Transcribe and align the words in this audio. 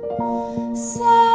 Sailors 0.00 1.27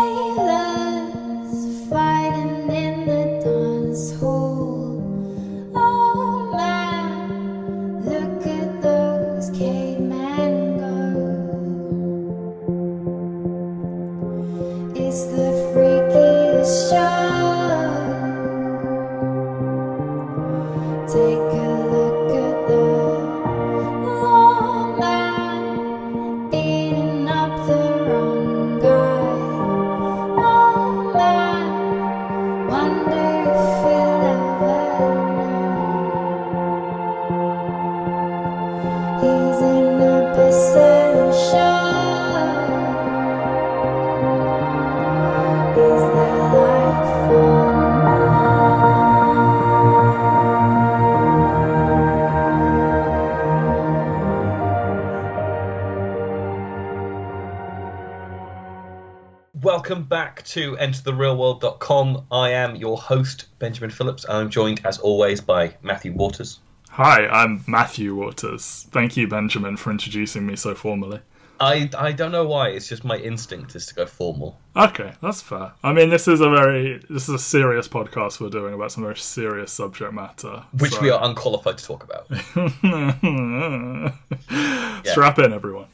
EnterTheRealWorld.com. 60.94 62.26
I 62.32 62.50
am 62.52 62.76
your 62.76 62.98
host, 62.98 63.46
Benjamin 63.60 63.90
Phillips. 63.90 64.26
I'm 64.30 64.50
joined, 64.50 64.82
as 64.86 65.00
always, 65.00 65.42
by 65.42 65.76
Matthew 65.82 66.14
Waters. 66.14 66.60
Hi, 66.92 67.26
I'm 67.28 67.64
Matthew 67.68 68.16
Waters. 68.16 68.88
Thank 68.92 69.18
you, 69.18 69.28
Benjamin, 69.28 69.78
for 69.78 69.90
introducing 69.90 70.46
me 70.46 70.56
so 70.56 70.76
formally. 70.76 71.20
I, 71.60 71.90
I 71.98 72.12
don't 72.12 72.32
know 72.32 72.46
why, 72.46 72.70
it's 72.70 72.90
just 72.90 73.04
my 73.06 73.18
instinct 73.18 73.76
is 73.76 73.86
to 73.88 73.96
go 73.96 74.06
formal. 74.06 74.60
Okay, 74.76 75.14
that's 75.22 75.42
fair. 75.42 75.72
I 75.84 75.94
mean, 75.94 76.10
this 76.10 76.28
is 76.28 76.42
a 76.42 76.50
very 76.50 76.98
this 77.10 77.30
is 77.30 77.36
a 77.36 77.40
serious 77.40 77.88
podcast 77.88 78.42
we're 78.42 78.50
doing 78.50 78.74
about 78.74 78.92
some 78.92 79.04
very 79.04 79.16
serious 79.16 79.72
subject 79.72 80.14
matter, 80.14 80.64
Which 80.78 80.94
so- 80.94 81.02
we 81.02 81.10
are 81.10 81.24
unqualified 81.24 81.78
to 81.78 81.86
talk 81.86 82.04
about. 82.04 82.28
Strap 85.06 85.40
in, 85.40 85.54
everyone. 85.54 85.88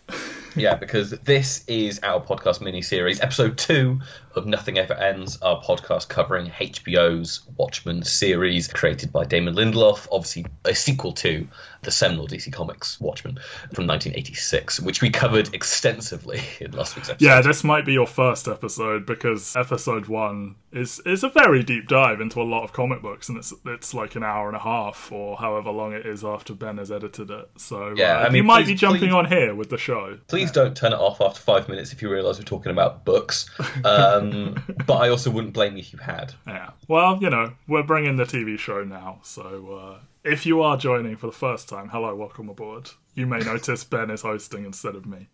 Yeah, 0.60 0.76
because 0.76 1.12
this 1.12 1.64
is 1.68 2.00
our 2.04 2.20
podcast 2.20 2.60
mini 2.62 2.82
series, 2.82 3.22
episode 3.22 3.58
two 3.58 4.02
of 4.36 4.46
Nothing 4.46 4.78
Ever 4.78 4.94
Ends, 4.94 5.42
our 5.42 5.62
podcast 5.62 6.10
covering 6.10 6.48
HBO's 6.48 7.42
Watchmen 7.58 8.04
series, 8.04 8.68
created 8.68 9.12
by 9.12 9.24
Damon 9.24 9.56
Lindelof, 9.56 10.08
obviously 10.12 10.46
a 10.66 10.76
sequel 10.76 11.14
to 11.14 11.48
the 11.82 11.92
seminal 11.92 12.28
DC 12.28 12.52
Comics 12.52 13.00
Watchmen 13.00 13.36
from 13.74 13.88
1986, 13.88 14.80
which 14.82 15.02
we 15.02 15.10
covered 15.10 15.54
extensively 15.54 16.42
in 16.60 16.72
last 16.72 16.96
week's 16.96 17.10
episode. 17.10 17.26
Yeah, 17.26 17.42
this 17.42 17.64
might 17.64 17.86
be 17.86 17.94
your 17.94 18.08
first 18.08 18.48
episode 18.48 19.06
because 19.06 19.56
episode 19.56 20.08
one 20.08 20.56
is 20.72 21.00
is 21.06 21.24
a 21.24 21.30
very 21.30 21.64
deep 21.64 21.88
dive 21.88 22.22
into 22.22 22.42
a 22.42 22.44
lot 22.44 22.64
of 22.64 22.74
comic 22.74 23.02
books, 23.02 23.30
and 23.30 23.38
it's 23.38 23.54
it's 23.66 23.94
like 23.94 24.16
an 24.16 24.24
hour 24.24 24.48
and 24.48 24.56
a 24.56 24.60
half 24.60 25.12
or 25.12 25.38
however 25.38 25.72
long 25.72 25.94
it 25.94 26.06
is 26.06 26.24
after 26.24 26.54
Ben 26.54 26.78
has 26.78 26.92
edited 26.92 27.32
it. 27.32 27.50
So 27.58 27.94
Yeah, 27.96 28.18
uh, 28.20 28.22
I 28.22 28.26
mean, 28.30 28.36
you 28.38 28.44
might 28.44 28.64
please- 28.66 28.68
be 28.68 28.76
jumping 28.76 29.00
please- 29.10 29.14
on 29.14 29.26
here 29.26 29.56
with 29.56 29.70
the 29.70 29.78
show. 29.78 30.18
Please 30.28 30.52
don't 30.52 30.76
turn 30.76 30.94
it 30.94 31.00
off 31.00 31.22
after 31.22 31.40
five 31.42 31.68
minutes 31.70 31.92
if 31.94 32.02
you 32.02 32.10
realise 32.10 32.38
we're 32.38 32.44
talking 32.44 32.72
about 32.72 33.06
books. 33.06 33.50
Um, 33.86 34.62
but 34.86 34.98
I 34.98 35.10
also 35.10 35.32
wouldn't 35.32 35.54
blame 35.54 35.74
you 35.74 35.80
if 35.80 35.94
you 35.94 36.00
had. 36.00 36.34
Yeah. 36.46 36.70
Well, 36.88 37.18
you 37.22 37.30
know, 37.30 37.54
we're 37.68 37.84
bringing 37.84 38.18
the 38.18 38.26
TV 38.26 38.58
show 38.60 38.84
now, 38.84 39.20
so 39.24 39.98
uh, 39.98 40.00
if 40.24 40.46
you 40.46 40.62
are 40.62 40.78
joining 40.78 41.16
for 41.16 41.28
the 41.28 41.34
first 41.34 41.70
time, 41.70 41.90
hello, 41.90 42.14
welcome 42.16 42.50
aboard. 42.50 42.90
You 43.16 43.26
may 43.26 43.40
notice 43.40 43.84
Ben 43.84 44.10
is 44.10 44.22
hosting 44.22 44.66
instead 44.66 44.96
of 44.96 45.06
me. 45.06 45.28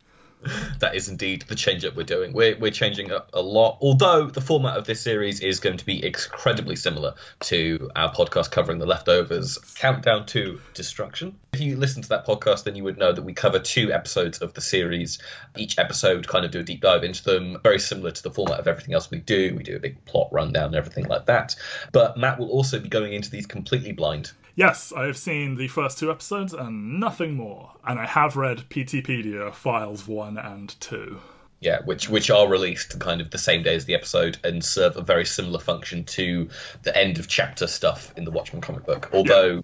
That 0.79 0.93
is 0.93 1.09
indeed 1.09 1.43
the 1.47 1.55
change 1.55 1.85
up 1.85 1.95
we're 1.95 2.03
doing. 2.03 2.31
We're, 2.33 2.55
we're 2.57 2.69
changing 2.69 3.11
up 3.11 3.31
a 3.33 3.41
lot, 3.41 3.79
although 3.81 4.27
the 4.27 4.41
format 4.41 4.77
of 4.77 4.85
this 4.85 5.01
series 5.01 5.39
is 5.39 5.59
going 5.59 5.77
to 5.77 5.85
be 5.85 6.05
incredibly 6.05 6.75
similar 6.75 7.15
to 7.41 7.89
our 7.95 8.13
podcast 8.13 8.51
covering 8.51 8.77
the 8.77 8.85
leftovers 8.85 9.57
Countdown 9.75 10.27
to 10.27 10.59
Destruction. 10.75 11.39
If 11.53 11.61
you 11.61 11.77
listen 11.77 12.03
to 12.03 12.09
that 12.09 12.27
podcast, 12.27 12.65
then 12.65 12.75
you 12.75 12.83
would 12.83 12.99
know 12.99 13.11
that 13.11 13.23
we 13.23 13.33
cover 13.33 13.57
two 13.57 13.91
episodes 13.91 14.39
of 14.39 14.53
the 14.53 14.61
series. 14.61 15.17
Each 15.57 15.79
episode 15.79 16.27
kind 16.27 16.45
of 16.45 16.51
do 16.51 16.59
a 16.59 16.63
deep 16.63 16.81
dive 16.81 17.03
into 17.03 17.23
them, 17.23 17.57
very 17.63 17.79
similar 17.79 18.11
to 18.11 18.23
the 18.23 18.31
format 18.31 18.59
of 18.59 18.67
everything 18.67 18.93
else 18.93 19.09
we 19.09 19.19
do. 19.19 19.55
We 19.55 19.63
do 19.63 19.77
a 19.77 19.79
big 19.79 20.03
plot 20.05 20.27
rundown 20.31 20.67
and 20.67 20.75
everything 20.75 21.05
like 21.05 21.25
that. 21.25 21.55
But 21.91 22.17
Matt 22.17 22.37
will 22.37 22.49
also 22.49 22.79
be 22.79 22.89
going 22.89 23.13
into 23.13 23.31
these 23.31 23.47
completely 23.47 23.93
blind. 23.93 24.31
Yes, 24.55 24.93
I 24.95 25.05
have 25.05 25.17
seen 25.17 25.55
the 25.55 25.67
first 25.67 25.97
two 25.97 26.09
episodes 26.09 26.53
and 26.53 26.97
nothing 26.99 27.33
more, 27.33 27.73
and 27.85 27.99
I 27.99 28.05
have 28.05 28.37
read 28.37 28.69
Peteypedia 28.69 29.53
files 29.53 30.07
one 30.07 30.37
and 30.37 30.73
two. 30.79 31.19
Yeah, 31.59 31.79
which 31.83 32.09
which 32.09 32.29
are 32.29 32.47
released 32.47 32.99
kind 32.99 33.19
of 33.19 33.31
the 33.31 33.37
same 33.37 33.63
day 33.63 33.75
as 33.75 33.85
the 33.85 33.95
episode 33.95 34.37
and 34.43 34.63
serve 34.63 34.95
a 34.97 35.01
very 35.01 35.25
similar 35.25 35.59
function 35.59 36.05
to 36.05 36.49
the 36.83 36.95
end 36.95 37.17
of 37.17 37.27
chapter 37.27 37.67
stuff 37.67 38.13
in 38.15 38.23
the 38.23 38.31
Watchmen 38.31 38.61
comic 38.61 38.85
book. 38.85 39.09
Although 39.13 39.61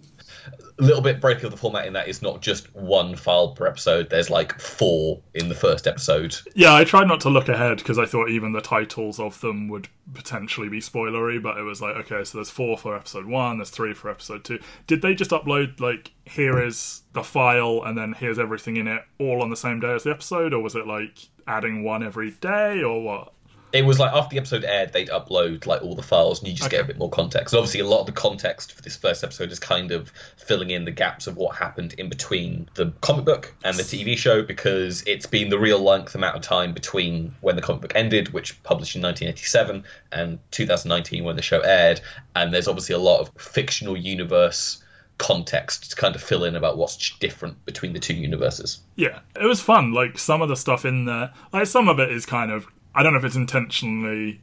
a 0.79 0.83
little 0.83 1.01
bit 1.01 1.21
break 1.21 1.43
of 1.43 1.51
the 1.51 1.57
format 1.57 1.85
in 1.85 1.93
that 1.93 2.07
it's 2.07 2.21
not 2.21 2.41
just 2.41 2.73
one 2.75 3.15
file 3.15 3.49
per 3.49 3.67
episode. 3.67 4.09
There's 4.09 4.29
like 4.29 4.59
four 4.59 5.21
in 5.33 5.49
the 5.49 5.55
first 5.55 5.87
episode. 5.87 6.35
Yeah, 6.55 6.73
I 6.73 6.83
tried 6.83 7.07
not 7.07 7.21
to 7.21 7.29
look 7.29 7.49
ahead 7.49 7.77
because 7.77 7.99
I 7.99 8.05
thought 8.05 8.29
even 8.29 8.51
the 8.51 8.61
titles 8.61 9.19
of 9.19 9.39
them 9.41 9.67
would 9.69 9.87
potentially 10.13 10.69
be 10.69 10.79
spoilery, 10.79 11.41
but 11.41 11.57
it 11.57 11.63
was 11.63 11.81
like, 11.81 11.95
okay, 11.97 12.23
so 12.23 12.37
there's 12.37 12.49
four 12.49 12.77
for 12.77 12.95
episode 12.95 13.25
one, 13.25 13.57
there's 13.57 13.69
three 13.69 13.93
for 13.93 14.09
episode 14.09 14.43
two. 14.43 14.59
Did 14.87 15.01
they 15.01 15.13
just 15.13 15.31
upload, 15.31 15.79
like, 15.79 16.11
here 16.25 16.61
is 16.61 17.03
the 17.13 17.23
file 17.23 17.83
and 17.85 17.97
then 17.97 18.13
here's 18.13 18.39
everything 18.39 18.77
in 18.77 18.87
it 18.87 19.01
all 19.19 19.41
on 19.41 19.49
the 19.49 19.55
same 19.55 19.79
day 19.79 19.93
as 19.93 20.03
the 20.03 20.11
episode, 20.11 20.53
or 20.53 20.61
was 20.61 20.75
it 20.75 20.87
like 20.87 21.17
adding 21.47 21.83
one 21.83 22.03
every 22.03 22.31
day, 22.31 22.81
or 22.81 23.01
what? 23.01 23.33
It 23.73 23.85
was 23.85 23.99
like 23.99 24.11
after 24.11 24.33
the 24.33 24.37
episode 24.37 24.63
aired, 24.63 24.93
they'd 24.93 25.09
upload 25.09 25.65
like 25.65 25.81
all 25.81 25.95
the 25.95 26.03
files, 26.03 26.39
and 26.39 26.47
you 26.47 26.53
just 26.53 26.69
get 26.69 26.81
a 26.81 26.83
bit 26.83 26.97
more 26.97 27.09
context. 27.09 27.53
And 27.53 27.59
obviously, 27.59 27.79
a 27.79 27.87
lot 27.87 28.01
of 28.01 28.05
the 28.05 28.11
context 28.11 28.73
for 28.73 28.81
this 28.81 28.97
first 28.97 29.23
episode 29.23 29.51
is 29.51 29.59
kind 29.59 29.91
of 29.91 30.11
filling 30.37 30.71
in 30.71 30.85
the 30.85 30.91
gaps 30.91 31.27
of 31.27 31.37
what 31.37 31.55
happened 31.55 31.93
in 31.97 32.09
between 32.09 32.69
the 32.75 32.91
comic 33.01 33.25
book 33.25 33.53
and 33.63 33.77
the 33.77 33.83
TV 33.83 34.17
show, 34.17 34.41
because 34.41 35.03
it's 35.07 35.25
been 35.25 35.49
the 35.49 35.59
real 35.59 35.79
length 35.79 36.15
amount 36.15 36.35
of 36.35 36.41
time 36.41 36.73
between 36.73 37.33
when 37.41 37.55
the 37.55 37.61
comic 37.61 37.81
book 37.81 37.93
ended, 37.95 38.33
which 38.33 38.61
published 38.63 38.95
in 38.95 39.01
1987, 39.01 39.83
and 40.11 40.39
2019 40.51 41.23
when 41.23 41.35
the 41.35 41.41
show 41.41 41.61
aired. 41.61 42.01
And 42.35 42.53
there's 42.53 42.67
obviously 42.67 42.95
a 42.95 42.99
lot 42.99 43.21
of 43.21 43.31
fictional 43.41 43.95
universe 43.95 44.83
context 45.17 45.91
to 45.91 45.95
kind 45.95 46.15
of 46.15 46.21
fill 46.21 46.43
in 46.43 46.55
about 46.55 46.77
what's 46.77 47.11
different 47.19 47.63
between 47.65 47.93
the 47.93 47.99
two 47.99 48.15
universes. 48.15 48.79
Yeah, 48.95 49.19
it 49.39 49.45
was 49.45 49.61
fun. 49.61 49.93
Like 49.93 50.17
some 50.17 50.41
of 50.41 50.49
the 50.49 50.55
stuff 50.55 50.83
in 50.83 51.05
there, 51.05 51.31
like 51.53 51.67
some 51.67 51.87
of 51.87 51.99
it 51.99 52.11
is 52.11 52.25
kind 52.25 52.51
of 52.51 52.65
I 52.93 53.03
don't 53.03 53.13
know 53.13 53.19
if 53.19 53.25
it's 53.25 53.35
intentionally 53.35 54.41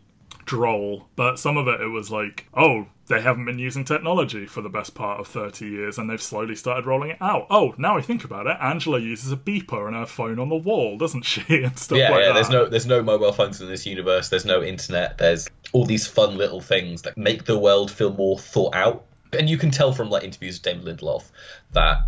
droll, 0.48 1.06
but 1.14 1.38
some 1.38 1.56
of 1.56 1.68
it 1.68 1.80
it 1.80 1.88
was 1.88 2.10
like, 2.10 2.46
oh, 2.54 2.86
they 3.06 3.20
haven't 3.20 3.44
been 3.44 3.58
using 3.58 3.84
technology 3.84 4.46
for 4.46 4.60
the 4.60 4.68
best 4.68 4.94
part 4.94 5.20
of 5.20 5.28
30 5.28 5.66
years 5.66 5.98
and 5.98 6.08
they've 6.08 6.20
slowly 6.20 6.54
started 6.56 6.86
rolling 6.86 7.10
it 7.10 7.18
out. 7.20 7.46
Oh, 7.50 7.74
now 7.78 7.96
I 7.96 8.02
think 8.02 8.24
about 8.24 8.46
it, 8.46 8.56
Angela 8.60 8.98
uses 8.98 9.30
a 9.30 9.36
beeper 9.36 9.86
and 9.86 9.94
her 9.94 10.06
phone 10.06 10.38
on 10.38 10.48
the 10.48 10.56
wall, 10.56 10.98
doesn't 10.98 11.22
she? 11.22 11.42
And 11.68 11.78
stuff 11.78 11.98
yeah, 11.98 12.10
like 12.10 12.20
yeah. 12.20 12.26
that. 12.28 12.34
There's 12.34 12.50
no 12.50 12.66
there's 12.66 12.86
no 12.86 13.02
mobile 13.02 13.32
phones 13.32 13.60
in 13.60 13.68
this 13.68 13.84
universe. 13.84 14.28
There's 14.28 14.44
no 14.44 14.62
internet. 14.62 15.18
There's 15.18 15.48
all 15.72 15.84
these 15.84 16.06
fun 16.06 16.36
little 16.36 16.60
things 16.60 17.02
that 17.02 17.16
make 17.18 17.44
the 17.44 17.58
world 17.58 17.90
feel 17.90 18.12
more 18.14 18.38
thought 18.38 18.74
out. 18.74 19.04
And 19.32 19.50
you 19.50 19.58
can 19.58 19.70
tell 19.70 19.92
from 19.92 20.08
like 20.08 20.24
interviews 20.24 20.56
with 20.56 20.62
Damon 20.62 20.96
Lindelof 20.96 21.24
that 21.72 21.98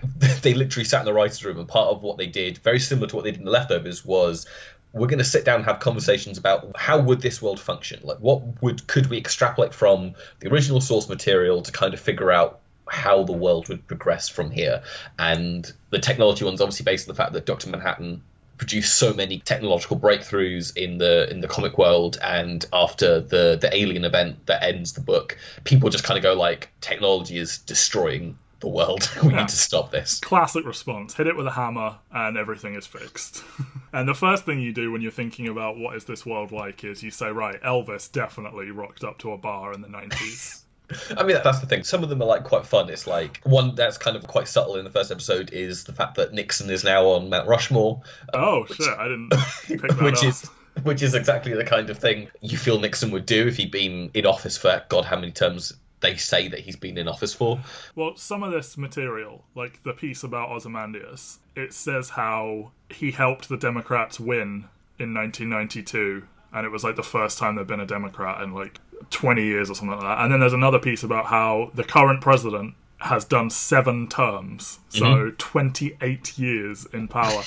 they 0.42 0.54
literally 0.54 0.84
sat 0.84 1.00
in 1.00 1.04
the 1.04 1.12
writers' 1.12 1.44
room, 1.44 1.58
and 1.58 1.68
part 1.68 1.88
of 1.88 2.02
what 2.02 2.16
they 2.16 2.26
did, 2.26 2.58
very 2.58 2.78
similar 2.78 3.06
to 3.08 3.16
what 3.16 3.24
they 3.24 3.30
did 3.30 3.40
in 3.40 3.44
the 3.44 3.50
leftovers, 3.50 4.04
was 4.04 4.46
we're 4.92 5.06
going 5.06 5.18
to 5.18 5.24
sit 5.24 5.44
down 5.44 5.56
and 5.56 5.64
have 5.64 5.80
conversations 5.80 6.38
about 6.38 6.76
how 6.76 7.00
would 7.00 7.20
this 7.20 7.40
world 7.40 7.60
function? 7.60 8.00
Like 8.02 8.18
what 8.18 8.62
would 8.62 8.86
could 8.86 9.06
we 9.06 9.18
extrapolate 9.18 9.74
from 9.74 10.14
the 10.40 10.52
original 10.52 10.80
source 10.80 11.08
material 11.08 11.62
to 11.62 11.72
kind 11.72 11.94
of 11.94 12.00
figure 12.00 12.30
out 12.30 12.60
how 12.88 13.22
the 13.24 13.32
world 13.32 13.68
would 13.68 13.86
progress 13.86 14.28
from 14.28 14.50
here? 14.50 14.82
And 15.18 15.70
the 15.90 15.98
technology 15.98 16.44
one's 16.44 16.60
obviously 16.60 16.84
based 16.84 17.08
on 17.08 17.14
the 17.14 17.22
fact 17.22 17.32
that 17.32 17.46
dr 17.46 17.68
manhattan 17.68 18.22
produced 18.62 18.96
so 18.96 19.12
many 19.12 19.40
technological 19.40 19.98
breakthroughs 19.98 20.76
in 20.76 20.98
the 20.98 21.28
in 21.30 21.40
the 21.40 21.48
comic 21.48 21.78
world 21.78 22.16
and 22.22 22.64
after 22.72 23.20
the 23.20 23.58
the 23.60 23.68
alien 23.74 24.04
event 24.04 24.46
that 24.46 24.62
ends 24.62 24.92
the 24.92 25.00
book 25.00 25.36
people 25.64 25.90
just 25.90 26.04
kind 26.04 26.16
of 26.16 26.22
go 26.22 26.34
like 26.34 26.70
technology 26.80 27.38
is 27.38 27.58
destroying 27.58 28.38
the 28.62 28.68
world 28.68 29.10
we 29.22 29.32
need 29.32 29.48
to 29.48 29.56
stop 29.56 29.90
this 29.90 30.20
Classic 30.20 30.64
response. 30.64 31.14
Hit 31.14 31.26
it 31.26 31.36
with 31.36 31.46
a 31.46 31.50
hammer 31.50 31.96
and 32.10 32.38
everything 32.38 32.74
is 32.74 32.86
fixed. 32.86 33.44
and 33.92 34.08
the 34.08 34.14
first 34.14 34.44
thing 34.44 34.60
you 34.60 34.72
do 34.72 34.90
when 34.90 35.02
you're 35.02 35.10
thinking 35.10 35.48
about 35.48 35.76
what 35.76 35.96
is 35.96 36.04
this 36.04 36.24
world 36.24 36.52
like 36.52 36.84
is 36.84 37.02
you 37.02 37.10
say, 37.10 37.30
right, 37.30 37.60
Elvis 37.62 38.10
definitely 38.10 38.70
rocked 38.70 39.04
up 39.04 39.18
to 39.18 39.32
a 39.32 39.38
bar 39.38 39.74
in 39.74 39.82
the 39.82 39.88
90s. 39.88 40.62
I 41.16 41.22
mean, 41.22 41.38
that's 41.42 41.60
the 41.60 41.66
thing. 41.66 41.84
Some 41.84 42.02
of 42.02 42.08
them 42.08 42.22
are 42.22 42.26
like 42.26 42.44
quite 42.44 42.66
fun. 42.66 42.90
It's 42.90 43.06
like 43.06 43.40
one 43.44 43.74
that's 43.74 43.98
kind 43.98 44.16
of 44.16 44.26
quite 44.26 44.48
subtle 44.48 44.76
in 44.76 44.84
the 44.84 44.90
first 44.90 45.10
episode 45.10 45.52
is 45.52 45.84
the 45.84 45.92
fact 45.92 46.16
that 46.16 46.32
Nixon 46.32 46.70
is 46.70 46.84
now 46.84 47.06
on 47.06 47.28
Mount 47.28 47.48
Rushmore, 47.48 48.02
oh, 48.34 48.66
shit, 48.66 48.88
I 48.88 49.04
didn't 49.04 49.30
pick 49.64 49.80
that 49.80 50.02
which 50.02 50.18
up. 50.18 50.24
is 50.24 50.50
which 50.82 51.02
is 51.02 51.14
exactly 51.14 51.52
the 51.52 51.64
kind 51.64 51.90
of 51.90 51.98
thing 51.98 52.28
you 52.40 52.56
feel 52.56 52.80
Nixon 52.80 53.10
would 53.10 53.26
do 53.26 53.46
if 53.46 53.56
he'd 53.58 53.70
been 53.70 54.10
in 54.14 54.24
office 54.24 54.56
for 54.56 54.82
God, 54.88 55.04
how 55.04 55.16
many 55.16 55.30
terms 55.30 55.74
they 56.02 56.16
say 56.16 56.48
that 56.48 56.60
he's 56.60 56.76
been 56.76 56.98
in 56.98 57.08
office 57.08 57.32
for. 57.32 57.60
Well, 57.94 58.16
some 58.16 58.42
of 58.42 58.52
this 58.52 58.76
material, 58.76 59.44
like 59.54 59.82
the 59.84 59.92
piece 59.92 60.22
about 60.22 60.50
Ozymandias, 60.50 61.38
it 61.56 61.72
says 61.72 62.10
how 62.10 62.72
he 62.90 63.12
helped 63.12 63.48
the 63.48 63.56
Democrats 63.56 64.20
win 64.20 64.66
in 64.98 65.14
1992, 65.14 66.24
and 66.52 66.66
it 66.66 66.70
was 66.70 66.84
like 66.84 66.96
the 66.96 67.02
first 67.02 67.38
time 67.38 67.54
there'd 67.54 67.66
been 67.66 67.80
a 67.80 67.86
Democrat 67.86 68.42
in 68.42 68.52
like 68.52 68.78
20 69.10 69.42
years 69.42 69.70
or 69.70 69.74
something 69.74 69.96
like 69.96 70.06
that. 70.06 70.22
And 70.22 70.32
then 70.32 70.40
there's 70.40 70.52
another 70.52 70.78
piece 70.78 71.02
about 71.02 71.26
how 71.26 71.70
the 71.74 71.84
current 71.84 72.20
president 72.20 72.74
has 72.98 73.24
done 73.24 73.50
seven 73.50 74.08
terms, 74.08 74.80
mm-hmm. 74.90 74.98
so 74.98 75.34
28 75.38 76.38
years 76.38 76.86
in 76.92 77.08
power. 77.08 77.42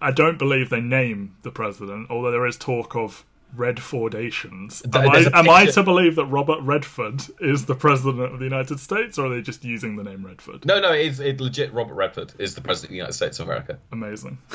I 0.00 0.12
don't 0.12 0.38
believe 0.38 0.70
they 0.70 0.80
name 0.80 1.36
the 1.42 1.50
president, 1.50 2.08
although 2.10 2.30
there 2.30 2.46
is 2.46 2.56
talk 2.56 2.94
of 2.94 3.24
Redfordations. 3.56 4.84
Am, 4.94 5.08
I, 5.08 5.38
am 5.38 5.50
I 5.50 5.66
to 5.66 5.82
believe 5.82 6.16
that 6.16 6.26
Robert 6.26 6.60
Redford 6.60 7.22
is 7.40 7.66
the 7.66 7.74
president 7.74 8.32
of 8.32 8.38
the 8.38 8.44
United 8.44 8.80
States, 8.80 9.18
or 9.18 9.26
are 9.26 9.28
they 9.28 9.42
just 9.42 9.64
using 9.64 9.96
the 9.96 10.04
name 10.04 10.24
Redford? 10.24 10.64
No, 10.64 10.80
no, 10.80 10.92
it's 10.92 11.18
it 11.18 11.40
legit. 11.40 11.72
Robert 11.72 11.94
Redford 11.94 12.32
is 12.38 12.54
the 12.54 12.60
president 12.60 12.90
of 12.90 12.90
the 12.90 12.96
United 12.96 13.14
States 13.14 13.40
of 13.40 13.46
America. 13.46 13.78
Amazing. 13.92 14.38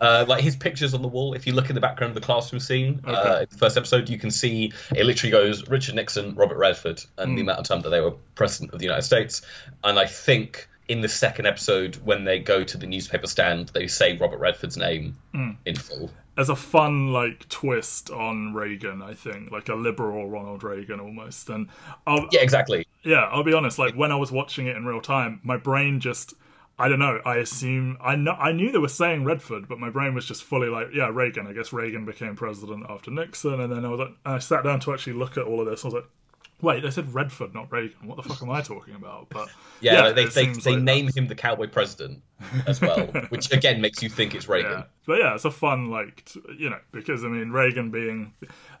Uh, 0.00 0.24
like 0.26 0.42
his 0.42 0.56
pictures 0.56 0.94
on 0.94 1.02
the 1.02 1.08
wall. 1.08 1.34
If 1.34 1.46
you 1.46 1.52
look 1.52 1.68
in 1.68 1.74
the 1.74 1.80
background 1.80 2.10
of 2.10 2.14
the 2.14 2.26
classroom 2.26 2.58
scene, 2.58 3.00
uh, 3.04 3.44
the 3.48 3.56
first 3.56 3.76
episode, 3.76 4.08
you 4.08 4.18
can 4.18 4.32
see 4.32 4.72
it 4.94 5.06
literally 5.06 5.30
goes 5.30 5.68
Richard 5.68 5.94
Nixon, 5.94 6.34
Robert 6.34 6.56
Redford, 6.56 7.04
and 7.18 7.36
the 7.36 7.42
amount 7.42 7.60
of 7.60 7.66
time 7.66 7.82
that 7.82 7.90
they 7.90 8.00
were 8.00 8.14
president 8.34 8.72
of 8.72 8.80
the 8.80 8.84
United 8.84 9.02
States. 9.02 9.42
And 9.84 9.98
I 9.98 10.06
think 10.06 10.68
in 10.88 11.00
the 11.00 11.08
second 11.08 11.46
episode, 11.46 11.96
when 11.96 12.24
they 12.24 12.38
go 12.38 12.64
to 12.64 12.76
the 12.76 12.86
newspaper 12.86 13.26
stand, 13.26 13.68
they 13.68 13.86
say 13.86 14.16
Robert 14.16 14.38
Redford's 14.38 14.76
name 14.76 15.16
in 15.64 15.76
full. 15.76 16.10
As 16.36 16.48
a 16.48 16.56
fun 16.56 17.12
like 17.12 17.48
twist 17.48 18.10
on 18.10 18.54
Reagan, 18.54 19.02
I 19.02 19.14
think, 19.14 19.50
like 19.50 19.68
a 19.68 19.74
liberal 19.74 20.30
Ronald 20.30 20.62
Reagan 20.62 20.98
almost. 20.98 21.50
And 21.50 21.68
I'll, 22.06 22.26
Yeah, 22.30 22.40
exactly. 22.40 22.86
yeah, 23.02 23.28
I'll 23.30 23.44
be 23.44 23.52
honest. 23.52 23.78
Like 23.78 23.94
when 23.94 24.10
I 24.10 24.16
was 24.16 24.32
watching 24.32 24.66
it 24.66 24.76
in 24.76 24.86
real 24.86 25.00
time, 25.00 25.40
my 25.42 25.56
brain 25.56 26.00
just. 26.00 26.34
I 26.78 26.88
don't 26.88 26.98
know. 26.98 27.20
I 27.24 27.36
assume 27.36 27.98
I 28.00 28.16
know. 28.16 28.32
I 28.32 28.50
knew 28.52 28.72
they 28.72 28.78
were 28.78 28.88
saying 28.88 29.24
Redford, 29.24 29.68
but 29.68 29.78
my 29.78 29.90
brain 29.90 30.14
was 30.14 30.24
just 30.24 30.42
fully 30.42 30.68
like, 30.68 30.88
yeah, 30.94 31.10
Reagan. 31.12 31.46
I 31.46 31.52
guess 31.52 31.72
Reagan 31.72 32.06
became 32.06 32.34
president 32.34 32.86
after 32.88 33.10
Nixon, 33.10 33.60
and 33.60 33.70
then 33.70 33.84
I 33.84 33.88
was 33.88 34.00
like, 34.00 34.14
I 34.24 34.38
sat 34.38 34.64
down 34.64 34.80
to 34.80 34.92
actually 34.94 35.12
look 35.12 35.36
at 35.36 35.44
all 35.44 35.60
of 35.60 35.66
this. 35.66 35.84
I 35.84 35.88
was 35.88 35.94
like, 35.94 36.06
wait, 36.62 36.82
they 36.82 36.90
said 36.90 37.12
Redford, 37.12 37.52
not 37.52 37.70
Reagan. 37.70 38.06
What 38.06 38.16
the 38.16 38.22
fuck 38.22 38.40
am 38.42 38.50
I 38.50 38.62
talking 38.62 38.94
about? 38.94 39.28
But 39.28 39.48
Yeah, 39.80 40.02
like, 40.02 40.14
they 40.14 40.24
they, 40.26 40.46
they 40.52 40.70
like 40.76 40.82
name 40.82 41.06
that's- 41.06 41.16
him 41.16 41.26
the 41.26 41.34
cowboy 41.34 41.66
president 41.68 42.22
as 42.66 42.80
well, 42.80 43.06
which 43.28 43.52
again 43.52 43.80
makes 43.80 44.02
you 44.02 44.08
think 44.08 44.34
it's 44.34 44.48
Reagan. 44.48 44.70
Yeah, 44.72 44.84
but 45.06 45.18
yeah, 45.18 45.34
it's 45.34 45.44
a 45.44 45.50
fun 45.50 45.90
like 45.90 46.24
t- 46.24 46.40
you 46.58 46.70
know 46.70 46.78
because 46.92 47.24
I 47.24 47.28
mean 47.28 47.50
Reagan 47.50 47.90
being 47.90 48.32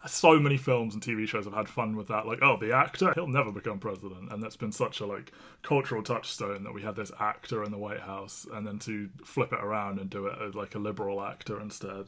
so 0.06 0.38
many 0.40 0.56
films 0.56 0.94
and 0.94 1.02
TV 1.02 1.28
shows 1.28 1.44
have 1.44 1.54
had 1.54 1.68
fun 1.68 1.94
with 1.96 2.08
that. 2.08 2.26
Like 2.26 2.40
oh, 2.42 2.56
the 2.56 2.72
actor 2.72 3.12
he'll 3.14 3.26
never 3.26 3.52
become 3.52 3.78
president, 3.78 4.32
and 4.32 4.42
that's 4.42 4.56
been 4.56 4.72
such 4.72 5.00
a 5.00 5.06
like 5.06 5.32
cultural 5.62 6.02
touchstone 6.02 6.64
that 6.64 6.72
we 6.72 6.82
had 6.82 6.96
this 6.96 7.12
actor 7.20 7.62
in 7.64 7.70
the 7.70 7.78
White 7.78 8.00
House, 8.00 8.46
and 8.52 8.66
then 8.66 8.78
to 8.80 9.08
flip 9.24 9.52
it 9.52 9.60
around 9.62 9.98
and 9.98 10.08
do 10.08 10.26
it 10.26 10.38
as 10.46 10.54
like 10.54 10.74
a 10.74 10.78
liberal 10.78 11.22
actor 11.22 11.60
instead. 11.60 12.06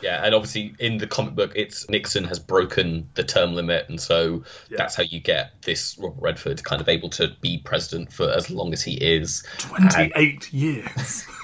Yeah, 0.00 0.24
and 0.24 0.34
obviously 0.34 0.74
in 0.78 0.98
the 0.98 1.06
comic 1.06 1.34
book, 1.34 1.52
it's 1.56 1.88
Nixon 1.88 2.24
has 2.24 2.38
broken 2.38 3.08
the 3.14 3.24
term 3.24 3.54
limit, 3.54 3.88
and 3.88 4.00
so 4.00 4.44
that's 4.70 4.94
how 4.94 5.02
you 5.02 5.20
get 5.20 5.60
this 5.62 5.98
Robert 5.98 6.20
Redford 6.20 6.62
kind 6.64 6.80
of 6.80 6.88
able 6.88 7.10
to 7.10 7.32
be 7.40 7.58
president 7.58 8.12
for 8.12 8.30
as 8.30 8.50
long 8.50 8.72
as 8.72 8.82
he 8.82 8.94
is. 8.94 9.42
Twenty 9.58 10.12
eight 10.14 10.52
years. 10.52 11.26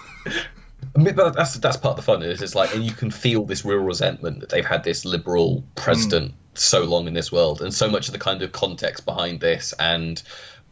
I 0.96 1.00
mean, 1.00 1.14
but 1.14 1.34
that's 1.34 1.54
that's 1.54 1.76
part 1.76 1.92
of 1.92 1.96
the 1.96 2.02
fun. 2.02 2.22
Is 2.22 2.42
it's 2.42 2.54
like, 2.54 2.74
and 2.74 2.84
you 2.84 2.92
can 2.92 3.10
feel 3.10 3.44
this 3.44 3.64
real 3.64 3.78
resentment 3.78 4.40
that 4.40 4.50
they've 4.50 4.64
had 4.64 4.84
this 4.84 5.04
liberal 5.04 5.64
president 5.74 6.34
so 6.54 6.84
long 6.84 7.08
in 7.08 7.14
this 7.14 7.32
world, 7.32 7.60
and 7.60 7.74
so 7.74 7.88
much 7.88 8.08
of 8.08 8.12
the 8.12 8.18
kind 8.18 8.42
of 8.42 8.52
context 8.52 9.04
behind 9.04 9.40
this, 9.40 9.74
and 9.78 10.22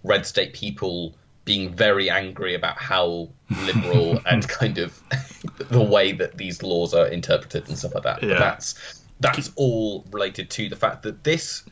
red 0.04 0.26
state 0.26 0.52
people 0.52 1.16
being 1.44 1.74
very 1.74 2.08
angry 2.08 2.54
about 2.54 2.78
how 2.78 3.28
liberal 3.64 4.20
and 4.30 4.48
kind 4.48 4.78
of 4.78 5.02
the 5.70 5.82
way 5.82 6.12
that 6.12 6.38
these 6.38 6.62
laws 6.62 6.94
are 6.94 7.06
interpreted 7.06 7.68
and 7.68 7.76
stuff 7.76 7.94
like 7.94 8.04
that. 8.04 8.20
But 8.20 8.28
Yeah. 8.28 8.38
that's 8.38 9.02
that's 9.20 9.52
all 9.54 10.04
related 10.10 10.50
to 10.50 10.68
the 10.68 10.76
fact 10.76 11.02
that 11.04 11.22
this 11.22 11.62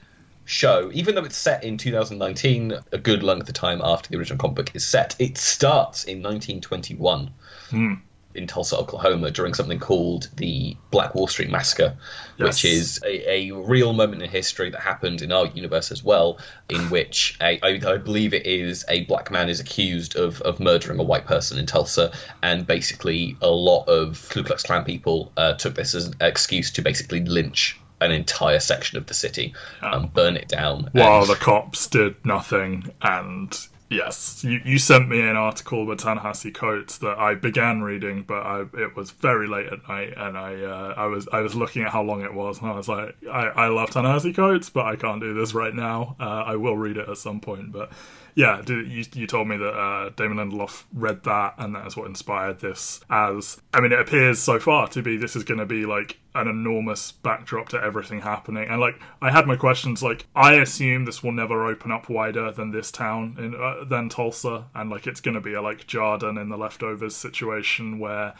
show, 0.44 0.90
even 0.92 1.14
though 1.14 1.24
it's 1.24 1.36
set 1.36 1.64
in 1.64 1.78
2019, 1.78 2.74
a 2.92 2.98
good 2.98 3.22
length 3.22 3.48
of 3.48 3.54
time 3.54 3.80
after 3.82 4.08
the 4.08 4.16
original 4.16 4.38
comic 4.38 4.56
book 4.56 4.70
is 4.74 4.84
set, 4.84 5.16
it 5.18 5.36
starts 5.36 6.04
in 6.04 6.22
1921 6.22 7.30
hmm. 7.70 7.94
In 8.34 8.46
Tulsa, 8.46 8.76
Oklahoma, 8.76 9.30
during 9.30 9.54
something 9.54 9.78
called 9.78 10.28
the 10.36 10.76
Black 10.90 11.14
Wall 11.14 11.26
Street 11.26 11.50
Massacre, 11.50 11.96
which 12.36 12.64
is 12.64 13.00
a, 13.04 13.50
a 13.50 13.50
real 13.50 13.92
moment 13.92 14.22
in 14.22 14.30
history 14.30 14.70
that 14.70 14.80
happened 14.80 15.20
in 15.20 15.32
our 15.32 15.46
universe 15.46 15.90
as 15.90 16.04
well, 16.04 16.38
in 16.68 16.90
which 16.90 17.36
a, 17.40 17.58
I, 17.62 17.80
I 17.94 17.96
believe 17.96 18.32
it 18.32 18.46
is 18.46 18.84
a 18.88 19.04
black 19.04 19.30
man 19.30 19.48
is 19.48 19.60
accused 19.60 20.16
of, 20.16 20.40
of 20.42 20.60
murdering 20.60 21.00
a 21.00 21.02
white 21.02 21.26
person 21.26 21.58
in 21.58 21.66
Tulsa, 21.66 22.12
and 22.42 22.66
basically 22.66 23.36
a 23.42 23.50
lot 23.50 23.88
of 23.88 24.28
Ku 24.30 24.44
Klux 24.44 24.62
Klan 24.62 24.84
people 24.84 25.32
uh, 25.36 25.54
took 25.54 25.74
this 25.74 25.94
as 25.94 26.06
an 26.06 26.14
excuse 26.20 26.70
to 26.72 26.82
basically 26.82 27.24
lynch 27.24 27.78
an 28.00 28.12
entire 28.12 28.60
section 28.60 28.96
of 28.96 29.06
the 29.06 29.14
city 29.14 29.52
and 29.82 30.12
burn 30.14 30.36
it 30.36 30.48
down. 30.48 30.88
While 30.92 31.22
And- 31.22 31.30
the 31.30 31.34
cops 31.34 31.86
did 31.88 32.14
nothing, 32.24 32.90
and 33.02 33.54
yes, 33.90 34.42
you, 34.44 34.60
you 34.64 34.78
sent 34.78 35.08
me 35.08 35.20
an 35.20 35.36
article 35.36 35.84
with 35.84 35.98
Ta-Nehisi 35.98 36.54
Coates 36.54 36.98
that 36.98 37.18
I 37.18 37.34
began 37.34 37.82
reading, 37.82 38.22
but 38.22 38.46
I, 38.46 38.64
it 38.74 38.96
was 38.96 39.10
very 39.10 39.46
late 39.46 39.66
at 39.66 39.86
night, 39.88 40.14
and 40.16 40.38
I 40.38 40.62
uh, 40.62 40.94
I 40.96 41.06
was 41.06 41.28
I 41.32 41.40
was 41.40 41.54
looking 41.54 41.82
at 41.82 41.90
how 41.90 42.02
long 42.02 42.22
it 42.22 42.32
was, 42.32 42.60
and 42.60 42.70
I 42.70 42.74
was 42.74 42.88
like, 42.88 43.16
I, 43.30 43.48
I 43.48 43.68
love 43.68 43.90
Ta-Nehisi 43.90 44.34
Coates, 44.34 44.70
but 44.70 44.86
I 44.86 44.96
can't 44.96 45.20
do 45.20 45.34
this 45.34 45.52
right 45.52 45.74
now. 45.74 46.16
Uh, 46.18 46.44
I 46.46 46.56
will 46.56 46.76
read 46.76 46.96
it 46.96 47.08
at 47.08 47.18
some 47.18 47.40
point, 47.40 47.72
but 47.72 47.90
yeah, 48.34 48.62
you 48.66 49.04
you 49.14 49.26
told 49.26 49.48
me 49.48 49.56
that 49.56 49.72
uh, 49.72 50.10
Damon 50.10 50.38
Lindelof 50.38 50.84
read 50.92 51.24
that, 51.24 51.54
and 51.58 51.74
that 51.74 51.86
is 51.86 51.96
what 51.96 52.06
inspired 52.06 52.60
this. 52.60 53.00
As 53.10 53.60
I 53.74 53.80
mean, 53.80 53.92
it 53.92 54.00
appears 54.00 54.38
so 54.38 54.58
far 54.58 54.88
to 54.88 55.02
be 55.02 55.16
this 55.16 55.36
is 55.36 55.44
going 55.44 55.60
to 55.60 55.66
be 55.66 55.86
like 55.86 56.18
an 56.34 56.46
enormous 56.46 57.10
backdrop 57.12 57.68
to 57.70 57.82
everything 57.82 58.20
happening, 58.20 58.68
and 58.68 58.80
like 58.80 59.00
I 59.20 59.30
had 59.30 59.46
my 59.46 59.56
questions. 59.56 60.02
Like 60.02 60.26
I 60.34 60.54
assume 60.54 61.04
this 61.04 61.22
will 61.22 61.32
never 61.32 61.66
open 61.66 61.90
up 61.90 62.08
wider 62.08 62.52
than 62.52 62.70
this 62.70 62.90
town 62.90 63.36
in 63.38 63.54
uh, 63.54 63.84
than 63.84 64.08
Tulsa, 64.08 64.66
and 64.74 64.90
like 64.90 65.06
it's 65.06 65.20
going 65.20 65.34
to 65.34 65.40
be 65.40 65.54
a 65.54 65.62
like 65.62 65.86
Jarden 65.86 66.40
in 66.40 66.48
the 66.48 66.58
leftovers 66.58 67.16
situation 67.16 67.98
where 67.98 68.34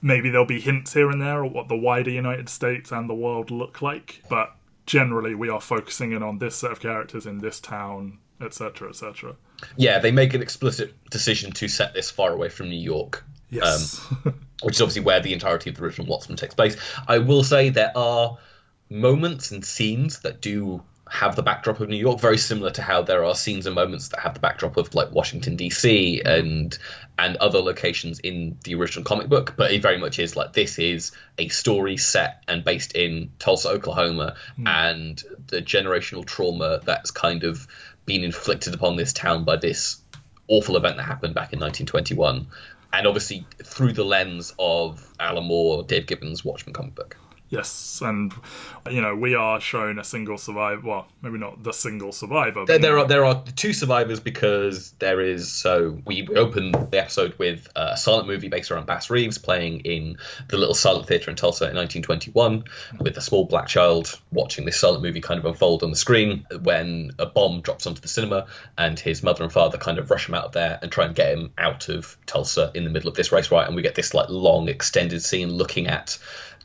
maybe 0.00 0.28
there'll 0.28 0.46
be 0.46 0.60
hints 0.60 0.92
here 0.92 1.10
and 1.10 1.20
there 1.20 1.42
of 1.44 1.52
what 1.52 1.68
the 1.68 1.76
wider 1.76 2.10
United 2.10 2.48
States 2.48 2.92
and 2.92 3.08
the 3.08 3.14
world 3.14 3.50
look 3.50 3.80
like, 3.80 4.22
but 4.28 4.54
generally 4.86 5.34
we 5.34 5.48
are 5.48 5.60
focusing 5.60 6.12
in 6.12 6.22
on 6.22 6.38
this 6.38 6.56
set 6.56 6.70
of 6.70 6.78
characters 6.80 7.26
in 7.26 7.38
this 7.38 7.58
town, 7.58 8.18
etc., 8.40 8.88
etc. 8.88 9.36
yeah, 9.76 9.98
they 9.98 10.10
make 10.10 10.34
an 10.34 10.42
explicit 10.42 10.92
decision 11.10 11.52
to 11.52 11.68
set 11.68 11.94
this 11.94 12.10
far 12.10 12.32
away 12.32 12.48
from 12.48 12.68
New 12.68 12.80
York. 12.80 13.24
Yes. 13.50 14.04
Um, 14.24 14.40
which 14.62 14.76
is 14.76 14.80
obviously 14.80 15.02
where 15.02 15.20
the 15.20 15.32
entirety 15.32 15.70
of 15.70 15.76
the 15.76 15.82
original 15.82 16.06
Watchmen 16.06 16.36
takes 16.36 16.54
place. 16.54 16.76
I 17.06 17.18
will 17.18 17.44
say 17.44 17.68
there 17.68 17.92
are 17.94 18.38
moments 18.88 19.50
and 19.50 19.64
scenes 19.64 20.20
that 20.20 20.40
do 20.40 20.82
have 21.08 21.36
the 21.36 21.42
backdrop 21.42 21.80
of 21.80 21.88
New 21.88 21.96
York, 21.96 22.18
very 22.18 22.38
similar 22.38 22.70
to 22.70 22.82
how 22.82 23.02
there 23.02 23.24
are 23.24 23.34
scenes 23.34 23.66
and 23.66 23.74
moments 23.74 24.08
that 24.08 24.20
have 24.20 24.34
the 24.34 24.40
backdrop 24.40 24.76
of 24.76 24.94
like 24.94 25.12
Washington 25.12 25.56
DC 25.56 26.24
and 26.24 26.76
and 27.18 27.36
other 27.36 27.60
locations 27.60 28.18
in 28.20 28.56
the 28.64 28.74
original 28.74 29.04
comic 29.04 29.28
book. 29.28 29.54
But 29.56 29.72
it 29.72 29.82
very 29.82 29.98
much 29.98 30.18
is 30.18 30.34
like 30.34 30.54
this 30.54 30.78
is 30.78 31.12
a 31.38 31.48
story 31.48 31.98
set 31.98 32.42
and 32.48 32.64
based 32.64 32.94
in 32.94 33.30
Tulsa, 33.38 33.68
Oklahoma, 33.68 34.36
hmm. 34.56 34.66
and 34.66 35.22
the 35.48 35.60
generational 35.60 36.24
trauma 36.24 36.80
that's 36.84 37.10
kind 37.10 37.44
of 37.44 37.66
been 38.06 38.24
inflicted 38.24 38.74
upon 38.74 38.96
this 38.96 39.12
town 39.12 39.44
by 39.44 39.56
this 39.56 40.00
awful 40.48 40.76
event 40.76 40.96
that 40.96 41.04
happened 41.04 41.34
back 41.34 41.52
in 41.52 41.60
1921 41.60 42.46
and 42.92 43.06
obviously 43.06 43.46
through 43.62 43.92
the 43.92 44.04
lens 44.04 44.54
of 44.58 45.12
Alan 45.18 45.44
Moore, 45.44 45.82
Dave 45.82 46.06
Gibbons' 46.06 46.44
Watchmen 46.44 46.72
comic 46.72 46.94
book. 46.94 47.16
Yes, 47.48 48.00
and 48.02 48.32
you 48.90 49.00
know 49.00 49.14
we 49.14 49.34
are 49.34 49.60
shown 49.60 49.98
a 49.98 50.04
single 50.04 50.38
survivor. 50.38 50.82
Well, 50.84 51.06
maybe 51.22 51.38
not 51.38 51.62
the 51.62 51.72
single 51.72 52.12
survivor. 52.12 52.64
There, 52.66 52.78
but 52.78 52.82
there 52.82 52.98
are 52.98 53.06
there 53.06 53.24
are 53.24 53.42
two 53.56 53.72
survivors 53.72 54.20
because 54.20 54.92
there 54.98 55.20
is 55.20 55.50
so 55.50 55.98
we 56.06 56.26
open 56.28 56.72
the 56.72 56.98
episode 57.00 57.34
with 57.38 57.68
a 57.76 57.96
silent 57.96 58.28
movie 58.28 58.48
based 58.48 58.70
around 58.70 58.86
Bass 58.86 59.10
Reeves 59.10 59.38
playing 59.38 59.80
in 59.80 60.18
the 60.48 60.56
little 60.56 60.74
silent 60.74 61.06
theatre 61.06 61.30
in 61.30 61.36
Tulsa 61.36 61.64
in 61.64 61.76
1921 61.76 62.64
with 63.00 63.16
a 63.16 63.20
small 63.20 63.44
black 63.44 63.68
child 63.68 64.18
watching 64.32 64.64
this 64.64 64.78
silent 64.78 65.02
movie 65.02 65.20
kind 65.20 65.38
of 65.38 65.46
unfold 65.46 65.82
on 65.82 65.90
the 65.90 65.96
screen 65.96 66.46
when 66.62 67.12
a 67.18 67.26
bomb 67.26 67.60
drops 67.60 67.86
onto 67.86 68.00
the 68.00 68.08
cinema 68.08 68.46
and 68.76 68.98
his 68.98 69.22
mother 69.22 69.44
and 69.44 69.52
father 69.52 69.78
kind 69.78 69.98
of 69.98 70.10
rush 70.10 70.28
him 70.28 70.34
out 70.34 70.44
of 70.44 70.52
there 70.52 70.78
and 70.82 70.90
try 70.90 71.04
and 71.04 71.14
get 71.14 71.36
him 71.36 71.52
out 71.58 71.88
of 71.88 72.16
Tulsa 72.26 72.70
in 72.74 72.84
the 72.84 72.90
middle 72.90 73.08
of 73.08 73.14
this 73.14 73.32
race 73.32 73.50
riot 73.50 73.66
and 73.66 73.76
we 73.76 73.82
get 73.82 73.94
this 73.94 74.14
like 74.14 74.28
long 74.28 74.68
extended 74.68 75.22
scene 75.22 75.50
looking 75.50 75.86
at 75.86 76.18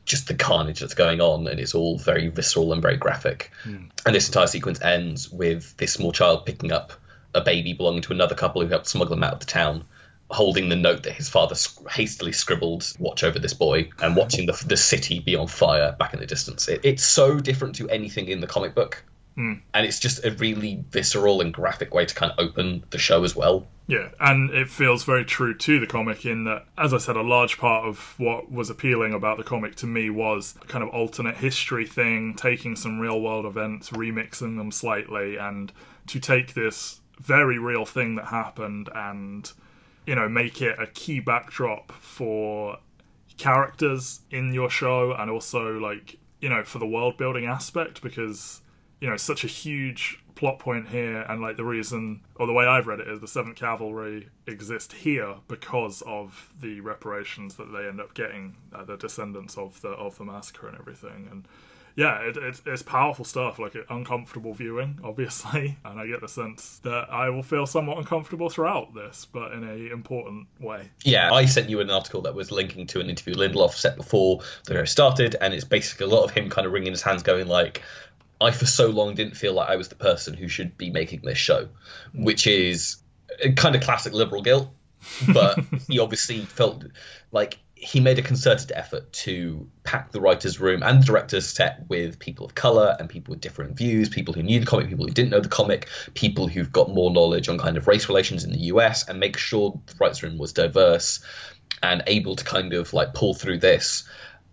just 0.09 0.27
the 0.27 0.33
carnage 0.33 0.79
that's 0.81 0.95
going 0.95 1.21
on, 1.21 1.47
and 1.47 1.59
it's 1.59 1.75
all 1.75 1.97
very 1.97 2.27
visceral 2.27 2.73
and 2.73 2.81
very 2.81 2.97
graphic. 2.97 3.51
Hmm. 3.63 3.85
And 4.05 4.15
this 4.15 4.27
entire 4.27 4.47
sequence 4.47 4.81
ends 4.81 5.31
with 5.31 5.77
this 5.77 5.93
small 5.93 6.11
child 6.11 6.45
picking 6.45 6.71
up 6.71 6.91
a 7.33 7.41
baby 7.41 7.73
belonging 7.73 8.01
to 8.01 8.13
another 8.13 8.35
couple 8.35 8.61
who 8.61 8.67
helped 8.67 8.87
smuggle 8.87 9.15
them 9.15 9.23
out 9.23 9.33
of 9.33 9.39
the 9.39 9.45
town 9.45 9.85
holding 10.31 10.69
the 10.69 10.75
note 10.75 11.03
that 11.03 11.13
his 11.13 11.29
father 11.29 11.55
sc- 11.55 11.87
hastily 11.89 12.31
scribbled, 12.31 12.85
watch 12.99 13.23
over 13.23 13.39
this 13.39 13.53
boy, 13.53 13.89
and 14.01 14.15
watching 14.15 14.45
the, 14.45 14.63
the 14.67 14.77
city 14.77 15.19
be 15.19 15.35
on 15.35 15.47
fire 15.47 15.95
back 15.97 16.13
in 16.13 16.19
the 16.19 16.25
distance. 16.25 16.67
It, 16.67 16.81
it's 16.83 17.03
so 17.03 17.39
different 17.39 17.75
to 17.75 17.89
anything 17.89 18.27
in 18.27 18.39
the 18.39 18.47
comic 18.47 18.75
book. 18.75 19.03
Mm. 19.39 19.61
And 19.73 19.85
it's 19.85 19.99
just 19.99 20.25
a 20.25 20.31
really 20.31 20.83
visceral 20.91 21.39
and 21.39 21.53
graphic 21.53 21.93
way 21.93 22.05
to 22.05 22.13
kind 22.13 22.33
of 22.33 22.39
open 22.39 22.83
the 22.89 22.97
show 22.97 23.23
as 23.23 23.37
well. 23.37 23.65
Yeah, 23.87 24.09
and 24.19 24.51
it 24.51 24.69
feels 24.69 25.05
very 25.05 25.23
true 25.23 25.55
to 25.55 25.79
the 25.79 25.87
comic 25.87 26.25
in 26.25 26.43
that, 26.43 26.65
as 26.77 26.93
I 26.93 26.97
said, 26.97 27.15
a 27.15 27.23
large 27.23 27.57
part 27.57 27.87
of 27.87 28.15
what 28.17 28.51
was 28.51 28.69
appealing 28.69 29.13
about 29.13 29.37
the 29.37 29.43
comic 29.43 29.75
to 29.77 29.87
me 29.87 30.09
was 30.09 30.55
a 30.61 30.65
kind 30.65 30.83
of 30.83 30.89
alternate 30.89 31.37
history 31.37 31.87
thing, 31.87 32.35
taking 32.35 32.75
some 32.75 32.99
real 32.99 33.19
world 33.19 33.45
events, 33.45 33.91
remixing 33.91 34.57
them 34.57 34.71
slightly, 34.71 35.37
and 35.37 35.71
to 36.07 36.19
take 36.19 36.53
this 36.53 36.99
very 37.17 37.57
real 37.57 37.85
thing 37.85 38.15
that 38.15 38.25
happened 38.25 38.89
and, 38.93 39.51
you 40.05 40.15
know, 40.15 40.27
make 40.27 40.61
it 40.61 40.77
a 40.79 40.85
key 40.85 41.19
backdrop 41.21 41.93
for 41.93 42.77
characters 43.37 44.19
in 44.29 44.53
your 44.53 44.69
show 44.69 45.13
and 45.13 45.31
also, 45.31 45.79
like, 45.79 46.17
you 46.41 46.49
know, 46.49 46.63
for 46.63 46.79
the 46.79 46.85
world 46.85 47.17
building 47.17 47.45
aspect 47.45 48.01
because, 48.01 48.61
you 48.99 49.09
know, 49.09 49.17
such 49.17 49.43
a 49.43 49.47
huge 49.47 50.19
plot 50.35 50.57
point 50.57 50.87
here 50.87 51.21
and 51.23 51.41
like 51.41 51.57
the 51.57 51.65
reason 51.65 52.21
or 52.35 52.47
the 52.47 52.53
way 52.53 52.65
I've 52.65 52.87
read 52.87 53.01
it 53.01 53.09
is 53.09 53.19
the 53.19 53.27
Seventh 53.27 53.57
Cavalry 53.57 54.29
exist 54.47 54.93
here 54.93 55.35
because 55.49 56.01
of 56.03 56.53
the 56.61 56.79
reparations 56.79 57.55
that 57.55 57.73
they 57.73 57.87
end 57.87 57.99
up 57.99 58.13
getting, 58.13 58.55
uh, 58.73 58.85
the 58.85 58.95
descendants 58.95 59.57
of 59.57 59.81
the 59.81 59.89
of 59.89 60.17
the 60.17 60.23
massacre 60.23 60.67
and 60.67 60.77
everything. 60.77 61.27
And 61.29 61.45
yeah, 61.99 62.19
it, 62.21 62.37
it's 62.37 62.61
it's 62.65 62.81
powerful 62.81 63.25
stuff, 63.25 63.59
like 63.59 63.75
uncomfortable 63.89 64.53
viewing, 64.53 64.99
obviously, 65.03 65.77
and 65.83 65.99
I 65.99 66.07
get 66.07 66.21
the 66.21 66.29
sense 66.29 66.79
that 66.83 67.11
I 67.11 67.29
will 67.29 67.43
feel 67.43 67.65
somewhat 67.65 67.97
uncomfortable 67.97 68.49
throughout 68.49 68.93
this, 68.93 69.27
but 69.31 69.51
in 69.51 69.67
a 69.67 69.91
important 69.91 70.47
way. 70.61 70.89
Yeah, 71.03 71.33
I 71.33 71.45
sent 71.45 71.69
you 71.69 71.81
an 71.81 71.89
article 71.89 72.21
that 72.21 72.33
was 72.33 72.51
linking 72.51 72.87
to 72.87 73.01
an 73.01 73.09
interview 73.09 73.35
Lindelof 73.35 73.73
set 73.73 73.97
before 73.97 74.39
the 74.65 74.75
show 74.75 74.85
started, 74.85 75.35
and 75.41 75.53
it's 75.53 75.65
basically 75.65 76.05
a 76.05 76.09
lot 76.09 76.23
of 76.23 76.31
him 76.31 76.49
kind 76.49 76.65
of 76.65 76.71
wringing 76.71 76.91
his 76.91 77.01
hands, 77.01 77.21
going 77.21 77.47
like, 77.47 77.83
"I 78.41 78.51
for 78.51 78.65
so 78.65 78.87
long 78.87 79.15
didn't 79.15 79.35
feel 79.35 79.53
like 79.53 79.69
I 79.69 79.75
was 79.75 79.89
the 79.89 79.95
person 79.95 80.33
who 80.33 80.47
should 80.47 80.77
be 80.77 80.89
making 80.89 81.21
this 81.23 81.37
show," 81.37 81.69
which 82.13 82.47
is 82.47 82.97
kind 83.55 83.75
of 83.75 83.81
classic 83.81 84.13
liberal 84.13 84.41
guilt. 84.41 84.69
But 85.33 85.59
he 85.87 85.99
obviously 85.99 86.41
felt 86.41 86.83
like 87.31 87.57
he 87.75 88.01
made 88.01 88.19
a 88.19 88.21
concerted 88.21 88.73
effort 88.75 89.11
to 89.13 89.69
pack 89.83 90.11
the 90.11 90.19
writers' 90.19 90.59
room 90.59 90.83
and 90.83 91.01
the 91.01 91.05
director's 91.05 91.47
set 91.47 91.85
with 91.87 92.19
people 92.19 92.45
of 92.45 92.53
color 92.53 92.95
and 92.99 93.09
people 93.09 93.31
with 93.31 93.39
different 93.39 93.77
views, 93.77 94.09
people 94.09 94.33
who 94.33 94.43
knew 94.43 94.59
the 94.59 94.65
comic, 94.65 94.89
people 94.89 95.05
who 95.05 95.13
didn't 95.13 95.31
know 95.31 95.39
the 95.39 95.47
comic, 95.47 95.87
people 96.13 96.47
who've 96.47 96.71
got 96.71 96.89
more 96.89 97.09
knowledge 97.09 97.47
on 97.47 97.57
kind 97.57 97.77
of 97.77 97.87
race 97.87 98.09
relations 98.09 98.43
in 98.43 98.51
the 98.51 98.59
US, 98.73 99.07
and 99.07 99.19
make 99.19 99.37
sure 99.37 99.79
the 99.85 99.95
writers' 99.97 100.23
room 100.23 100.37
was 100.37 100.51
diverse 100.51 101.21
and 101.81 102.03
able 102.07 102.35
to 102.35 102.43
kind 102.43 102.73
of 102.73 102.91
like 102.93 103.13
pull 103.13 103.33
through 103.33 103.59
this 103.59 104.03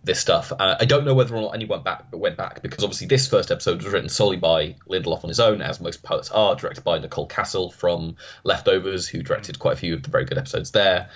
this 0.06 0.20
stuff. 0.20 0.52
Uh, 0.52 0.76
I 0.80 0.84
don't 0.84 1.04
know 1.04 1.14
whether 1.14 1.36
or 1.36 1.42
not 1.42 1.54
anyone 1.54 1.82
back 1.82 2.06
went 2.12 2.36
back 2.36 2.62
because 2.62 2.84
obviously 2.84 3.08
this 3.08 3.26
first 3.26 3.50
episode 3.50 3.82
was 3.82 3.92
written 3.92 4.08
solely 4.08 4.36
by 4.36 4.76
Lindelof 4.88 5.24
on 5.24 5.28
his 5.28 5.40
own, 5.40 5.60
as 5.60 5.80
most 5.80 6.02
pilots 6.02 6.30
are, 6.30 6.54
directed 6.54 6.84
by 6.84 6.98
Nicole 6.98 7.28
Kassell 7.28 7.72
from 7.72 8.16
Leftovers, 8.44 9.08
who 9.08 9.22
directed 9.22 9.58
quite 9.58 9.74
a 9.74 9.76
few 9.76 9.94
of 9.94 10.02
the 10.02 10.10
very 10.10 10.24
good 10.24 10.38
episodes 10.38 10.70
there. 10.70 11.10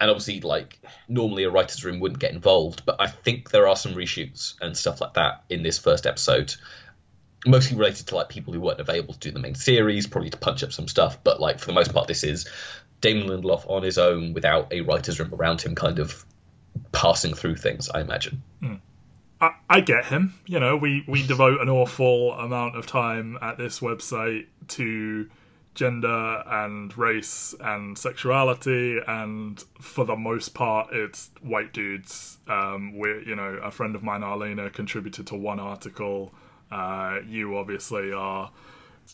And 0.00 0.10
obviously, 0.10 0.40
like 0.40 0.78
normally 1.08 1.44
a 1.44 1.50
writer's 1.50 1.84
room 1.84 2.00
wouldn't 2.00 2.20
get 2.20 2.32
involved, 2.32 2.84
but 2.84 2.96
I 3.00 3.06
think 3.06 3.50
there 3.50 3.68
are 3.68 3.76
some 3.76 3.94
reshoots 3.94 4.54
and 4.60 4.76
stuff 4.76 5.00
like 5.00 5.14
that 5.14 5.44
in 5.48 5.62
this 5.62 5.78
first 5.78 6.04
episode, 6.04 6.54
mostly 7.46 7.76
related 7.76 8.08
to 8.08 8.16
like 8.16 8.28
people 8.28 8.52
who 8.52 8.60
weren't 8.60 8.80
available 8.80 9.14
to 9.14 9.20
do 9.20 9.30
the 9.30 9.38
main 9.38 9.54
series, 9.54 10.08
probably 10.08 10.30
to 10.30 10.36
punch 10.36 10.64
up 10.64 10.72
some 10.72 10.88
stuff. 10.88 11.22
But 11.22 11.40
like 11.40 11.60
for 11.60 11.66
the 11.66 11.72
most 11.72 11.94
part, 11.94 12.08
this 12.08 12.24
is 12.24 12.48
Damon 13.00 13.28
Lindelof 13.28 13.70
on 13.70 13.84
his 13.84 13.96
own 13.96 14.34
without 14.34 14.72
a 14.72 14.80
writer's 14.80 15.20
room 15.20 15.32
around 15.32 15.62
him, 15.62 15.76
kind 15.76 16.00
of 16.00 16.24
passing 16.92 17.34
through 17.34 17.56
things. 17.56 17.88
I 17.90 18.00
imagine. 18.00 18.42
I, 19.40 19.50
I 19.68 19.80
get 19.80 20.06
him. 20.06 20.34
You 20.46 20.60
know, 20.60 20.76
we, 20.76 21.04
we 21.06 21.26
devote 21.26 21.60
an 21.60 21.68
awful 21.68 22.32
amount 22.32 22.76
of 22.76 22.86
time 22.86 23.38
at 23.42 23.58
this 23.58 23.80
website 23.80 24.46
to 24.68 25.28
gender 25.74 26.42
and 26.46 26.96
race 26.96 27.54
and 27.60 27.98
sexuality, 27.98 28.98
and 29.06 29.62
for 29.80 30.04
the 30.04 30.16
most 30.16 30.54
part, 30.54 30.88
it's 30.92 31.30
white 31.42 31.72
dudes. 31.72 32.38
Um, 32.46 32.96
we, 32.96 33.24
you 33.26 33.34
know, 33.34 33.58
a 33.62 33.70
friend 33.70 33.96
of 33.96 34.02
mine, 34.02 34.22
Arlena, 34.22 34.70
contributed 34.70 35.26
to 35.28 35.34
one 35.34 35.60
article. 35.60 36.32
Uh, 36.70 37.18
you 37.26 37.56
obviously 37.58 38.12
are. 38.12 38.50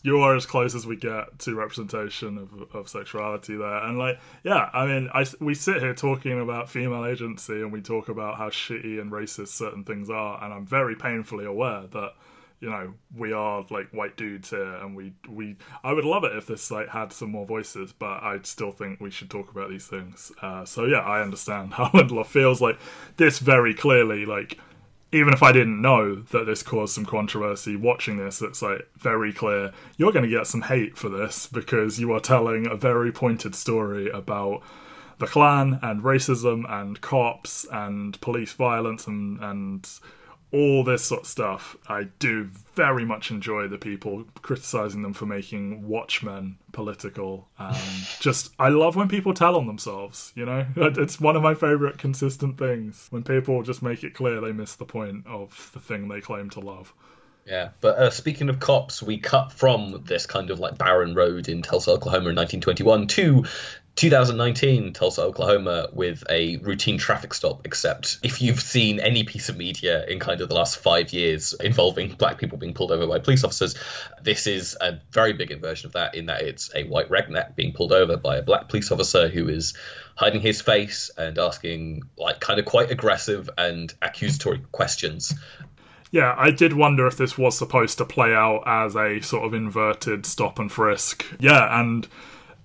You 0.03 0.19
are 0.19 0.35
as 0.35 0.45
close 0.45 0.73
as 0.73 0.85
we 0.85 0.95
get 0.95 1.39
to 1.39 1.55
representation 1.55 2.37
of, 2.37 2.75
of 2.75 2.89
sexuality 2.89 3.55
there, 3.55 3.83
and 3.83 3.97
like, 3.97 4.19
yeah, 4.43 4.69
I 4.73 4.85
mean, 4.85 5.09
I 5.13 5.25
we 5.39 5.53
sit 5.53 5.81
here 5.81 5.93
talking 5.93 6.39
about 6.39 6.69
female 6.69 7.05
agency, 7.05 7.61
and 7.61 7.71
we 7.71 7.81
talk 7.81 8.09
about 8.09 8.37
how 8.37 8.49
shitty 8.49 8.99
and 8.99 9.11
racist 9.11 9.49
certain 9.49 9.83
things 9.83 10.09
are, 10.09 10.43
and 10.43 10.53
I'm 10.53 10.65
very 10.65 10.95
painfully 10.95 11.45
aware 11.45 11.87
that 11.91 12.13
you 12.61 12.69
know 12.69 12.93
we 13.15 13.33
are 13.33 13.65
like 13.69 13.89
white 13.89 14.15
dudes 14.15 14.51
here 14.51 14.75
and 14.75 14.95
we 14.95 15.11
we 15.27 15.57
i 15.83 15.91
would 15.91 16.05
love 16.05 16.23
it 16.23 16.35
if 16.35 16.45
this 16.45 16.69
like 16.69 16.87
had 16.87 17.11
some 17.11 17.31
more 17.31 17.45
voices 17.45 17.91
but 17.91 18.23
i 18.23 18.37
still 18.43 18.71
think 18.71 19.01
we 19.01 19.09
should 19.09 19.29
talk 19.29 19.49
about 19.51 19.69
these 19.69 19.87
things. 19.87 20.31
Uh, 20.41 20.63
so 20.63 20.85
yeah 20.85 20.99
i 20.99 21.21
understand 21.21 21.73
how 21.73 21.87
lindelof 21.89 22.27
feels 22.27 22.61
like 22.61 22.79
this 23.17 23.39
very 23.39 23.73
clearly 23.73 24.25
like 24.25 24.59
even 25.11 25.33
if 25.33 25.43
i 25.43 25.51
didn't 25.51 25.81
know 25.81 26.15
that 26.15 26.45
this 26.45 26.63
caused 26.63 26.93
some 26.93 27.05
controversy 27.05 27.75
watching 27.75 28.17
this 28.17 28.41
it's 28.41 28.61
like 28.61 28.87
very 28.97 29.33
clear 29.33 29.71
you're 29.97 30.11
going 30.11 30.23
to 30.23 30.29
get 30.29 30.47
some 30.47 30.61
hate 30.61 30.97
for 30.97 31.09
this 31.09 31.47
because 31.47 31.99
you 31.99 32.11
are 32.11 32.19
telling 32.19 32.67
a 32.67 32.75
very 32.75 33.11
pointed 33.11 33.55
story 33.55 34.09
about 34.09 34.61
the 35.21 35.27
Klan 35.27 35.77
and 35.83 36.01
racism 36.01 36.65
and 36.67 36.99
cops 36.99 37.65
and 37.71 38.19
police 38.21 38.53
violence 38.53 39.05
and 39.05 39.39
and 39.39 39.87
all 40.51 40.83
this 40.83 41.03
sort 41.03 41.21
of 41.21 41.27
stuff. 41.27 41.77
I 41.87 42.03
do 42.19 42.49
very 42.75 43.05
much 43.05 43.31
enjoy 43.31 43.67
the 43.67 43.77
people 43.77 44.25
criticizing 44.41 45.01
them 45.01 45.13
for 45.13 45.25
making 45.25 45.87
Watchmen 45.87 46.57
political. 46.71 47.47
Um, 47.57 47.75
just, 48.19 48.51
I 48.59 48.69
love 48.69 48.95
when 48.95 49.07
people 49.07 49.33
tell 49.33 49.55
on 49.55 49.67
themselves, 49.67 50.33
you 50.35 50.45
know? 50.45 50.65
It's 51.01 51.19
one 51.19 51.35
of 51.35 51.41
my 51.41 51.53
favorite 51.53 51.97
consistent 51.97 52.57
things 52.57 53.07
when 53.11 53.23
people 53.23 53.63
just 53.63 53.81
make 53.81 54.03
it 54.03 54.13
clear 54.13 54.41
they 54.41 54.51
miss 54.51 54.75
the 54.75 54.85
point 54.85 55.25
of 55.25 55.71
the 55.73 55.79
thing 55.79 56.07
they 56.07 56.21
claim 56.21 56.49
to 56.51 56.59
love. 56.59 56.93
Yeah, 57.45 57.69
but 57.81 57.97
uh, 57.97 58.09
speaking 58.11 58.49
of 58.49 58.59
cops, 58.59 59.01
we 59.01 59.17
cut 59.17 59.51
from 59.51 60.03
this 60.05 60.25
kind 60.27 60.51
of 60.51 60.59
like 60.59 60.77
barren 60.77 61.15
road 61.15 61.49
in 61.49 61.63
Tulsa, 61.63 61.91
Oklahoma 61.91 62.29
in 62.29 62.35
1921 62.35 63.07
to 63.07 63.45
2019 63.95 64.93
Tulsa, 64.93 65.21
Oklahoma 65.21 65.89
with 65.93 66.23
a 66.29 66.57
routine 66.57 66.97
traffic 66.97 67.33
stop. 67.33 67.65
Except 67.65 68.19
if 68.23 68.41
you've 68.41 68.59
seen 68.59 68.99
any 68.99 69.23
piece 69.23 69.49
of 69.49 69.57
media 69.57 70.05
in 70.05 70.19
kind 70.19 70.41
of 70.41 70.49
the 70.49 70.55
last 70.55 70.77
five 70.77 71.11
years 71.13 71.53
involving 71.53 72.13
black 72.13 72.37
people 72.37 72.57
being 72.57 72.73
pulled 72.73 72.91
over 72.91 73.05
by 73.05 73.19
police 73.19 73.43
officers, 73.43 73.75
this 74.21 74.47
is 74.47 74.77
a 74.79 74.99
very 75.11 75.33
big 75.33 75.51
inversion 75.51 75.87
of 75.87 75.93
that 75.93 76.15
in 76.15 76.27
that 76.27 76.41
it's 76.41 76.71
a 76.73 76.83
white 76.85 77.09
redneck 77.09 77.55
being 77.55 77.73
pulled 77.73 77.91
over 77.91 78.17
by 78.17 78.37
a 78.37 78.41
black 78.41 78.69
police 78.69 78.91
officer 78.91 79.27
who 79.27 79.49
is 79.49 79.73
hiding 80.15 80.41
his 80.41 80.61
face 80.61 81.11
and 81.17 81.37
asking 81.37 82.03
like 82.17 82.39
kind 82.39 82.59
of 82.59 82.65
quite 82.65 82.91
aggressive 82.91 83.49
and 83.57 83.93
accusatory 84.01 84.61
questions 84.71 85.33
yeah, 86.11 86.35
I 86.37 86.51
did 86.51 86.73
wonder 86.73 87.07
if 87.07 87.15
this 87.15 87.37
was 87.37 87.57
supposed 87.57 87.97
to 87.97 88.05
play 88.05 88.33
out 88.33 88.63
as 88.67 88.95
a 88.97 89.21
sort 89.21 89.45
of 89.45 89.53
inverted 89.53 90.25
stop 90.25 90.59
and 90.59 90.69
frisk. 90.69 91.25
Yeah, 91.39 91.79
and 91.79 92.05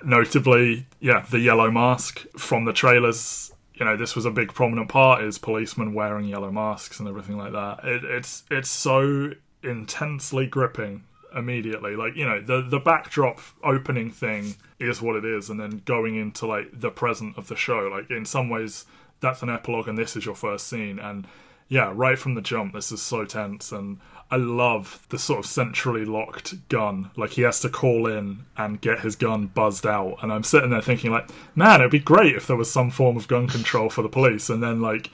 notably, 0.06 0.86
yeah, 1.00 1.26
the 1.28 1.40
yellow 1.40 1.70
mask 1.70 2.24
from 2.38 2.64
the 2.64 2.72
trailers. 2.72 3.52
You 3.74 3.84
know, 3.84 3.96
this 3.96 4.16
was 4.16 4.24
a 4.24 4.30
big 4.30 4.54
prominent 4.54 4.88
part 4.88 5.22
is 5.22 5.36
policemen 5.36 5.92
wearing 5.92 6.26
yellow 6.26 6.50
masks 6.50 6.98
and 6.98 7.08
everything 7.08 7.36
like 7.36 7.52
that. 7.52 7.80
It, 7.84 8.04
it's 8.04 8.44
it's 8.50 8.70
so 8.70 9.32
intensely 9.62 10.46
gripping 10.46 11.04
immediately. 11.34 11.94
Like 11.96 12.16
you 12.16 12.24
know, 12.24 12.40
the 12.40 12.62
the 12.62 12.78
backdrop 12.78 13.40
opening 13.62 14.10
thing 14.10 14.54
is 14.78 15.02
what 15.02 15.16
it 15.16 15.24
is, 15.24 15.50
and 15.50 15.60
then 15.60 15.82
going 15.84 16.16
into 16.16 16.46
like 16.46 16.68
the 16.72 16.90
present 16.90 17.36
of 17.36 17.48
the 17.48 17.56
show. 17.56 17.90
Like 17.92 18.10
in 18.10 18.24
some 18.24 18.48
ways, 18.48 18.86
that's 19.20 19.42
an 19.42 19.50
epilogue, 19.50 19.88
and 19.88 19.98
this 19.98 20.16
is 20.16 20.24
your 20.24 20.36
first 20.36 20.68
scene, 20.68 20.98
and 20.98 21.26
yeah, 21.68 21.92
right 21.94 22.18
from 22.18 22.34
the 22.34 22.40
jump, 22.40 22.72
this 22.72 22.92
is 22.92 23.02
so 23.02 23.24
tense, 23.24 23.72
and 23.72 23.98
I 24.30 24.36
love 24.36 25.06
the 25.10 25.18
sort 25.18 25.40
of 25.40 25.46
centrally 25.46 26.04
locked 26.04 26.68
gun. 26.68 27.10
Like 27.16 27.30
he 27.32 27.42
has 27.42 27.60
to 27.60 27.68
call 27.68 28.06
in 28.06 28.44
and 28.56 28.80
get 28.80 29.00
his 29.00 29.14
gun 29.14 29.46
buzzed 29.46 29.86
out, 29.86 30.18
and 30.22 30.32
I'm 30.32 30.42
sitting 30.42 30.70
there 30.70 30.82
thinking, 30.82 31.12
like, 31.12 31.30
man, 31.54 31.80
it'd 31.80 31.92
be 31.92 32.00
great 32.00 32.34
if 32.34 32.46
there 32.46 32.56
was 32.56 32.70
some 32.70 32.90
form 32.90 33.16
of 33.16 33.28
gun 33.28 33.46
control 33.46 33.88
for 33.88 34.02
the 34.02 34.08
police. 34.08 34.50
And 34.50 34.62
then, 34.62 34.80
like, 34.80 35.10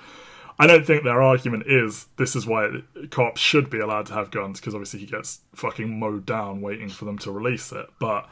I 0.58 0.66
don't 0.66 0.86
think 0.86 1.04
their 1.04 1.20
argument 1.20 1.64
is 1.66 2.06
this 2.16 2.34
is 2.34 2.46
why 2.46 2.82
cops 3.10 3.40
should 3.40 3.68
be 3.68 3.80
allowed 3.80 4.06
to 4.06 4.14
have 4.14 4.30
guns 4.30 4.60
because 4.60 4.74
obviously 4.74 5.00
he 5.00 5.06
gets 5.06 5.40
fucking 5.54 5.98
mowed 5.98 6.24
down 6.24 6.62
waiting 6.62 6.88
for 6.88 7.04
them 7.04 7.18
to 7.18 7.30
release 7.30 7.72
it, 7.72 7.86
but. 7.98 8.28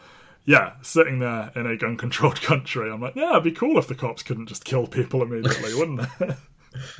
Yeah, 0.46 0.72
sitting 0.80 1.18
there 1.18 1.52
in 1.54 1.66
a 1.66 1.76
gun 1.76 1.98
controlled 1.98 2.40
country, 2.42 2.90
I'm 2.90 3.02
like, 3.02 3.14
yeah, 3.14 3.32
it'd 3.32 3.44
be 3.44 3.52
cool 3.52 3.78
if 3.78 3.88
the 3.88 3.94
cops 3.94 4.22
couldn't 4.22 4.46
just 4.46 4.64
kill 4.64 4.86
people 4.86 5.22
immediately, 5.22 5.74
wouldn't 5.74 6.00
it? 6.18 6.36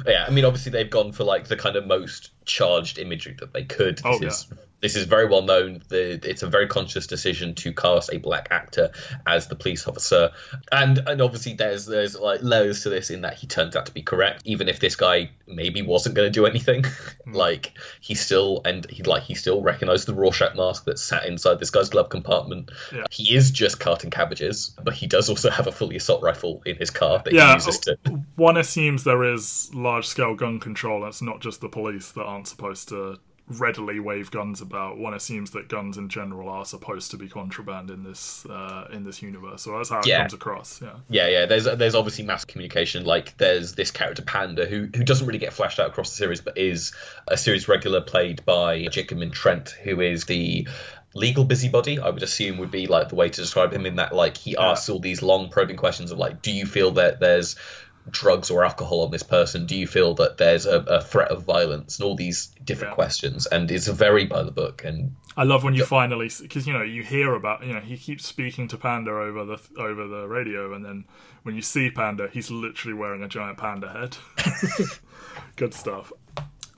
yeah, 0.06 0.24
I 0.26 0.30
mean, 0.30 0.44
obviously 0.44 0.72
they've 0.72 0.90
gone 0.90 1.12
for 1.12 1.24
like 1.24 1.46
the 1.48 1.56
kind 1.56 1.76
of 1.76 1.86
most 1.86 2.30
charged 2.44 2.98
imagery 2.98 3.36
that 3.40 3.52
they 3.52 3.64
could. 3.64 4.00
Oh, 4.04 4.18
This 4.18 4.46
is 4.50 4.52
this 4.80 4.96
is 4.96 5.04
very 5.04 5.26
well 5.26 5.42
known. 5.42 5.82
The, 5.88 6.20
it's 6.28 6.42
a 6.42 6.46
very 6.46 6.66
conscious 6.66 7.06
decision 7.06 7.54
to 7.56 7.72
cast 7.72 8.12
a 8.12 8.18
black 8.18 8.48
actor 8.50 8.90
as 9.26 9.46
the 9.48 9.56
police 9.56 9.86
officer, 9.86 10.30
and 10.72 10.98
and 10.98 11.20
obviously 11.20 11.54
there's 11.54 11.86
there's 11.86 12.18
like 12.18 12.42
layers 12.42 12.82
to 12.82 12.90
this 12.90 13.10
in 13.10 13.22
that 13.22 13.34
he 13.34 13.46
turns 13.46 13.76
out 13.76 13.86
to 13.86 13.92
be 13.92 14.02
correct, 14.02 14.42
even 14.44 14.68
if 14.68 14.80
this 14.80 14.96
guy 14.96 15.30
maybe 15.46 15.82
wasn't 15.82 16.14
going 16.14 16.26
to 16.26 16.32
do 16.32 16.46
anything. 16.46 16.84
Hmm. 17.24 17.32
like 17.32 17.72
he 18.00 18.14
still 18.14 18.62
and 18.64 18.88
he 18.90 19.02
like 19.02 19.24
he 19.24 19.34
still 19.34 19.62
recognized 19.62 20.06
the 20.06 20.14
Rorschach 20.14 20.54
mask 20.54 20.84
that 20.84 20.98
sat 20.98 21.26
inside 21.26 21.58
this 21.58 21.70
guy's 21.70 21.90
glove 21.90 22.08
compartment. 22.08 22.70
Yeah. 22.92 23.04
He 23.10 23.34
is 23.34 23.50
just 23.50 23.80
carting 23.80 24.10
cabbages, 24.10 24.74
but 24.82 24.94
he 24.94 25.06
does 25.06 25.28
also 25.28 25.50
have 25.50 25.66
a 25.66 25.72
fully 25.72 25.96
assault 25.96 26.22
rifle 26.22 26.62
in 26.64 26.76
his 26.76 26.90
car 26.90 27.20
that 27.24 27.32
he 27.32 27.52
uses 27.52 27.78
to. 27.80 27.98
one 28.36 28.56
assumes 28.56 29.04
there 29.04 29.24
is 29.24 29.70
large 29.74 30.06
scale 30.06 30.34
gun 30.34 30.60
control. 30.60 31.04
It's 31.06 31.20
not 31.20 31.40
just 31.40 31.60
the 31.60 31.68
police 31.68 32.12
that 32.12 32.22
aren't 32.22 32.48
supposed 32.48 32.88
to 32.90 33.18
readily 33.58 33.98
wave 34.00 34.30
guns 34.30 34.60
about. 34.60 34.96
One 34.96 35.12
assumes 35.12 35.50
that 35.50 35.68
guns 35.68 35.98
in 35.98 36.08
general 36.08 36.48
are 36.48 36.64
supposed 36.64 37.10
to 37.10 37.16
be 37.16 37.28
contraband 37.28 37.90
in 37.90 38.04
this 38.04 38.46
uh, 38.46 38.88
in 38.92 39.04
this 39.04 39.22
universe. 39.22 39.62
So 39.62 39.76
that's 39.76 39.90
how 39.90 39.98
it 39.98 40.06
Yeah. 40.06 40.18
comes 40.20 40.34
across. 40.34 40.80
Yeah. 40.80 40.94
Yeah, 41.08 41.28
yeah. 41.28 41.46
There's 41.46 41.64
there's 41.64 41.94
obviously 41.94 42.24
mass 42.24 42.44
communication. 42.44 43.04
Like 43.04 43.36
there's 43.36 43.74
this 43.74 43.90
character 43.90 44.22
Panda 44.22 44.66
who 44.66 44.82
who 44.94 45.04
doesn't 45.04 45.26
really 45.26 45.38
get 45.40 45.52
flashed 45.52 45.80
out 45.80 45.88
across 45.88 46.10
the 46.10 46.16
series, 46.16 46.40
but 46.40 46.56
is 46.56 46.92
a 47.28 47.36
series 47.36 47.68
regular 47.68 48.00
played 48.00 48.44
by 48.44 48.86
Jacob 48.86 49.18
Ming-Trent, 49.18 49.70
who 49.70 50.00
is 50.00 50.24
the 50.26 50.68
legal 51.12 51.44
busybody. 51.44 51.98
I 51.98 52.10
would 52.10 52.22
assume 52.22 52.58
would 52.58 52.70
be 52.70 52.86
like 52.86 53.08
the 53.08 53.16
way 53.16 53.28
to 53.28 53.40
describe 53.40 53.72
him. 53.72 53.84
In 53.84 53.96
that, 53.96 54.14
like 54.14 54.36
he 54.36 54.56
asks 54.56 54.88
all 54.88 55.00
these 55.00 55.22
long 55.22 55.48
probing 55.48 55.76
questions 55.76 56.12
of 56.12 56.18
like, 56.18 56.40
do 56.40 56.52
you 56.52 56.66
feel 56.66 56.92
that 56.92 57.18
there's 57.18 57.56
drugs 58.08 58.50
or 58.50 58.64
alcohol 58.64 59.02
on 59.02 59.10
this 59.10 59.22
person? 59.22 59.66
Do 59.66 59.76
you 59.76 59.86
feel 59.86 60.14
that 60.14 60.38
there's 60.38 60.66
a, 60.66 60.78
a 60.80 61.00
threat 61.02 61.30
of 61.30 61.44
violence? 61.44 61.98
And 61.98 62.06
all 62.06 62.16
these 62.16 62.46
different 62.64 62.92
Yeah. 62.92 62.94
questions. 62.96 63.46
And 63.46 63.70
it's 63.70 63.86
very 63.88 64.24
by 64.24 64.42
the 64.42 64.50
book. 64.50 64.82
And 64.84 65.16
I 65.36 65.44
love 65.44 65.62
when 65.64 65.74
you 65.74 65.84
finally 65.84 66.30
because 66.40 66.66
you 66.66 66.72
know 66.72 66.82
you 66.82 67.02
hear 67.02 67.34
about 67.34 67.64
you 67.64 67.72
know 67.72 67.80
he 67.80 67.96
keeps 67.96 68.26
speaking 68.26 68.68
to 68.68 68.76
Panda 68.76 69.10
over 69.10 69.44
the 69.44 69.58
over 69.78 70.06
the 70.06 70.26
radio, 70.26 70.74
and 70.74 70.84
then 70.84 71.04
when 71.42 71.54
you 71.54 71.62
see 71.62 71.90
Panda, 71.90 72.28
he's 72.32 72.50
literally 72.50 72.94
wearing 72.94 73.22
a 73.22 73.28
giant 73.28 73.58
panda 73.58 73.88
head. 73.90 74.16
Good 75.56 75.74
stuff. 75.74 76.12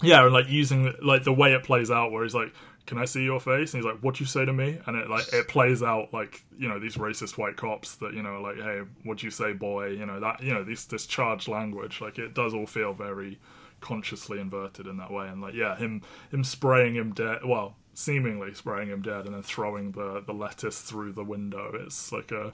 Yeah, 0.03 0.25
and 0.25 0.33
like 0.33 0.49
using 0.49 0.93
like 1.03 1.25
the 1.25 1.33
way 1.33 1.53
it 1.53 1.63
plays 1.65 1.91
out, 1.91 2.11
where 2.13 2.25
he's 2.25 2.35
like, 2.35 2.53
"Can 2.87 2.99
I 2.99 3.05
see 3.05 3.23
your 3.23 3.41
face?" 3.41 3.75
and 3.75 3.83
he's 3.83 3.91
like, 3.91 4.01
"What'd 4.01 4.21
you 4.21 4.27
say 4.27 4.45
to 4.45 4.53
me?" 4.53 4.79
and 4.87 4.97
it 4.97 5.09
like 5.09 5.33
it 5.33 5.49
plays 5.49 5.83
out 5.83 6.13
like 6.13 6.45
you 6.59 6.69
know 6.69 6.79
these 6.79 6.97
racist 6.97 7.39
white 7.39 7.57
cops 7.57 7.97
that 7.97 8.15
you 8.15 8.23
know 8.23 8.41
like, 8.41 8.57
"Hey, 8.57 8.83
what'd 9.05 9.23
you 9.23 9.31
say, 9.31 9.53
boy?" 9.53 9.89
You 9.89 10.07
know 10.07 10.21
that 10.21 10.43
you 10.43 10.53
know 10.53 10.65
this 10.65 10.85
this 10.85 11.07
charged 11.07 11.49
language. 11.49 12.01
Like 12.01 12.19
it 12.19 12.35
does 12.35 12.55
all 12.55 12.67
feel 12.67 12.93
very 12.93 13.39
consciously 13.83 14.41
inverted 14.41 14.87
in 14.87 14.97
that 14.97 15.11
way 15.11 15.29
and 15.29 15.43
like 15.43 15.55
yeah 15.55 15.77
him 15.77 16.01
him 16.31 16.45
spraying 16.45 16.95
him 16.95 17.13
dead 17.13 17.41
well 17.45 17.75
seemingly 17.95 18.55
spraying 18.55 18.89
him 18.89 19.03
dead 19.03 19.27
and 19.27 19.35
then 19.35 19.43
throwing 19.43 19.91
the 19.93 20.23
the 20.25 20.33
lettuce 20.33 20.81
through 20.81 21.13
the 21.13 21.25
window 21.25 21.73
it's 21.75 22.13
like 22.13 22.31
a 22.31 22.53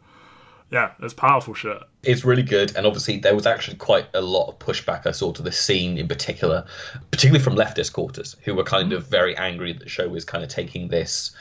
yeah 0.70 0.92
it's 1.00 1.14
powerful 1.14 1.54
shit. 1.54 1.78
It's 2.02 2.25
really 2.25 2.42
good 2.42 2.76
and 2.76 2.87
obviously 2.87 3.18
there 3.18 3.34
was 3.34 3.46
actually 3.46 3.76
quite 3.76 4.06
a 4.14 4.20
lot 4.20 4.48
of 4.48 4.58
pushback 4.58 5.06
i 5.06 5.10
saw 5.10 5.32
to 5.32 5.42
this 5.42 5.58
scene 5.58 5.98
in 5.98 6.08
particular 6.08 6.64
particularly 7.10 7.42
from 7.42 7.54
leftist 7.54 7.92
quarters 7.92 8.37
who 8.44 8.54
were 8.54 8.64
kind 8.64 8.92
of 8.92 9.04
mm. 9.04 9.10
very 9.10 9.37
angry 9.37 9.72
that 9.72 9.82
the 9.84 9.88
show 9.88 10.08
was 10.08 10.25
kind 10.25 10.44
of 10.44 10.50
taking 10.50 10.88
this 10.88 11.32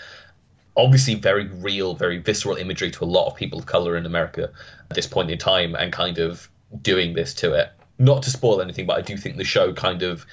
obviously 0.75 1.15
very 1.15 1.47
real 1.47 1.93
very 1.93 2.17
visceral 2.17 2.55
imagery 2.55 2.91
to 2.91 3.03
a 3.03 3.05
lot 3.05 3.27
of 3.27 3.35
people 3.35 3.59
of 3.59 3.65
color 3.65 3.97
in 3.97 4.05
america 4.05 4.51
at 4.89 4.95
this 4.95 5.07
point 5.07 5.29
in 5.29 5.37
time 5.37 5.75
and 5.75 5.91
kind 5.91 6.17
of 6.17 6.49
doing 6.81 7.13
this 7.13 7.33
to 7.33 7.53
it. 7.53 7.71
Not 7.99 8.23
to 8.23 8.29
spoil 8.29 8.61
anything 8.61 8.85
but 8.85 8.97
i 8.97 9.01
do 9.01 9.17
think 9.17 9.37
the 9.37 9.43
show 9.43 9.73
kind 9.73 10.03
of 10.03 10.25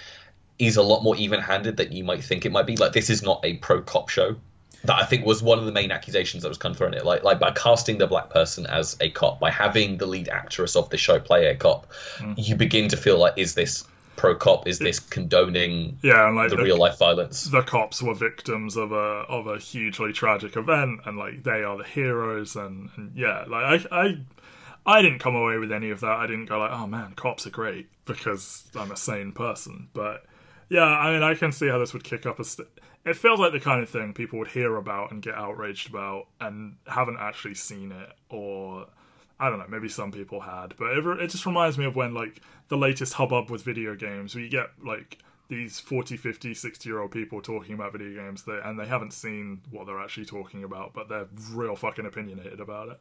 is 0.59 0.77
a 0.77 0.83
lot 0.83 1.03
more 1.03 1.17
even-handed 1.17 1.77
than 1.77 1.93
you 1.93 2.05
might 2.05 2.23
think 2.23 2.47
it 2.47 2.53
might 2.53 2.67
be. 2.67 2.77
Like 2.77 2.93
this 2.93 3.11
is 3.11 3.23
not 3.23 3.41
a 3.45 3.55
pro 3.55 3.83
cop 3.83 4.09
show 4.09 4.37
that 4.85 4.97
I 4.97 5.05
think 5.05 5.25
was 5.25 5.43
one 5.43 5.59
of 5.59 5.65
the 5.65 5.73
main 5.73 5.91
accusations 5.91 6.43
that 6.43 6.49
was 6.49 6.59
kind 6.59 6.73
of 6.73 6.79
thrown 6.79 6.95
at 6.95 7.01
it. 7.01 7.05
Like, 7.05 7.25
like 7.25 7.39
by 7.39 7.51
casting 7.51 7.99
the 7.99 8.07
black 8.07 8.31
person 8.31 8.67
as 8.67 8.97
a 9.01 9.11
cop, 9.11 9.41
by 9.41 9.51
having 9.51 9.97
the 9.97 10.07
lead 10.07 10.29
actress 10.29 10.77
of 10.77 10.91
the 10.91 10.99
show 10.99 11.19
play 11.19 11.47
a 11.47 11.57
cop, 11.57 11.91
mm. 12.19 12.35
you 12.37 12.55
begin 12.55 12.89
to 12.89 12.97
feel 12.97 13.19
like, 13.19 13.35
is 13.37 13.55
this 13.55 13.85
pro 14.17 14.35
cop? 14.35 14.69
Is 14.69 14.79
this 14.79 15.01
condoning 15.01 15.99
yeah 16.03 16.29
and 16.29 16.37
like 16.37 16.51
the 16.51 16.57
the, 16.57 16.63
real 16.63 16.79
life 16.79 16.99
violence? 16.99 17.45
the 17.45 17.63
cops 17.63 18.03
were 18.03 18.15
victims 18.15 18.77
of 18.77 18.93
a 18.93 19.25
of 19.29 19.47
a 19.47 19.59
hugely 19.59 20.13
tragic 20.13 20.57
event 20.57 21.01
and 21.05 21.19
like 21.19 21.43
they 21.43 21.63
are 21.63 21.77
the 21.77 21.85
heroes 21.85 22.57
and, 22.57 22.91
and 22.97 23.17
yeah 23.17 23.45
like 23.49 23.91
I, 23.91 24.05
I 24.05 24.19
I 24.87 25.03
didn't 25.03 25.19
come 25.19 25.35
away 25.35 25.59
with 25.59 25.73
any 25.73 25.91
of 25.91 26.01
that 26.01 26.13
I 26.13 26.27
didn't 26.27 26.47
go 26.47 26.59
like 26.59 26.71
oh 26.71 26.87
man 26.87 27.15
cops 27.17 27.47
are 27.47 27.51
great 27.51 27.89
because 28.05 28.65
I'm 28.77 28.93
a 28.93 28.97
sane 28.97 29.33
person 29.33 29.89
but 29.95 30.25
yeah 30.69 30.85
I 30.85 31.13
mean 31.13 31.23
I 31.23 31.35
can 31.35 31.53
see 31.53 31.69
how 31.69 31.79
this 31.79 31.93
would 31.93 32.05
kick 32.05 32.27
up 32.27 32.39
a 32.39 32.45
st- 32.45 32.69
it 33.05 33.17
feels 33.17 33.39
like 33.39 33.53
the 33.53 33.61
kind 33.61 33.83
of 33.83 33.89
thing 33.89 34.15
people 34.15 34.39
would 34.39 34.49
hear 34.49 34.77
about 34.77 35.13
and 35.13 35.23
get 35.23 35.35
outraged 35.35 35.91
about 35.91 36.27
and 36.41 36.77
haven't 36.87 37.19
actually 37.19 37.55
seen 37.55 37.93
it 37.93 38.11
or 38.31 38.87
I 39.39 39.51
don't 39.51 39.59
know, 39.59 39.67
maybe 39.69 39.89
some 39.89 40.13
people 40.13 40.41
had, 40.41 40.75
but 40.79 40.97
it, 40.97 41.05
it 41.21 41.31
just 41.31 41.45
reminds 41.45 41.77
me 41.77 41.85
of 41.85 41.97
when 41.97 42.15
like 42.15 42.41
the 42.69 42.77
latest 42.77 43.15
hubbub 43.15 43.51
with 43.51 43.63
video 43.63 43.97
games, 43.97 44.35
where 44.35 44.45
you 44.45 44.51
get 44.51 44.69
like 44.83 45.19
these 45.49 45.81
40, 45.81 46.17
50, 46.17 46.55
60 46.55 46.89
year 46.89 47.01
old 47.01 47.11
people 47.11 47.43
talking 47.43 47.75
about 47.75 47.93
video 47.93 48.15
games 48.23 48.45
that, 48.45 48.63
and 48.65 48.79
they 48.79 48.87
haven't 48.87 49.13
seen 49.13 49.61
what 49.71 49.87
they're 49.87 50.01
actually 50.01 50.27
talking 50.27 50.63
about, 50.63 50.95
but 50.95 51.09
they're 51.09 51.27
real 51.51 51.75
fucking 51.75 52.07
opinionated 52.07 52.61
about 52.61 52.89
it. 52.89 53.01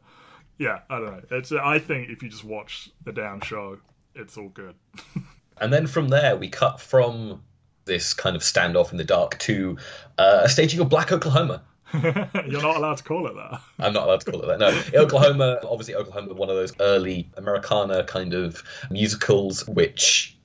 Yeah, 0.58 0.80
I 0.90 0.98
don't 0.98 1.12
know. 1.12 1.22
It's 1.38 1.52
I 1.52 1.78
think 1.78 2.10
if 2.10 2.22
you 2.22 2.28
just 2.28 2.44
watch 2.44 2.90
the 3.04 3.12
damn 3.12 3.40
show, 3.40 3.78
it's 4.14 4.36
all 4.36 4.48
good. 4.48 4.74
And 5.58 5.72
then 5.72 5.86
from 5.86 6.08
there, 6.08 6.36
we 6.36 6.48
cut 6.48 6.80
from 6.80 7.42
this 7.84 8.14
kind 8.14 8.36
of 8.36 8.42
standoff 8.42 8.92
in 8.92 8.98
the 8.98 9.04
dark 9.04 9.38
to 9.40 9.78
uh, 10.18 10.42
a 10.44 10.48
staging 10.48 10.80
of 10.80 10.88
Black 10.88 11.12
Oklahoma. 11.12 11.62
You're 11.94 12.62
not 12.62 12.76
allowed 12.76 12.96
to 12.96 13.04
call 13.04 13.26
it 13.26 13.34
that. 13.34 13.60
I'm 13.78 13.92
not 13.92 14.04
allowed 14.04 14.20
to 14.22 14.30
call 14.30 14.42
it 14.42 14.46
that. 14.46 14.58
No, 14.58 14.82
Oklahoma, 15.00 15.60
obviously, 15.62 15.94
Oklahoma, 15.94 16.34
one 16.34 16.50
of 16.50 16.56
those 16.56 16.72
early 16.80 17.28
Americana 17.36 18.04
kind 18.04 18.34
of 18.34 18.62
musicals, 18.90 19.66
which 19.66 20.36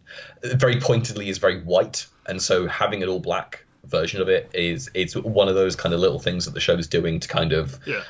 very 0.43 0.79
pointedly 0.79 1.29
is 1.29 1.37
very 1.37 1.61
white, 1.61 2.05
and 2.27 2.41
so 2.41 2.67
having 2.67 3.01
an 3.03 3.09
all 3.09 3.19
black 3.19 3.65
version 3.85 4.21
of 4.21 4.29
it 4.29 4.51
is 4.53 4.91
it's 4.93 5.15
one 5.15 5.47
of 5.47 5.55
those 5.55 5.75
kind 5.75 5.95
of 5.95 5.99
little 5.99 6.19
things 6.19 6.45
that 6.45 6.53
the 6.53 6.59
show's 6.59 6.87
doing 6.87 7.19
to 7.19 7.27
kind 7.27 7.53
of 7.53 7.79
Yeah. 7.85 8.03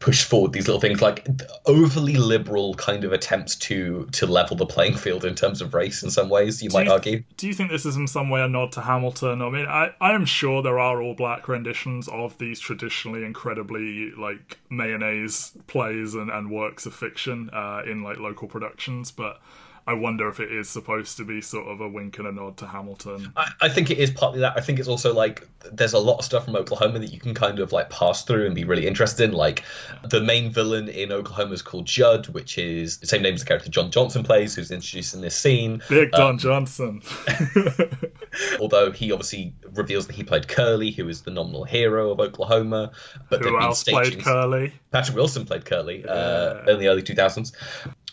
Push 0.00 0.24
forward 0.24 0.52
these 0.52 0.66
little 0.66 0.80
things 0.80 1.00
like 1.02 1.26
overly 1.66 2.16
liberal 2.16 2.74
kind 2.74 3.04
of 3.04 3.12
attempts 3.12 3.54
to 3.54 4.06
to 4.12 4.26
level 4.26 4.56
the 4.56 4.66
playing 4.66 4.96
field 4.96 5.24
in 5.26 5.34
terms 5.34 5.60
of 5.60 5.74
race 5.74 6.02
in 6.02 6.10
some 6.10 6.28
ways 6.30 6.62
you 6.62 6.70
might 6.70 6.86
you- 6.86 6.92
argue 6.92 7.22
Do 7.36 7.46
you 7.46 7.52
think 7.54 7.70
this 7.70 7.84
is 7.86 7.96
in 7.96 8.06
some 8.08 8.30
way 8.30 8.40
a 8.40 8.48
nod 8.48 8.72
to 8.72 8.80
Hamilton? 8.80 9.42
I 9.42 9.50
mean, 9.50 9.66
I, 9.66 9.92
I 10.00 10.12
am 10.14 10.24
sure 10.24 10.62
there 10.62 10.78
are 10.78 11.02
all 11.02 11.14
black 11.14 11.48
renditions 11.48 12.08
of 12.08 12.36
these 12.38 12.58
traditionally 12.58 13.24
incredibly 13.24 14.10
like 14.12 14.58
mayonnaise 14.70 15.52
plays 15.66 16.14
and, 16.14 16.30
and 16.30 16.50
works 16.50 16.86
of 16.86 16.94
fiction 16.94 17.50
uh, 17.52 17.82
in 17.86 18.02
like 18.02 18.18
local 18.18 18.48
productions, 18.48 19.10
but 19.10 19.40
I 19.90 19.94
wonder 19.94 20.28
if 20.28 20.38
it 20.38 20.52
is 20.52 20.70
supposed 20.70 21.16
to 21.16 21.24
be 21.24 21.40
sort 21.40 21.66
of 21.66 21.80
a 21.80 21.88
wink 21.88 22.18
and 22.18 22.28
a 22.28 22.30
nod 22.30 22.56
to 22.58 22.66
Hamilton. 22.68 23.32
I, 23.36 23.50
I 23.62 23.68
think 23.68 23.90
it 23.90 23.98
is 23.98 24.08
partly 24.12 24.38
that. 24.38 24.56
I 24.56 24.60
think 24.60 24.78
it's 24.78 24.86
also 24.86 25.12
like 25.12 25.48
there's 25.72 25.94
a 25.94 25.98
lot 25.98 26.18
of 26.20 26.24
stuff 26.24 26.44
from 26.44 26.54
Oklahoma 26.54 27.00
that 27.00 27.12
you 27.12 27.18
can 27.18 27.34
kind 27.34 27.58
of 27.58 27.72
like 27.72 27.90
pass 27.90 28.24
through 28.24 28.46
and 28.46 28.54
be 28.54 28.62
really 28.62 28.86
interested 28.86 29.24
in. 29.24 29.32
Like 29.32 29.64
the 30.08 30.20
main 30.20 30.52
villain 30.52 30.88
in 30.88 31.10
Oklahoma 31.10 31.54
is 31.54 31.62
called 31.62 31.86
Judd, 31.86 32.28
which 32.28 32.56
is 32.56 32.98
the 32.98 33.08
same 33.08 33.20
name 33.22 33.34
as 33.34 33.40
the 33.40 33.46
character 33.46 33.68
John 33.68 33.90
Johnson 33.90 34.22
plays, 34.22 34.54
who's 34.54 34.70
introduced 34.70 35.12
in 35.12 35.22
this 35.22 35.34
scene. 35.34 35.82
Big 35.88 36.12
Don 36.12 36.38
Johnson. 36.38 37.02
Although 38.60 38.92
he 38.92 39.10
obviously 39.10 39.52
reveals 39.72 40.06
that 40.06 40.14
he 40.14 40.22
played 40.22 40.46
Curly, 40.46 40.92
who 40.92 41.08
is 41.08 41.22
the 41.22 41.30
nominal 41.32 41.64
hero 41.64 42.10
of 42.12 42.20
Oklahoma. 42.20 42.92
But 43.28 43.42
Who 43.42 43.60
else 43.60 43.82
played 43.82 44.22
Curly? 44.22 44.72
Patrick 44.92 45.16
Wilson 45.16 45.44
played 45.44 45.64
Curly 45.64 46.04
uh, 46.06 46.62
Yeah. 46.66 46.72
in 46.74 46.78
the 46.78 46.86
early 46.88 47.02
2000s. 47.02 47.52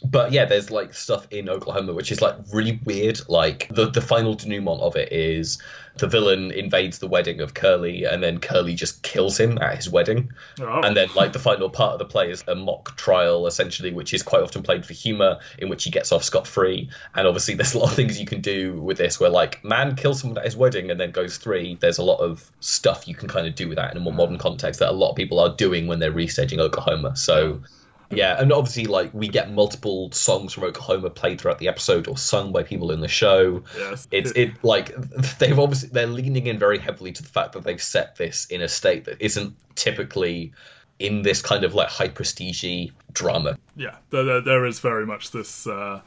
But 0.03 0.31
yeah, 0.31 0.45
there's 0.45 0.71
like 0.71 0.93
stuff 0.93 1.27
in 1.31 1.49
Oklahoma 1.49 1.93
which 1.93 2.11
is 2.11 2.21
like 2.21 2.35
really 2.53 2.79
weird. 2.83 3.21
Like 3.27 3.67
the 3.69 3.89
the 3.89 4.01
final 4.01 4.35
denouement 4.35 4.81
of 4.81 4.95
it 4.95 5.11
is 5.11 5.59
the 5.97 6.07
villain 6.07 6.51
invades 6.51 6.99
the 6.99 7.07
wedding 7.07 7.41
of 7.41 7.53
Curly, 7.53 8.03
and 8.05 8.21
then 8.21 8.39
Curly 8.39 8.75
just 8.75 9.01
kills 9.03 9.39
him 9.39 9.57
at 9.57 9.75
his 9.75 9.89
wedding. 9.89 10.31
Oh. 10.59 10.81
And 10.81 10.95
then 10.95 11.09
like 11.15 11.33
the 11.33 11.39
final 11.39 11.69
part 11.69 11.93
of 11.93 11.99
the 11.99 12.05
play 12.05 12.31
is 12.31 12.43
a 12.47 12.55
mock 12.55 12.95
trial, 12.97 13.47
essentially, 13.47 13.91
which 13.91 14.13
is 14.13 14.23
quite 14.23 14.43
often 14.43 14.63
played 14.63 14.85
for 14.85 14.93
humor, 14.93 15.39
in 15.57 15.69
which 15.69 15.83
he 15.83 15.89
gets 15.89 16.11
off 16.11 16.23
scot 16.23 16.47
free. 16.47 16.89
And 17.15 17.27
obviously, 17.27 17.55
there's 17.55 17.73
a 17.73 17.79
lot 17.79 17.89
of 17.89 17.95
things 17.95 18.19
you 18.19 18.25
can 18.25 18.41
do 18.41 18.79
with 18.79 18.97
this, 18.97 19.19
where 19.19 19.29
like 19.29 19.63
man 19.63 19.95
kills 19.95 20.21
someone 20.21 20.37
at 20.37 20.45
his 20.45 20.55
wedding 20.55 20.91
and 20.91 20.99
then 20.99 21.11
goes 21.11 21.37
free. 21.37 21.77
There's 21.79 21.97
a 21.97 22.03
lot 22.03 22.19
of 22.19 22.49
stuff 22.59 23.07
you 23.07 23.15
can 23.15 23.27
kind 23.27 23.47
of 23.47 23.55
do 23.55 23.67
with 23.67 23.77
that 23.77 23.91
in 23.91 23.97
a 23.97 24.01
more 24.01 24.13
mm. 24.13 24.17
modern 24.17 24.37
context 24.37 24.79
that 24.79 24.89
a 24.89 24.93
lot 24.93 25.11
of 25.11 25.15
people 25.15 25.39
are 25.39 25.55
doing 25.55 25.87
when 25.87 25.99
they're 25.99 26.11
restaging 26.11 26.59
Oklahoma. 26.59 27.15
So. 27.15 27.61
Yeah, 28.09 28.39
and 28.39 28.53
obviously, 28.53 28.85
like 28.85 29.13
we 29.13 29.27
get 29.27 29.51
multiple 29.51 30.11
songs 30.11 30.53
from 30.53 30.63
Oklahoma 30.63 31.09
played 31.09 31.41
throughout 31.41 31.59
the 31.59 31.67
episode 31.67 32.07
or 32.07 32.17
sung 32.17 32.51
by 32.51 32.63
people 32.63 32.91
in 32.91 33.01
the 33.01 33.07
show. 33.07 33.63
Yes. 33.77 34.07
It's 34.11 34.31
it 34.31 34.63
like 34.63 34.95
they've 35.39 35.57
obviously 35.57 35.89
they're 35.89 36.07
leaning 36.07 36.47
in 36.47 36.57
very 36.57 36.79
heavily 36.79 37.11
to 37.11 37.23
the 37.23 37.29
fact 37.29 37.53
that 37.53 37.63
they've 37.63 37.81
set 37.81 38.15
this 38.15 38.45
in 38.45 38.61
a 38.61 38.67
state 38.67 39.05
that 39.05 39.17
isn't 39.19 39.55
typically 39.75 40.53
in 40.99 41.21
this 41.21 41.41
kind 41.41 41.63
of 41.63 41.75
like 41.75 41.89
high 41.89 42.07
prestige 42.07 42.89
drama. 43.13 43.57
yeah, 43.75 43.97
there, 44.09 44.23
there, 44.23 44.41
there 44.41 44.65
is 44.65 44.79
very 44.79 45.05
much 45.05 45.31
this 45.31 45.67
uh, 45.67 46.01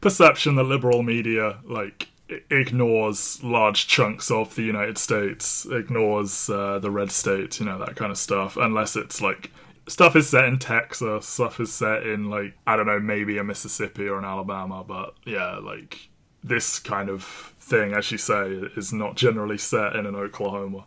perception 0.00 0.56
that 0.56 0.64
liberal 0.64 1.02
media 1.02 1.58
like 1.64 2.08
ignores 2.50 3.42
large 3.42 3.86
chunks 3.86 4.30
of 4.30 4.54
the 4.56 4.62
United 4.62 4.98
States, 4.98 5.66
ignores 5.66 6.50
uh, 6.50 6.78
the 6.78 6.90
red 6.90 7.12
state, 7.12 7.60
you 7.60 7.66
know, 7.66 7.78
that 7.78 7.96
kind 7.96 8.10
of 8.10 8.18
stuff, 8.18 8.56
unless 8.56 8.96
it's 8.96 9.20
like 9.20 9.50
stuff 9.88 10.16
is 10.16 10.28
set 10.28 10.44
in 10.46 10.58
Texas, 10.58 11.26
stuff 11.26 11.60
is 11.60 11.72
set 11.72 12.06
in 12.06 12.30
like 12.30 12.54
I 12.66 12.76
don't 12.76 12.86
know, 12.86 13.00
maybe 13.00 13.38
a 13.38 13.44
Mississippi 13.44 14.08
or 14.08 14.18
an 14.18 14.24
Alabama, 14.24 14.84
but 14.86 15.14
yeah, 15.24 15.56
like 15.56 16.08
this 16.42 16.78
kind 16.78 17.08
of 17.08 17.24
thing, 17.60 17.92
as 17.92 18.10
you 18.12 18.18
say, 18.18 18.48
is 18.76 18.92
not 18.92 19.16
generally 19.16 19.58
set 19.58 19.96
in 19.96 20.06
an 20.06 20.14
Oklahoma. 20.14 20.84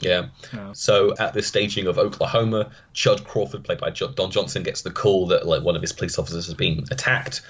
Yeah. 0.00 0.28
So 0.74 1.14
at 1.18 1.34
this 1.34 1.48
staging 1.48 1.88
of 1.88 1.98
Oklahoma, 1.98 2.70
Judd 2.92 3.24
Crawford, 3.24 3.64
played 3.64 3.80
by 3.80 3.90
Don 3.90 4.30
Johnson, 4.30 4.62
gets 4.62 4.82
the 4.82 4.92
call 4.92 5.26
that 5.28 5.46
like 5.46 5.62
one 5.62 5.74
of 5.74 5.82
his 5.82 5.92
police 5.92 6.18
officers 6.18 6.46
has 6.46 6.54
been 6.54 6.84
attacked, 6.92 7.42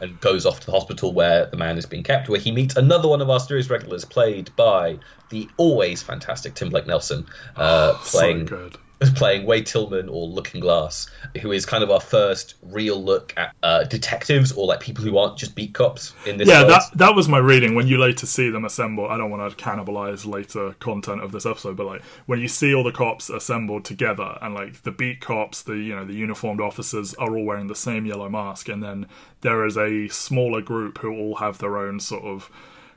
and 0.00 0.20
goes 0.20 0.44
off 0.46 0.60
to 0.60 0.66
the 0.66 0.72
hospital 0.72 1.12
where 1.12 1.46
the 1.46 1.56
man 1.56 1.78
is 1.78 1.86
being 1.86 2.02
kept, 2.02 2.28
where 2.28 2.40
he 2.40 2.52
meets 2.52 2.76
another 2.76 3.08
one 3.08 3.20
of 3.20 3.30
our 3.30 3.40
series 3.40 3.70
regulars, 3.70 4.04
played 4.04 4.54
by 4.56 4.98
the 5.30 5.48
always 5.56 6.02
fantastic 6.02 6.54
Tim 6.54 6.68
Blake 6.68 6.86
Nelson, 6.86 7.26
uh, 7.56 7.94
playing 8.04 8.46
so 8.46 8.56
good. 8.56 8.76
Playing 9.14 9.46
Wade 9.46 9.66
Tillman 9.66 10.08
or 10.08 10.26
Looking 10.26 10.60
Glass, 10.60 11.08
who 11.40 11.52
is 11.52 11.66
kind 11.66 11.82
of 11.82 11.90
our 11.90 12.00
first 12.00 12.54
real 12.62 13.02
look 13.02 13.34
at 13.36 13.54
uh, 13.62 13.84
detectives 13.84 14.52
or 14.52 14.66
like 14.66 14.80
people 14.80 15.04
who 15.04 15.18
aren't 15.18 15.36
just 15.36 15.54
beat 15.54 15.74
cops 15.74 16.14
in 16.26 16.36
this. 16.36 16.48
Yeah, 16.48 16.60
world. 16.60 16.70
that 16.70 16.82
that 16.94 17.14
was 17.14 17.28
my 17.28 17.38
reading. 17.38 17.74
When 17.74 17.86
you 17.86 17.98
later 17.98 18.26
see 18.26 18.50
them 18.50 18.64
assemble, 18.64 19.08
I 19.08 19.16
don't 19.16 19.30
want 19.30 19.56
to 19.56 19.64
cannibalize 19.64 20.26
later 20.26 20.74
content 20.80 21.22
of 21.22 21.32
this 21.32 21.46
episode, 21.46 21.76
but 21.76 21.86
like 21.86 22.02
when 22.26 22.40
you 22.40 22.48
see 22.48 22.74
all 22.74 22.84
the 22.84 22.92
cops 22.92 23.30
assembled 23.30 23.84
together, 23.84 24.38
and 24.40 24.54
like 24.54 24.82
the 24.82 24.92
beat 24.92 25.20
cops, 25.20 25.62
the 25.62 25.76
you 25.76 25.94
know 25.94 26.04
the 26.04 26.14
uniformed 26.14 26.60
officers 26.60 27.14
are 27.14 27.36
all 27.36 27.44
wearing 27.44 27.66
the 27.66 27.74
same 27.74 28.06
yellow 28.06 28.28
mask, 28.28 28.68
and 28.68 28.82
then 28.82 29.06
there 29.40 29.66
is 29.66 29.76
a 29.76 30.08
smaller 30.08 30.60
group 30.60 30.98
who 30.98 31.12
all 31.12 31.36
have 31.36 31.58
their 31.58 31.76
own 31.76 32.00
sort 32.00 32.24
of 32.24 32.50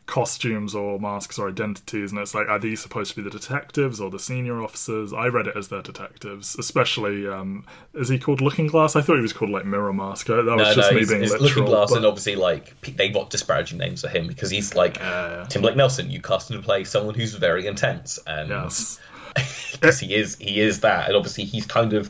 costumes 0.07 0.73
or 0.73 0.99
masks 0.99 1.37
or 1.37 1.49
identities 1.49 2.11
and 2.11 2.19
it's 2.19 2.33
like 2.33 2.47
are 2.47 2.57
these 2.57 2.79
supposed 2.81 3.11
to 3.11 3.17
be 3.17 3.21
the 3.21 3.29
detectives 3.29 3.99
or 4.01 4.09
the 4.09 4.17
senior 4.19 4.63
officers? 4.63 5.13
I 5.13 5.27
read 5.27 5.47
it 5.47 5.55
as 5.55 5.67
their 5.67 5.81
detectives 5.81 6.55
especially 6.57 7.27
um 7.27 7.65
is 7.93 8.09
he 8.09 8.17
called 8.17 8.41
looking 8.41 8.67
glass? 8.67 8.95
I 8.95 9.01
thought 9.01 9.17
he 9.17 9.21
was 9.21 9.33
called 9.33 9.51
like 9.51 9.65
mirror 9.65 9.93
mask. 9.93 10.27
That 10.27 10.37
was 10.37 10.45
No, 10.45 10.73
just 10.73 10.77
no, 10.77 10.91
me 10.91 10.99
he's, 10.99 11.09
being 11.09 11.21
he's 11.21 11.31
literal 11.31 11.49
Looking 11.49 11.65
Glass, 11.65 11.89
but- 11.91 11.97
and 11.97 12.05
obviously, 12.05 12.35
like 12.35 12.79
they've 12.95 13.13
got 13.13 13.29
disparaging 13.29 13.77
names 13.77 14.01
for 14.01 14.07
him 14.07 14.27
because 14.27 14.49
he's 14.49 14.73
like 14.75 14.97
Yeah. 14.97 15.45
Tim 15.49 15.61
Blake 15.61 15.75
Nelson. 15.75 16.09
You 16.09 16.21
cast 16.21 16.49
him 16.49 16.57
to 16.57 16.63
play 16.63 16.83
someone 16.85 17.13
who's 17.13 17.35
very 17.35 17.67
intense, 17.67 18.17
and 18.25 18.49
yes. 18.49 18.99
because 19.73 19.99
he 19.99 20.15
is, 20.15 20.35
he 20.37 20.59
is 20.59 20.79
that, 20.79 21.07
and 21.07 21.15
obviously 21.15 21.43
he's 21.43 21.65
kind 21.65 21.93
of 21.93 22.09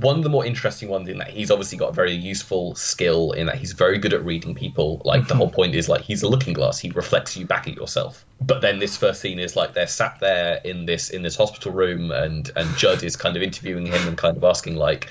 one 0.00 0.16
of 0.16 0.22
the 0.22 0.30
more 0.30 0.46
interesting 0.46 0.88
ones 0.88 1.08
in 1.10 1.18
that 1.18 1.28
he's 1.28 1.50
obviously 1.50 1.76
got 1.76 1.90
a 1.90 1.92
very 1.92 2.12
useful 2.12 2.74
skill 2.74 3.32
in 3.32 3.46
that 3.46 3.56
he's 3.56 3.72
very 3.72 3.98
good 3.98 4.14
at 4.14 4.24
reading 4.24 4.54
people. 4.54 5.02
Like 5.04 5.22
the 5.22 5.28
mm-hmm. 5.28 5.38
whole 5.38 5.50
point 5.50 5.74
is 5.74 5.88
like 5.88 6.00
he's 6.00 6.22
a 6.22 6.28
looking 6.28 6.54
glass; 6.54 6.78
he 6.78 6.90
reflects 6.90 7.36
you 7.36 7.44
back 7.44 7.68
at 7.68 7.74
yourself. 7.74 8.24
But 8.40 8.62
then 8.62 8.78
this 8.78 8.96
first 8.96 9.20
scene 9.20 9.38
is 9.38 9.56
like 9.56 9.74
they're 9.74 9.86
sat 9.86 10.18
there 10.20 10.60
in 10.64 10.86
this 10.86 11.10
in 11.10 11.22
this 11.22 11.36
hospital 11.36 11.72
room, 11.72 12.10
and 12.10 12.50
and 12.56 12.74
Judd 12.76 13.02
is 13.02 13.16
kind 13.16 13.36
of 13.36 13.42
interviewing 13.42 13.86
him 13.86 14.08
and 14.08 14.16
kind 14.16 14.36
of 14.38 14.44
asking 14.44 14.76
like, 14.76 15.10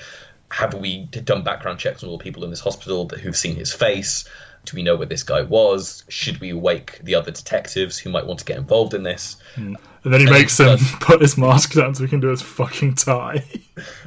have 0.50 0.74
we 0.74 1.04
done 1.04 1.44
background 1.44 1.78
checks 1.78 2.02
on 2.02 2.10
all 2.10 2.18
the 2.18 2.24
people 2.24 2.42
in 2.42 2.50
this 2.50 2.60
hospital 2.60 3.04
that, 3.06 3.20
who've 3.20 3.36
seen 3.36 3.54
his 3.54 3.72
face? 3.72 4.28
Do 4.64 4.76
we 4.76 4.82
know 4.82 4.96
where 4.96 5.06
this 5.06 5.22
guy 5.22 5.42
was? 5.42 6.04
Should 6.08 6.40
we 6.40 6.52
wake 6.52 6.98
the 7.02 7.14
other 7.14 7.30
detectives 7.30 7.98
who 7.98 8.10
might 8.10 8.26
want 8.26 8.38
to 8.40 8.44
get 8.44 8.56
involved 8.58 8.94
in 8.94 9.02
this? 9.02 9.36
And 9.56 9.76
then 10.12 10.20
he 10.20 10.26
And 10.26 10.30
makes 10.30 10.58
him 10.58 10.78
put 11.00 11.20
his 11.20 11.36
mask 11.38 11.72
down 11.72 11.94
so 11.94 12.02
he 12.02 12.08
can 12.08 12.20
do 12.20 12.28
his 12.28 12.42
fucking 12.42 12.94
tie. 12.96 13.44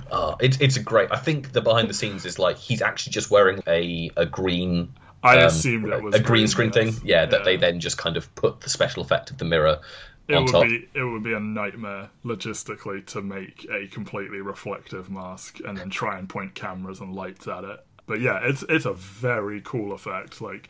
Uh, 0.10 0.38
it's 0.40 0.58
it's 0.62 0.78
a 0.78 0.82
great. 0.82 1.10
I 1.12 1.18
think 1.18 1.52
the 1.52 1.60
behind 1.62 1.90
the 1.90 1.94
scenes 1.94 2.26
is 2.26 2.40
like 2.40 2.58
he's 2.58 2.82
actually 2.82 3.12
just 3.12 3.30
wearing 3.30 3.62
a 3.68 4.10
a 4.16 4.26
green. 4.26 4.94
I 5.22 5.40
um, 5.40 5.48
assumed 5.48 5.90
it 5.92 6.02
was 6.02 6.16
a 6.16 6.20
green 6.22 6.48
screen 6.48 6.72
yes. 6.74 6.96
thing. 6.96 7.02
Yeah, 7.06 7.26
that 7.26 7.44
they 7.44 7.58
then 7.58 7.82
just 7.82 7.98
kind 7.98 8.16
of 8.16 8.34
put 8.36 8.62
the 8.62 8.70
special 8.70 9.04
effect 9.04 9.32
of 9.32 9.38
the 9.38 9.44
mirror 9.44 9.80
It 10.30 10.36
on 10.36 10.44
would 10.46 10.52
top. 10.52 10.64
be 10.64 10.88
it 10.94 11.04
would 11.04 11.24
be 11.24 11.34
a 11.34 11.40
nightmare 11.42 12.10
logistically 12.24 13.06
to 13.08 13.22
make 13.22 13.68
a 13.70 13.88
completely 13.88 14.40
reflective 14.40 15.10
mask 15.10 15.60
and 15.66 15.78
then 15.78 15.90
try 15.90 16.18
and 16.18 16.30
point 16.30 16.56
cameras 16.56 17.02
and 17.02 17.14
lights 17.14 17.48
at 17.50 17.66
it. 17.66 17.86
But 18.08 18.22
yeah, 18.22 18.40
it's 18.42 18.64
it's 18.68 18.86
a 18.86 18.94
very 18.94 19.62
cool 19.64 19.94
effect. 19.94 20.42
Like 20.42 20.70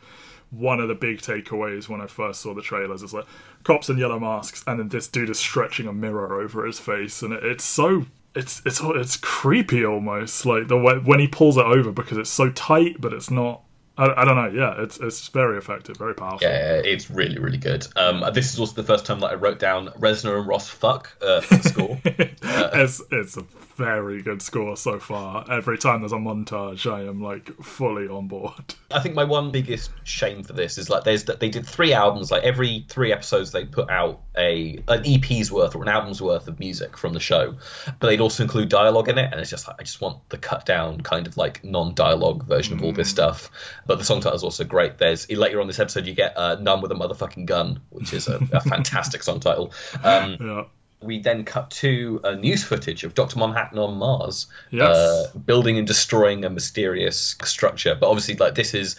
one 0.50 0.80
of 0.80 0.88
the 0.88 0.94
big 0.94 1.20
takeaways 1.20 1.88
when 1.88 2.00
I 2.00 2.06
first 2.06 2.40
saw 2.40 2.54
the 2.54 2.62
trailers 2.62 3.02
is 3.02 3.14
like 3.14 3.26
cops 3.64 3.88
in 3.88 3.96
yellow 3.98 4.18
masks, 4.18 4.64
and 4.66 4.80
then 4.80 4.88
this 4.88 5.08
dude 5.08 5.30
is 5.30 5.38
stretching 5.38 5.86
a 5.86 5.92
mirror 5.92 6.40
over 6.40 6.66
his 6.66 6.78
face, 6.78 7.22
and 7.22 7.32
it, 7.32 7.44
it's 7.44 7.64
so 7.64 8.06
it's 8.34 8.62
it's 8.64 8.80
it's 8.82 9.16
creepy 9.16 9.84
almost 9.84 10.44
like 10.44 10.68
the 10.68 10.76
way 10.76 10.94
when 10.94 11.20
he 11.20 11.28
pulls 11.28 11.56
it 11.56 11.64
over 11.64 11.92
because 11.92 12.18
it's 12.18 12.30
so 12.30 12.50
tight, 12.50 13.00
but 13.00 13.12
it's 13.12 13.30
not. 13.30 13.62
I, 13.96 14.22
I 14.22 14.24
don't 14.24 14.36
know. 14.36 14.48
Yeah, 14.48 14.82
it's 14.82 14.98
it's 14.98 15.28
very 15.28 15.58
effective, 15.58 15.96
very 15.96 16.14
powerful. 16.14 16.46
Yeah, 16.46 16.80
it's 16.84 17.10
really 17.10 17.38
really 17.38 17.58
good. 17.58 17.86
Um, 17.96 18.24
this 18.32 18.52
is 18.52 18.60
also 18.60 18.74
the 18.74 18.86
first 18.86 19.06
time 19.06 19.20
that 19.20 19.30
I 19.30 19.34
wrote 19.34 19.58
down 19.58 19.88
Reznor 19.98 20.38
and 20.38 20.46
Ross 20.46 20.68
fuck 20.68 21.10
uh, 21.22 21.40
for 21.40 21.56
the 21.56 21.68
score. 21.68 22.00
it's 22.04 23.02
it's 23.10 23.36
a 23.36 23.44
very 23.78 24.20
good 24.20 24.42
score 24.42 24.76
so 24.76 24.98
far. 24.98 25.44
Every 25.48 25.78
time 25.78 26.00
there's 26.00 26.12
a 26.12 26.16
montage, 26.16 26.90
I 26.90 27.02
am 27.08 27.22
like 27.22 27.62
fully 27.62 28.08
on 28.08 28.26
board. 28.26 28.74
I 28.90 28.98
think 29.00 29.14
my 29.14 29.22
one 29.22 29.52
biggest 29.52 29.92
shame 30.02 30.42
for 30.42 30.52
this 30.52 30.78
is 30.78 30.90
like 30.90 31.04
there's 31.04 31.24
that 31.24 31.38
they 31.38 31.48
did 31.48 31.64
three 31.64 31.92
albums. 31.92 32.32
Like 32.32 32.42
every 32.42 32.84
three 32.88 33.12
episodes, 33.12 33.52
they 33.52 33.64
put 33.64 33.88
out 33.88 34.20
a 34.36 34.82
an 34.88 35.06
EP's 35.06 35.52
worth 35.52 35.76
or 35.76 35.82
an 35.82 35.88
album's 35.88 36.20
worth 36.20 36.48
of 36.48 36.58
music 36.58 36.98
from 36.98 37.14
the 37.14 37.20
show, 37.20 37.54
but 38.00 38.08
they'd 38.08 38.20
also 38.20 38.42
include 38.42 38.68
dialogue 38.68 39.08
in 39.08 39.16
it. 39.16 39.30
And 39.30 39.40
it's 39.40 39.50
just 39.50 39.68
like 39.68 39.76
I 39.78 39.84
just 39.84 40.00
want 40.00 40.28
the 40.28 40.38
cut 40.38 40.66
down 40.66 41.00
kind 41.00 41.28
of 41.28 41.36
like 41.36 41.62
non-dialogue 41.62 42.46
version 42.46 42.74
of 42.74 42.82
all 42.82 42.92
this 42.92 43.08
stuff. 43.08 43.50
But 43.86 43.98
the 43.98 44.04
song 44.04 44.20
title 44.20 44.36
is 44.36 44.42
also 44.42 44.64
great. 44.64 44.98
There's 44.98 45.30
later 45.30 45.60
on 45.60 45.68
this 45.68 45.78
episode 45.78 46.06
you 46.06 46.14
get 46.14 46.36
uh, 46.36 46.56
"Nun 46.56 46.80
with 46.82 46.90
a 46.90 46.96
Motherfucking 46.96 47.46
Gun," 47.46 47.80
which 47.90 48.12
is 48.12 48.26
a, 48.26 48.40
a 48.52 48.60
fantastic 48.72 49.22
song 49.22 49.38
title. 49.38 49.72
Um, 50.02 50.36
Yeah. 50.40 50.64
We 51.00 51.20
then 51.20 51.44
cut 51.44 51.70
to 51.70 52.20
uh, 52.24 52.32
news 52.32 52.64
footage 52.64 53.04
of 53.04 53.14
Dr. 53.14 53.38
Manhattan 53.38 53.78
on 53.78 53.96
Mars, 53.98 54.46
Yes. 54.70 54.96
uh, 54.96 55.30
building 55.46 55.78
and 55.78 55.86
destroying 55.86 56.44
a 56.44 56.50
mysterious 56.50 57.36
structure. 57.44 57.94
But 57.94 58.08
obviously, 58.08 58.34
like 58.36 58.54
this 58.56 58.74
is 58.74 58.96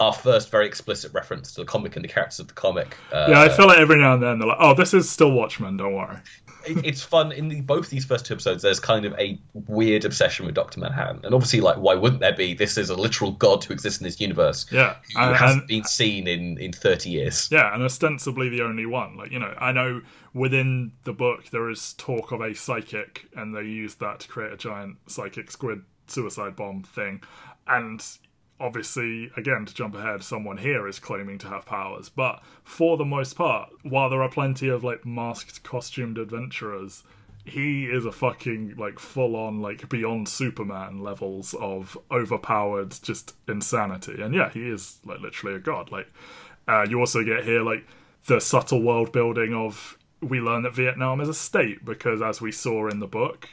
our 0.00 0.12
first 0.12 0.50
very 0.50 0.66
explicit 0.66 1.12
reference 1.12 1.52
to 1.54 1.60
the 1.60 1.64
comic 1.66 1.94
and 1.96 2.04
the 2.04 2.08
characters 2.08 2.40
of 2.40 2.48
the 2.48 2.54
comic. 2.54 2.96
Uh, 3.12 3.26
Yeah, 3.30 3.42
I 3.42 3.48
feel 3.48 3.66
like 3.66 3.78
every 3.78 3.96
now 3.98 4.14
and 4.14 4.22
then 4.22 4.38
they're 4.38 4.48
like, 4.48 4.56
"Oh, 4.58 4.74
this 4.74 4.92
is 4.94 5.08
still 5.08 5.30
Watchmen. 5.32 5.76
Don't 5.76 5.94
worry." 5.94 6.16
It- 6.66 6.84
it's 6.84 7.02
fun 7.02 7.32
in 7.32 7.48
the, 7.48 7.60
both 7.60 7.90
these 7.90 8.04
first 8.04 8.26
two 8.26 8.34
episodes. 8.34 8.62
There's 8.62 8.80
kind 8.80 9.04
of 9.04 9.12
a 9.18 9.38
weird 9.52 10.04
obsession 10.04 10.46
with 10.46 10.54
Doctor 10.54 10.80
Manhattan, 10.80 11.20
and 11.24 11.34
obviously, 11.34 11.60
like, 11.60 11.76
why 11.76 11.94
wouldn't 11.94 12.20
there 12.20 12.32
be? 12.34 12.54
This 12.54 12.76
is 12.78 12.90
a 12.90 12.94
literal 12.94 13.32
god 13.32 13.64
who 13.64 13.72
exists 13.74 14.00
in 14.00 14.04
this 14.04 14.20
universe. 14.20 14.66
Yeah, 14.70 14.96
who 15.14 15.20
and, 15.22 15.36
hasn't 15.36 15.60
and 15.62 15.68
been 15.68 15.84
seen 15.84 16.26
in 16.26 16.58
in 16.58 16.72
30 16.72 17.10
years. 17.10 17.48
yeah, 17.50 17.72
and 17.74 17.82
ostensibly 17.82 18.48
the 18.48 18.62
only 18.62 18.86
one. 18.86 19.16
Like 19.16 19.30
you 19.30 19.38
know, 19.38 19.54
I 19.58 19.72
know 19.72 20.02
within 20.32 20.92
the 21.04 21.12
book 21.12 21.50
there 21.50 21.70
is 21.70 21.92
talk 21.94 22.32
of 22.32 22.40
a 22.40 22.54
psychic, 22.54 23.26
and 23.36 23.54
they 23.54 23.62
use 23.62 23.94
that 23.96 24.20
to 24.20 24.28
create 24.28 24.52
a 24.52 24.56
giant 24.56 24.96
psychic 25.06 25.50
squid 25.50 25.82
suicide 26.06 26.54
bomb 26.56 26.82
thing, 26.82 27.22
and 27.66 28.04
obviously, 28.60 29.30
again, 29.36 29.64
to 29.66 29.74
jump 29.74 29.94
ahead, 29.94 30.22
someone 30.22 30.58
here 30.58 30.86
is 30.86 30.98
claiming 30.98 31.38
to 31.38 31.48
have 31.48 31.66
powers. 31.66 32.08
But 32.08 32.42
for 32.62 32.96
the 32.96 33.04
most 33.04 33.34
part, 33.34 33.70
while 33.82 34.10
there 34.10 34.22
are 34.22 34.28
plenty 34.28 34.68
of 34.68 34.84
like 34.84 35.04
masked, 35.04 35.62
costumed 35.62 36.18
adventurers, 36.18 37.02
he 37.44 37.84
is 37.84 38.06
a 38.06 38.12
fucking 38.12 38.74
like 38.76 38.98
full 38.98 39.36
on 39.36 39.60
like 39.60 39.88
beyond 39.88 40.28
Superman 40.28 41.02
levels 41.02 41.54
of 41.54 41.98
overpowered 42.10 42.94
just 43.02 43.34
insanity. 43.46 44.20
And 44.22 44.34
yeah, 44.34 44.50
he 44.50 44.68
is 44.68 44.98
like 45.04 45.20
literally 45.20 45.56
a 45.56 45.60
god. 45.60 45.92
Like 45.92 46.08
uh, 46.66 46.86
you 46.88 46.98
also 47.00 47.22
get 47.22 47.44
here 47.44 47.62
like 47.62 47.86
the 48.26 48.40
subtle 48.40 48.82
world 48.82 49.12
building 49.12 49.52
of 49.52 49.98
we 50.22 50.40
learn 50.40 50.62
that 50.62 50.74
Vietnam 50.74 51.20
is 51.20 51.28
a 51.28 51.34
state 51.34 51.84
because 51.84 52.22
as 52.22 52.40
we 52.40 52.50
saw 52.50 52.88
in 52.88 53.00
the 53.00 53.06
book, 53.06 53.48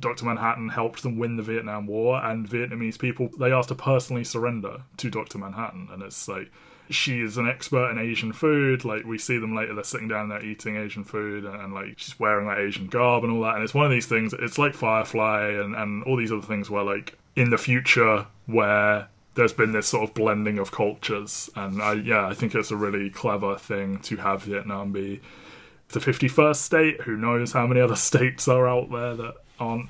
Dr. 0.00 0.24
Manhattan 0.24 0.68
helped 0.68 1.02
them 1.02 1.18
win 1.18 1.36
the 1.36 1.42
Vietnam 1.42 1.86
War, 1.86 2.22
and 2.22 2.48
Vietnamese 2.48 2.98
people 2.98 3.30
they 3.38 3.52
asked 3.52 3.68
to 3.68 3.74
personally 3.74 4.24
surrender 4.24 4.82
to 4.98 5.10
Dr. 5.10 5.38
Manhattan, 5.38 5.88
and 5.92 6.02
it's 6.02 6.28
like 6.28 6.50
she 6.90 7.20
is 7.20 7.38
an 7.38 7.48
expert 7.48 7.90
in 7.90 7.98
Asian 7.98 8.32
food. 8.32 8.84
Like 8.84 9.04
we 9.04 9.18
see 9.18 9.38
them 9.38 9.54
later, 9.54 9.74
they're 9.74 9.84
sitting 9.84 10.08
down 10.08 10.28
there 10.28 10.44
eating 10.44 10.76
Asian 10.76 11.04
food, 11.04 11.44
and, 11.44 11.60
and 11.60 11.74
like 11.74 11.98
she's 11.98 12.18
wearing 12.18 12.48
that 12.48 12.58
Asian 12.58 12.86
garb 12.86 13.24
and 13.24 13.32
all 13.32 13.42
that. 13.42 13.54
And 13.54 13.64
it's 13.64 13.74
one 13.74 13.86
of 13.86 13.92
these 13.92 14.06
things. 14.06 14.34
It's 14.38 14.58
like 14.58 14.74
Firefly 14.74 15.48
and 15.50 15.74
and 15.74 16.02
all 16.04 16.16
these 16.16 16.32
other 16.32 16.42
things 16.42 16.70
where 16.70 16.84
like 16.84 17.16
in 17.36 17.50
the 17.50 17.58
future 17.58 18.26
where 18.46 19.08
there's 19.34 19.52
been 19.52 19.72
this 19.72 19.88
sort 19.88 20.08
of 20.08 20.14
blending 20.14 20.58
of 20.58 20.70
cultures, 20.70 21.50
and 21.56 21.82
I 21.82 21.94
yeah 21.94 22.26
I 22.26 22.34
think 22.34 22.54
it's 22.54 22.70
a 22.70 22.76
really 22.76 23.10
clever 23.10 23.56
thing 23.56 23.98
to 24.00 24.16
have 24.16 24.42
Vietnam 24.42 24.92
be 24.92 25.20
the 25.88 26.00
51st 26.00 26.56
state. 26.56 27.00
Who 27.02 27.16
knows 27.16 27.52
how 27.52 27.66
many 27.66 27.80
other 27.80 27.96
states 28.10 28.48
are 28.48 28.68
out 28.68 28.90
there 28.90 29.14
that 29.16 29.34
aren't 29.60 29.88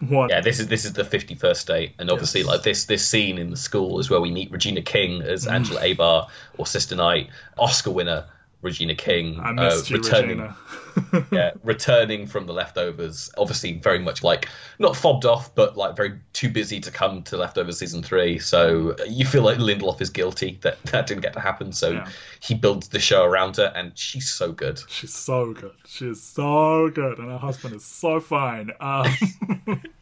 one? 0.00 0.28
Yeah, 0.28 0.40
this 0.40 0.60
is 0.60 0.68
this 0.68 0.84
is 0.84 0.92
the 0.92 1.02
51st 1.04 1.56
state, 1.56 1.94
and 1.98 2.10
obviously, 2.10 2.40
Yes. 2.42 2.48
like 2.48 2.62
this 2.62 2.84
this 2.84 3.04
scene 3.06 3.38
in 3.38 3.50
the 3.50 3.56
school 3.56 3.98
is 3.98 4.08
where 4.08 4.20
we 4.20 4.30
meet 4.30 4.50
Regina 4.50 4.82
King 4.82 5.20
Mm. 5.22 5.26
as 5.26 5.46
Angela 5.46 5.80
Abar 5.80 6.28
or 6.58 6.66
Sister 6.66 6.94
Night, 6.96 7.30
Oscar 7.58 7.90
winner 7.90 8.26
Regina 8.64 8.94
King, 8.94 9.38
I 9.40 9.52
missed 9.52 9.90
uh, 9.90 9.94
you, 9.94 10.02
returning. 10.02 10.38
Regina. 10.40 10.56
yeah, 11.32 11.50
returning 11.64 12.24
from 12.24 12.46
the 12.46 12.52
leftovers, 12.52 13.28
obviously 13.36 13.72
very 13.78 13.98
much 13.98 14.22
like 14.22 14.48
not 14.78 14.96
fobbed 14.96 15.24
off, 15.24 15.52
but 15.54 15.76
like 15.76 15.96
very 15.96 16.20
too 16.32 16.48
busy 16.48 16.78
to 16.80 16.90
come 16.90 17.20
to 17.24 17.36
leftovers 17.36 17.78
season 17.78 18.00
three. 18.00 18.38
So 18.38 18.94
you 19.08 19.24
feel 19.26 19.42
like 19.42 19.58
Lindelof 19.58 20.00
is 20.00 20.08
guilty 20.10 20.58
that 20.62 20.80
that 20.86 21.08
didn't 21.08 21.22
get 21.22 21.32
to 21.32 21.40
happen. 21.40 21.72
So 21.72 21.90
Yeah. 21.90 22.08
he 22.40 22.54
builds 22.54 22.88
the 22.88 23.00
show 23.00 23.24
around 23.24 23.56
her, 23.56 23.72
and 23.74 23.96
she's 23.98 24.30
so 24.30 24.52
good. 24.52 24.80
She's 24.88 25.12
so 25.12 25.52
good. 25.52 25.72
She 25.86 26.06
is 26.06 26.22
so 26.22 26.90
good, 26.90 27.18
and 27.18 27.28
her 27.28 27.38
husband 27.38 27.74
is 27.74 27.84
so 27.84 28.20
fine. 28.20 28.70
Um, 28.80 29.06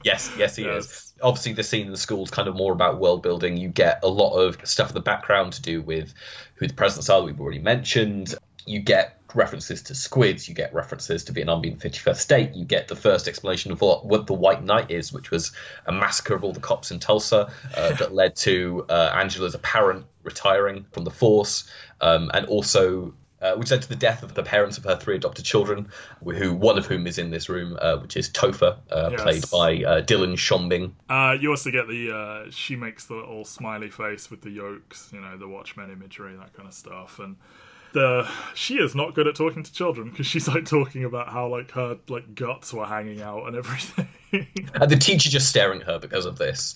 Yes, 0.04 0.30
yes, 0.36 0.56
he 0.56 0.64
Yes. 0.64 0.84
is. 0.84 1.12
Obviously, 1.22 1.52
the 1.52 1.62
scene 1.62 1.86
in 1.86 1.92
the 1.92 1.98
school 1.98 2.24
is 2.24 2.30
kind 2.30 2.48
of 2.48 2.56
more 2.56 2.72
about 2.72 2.98
world 2.98 3.22
building. 3.22 3.56
You 3.56 3.68
get 3.68 4.00
a 4.02 4.08
lot 4.08 4.34
of 4.36 4.56
stuff 4.66 4.88
in 4.88 4.94
the 4.94 5.00
background 5.00 5.52
to 5.54 5.62
do 5.62 5.80
with 5.80 6.12
who 6.56 6.66
the 6.66 6.74
presidents 6.74 7.08
are 7.08 7.20
that 7.20 7.26
we've 7.26 7.40
already 7.40 7.60
mentioned. 7.60 8.34
You 8.66 8.80
get 8.80 9.18
references 9.34 9.82
to 9.82 9.94
squids. 9.94 10.48
You 10.48 10.54
get 10.54 10.74
references 10.74 11.24
to 11.24 11.32
Vietnam 11.32 11.60
being 11.62 11.76
the 11.76 11.88
51st 11.88 12.16
state. 12.16 12.54
You 12.54 12.64
get 12.64 12.88
the 12.88 12.96
first 12.96 13.28
explanation 13.28 13.72
of 13.72 13.80
what, 13.80 14.04
what 14.04 14.26
the 14.26 14.34
White 14.34 14.62
Night 14.62 14.90
is, 14.90 15.12
which 15.12 15.30
was 15.30 15.52
a 15.86 15.92
massacre 15.92 16.34
of 16.34 16.44
all 16.44 16.52
the 16.52 16.60
cops 16.60 16.90
in 16.90 16.98
Tulsa 16.98 17.50
uh, 17.76 17.92
that 17.98 18.12
led 18.14 18.36
to 18.36 18.84
uh, 18.88 19.12
Angela's 19.14 19.54
apparent 19.54 20.06
retiring 20.22 20.86
from 20.92 21.04
the 21.04 21.10
force, 21.10 21.64
um, 22.00 22.30
and 22.34 22.46
also 22.46 23.14
uh, 23.40 23.54
which 23.56 23.72
led 23.72 23.82
to 23.82 23.88
the 23.88 23.96
death 23.96 24.22
of 24.22 24.34
the 24.34 24.42
parents 24.44 24.78
of 24.78 24.84
her 24.84 24.94
three 24.96 25.16
adopted 25.16 25.44
children, 25.44 25.88
who 26.24 26.54
one 26.54 26.78
of 26.78 26.86
whom 26.86 27.08
is 27.08 27.18
in 27.18 27.30
this 27.30 27.48
room, 27.48 27.76
uh, 27.82 27.96
which 27.96 28.16
is 28.16 28.30
Topher, 28.30 28.78
uh, 28.88 29.08
Yes. 29.10 29.20
played 29.20 29.50
by 29.50 29.84
uh, 29.84 30.00
Dylan 30.02 30.34
Schombing. 30.34 30.92
uh, 31.10 31.36
you 31.40 31.50
also 31.50 31.72
get 31.72 31.88
the 31.88 32.12
uh, 32.12 32.50
she 32.52 32.76
makes 32.76 33.06
the 33.06 33.14
little 33.14 33.44
smiley 33.44 33.90
face 33.90 34.30
with 34.30 34.42
the 34.42 34.50
yolks, 34.50 35.10
you 35.12 35.20
know, 35.20 35.36
the 35.36 35.48
Watchmen 35.48 35.90
imagery, 35.90 36.36
that 36.36 36.52
kind 36.54 36.68
of 36.68 36.74
stuff, 36.74 37.18
and 37.18 37.34
the 37.92 38.28
she 38.54 38.76
is 38.76 38.94
not 38.94 39.14
good 39.14 39.26
at 39.26 39.34
talking 39.36 39.62
to 39.62 39.72
children 39.72 40.10
because 40.10 40.26
she's 40.26 40.48
like 40.48 40.64
talking 40.64 41.04
about 41.04 41.28
how 41.28 41.48
like 41.48 41.70
her 41.72 41.98
like 42.08 42.34
guts 42.34 42.72
were 42.72 42.86
hanging 42.86 43.20
out 43.20 43.46
and 43.46 43.56
everything. 43.56 44.08
And 44.32 44.90
the 44.90 44.96
teacher 44.96 45.28
just 45.28 45.48
staring 45.48 45.82
at 45.82 45.86
her 45.86 45.98
because 45.98 46.24
of 46.24 46.38
this, 46.38 46.74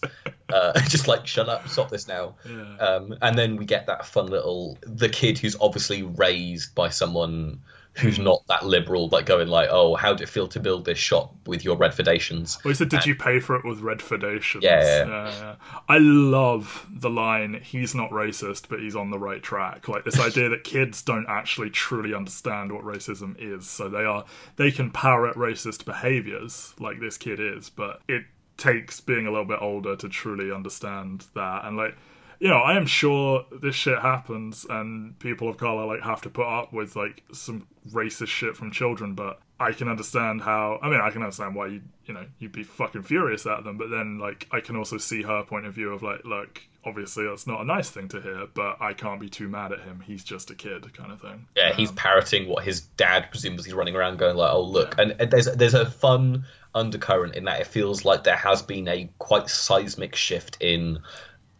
uh, 0.50 0.79
just 0.88 1.09
like 1.09 1.26
shut 1.26 1.48
up, 1.48 1.66
stop 1.68 1.88
this 1.88 2.07
now. 2.07 2.35
Yeah. 2.46 2.76
Um, 2.76 3.16
and 3.22 3.38
then 3.38 3.57
we 3.57 3.64
get 3.64 3.87
that 3.87 4.05
fun 4.05 4.26
little 4.26 4.76
the 4.83 5.09
kid 5.09 5.38
who's 5.38 5.57
obviously 5.59 6.02
raised 6.02 6.74
by 6.74 6.90
someone 6.90 7.61
who's 7.98 8.18
not 8.18 8.46
that 8.48 8.66
liberal, 8.66 9.09
like 9.09 9.26
going 9.26 9.48
like, 9.48 9.68
"Oh, 9.70 9.94
how 9.94 10.12
did 10.12 10.22
it 10.22 10.28
feel 10.28 10.48
to 10.48 10.61
build 10.61 10.85
this 10.85 10.98
shop 10.98 11.35
with 11.46 11.64
your 11.64 11.76
Redfordations?" 11.76 12.62
Well, 12.64 12.70
he 12.70 12.74
said, 12.74 12.88
"Did 12.88 13.06
you 13.06 13.14
pay 13.14 13.40
for 13.40 13.56
it 13.56 13.64
with 13.64 13.80
red 13.80 14.02
foundations?" 14.02 14.64
Yeah, 14.64 15.06
yeah. 15.06 15.06
yeah. 15.06 15.54
I 15.88 15.98
love 15.98 16.87
the 16.90 17.11
line. 17.11 17.61
He's 17.62 17.94
not 17.94 18.11
racist, 18.11 18.68
but 18.68 18.80
he's 18.80 18.96
on 18.96 19.11
the 19.11 19.18
right 19.18 19.42
track. 19.42 19.88
Like 19.88 20.04
this 20.04 20.20
idea 20.26 20.48
that 20.48 20.64
kids 20.64 21.02
don't 21.02 21.26
actually 21.28 21.70
truly 21.70 22.14
understand 22.14 22.72
what 22.72 22.85
racism 22.85 23.35
is, 23.38 23.66
so 23.66 23.88
they 23.88 24.04
are 24.04 24.24
they 24.56 24.70
can 24.70 24.90
parrot 24.90 25.37
racist 25.37 25.85
behaviors 25.85 26.74
like 26.78 27.00
this 27.00 27.16
kid 27.16 27.40
is, 27.40 27.70
but 27.70 28.00
it 28.09 28.24
takes 28.56 29.00
being 29.00 29.26
a 29.26 29.30
little 29.30 29.44
bit 29.46 29.59
older 29.61 29.96
to 29.96 30.09
truly 30.09 30.50
understand 30.52 31.26
that. 31.35 31.64
And 31.64 31.76
like, 31.76 31.96
you 32.38 32.48
know, 32.48 32.59
I 32.59 32.76
am 32.76 32.87
sure 32.87 33.46
this 33.50 33.74
shit 33.74 33.98
happens, 33.98 34.66
and 34.68 35.18
people 35.18 35.48
of 35.48 35.56
color 35.56 35.87
like 35.87 36.02
have 36.02 36.20
to 36.22 36.30
put 36.30 36.46
up 36.46 36.72
with 36.72 36.96
like 36.96 37.22
some 37.32 37.66
racist 37.92 38.29
shit 38.29 38.57
from 38.57 38.70
children, 38.70 39.14
but. 39.14 39.40
I 39.59 39.72
can 39.72 39.88
understand 39.88 40.42
how. 40.42 40.79
I 40.83 40.90
mean, 40.90 41.01
I 41.01 41.09
can 41.09 41.22
understand 41.22 41.55
why 41.55 41.68
you, 41.68 41.81
you 42.05 42.12
know, 42.12 42.27
you'd 42.38 42.53
be 42.53 42.62
fucking 42.62 43.05
furious 43.05 43.46
at 43.46 43.64
them. 43.64 43.79
But 43.79 43.88
then, 43.88 44.18
like, 44.18 44.46
I 44.53 44.61
can 44.61 44.77
also 44.77 44.99
see 44.99 45.22
her 45.22 45.44
point 45.44 45.64
of 45.64 45.72
view 45.72 45.94
of 45.94 46.03
like, 46.03 46.27
look, 46.27 46.61
obviously 46.87 47.27
that's 47.27 47.46
not 47.46 47.61
a 47.61 47.64
nice 47.64 47.90
thing 47.90 48.09
to 48.09 48.20
hear, 48.20 48.46
but 48.55 48.81
I 48.81 48.92
can't 48.92 49.20
be 49.20 49.29
too 49.29 49.49
mad 49.49 49.72
at 49.72 49.81
him. 49.81 50.03
He's 50.07 50.22
just 50.22 50.51
a 50.51 50.55
kid, 50.55 50.92
kind 50.94 51.12
of 51.12 51.20
thing. 51.20 51.46
Yeah, 51.57 51.75
he's 51.75 51.90
um, 51.90 51.96
parroting 51.96 52.49
what 52.49 52.64
his 52.64 52.81
dad 52.81 53.31
presumes 53.31 53.64
he's 53.64 53.75
running 53.75 53.96
around 53.96 54.18
going 54.18 54.37
like, 54.37 54.53
"Oh 54.53 54.62
look," 54.62 54.94
and, 54.99 55.16
and 55.18 55.31
there's 55.31 55.46
there's 55.46 55.75
a 55.75 55.85
fun 55.85 56.44
undercurrent 56.75 57.35
in 57.35 57.44
that 57.44 57.61
it 57.61 57.66
feels 57.66 58.05
like 58.05 58.25
there 58.25 58.37
has 58.37 58.62
been 58.62 58.87
a 58.88 59.11
quite 59.18 59.49
seismic 59.49 60.14
shift 60.14 60.59
in 60.61 61.01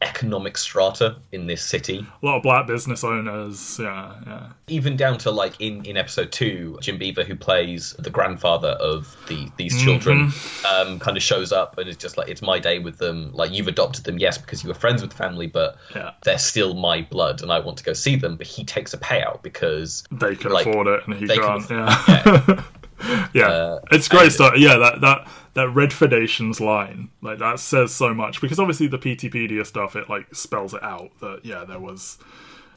economic 0.03 0.57
strata 0.59 1.17
in 1.33 1.47
this 1.47 1.63
city. 1.63 2.07
A 2.23 2.27
lot 2.27 2.37
of 2.37 2.43
black 2.43 2.67
business 2.67 3.03
owners. 3.03 3.79
Yeah, 3.83 4.15
yeah. 4.27 4.47
even 4.69 4.97
down 4.97 5.17
to 5.19 5.31
like 5.31 5.59
in 5.61 5.85
in 5.87 5.97
episode 5.97 6.33
two 6.33 6.79
jim 6.83 6.99
beaver 6.99 7.25
who 7.25 7.35
plays 7.35 7.95
the 7.99 8.11
grandfather 8.11 8.69
of 8.69 9.17
the 9.29 9.49
these 9.57 9.81
children 9.83 10.33
um 10.71 10.99
kind 10.99 11.17
of 11.17 11.23
shows 11.23 11.51
up 11.53 11.79
and 11.79 11.89
is 11.89 11.97
just 11.97 12.17
like 12.19 12.29
it's 12.29 12.43
my 12.43 12.59
day 12.59 12.79
with 12.79 12.99
them 12.99 13.31
like 13.33 13.51
you've 13.53 13.69
adopted 13.69 14.05
them 14.05 14.19
yes 14.19 14.37
because 14.39 14.63
you 14.63 14.69
were 14.69 14.75
friends 14.75 15.01
with 15.01 15.11
the 15.13 15.17
family 15.17 15.47
but 15.47 15.77
Yeah. 15.95 16.11
they're 16.25 16.39
still 16.39 16.75
my 16.75 17.03
blood 17.03 17.41
and 17.43 17.51
i 17.51 17.61
want 17.61 17.79
to 17.79 17.85
go 17.85 17.93
see 17.95 18.17
them 18.17 18.37
but 18.37 18.47
he 18.47 18.65
takes 18.65 18.93
a 18.93 18.99
payout 18.99 19.43
because 19.43 20.05
They 20.11 20.37
can 20.37 20.51
Like, 20.53 20.67
afford 20.67 20.89
it, 20.89 21.07
and 21.07 21.15
he 21.17 21.27
they 21.27 21.39
can 21.39 21.63
can't. 21.63 21.71
yeah. 21.71 22.63
yeah, 23.33 23.49
Uh, 23.49 23.81
it's 23.91 24.09
great 24.09 24.33
stuff. 24.33 24.55
Yeah, 24.57 24.77
that 24.77 25.01
that 25.01 25.29
that 25.55 25.69
Red 25.71 25.93
Foundations 25.93 26.61
line, 26.61 27.11
like 27.23 27.39
that 27.39 27.59
says 27.59 27.95
so 27.95 28.13
much 28.15 28.41
because 28.41 28.59
obviously 28.59 28.87
the 28.87 28.99
Peteypedia 28.99 29.65
stuff, 29.67 29.97
it 29.97 30.09
like 30.09 30.35
spells 30.35 30.75
it 30.75 30.83
out 30.83 31.11
that 31.21 31.41
yeah, 31.45 31.65
there 31.65 31.81
was. 31.81 32.19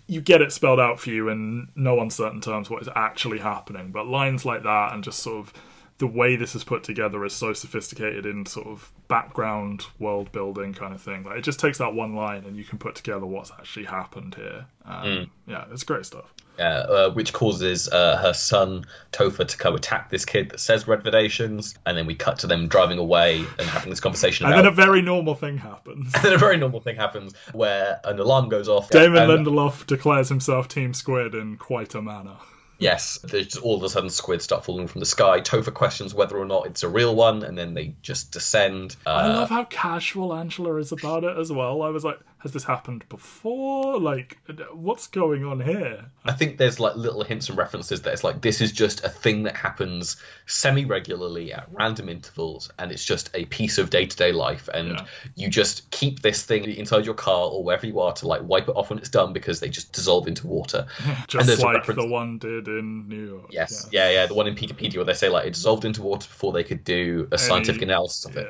You 0.08 0.22
get 0.22 0.42
it 0.42 0.52
spelled 0.52 0.80
out 0.80 1.00
for 1.00 1.12
you 1.12 1.30
in 1.30 1.68
no 1.76 2.00
uncertain 2.00 2.42
terms 2.42 2.68
what 2.68 2.82
is 2.82 2.90
actually 2.96 3.38
happening, 3.38 3.92
but 3.92 4.08
lines 4.08 4.44
like 4.44 4.64
that 4.64 4.94
and 4.94 5.04
just 5.04 5.20
sort 5.20 5.38
of 5.38 5.54
the 6.00 6.08
way 6.08 6.36
this 6.36 6.56
is 6.56 6.64
put 6.64 6.82
together 6.84 7.24
is 7.26 7.34
so 7.34 7.54
sophisticated 7.54 8.26
in 8.26 8.46
sort 8.46 8.66
of 8.66 8.92
background 9.08 9.86
world 10.00 10.32
building 10.32 10.74
kind 10.74 10.96
of 10.96 11.02
thing. 11.02 11.26
Like 11.26 11.38
it 11.38 11.42
just 11.44 11.60
takes 11.60 11.78
that 11.78 11.94
one 11.94 12.16
line 12.16 12.46
and 12.46 12.58
you 12.58 12.64
can 12.64 12.80
put 12.80 12.96
together 12.96 13.26
what's 13.28 13.52
actually 13.52 13.86
happened 13.86 14.34
here. 14.34 14.66
Um, 14.86 15.30
Yeah, 15.46 15.66
it's 15.72 15.84
great 15.84 16.06
stuff. 16.08 16.34
Uh, 16.60 16.62
uh, 16.64 17.10
which 17.12 17.32
causes 17.32 17.88
uh, 17.88 18.18
her 18.18 18.34
son 18.34 18.86
Topher 19.14 19.48
to 19.48 19.58
come 19.58 19.76
attack 19.76 20.10
this 20.10 20.26
kid 20.26 20.50
that 20.50 20.60
says 20.60 20.84
Redfordations, 20.84 21.78
and 21.86 21.98
then 21.98 22.06
we 22.06 22.16
cut 22.16 22.40
to 22.40 22.48
them 22.48 22.68
driving 22.68 22.98
away 23.00 23.38
and 23.58 23.68
having 23.70 23.90
this 23.90 24.02
conversation 24.02 24.46
And 24.46 24.54
about. 24.56 24.62
then 24.64 24.72
a 24.74 24.76
very 24.76 25.02
normal 25.02 25.36
thing 25.36 25.58
happens. 25.58 26.12
and 26.16 26.24
then 26.24 26.34
a 26.34 26.38
very 26.38 26.58
normal 26.58 26.82
thing 26.82 26.98
happens 26.98 27.34
where 27.54 28.02
an 28.04 28.20
alarm 28.20 28.50
goes 28.50 28.68
off. 28.68 28.90
Damon 28.90 29.30
and- 29.30 29.46
Lindelof 29.48 29.86
declares 29.88 30.28
himself 30.28 30.68
Team 30.68 30.94
Squid 30.94 31.34
in 31.34 31.56
quite 31.58 31.96
a 31.96 32.02
manner. 32.02 32.36
Yes, 32.78 33.20
there's 33.24 33.48
just 33.48 33.62
all 33.64 33.76
of 33.76 33.84
a 33.84 33.90
sudden 33.90 34.10
squid 34.10 34.42
start 34.42 34.64
falling 34.64 34.88
from 34.88 35.00
the 35.00 35.06
sky. 35.06 35.42
Topher 35.42 35.74
questions 35.74 36.14
whether 36.14 36.38
or 36.38 36.46
not 36.46 36.66
it's 36.66 36.84
a 36.84 36.88
real 36.90 37.14
one, 37.14 37.44
and 37.44 37.58
then 37.58 37.74
they 37.74 37.94
just 38.02 38.32
descend. 38.32 38.96
I 39.06 39.24
Uh, 39.24 39.28
love 39.40 39.50
how 39.50 39.66
casual 39.66 40.34
Angela 40.34 40.76
is 40.78 40.92
about 40.94 41.26
it 41.26 41.38
as 41.38 41.52
well. 41.52 41.82
I 41.82 41.90
was 41.90 42.06
like, 42.06 42.20
has 42.40 42.54
this 42.54 42.64
happened 42.64 43.04
before? 43.10 44.00
Like, 44.00 44.38
what's 44.74 45.08
going 45.08 45.44
on 45.44 45.60
here? 45.60 46.06
I 46.24 46.32
think 46.32 46.58
there's 46.58 46.80
like 46.80 46.96
little 46.96 47.24
hints 47.24 47.50
and 47.50 47.58
references 47.58 48.02
that 48.04 48.14
it's 48.14 48.24
like 48.24 48.42
this 48.42 48.62
is 48.62 48.72
just 48.72 49.04
a 49.04 49.10
thing 49.10 49.44
that 49.44 49.56
happens 49.56 50.16
semi 50.46 50.86
regularly 50.86 51.52
at 51.54 51.68
random 51.72 52.10
intervals, 52.10 52.72
and 52.80 52.92
it's 52.92 53.04
just 53.04 53.30
a 53.34 53.46
piece 53.46 53.78
of 53.78 53.90
day 53.90 54.06
to 54.06 54.16
day 54.18 54.32
life. 54.32 54.70
And 54.74 54.90
Yeah. 54.90 55.06
you 55.36 55.50
just 55.50 55.90
keep 55.92 56.22
this 56.22 56.44
thing 56.44 56.64
inside 56.66 57.06
your 57.06 57.14
car 57.16 57.50
or 57.50 57.64
wherever 57.64 57.86
you 57.86 58.00
are 58.00 58.14
to 58.14 58.28
like 58.28 58.42
wipe 58.44 58.68
it 58.70 58.76
off 58.76 58.90
when 58.90 59.00
it's 59.00 59.10
done 59.10 59.34
because 59.34 59.60
they 59.60 59.70
just 59.70 59.92
dissolve 59.92 60.28
into 60.28 60.48
water. 60.48 60.88
Just 61.28 61.62
like 61.62 61.76
reference- 61.78 62.02
the 62.02 62.08
one 62.08 62.38
did 62.38 62.68
in 62.68 63.08
New 63.08 63.28
York. 63.28 63.48
Yes, 63.52 63.88
yeah, 63.92 64.10
yeah, 64.10 64.26
the 64.26 64.34
one 64.34 64.48
in 64.48 64.56
Peteypedia 64.56 64.96
where 64.96 65.06
they 65.06 65.14
say 65.14 65.30
like 65.30 65.46
it 65.46 65.54
dissolved 65.54 65.86
into 65.86 66.02
water 66.02 66.28
before 66.28 66.52
they 66.54 66.64
could 66.64 66.84
do 66.84 67.28
a 67.32 67.38
scientific 67.38 67.82
analysis 67.82 68.26
of 68.26 68.38
it. 68.38 68.48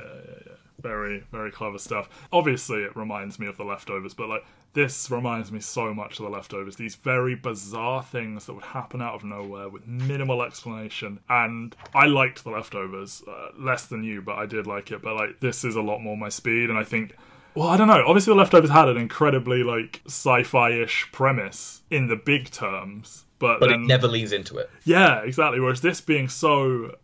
Very, 0.82 1.24
very 1.32 1.52
clever 1.52 1.78
stuff. 1.78 2.10
Obviously, 2.32 2.84
it 2.84 2.96
reminds 2.96 3.40
me 3.40 3.48
of 3.48 3.58
The 3.58 3.64
Leftovers, 3.64 4.14
but 4.14 4.30
like 4.30 4.46
this 4.74 5.10
reminds 5.10 5.52
me 5.52 5.60
so 5.60 5.94
much 5.94 6.20
of 6.20 6.26
The 6.26 6.32
Leftovers. 6.32 6.76
These 6.76 6.96
very 6.96 7.36
bizarre 7.36 8.04
things 8.04 8.46
that 8.46 8.54
would 8.54 8.64
happen 8.64 9.02
out 9.02 9.16
of 9.16 9.24
nowhere 9.24 9.68
with 9.68 9.88
minimal 9.88 10.44
explanation. 10.44 11.20
And 11.28 11.76
I 11.94 12.06
liked 12.06 12.44
The 12.44 12.52
Leftovers 12.52 13.24
uh, 13.28 13.50
less 13.58 13.88
than 13.88 14.04
you, 14.04 14.22
but 14.22 14.38
I 14.38 14.46
did 14.46 14.68
like 14.68 14.92
it. 14.92 15.02
But 15.02 15.16
like 15.16 15.40
this 15.40 15.64
is 15.64 15.76
a 15.76 15.82
lot 15.82 16.00
more 16.00 16.16
my 16.18 16.30
speed, 16.30 16.70
and 16.70 16.78
I 16.78 16.84
think. 16.84 17.16
Well, 17.56 17.68
I 17.68 17.78
don't 17.78 17.88
know. 17.88 18.04
Obviously, 18.06 18.32
The 18.32 18.38
Leftovers 18.38 18.70
had 18.70 18.88
an 18.88 18.98
incredibly 18.98 19.64
like 19.64 20.02
sci-fi-ish 20.06 21.10
premise 21.12 21.82
in 21.90 22.08
the 22.08 22.16
big 22.16 22.52
terms, 22.52 23.26
but 23.40 23.60
But 23.60 23.70
then 23.70 23.82
it 23.84 23.88
never 23.88 24.08
leans 24.08 24.32
into 24.32 24.58
it. 24.60 24.70
yeah, 24.86 25.22
exactly. 25.24 25.60
Whereas 25.60 25.82
this 25.82 26.00
being 26.00 26.30
so 26.30 26.96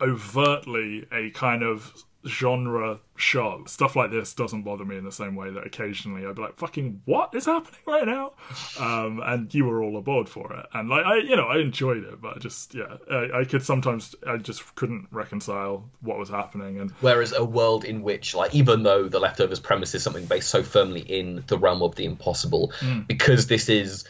overtly 0.00 1.06
a 1.12 1.30
kind 1.30 1.62
of 1.62 2.04
genre 2.26 3.00
show, 3.16 3.64
stuff 3.66 3.96
like 3.96 4.10
this 4.10 4.34
doesn't 4.34 4.62
bother 4.62 4.84
me 4.84 4.96
in 4.96 5.04
the 5.04 5.12
same 5.12 5.34
way 5.34 5.50
that 5.50 5.66
occasionally 5.66 6.26
I'd 6.26 6.36
be 6.36 6.42
like, 6.42 6.56
"Fucking 6.56 7.02
what 7.04 7.34
is 7.34 7.46
happening 7.46 7.80
right 7.86 8.06
now?" 8.06 8.32
Um, 8.78 9.20
and 9.24 9.52
you 9.54 9.64
were 9.64 9.82
all 9.82 9.96
aboard 9.96 10.28
for 10.28 10.52
it, 10.52 10.66
and 10.72 10.88
like 10.88 11.04
I, 11.04 11.16
you 11.18 11.36
know, 11.36 11.46
I 11.46 11.58
enjoyed 11.58 12.04
it, 12.04 12.20
but 12.20 12.36
I 12.36 12.38
just 12.38 12.74
yeah, 12.74 12.96
I, 13.10 13.40
I 13.40 13.44
could 13.44 13.62
sometimes 13.62 14.14
I 14.26 14.36
just 14.36 14.74
couldn't 14.74 15.08
reconcile 15.10 15.88
what 16.00 16.18
was 16.18 16.28
happening, 16.28 16.78
and 16.80 16.90
Whereas 17.00 17.32
a 17.32 17.44
world 17.44 17.84
in 17.84 18.02
which, 18.02 18.34
like, 18.34 18.54
even 18.54 18.82
though 18.82 19.08
the 19.08 19.18
leftovers 19.18 19.60
premise 19.60 19.94
is 19.94 20.02
something 20.02 20.26
based 20.26 20.48
so 20.48 20.62
firmly 20.62 21.00
in 21.00 21.44
the 21.46 21.58
realm 21.58 21.82
of 21.82 21.96
the 21.96 22.04
impossible, 22.04 22.72
because 23.08 23.46
this 23.46 23.68
is 23.68 24.04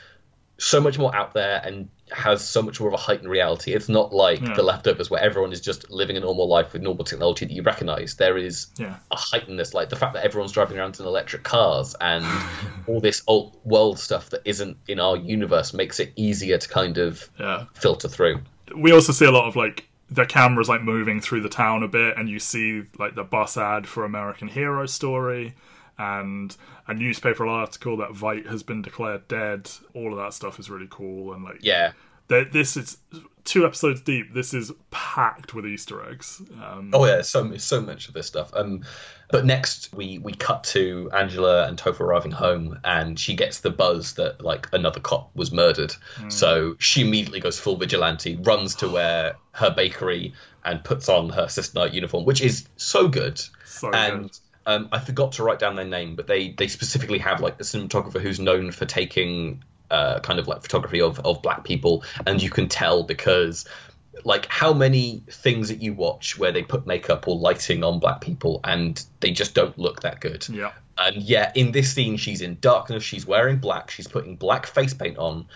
so 0.58 0.80
much 0.80 0.98
more 0.98 1.14
out 1.14 1.34
there 1.34 1.60
and 1.64 1.88
has 2.12 2.46
so 2.46 2.62
much 2.62 2.78
more 2.80 2.88
of 2.88 2.94
a 2.94 2.98
heightened 2.98 3.28
reality. 3.28 3.72
It's 3.72 3.88
not 3.88 4.12
like 4.12 4.40
Yeah. 4.40 4.54
the 4.54 4.62
leftovers 4.62 5.10
where 5.10 5.20
everyone 5.22 5.52
is 5.52 5.60
just 5.60 5.90
living 5.90 6.16
a 6.16 6.20
normal 6.20 6.48
life 6.48 6.72
with 6.72 6.82
normal 6.82 7.04
technology 7.04 7.44
that 7.46 7.52
you 7.52 7.62
recognize. 7.62 8.14
There 8.16 8.36
is 8.38 8.66
Yeah. 8.78 8.96
a 9.10 9.16
heightenedness, 9.16 9.74
like 9.74 9.88
the 9.88 9.96
fact 9.96 10.14
that 10.14 10.24
everyone's 10.24 10.52
driving 10.52 10.78
around 10.78 10.98
in 11.00 11.06
electric 11.06 11.42
cars 11.42 11.94
and 12.00 12.24
all 12.86 13.00
this 13.00 13.22
old 13.26 13.56
world 13.64 13.98
stuff 13.98 14.30
that 14.30 14.42
isn't 14.44 14.76
in 14.88 15.00
our 15.00 15.16
universe 15.16 15.72
makes 15.74 16.00
it 16.00 16.12
easier 16.16 16.58
to 16.58 16.68
kind 16.68 16.98
of 16.98 17.28
yeah, 17.38 17.64
filter 17.74 18.08
through. 18.08 18.40
we 18.76 18.92
also 18.92 19.12
see 19.12 19.24
a 19.26 19.30
lot 19.32 19.46
of 19.48 19.56
like 19.56 19.86
the 20.10 20.26
camera's 20.26 20.68
like 20.68 20.82
moving 20.82 21.20
through 21.22 21.40
the 21.40 21.48
town 21.48 21.82
a 21.82 21.88
bit, 21.88 22.18
and 22.18 22.28
you 22.28 22.38
see 22.38 22.82
like 22.98 23.14
the 23.14 23.24
bus 23.24 23.56
ad 23.56 23.86
for 23.86 24.04
American 24.04 24.46
Hero 24.48 24.84
Story 24.84 25.54
and 25.98 26.56
a 26.86 26.94
newspaper 26.94 27.46
article 27.46 27.96
that 27.98 28.10
Veidt 28.10 28.46
has 28.46 28.62
been 28.62 28.82
declared 28.82 29.28
dead. 29.28 29.70
All 29.94 30.12
of 30.12 30.18
that 30.18 30.34
stuff 30.34 30.58
is 30.58 30.70
really 30.70 30.88
cool, 30.90 31.32
and 31.32 31.44
like 31.44 31.58
Yeah. 31.60 31.92
this 32.28 32.76
is 32.76 32.96
two 33.44 33.66
episodes 33.66 34.00
deep. 34.00 34.32
This 34.32 34.54
is 34.54 34.72
packed 34.90 35.52
with 35.54 35.66
Easter 35.66 36.08
eggs. 36.08 36.40
Um, 36.62 36.90
Oh 36.92 37.04
yeah, 37.04 37.22
so 37.22 37.56
so 37.56 37.80
much 37.80 38.08
of 38.08 38.14
this 38.14 38.26
stuff. 38.26 38.50
Um, 38.54 38.84
but 39.30 39.44
next 39.44 39.92
we 39.94 40.18
we 40.18 40.32
cut 40.32 40.64
to 40.64 41.10
Angela 41.12 41.66
and 41.66 41.76
Topher 41.78 42.00
arriving 42.00 42.30
home, 42.32 42.78
and 42.84 43.18
she 43.18 43.34
gets 43.34 43.60
the 43.60 43.70
buzz 43.70 44.14
that 44.14 44.42
like 44.42 44.68
another 44.72 45.00
cop 45.00 45.30
was 45.34 45.52
murdered. 45.52 45.94
So 46.28 46.76
she 46.78 47.02
immediately 47.02 47.40
goes 47.40 47.58
full 47.58 47.76
vigilante, 47.76 48.36
runs 48.36 48.76
to 48.76 48.88
where 48.88 49.34
her 49.52 49.70
bakery, 49.70 50.34
and 50.64 50.82
puts 50.82 51.08
on 51.08 51.30
her 51.30 51.48
Sister 51.48 51.78
Night 51.78 51.92
uniform, 51.92 52.24
which 52.24 52.40
is 52.40 52.66
so 52.76 53.08
good. 53.08 53.40
So 53.64 53.90
and 53.90 54.22
good. 54.22 54.38
Um, 54.66 54.88
I 54.92 55.00
forgot 55.00 55.32
to 55.32 55.42
write 55.42 55.58
down 55.58 55.76
their 55.76 55.84
name, 55.86 56.16
but 56.16 56.26
they 56.26 56.50
they 56.50 56.68
specifically 56.68 57.18
have 57.18 57.40
like 57.40 57.54
a 57.60 57.64
cinematographer 57.64 58.20
who's 58.20 58.40
known 58.40 58.70
for 58.70 58.84
taking 58.84 59.64
uh, 59.90 60.20
kind 60.20 60.38
of 60.38 60.48
like 60.48 60.62
photography 60.62 61.00
of 61.00 61.20
of 61.20 61.42
black 61.42 61.64
people, 61.64 62.04
and 62.26 62.42
you 62.42 62.50
can 62.50 62.68
tell 62.68 63.02
because 63.02 63.66
like 64.24 64.46
how 64.46 64.72
many 64.72 65.22
things 65.28 65.68
that 65.68 65.82
you 65.82 65.94
watch 65.94 66.38
where 66.38 66.52
they 66.52 66.62
put 66.62 66.86
makeup 66.86 67.26
or 67.26 67.36
lighting 67.36 67.82
on 67.82 67.98
black 67.98 68.20
people 68.20 68.60
and 68.62 69.04
they 69.20 69.30
just 69.30 69.54
don't 69.54 69.76
look 69.78 70.02
that 70.02 70.20
good. 70.20 70.46
Yeah. 70.48 70.72
And 70.98 71.16
yet 71.16 71.56
in 71.56 71.72
this 71.72 71.92
scene 71.92 72.16
she's 72.16 72.42
in 72.42 72.58
darkness, 72.60 73.02
she's 73.02 73.26
wearing 73.26 73.58
black, 73.58 73.90
she's 73.90 74.06
putting 74.06 74.36
black 74.36 74.66
face 74.66 74.94
paint 74.94 75.18
on, 75.18 75.46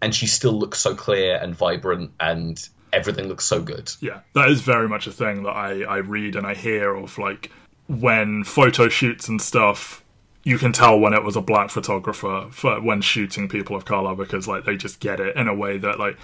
and 0.00 0.14
she 0.14 0.26
still 0.26 0.58
looks 0.58 0.78
so 0.78 0.94
clear 0.94 1.36
and 1.36 1.54
vibrant 1.54 2.12
and 2.18 2.68
everything 2.92 3.28
looks 3.28 3.44
so 3.44 3.62
good. 3.62 3.92
Yeah, 4.00 4.20
that 4.34 4.48
is 4.50 4.62
very 4.62 4.88
much 4.88 5.06
a 5.06 5.12
thing 5.12 5.42
that 5.44 5.50
I, 5.50 5.82
I 5.82 5.96
read 5.98 6.36
and 6.36 6.46
I 6.46 6.54
hear 6.54 6.94
of 6.94 7.18
like 7.18 7.50
when 7.88 8.44
photo 8.44 8.88
shoots 8.88 9.28
and 9.28 9.40
stuff. 9.40 10.02
You 10.42 10.58
can 10.58 10.72
tell 10.72 10.98
when 10.98 11.12
it 11.12 11.24
was 11.24 11.34
a 11.34 11.40
black 11.40 11.70
photographer 11.70 12.46
for 12.52 12.80
when 12.80 13.00
shooting 13.00 13.48
people 13.48 13.74
of 13.74 13.84
color 13.84 14.14
because 14.14 14.46
like 14.46 14.64
they 14.64 14.76
just 14.76 15.00
get 15.00 15.18
it 15.18 15.34
in 15.34 15.48
a 15.48 15.54
way 15.54 15.76
that 15.78 15.98
like 15.98 16.16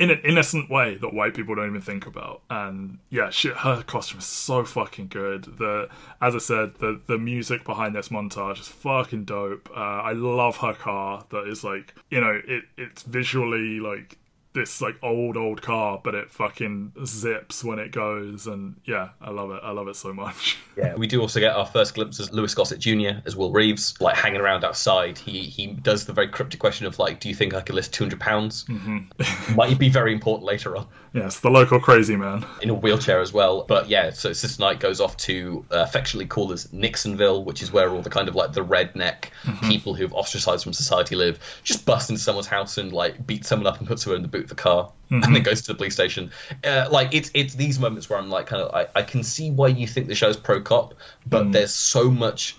in 0.00 0.10
an 0.10 0.20
innocent 0.24 0.70
way 0.70 0.94
that 0.96 1.12
white 1.12 1.34
people 1.34 1.54
don't 1.54 1.68
even 1.68 1.80
think 1.82 2.06
about. 2.06 2.40
And 2.48 2.98
yeah, 3.10 3.28
she, 3.28 3.48
her 3.48 3.82
costume 3.82 4.20
is 4.20 4.24
so 4.24 4.64
fucking 4.64 5.08
good. 5.08 5.44
The 5.58 5.90
as 6.22 6.34
I 6.34 6.38
said, 6.38 6.74
the 6.76 7.00
the 7.06 7.18
music 7.18 7.64
behind 7.64 7.94
this 7.94 8.08
montage 8.08 8.60
is 8.60 8.66
fucking 8.68 9.26
dope. 9.26 9.68
Uh, 9.70 9.78
I 9.80 10.12
love 10.12 10.56
her 10.58 10.72
car. 10.72 11.26
That 11.28 11.46
is 11.46 11.62
like 11.62 11.94
you 12.10 12.20
know 12.20 12.40
it 12.48 12.64
it's 12.78 13.02
visually 13.02 13.78
like 13.78 14.16
this 14.52 14.80
like 14.80 14.96
old 15.02 15.36
old 15.36 15.62
car, 15.62 16.00
but 16.02 16.14
it 16.14 16.30
fucking 16.30 16.92
zips 17.04 17.62
when 17.62 17.78
it 17.78 17.92
goes, 17.92 18.46
and 18.46 18.80
yeah, 18.84 19.10
I 19.20 19.30
love 19.30 19.50
it. 19.50 19.60
I 19.62 19.70
love 19.70 19.88
it 19.88 19.96
so 19.96 20.12
much. 20.12 20.58
Yeah, 20.76 20.94
we 20.94 21.06
do 21.06 21.20
also 21.20 21.40
get 21.40 21.54
our 21.54 21.66
first 21.66 21.94
glimpse 21.94 22.20
of 22.20 22.32
Louis 22.32 22.54
Gossett 22.54 22.78
Jr. 22.78 23.20
as 23.26 23.36
Will 23.36 23.52
Reeves, 23.52 24.00
like 24.00 24.16
hanging 24.16 24.40
around 24.40 24.64
outside. 24.64 25.18
He 25.18 25.40
he 25.42 25.66
does 25.66 26.06
the 26.06 26.14
very 26.14 26.28
cryptic 26.28 26.58
question 26.58 26.86
of 26.86 26.98
like, 26.98 27.20
"Do 27.20 27.28
you 27.28 27.34
think 27.34 27.52
I 27.52 27.60
could 27.60 27.74
list 27.74 27.92
two 27.92 28.04
hundred 28.04 28.20
pounds?" 28.20 28.64
Mm-hmm. 28.64 29.54
Might 29.56 29.78
be 29.78 29.90
very 29.90 30.14
important 30.14 30.46
later 30.46 30.78
on 30.78 30.86
yes, 31.12 31.40
the 31.40 31.50
local 31.50 31.80
crazy 31.80 32.16
man. 32.16 32.44
in 32.62 32.70
a 32.70 32.74
wheelchair 32.74 33.20
as 33.20 33.32
well. 33.32 33.64
But 33.64 33.88
yeah, 33.88 34.10
so 34.10 34.32
Sister 34.32 34.62
Night 34.62 34.80
goes 34.80 35.00
off 35.00 35.16
to 35.18 35.64
uh, 35.70 35.78
affectionately 35.78 36.26
called 36.26 36.52
as 36.52 36.66
Nixonville, 36.72 37.44
which 37.44 37.62
is 37.62 37.72
where 37.72 37.90
all 37.90 38.02
the 38.02 38.10
kind 38.10 38.28
of 38.28 38.34
like 38.34 38.52
the 38.52 38.64
redneck 38.64 39.26
people 39.62 39.94
who've 39.94 40.12
ostracized 40.14 40.64
from 40.64 40.72
society 40.72 41.16
live. 41.16 41.38
Just 41.62 41.84
bust 41.84 42.10
into 42.10 42.22
someone's 42.22 42.46
house 42.46 42.78
and 42.78 42.92
like 42.92 43.26
beat 43.26 43.44
someone 43.44 43.66
up 43.66 43.78
and 43.78 43.88
puts 43.88 44.04
her 44.04 44.14
in 44.14 44.22
the 44.22 44.28
boot 44.28 44.39
of 44.44 44.48
the 44.48 44.54
car, 44.54 44.92
and 45.10 45.22
then 45.34 45.42
goes 45.42 45.62
to 45.62 45.72
the 45.72 45.74
police 45.76 45.94
station. 45.94 46.30
Uh, 46.64 46.86
like 46.90 47.14
it's 47.14 47.30
it's 47.34 47.54
these 47.54 47.78
moments 47.80 48.08
where 48.08 48.18
I'm 48.18 48.30
like, 48.30 48.46
kind 48.46 48.62
of, 48.62 48.74
I, 48.74 48.86
I 48.94 49.02
can 49.02 49.22
see 49.22 49.50
why 49.50 49.68
you 49.68 49.86
think 49.86 50.06
the 50.08 50.14
show's 50.14 50.36
pro 50.36 50.60
cop, 50.60 50.94
but 51.26 51.50
there's 51.52 51.74
so 51.74 52.10
much 52.10 52.56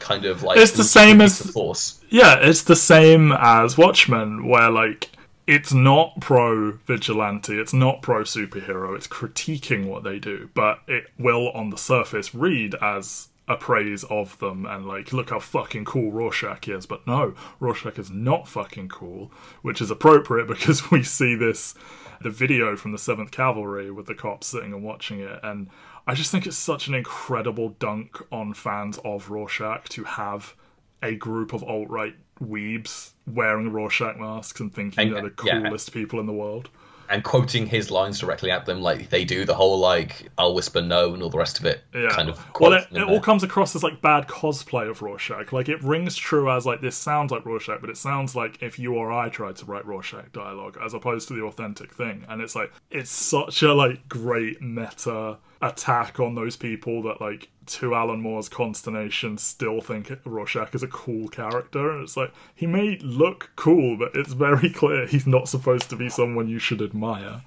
kind 0.00 0.24
of 0.24 0.42
like 0.42 0.58
It's 0.58 0.72
the 0.72 0.82
same 0.84 1.20
as- 1.20 1.40
force. 1.52 2.00
Yeah, 2.10 2.36
it's 2.40 2.62
the 2.62 2.76
same 2.76 3.32
as 3.32 3.78
Watchmen, 3.78 4.48
where 4.48 4.70
like 4.70 5.10
it's 5.46 5.72
not 5.72 6.20
pro 6.20 6.72
vigilante, 6.86 7.58
it's 7.58 7.72
not 7.72 8.02
pro 8.02 8.22
superhero, 8.22 8.96
it's 8.96 9.06
critiquing 9.08 9.86
what 9.86 10.02
they 10.04 10.18
do, 10.18 10.50
but 10.54 10.80
it 10.86 11.04
will 11.18 11.50
on 11.50 11.70
the 11.70 11.76
surface 11.78 12.34
read 12.34 12.74
as 12.80 13.28
a 13.52 13.56
praise 13.56 14.02
of 14.04 14.38
them 14.38 14.66
and 14.66 14.86
like 14.86 15.12
look 15.12 15.30
how 15.30 15.38
fucking 15.38 15.84
cool 15.84 16.10
Rorschach 16.10 16.66
is. 16.68 16.86
But 16.86 17.06
no, 17.06 17.34
Rorschach 17.60 17.98
is 17.98 18.10
not 18.10 18.48
fucking 18.48 18.88
cool, 18.88 19.30
which 19.62 19.80
is 19.80 19.90
appropriate 19.90 20.48
because 20.54 20.90
we 20.90 21.02
see 21.02 21.34
this 21.34 21.74
the 22.20 22.30
video 22.30 22.76
from 22.76 22.92
the 22.92 22.98
Seventh 22.98 23.30
Cavalry 23.32 23.90
with 23.90 24.06
the 24.06 24.14
cops 24.14 24.46
sitting 24.46 24.72
and 24.72 24.82
watching 24.82 25.20
it 25.20 25.40
and 25.42 25.68
I 26.06 26.14
just 26.14 26.30
think 26.32 26.46
it's 26.46 26.56
such 26.56 26.88
an 26.88 26.94
incredible 26.94 27.70
dunk 27.78 28.20
on 28.32 28.54
fans 28.54 28.98
of 29.04 29.30
Rorschach 29.30 29.88
to 29.90 30.04
have 30.04 30.54
a 31.02 31.14
group 31.14 31.52
of 31.52 31.62
alt 31.62 31.88
right 31.90 32.16
weebs 32.40 33.12
wearing 33.26 33.70
Rorschach 33.72 34.16
masks 34.18 34.58
and 34.60 34.72
thinking 34.74 35.08
And- 35.08 35.14
they're 35.14 35.30
the 35.30 35.44
yeah. 35.44 35.62
coolest 35.62 35.92
people 35.92 36.18
in 36.18 36.26
the 36.26 36.32
world. 36.32 36.70
And 37.08 37.22
quoting 37.24 37.66
his 37.66 37.90
lines 37.90 38.18
directly 38.18 38.50
at 38.50 38.66
them 38.66 38.80
like 38.80 39.10
they 39.10 39.24
do 39.24 39.44
the 39.44 39.54
whole 39.54 39.78
like 39.78 40.28
I'll 40.38 40.54
whisper 40.54 40.80
no 40.80 41.12
and 41.14 41.22
all 41.22 41.30
the 41.30 41.38
rest 41.38 41.58
of 41.58 41.64
it 41.66 41.82
Yeah. 41.94 42.08
kind 42.10 42.28
of 42.28 42.38
well, 42.60 42.72
it, 42.72 42.86
it 42.92 43.02
all 43.02 43.20
comes 43.20 43.42
across 43.42 43.74
as 43.76 43.82
like 43.82 44.00
bad 44.00 44.28
cosplay 44.28 44.88
of 44.88 45.02
Rorschach. 45.02 45.52
Like 45.52 45.68
it 45.68 45.82
rings 45.82 46.16
true 46.16 46.50
as 46.50 46.64
like 46.66 46.80
this 46.80 46.96
sounds 46.96 47.30
like 47.32 47.44
Rorschach, 47.44 47.80
but 47.80 47.90
it 47.90 47.96
sounds 47.96 48.34
like 48.36 48.62
if 48.62 48.78
you 48.78 48.94
or 48.94 49.12
I 49.12 49.28
tried 49.28 49.56
to 49.56 49.64
write 49.66 49.86
Rorschach 49.86 50.32
dialogue 50.32 50.78
as 50.82 50.94
opposed 50.94 51.28
to 51.28 51.34
the 51.34 51.42
authentic 51.42 51.92
thing. 51.92 52.24
And 52.28 52.40
it's 52.40 52.54
like 52.54 52.72
it's 52.90 53.10
such 53.10 53.62
a 53.62 53.74
like 53.74 54.08
great 54.08 54.60
meta 54.62 55.38
attack 55.62 56.18
on 56.18 56.34
those 56.34 56.56
people 56.56 57.02
that 57.04 57.20
like 57.20 57.48
to 57.64 57.94
Alan 57.94 58.20
Moore's 58.20 58.48
consternation 58.48 59.38
still 59.38 59.80
think 59.80 60.10
Rorschach 60.24 60.74
is 60.74 60.82
a 60.82 60.88
cool 60.88 61.28
character. 61.28 61.92
And 61.92 62.02
it's 62.02 62.16
like 62.16 62.32
he 62.54 62.66
may 62.66 62.98
look 62.98 63.50
cool, 63.56 63.96
but 63.96 64.10
it's 64.14 64.32
very 64.32 64.68
clear 64.70 65.06
he's 65.06 65.26
not 65.26 65.48
supposed 65.48 65.88
to 65.90 65.96
be 65.96 66.08
someone 66.08 66.48
you 66.48 66.58
should 66.58 66.82
admire. 66.82 67.42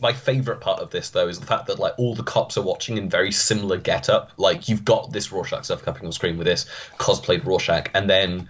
my 0.00 0.12
favorite 0.12 0.60
part 0.60 0.80
of 0.80 0.90
this 0.90 1.10
though 1.10 1.28
is 1.28 1.40
the 1.40 1.46
fact 1.46 1.66
that 1.66 1.78
like 1.78 1.94
all 1.98 2.14
the 2.14 2.22
cops 2.22 2.56
are 2.56 2.62
watching 2.62 2.96
in 2.96 3.08
very 3.08 3.32
similar 3.32 3.76
get-up 3.76 4.30
like 4.36 4.68
you've 4.68 4.84
got 4.84 5.12
this 5.12 5.30
Rorschach 5.32 5.64
stuff 5.64 5.82
coming 5.82 6.04
on 6.06 6.12
screen 6.12 6.38
with 6.38 6.46
this 6.46 6.66
cosplayed 6.98 7.44
Rorschach 7.44 7.90
and 7.94 8.08
then 8.08 8.48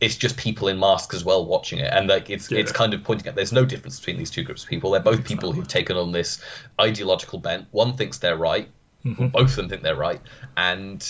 it's 0.00 0.16
just 0.16 0.36
people 0.36 0.68
in 0.68 0.78
masks 0.78 1.14
as 1.14 1.24
well 1.24 1.44
watching 1.44 1.78
it. 1.78 1.92
And 1.92 2.08
like 2.08 2.30
it's 2.30 2.50
it's 2.50 2.72
kind 2.72 2.94
of 2.94 3.04
pointing 3.04 3.28
out 3.28 3.34
there's 3.34 3.52
no 3.52 3.64
difference 3.64 3.98
between 3.98 4.16
these 4.16 4.30
two 4.30 4.42
groups 4.42 4.62
of 4.62 4.68
people. 4.68 4.90
They're 4.90 5.00
both 5.00 5.24
people 5.24 5.52
who've 5.52 5.68
taken 5.68 5.96
on 5.96 6.12
this 6.12 6.42
ideological 6.80 7.38
bent. 7.38 7.66
One 7.70 7.94
thinks 7.96 8.18
they're 8.18 8.36
right. 8.36 8.68
Mm-hmm. 9.04 9.28
both 9.28 9.50
of 9.50 9.56
them 9.56 9.68
think 9.68 9.82
they're 9.82 9.96
right. 9.96 10.20
And 10.58 11.00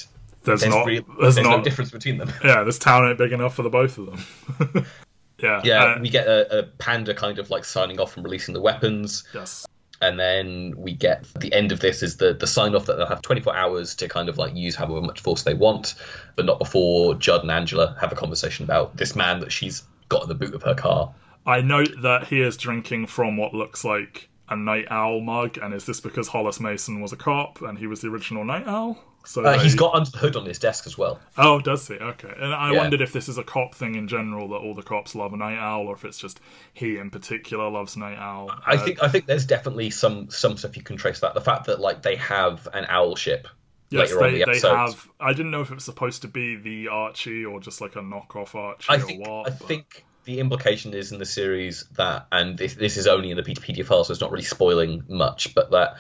There's, 0.45 0.61
there's, 0.61 0.73
not 0.73 0.87
real- 0.87 1.05
there's, 1.21 1.35
there's 1.35 1.47
not 1.47 1.59
no 1.59 1.65
difference 1.65 1.91
between 1.91 2.19
them. 2.19 2.33
Yeah, 2.45 2.63
this 2.63 2.79
town 2.79 3.09
ain't 3.09 3.19
big 3.19 3.33
enough 3.33 3.55
for 3.55 3.63
the 3.63 3.71
both 3.71 3.99
of 3.99 4.07
them. 4.07 4.87
yeah, 5.39 5.61
yeah 5.65 5.85
uh, 5.85 5.99
we 6.01 6.09
get 6.09 6.27
a, 6.29 6.61
a 6.61 6.63
panda 6.63 7.15
kind 7.15 7.39
of 7.39 7.51
like 7.51 7.65
signing 7.65 7.99
off 7.99 8.17
and 8.17 8.25
releasing 8.25 8.55
the 8.55 8.61
weapons. 8.61 9.25
Yes, 9.35 9.67
and 10.01 10.19
then 10.19 10.75
we 10.77 10.93
get 10.93 11.25
the 11.39 11.53
end 11.53 11.73
of 11.73 11.81
this 11.81 12.03
is 12.03 12.17
the 12.17 12.33
the 12.33 12.47
sign 12.47 12.75
off 12.75 12.87
that 12.87 12.97
they'll 12.97 13.07
have 13.07 13.23
24 13.23 13.55
hours 13.55 13.95
to 13.97 14.09
kind 14.09 14.29
of 14.29 14.39
like 14.39 14.55
use 14.55 14.75
however 14.75 15.01
much 15.01 15.21
force 15.21 15.43
they 15.43 15.55
want, 15.55 15.95
but 16.37 16.47
not 16.47 16.59
before 16.59 17.15
Judd 17.15 17.43
and 17.43 17.51
Angela 17.51 17.97
have 18.01 18.13
a 18.13 18.17
conversation 18.17 18.65
about 18.65 18.97
this 18.97 19.15
man 19.15 19.41
that 19.41 19.53
she's 19.53 19.83
got 20.09 20.23
in 20.23 20.29
the 20.29 20.35
boot 20.35 20.55
of 20.55 20.63
her 20.63 20.75
car. 20.75 21.15
I 21.47 21.61
note 21.61 22.03
that 22.03 22.29
he 22.29 22.41
is 22.41 22.57
drinking 22.57 23.07
from 23.07 23.37
what 23.37 23.55
looks 23.55 23.85
like 23.85 24.29
a 24.49 24.57
night 24.57 24.87
owl 24.91 25.21
mug, 25.21 25.59
and 25.59 25.73
is 25.73 25.87
this 25.87 26.01
because 26.01 26.29
Hollis 26.29 26.61
Mason 26.61 27.01
was 27.01 27.13
a 27.13 27.17
cop 27.17 27.63
and 27.63 27.79
he 27.79 27.87
was 27.87 28.01
the 28.01 28.09
original 28.09 28.45
night 28.45 28.67
owl? 28.67 28.99
So 29.25 29.43
Uh, 29.45 29.53
they- 29.57 29.63
he's 29.63 29.75
got 29.75 29.95
under 29.95 30.11
the 30.11 30.19
hood 30.19 30.35
on 30.37 30.47
his 30.47 30.59
desk 30.59 30.87
as 30.87 30.97
well. 30.97 31.21
oh, 31.37 31.61
does 31.61 31.87
he? 31.89 31.95
Okay, 31.95 32.33
and 32.39 32.55
I 32.55 32.73
Yeah. 32.73 32.79
wondered 32.79 33.01
if 33.01 33.13
this 33.13 33.29
is 33.29 33.37
a 33.39 33.45
cop 33.45 33.75
thing 33.75 33.95
in 33.95 34.09
general 34.09 34.49
that 34.49 34.57
all 34.57 34.75
the 34.75 34.83
cops 34.83 35.15
love 35.15 35.33
a 35.33 35.37
night 35.37 35.59
owl, 35.59 35.87
or 35.89 35.95
if 35.95 36.05
it's 36.05 36.19
just 36.19 36.41
he 36.73 36.97
in 36.97 37.11
particular 37.11 37.69
loves 37.71 37.97
night 37.97 38.19
owl. 38.19 38.51
I 38.67 38.75
Uh, 38.75 38.79
think 38.79 39.03
I 39.03 39.09
think 39.09 39.27
there's 39.27 39.45
definitely 39.47 39.91
some 39.91 40.31
some 40.31 40.57
stuff 40.57 40.77
you 40.77 40.83
can 40.83 40.97
trace 40.97 41.21
that 41.21 41.35
the 41.35 41.41
fact 41.41 41.67
that 41.67 41.81
like 41.81 42.03
they 42.03 42.17
have 42.17 42.67
an 42.73 42.87
owl 42.89 43.15
ship 43.17 43.47
Yes, 43.91 44.11
later 44.13 44.25
on 44.25 44.33
they, 44.33 44.39
the 44.45 44.61
they 44.61 44.69
have. 44.69 45.09
I 45.21 45.33
didn't 45.33 45.51
know 45.51 45.61
if 45.61 45.71
it 45.71 45.75
was 45.75 45.85
supposed 45.85 46.23
to 46.23 46.29
be 46.29 46.57
the 46.57 46.89
Archie 46.89 47.45
or 47.45 47.61
just 47.61 47.81
like 47.81 47.97
a 47.97 48.01
knockoff 48.01 48.55
Archie 48.55 48.87
I 48.89 48.95
or 48.97 48.99
think 49.01 49.29
what. 49.29 49.47
I 49.47 49.51
but- 49.51 49.69
think 49.69 50.05
the 50.25 50.39
implication 50.39 50.95
is 50.95 51.13
in 51.13 51.19
the 51.19 51.25
series 51.27 51.87
that, 51.97 52.27
and 52.31 52.57
this, 52.57 52.75
this 52.75 52.97
is 52.99 53.07
only 53.07 53.31
in 53.31 53.37
the 53.39 53.43
Peteypedia 53.43 53.85
file, 53.85 54.05
so 54.05 54.13
it's 54.13 54.21
not 54.21 54.31
really 54.31 54.45
spoiling 54.45 55.03
much, 55.09 55.55
but 55.55 55.71
that 55.73 55.97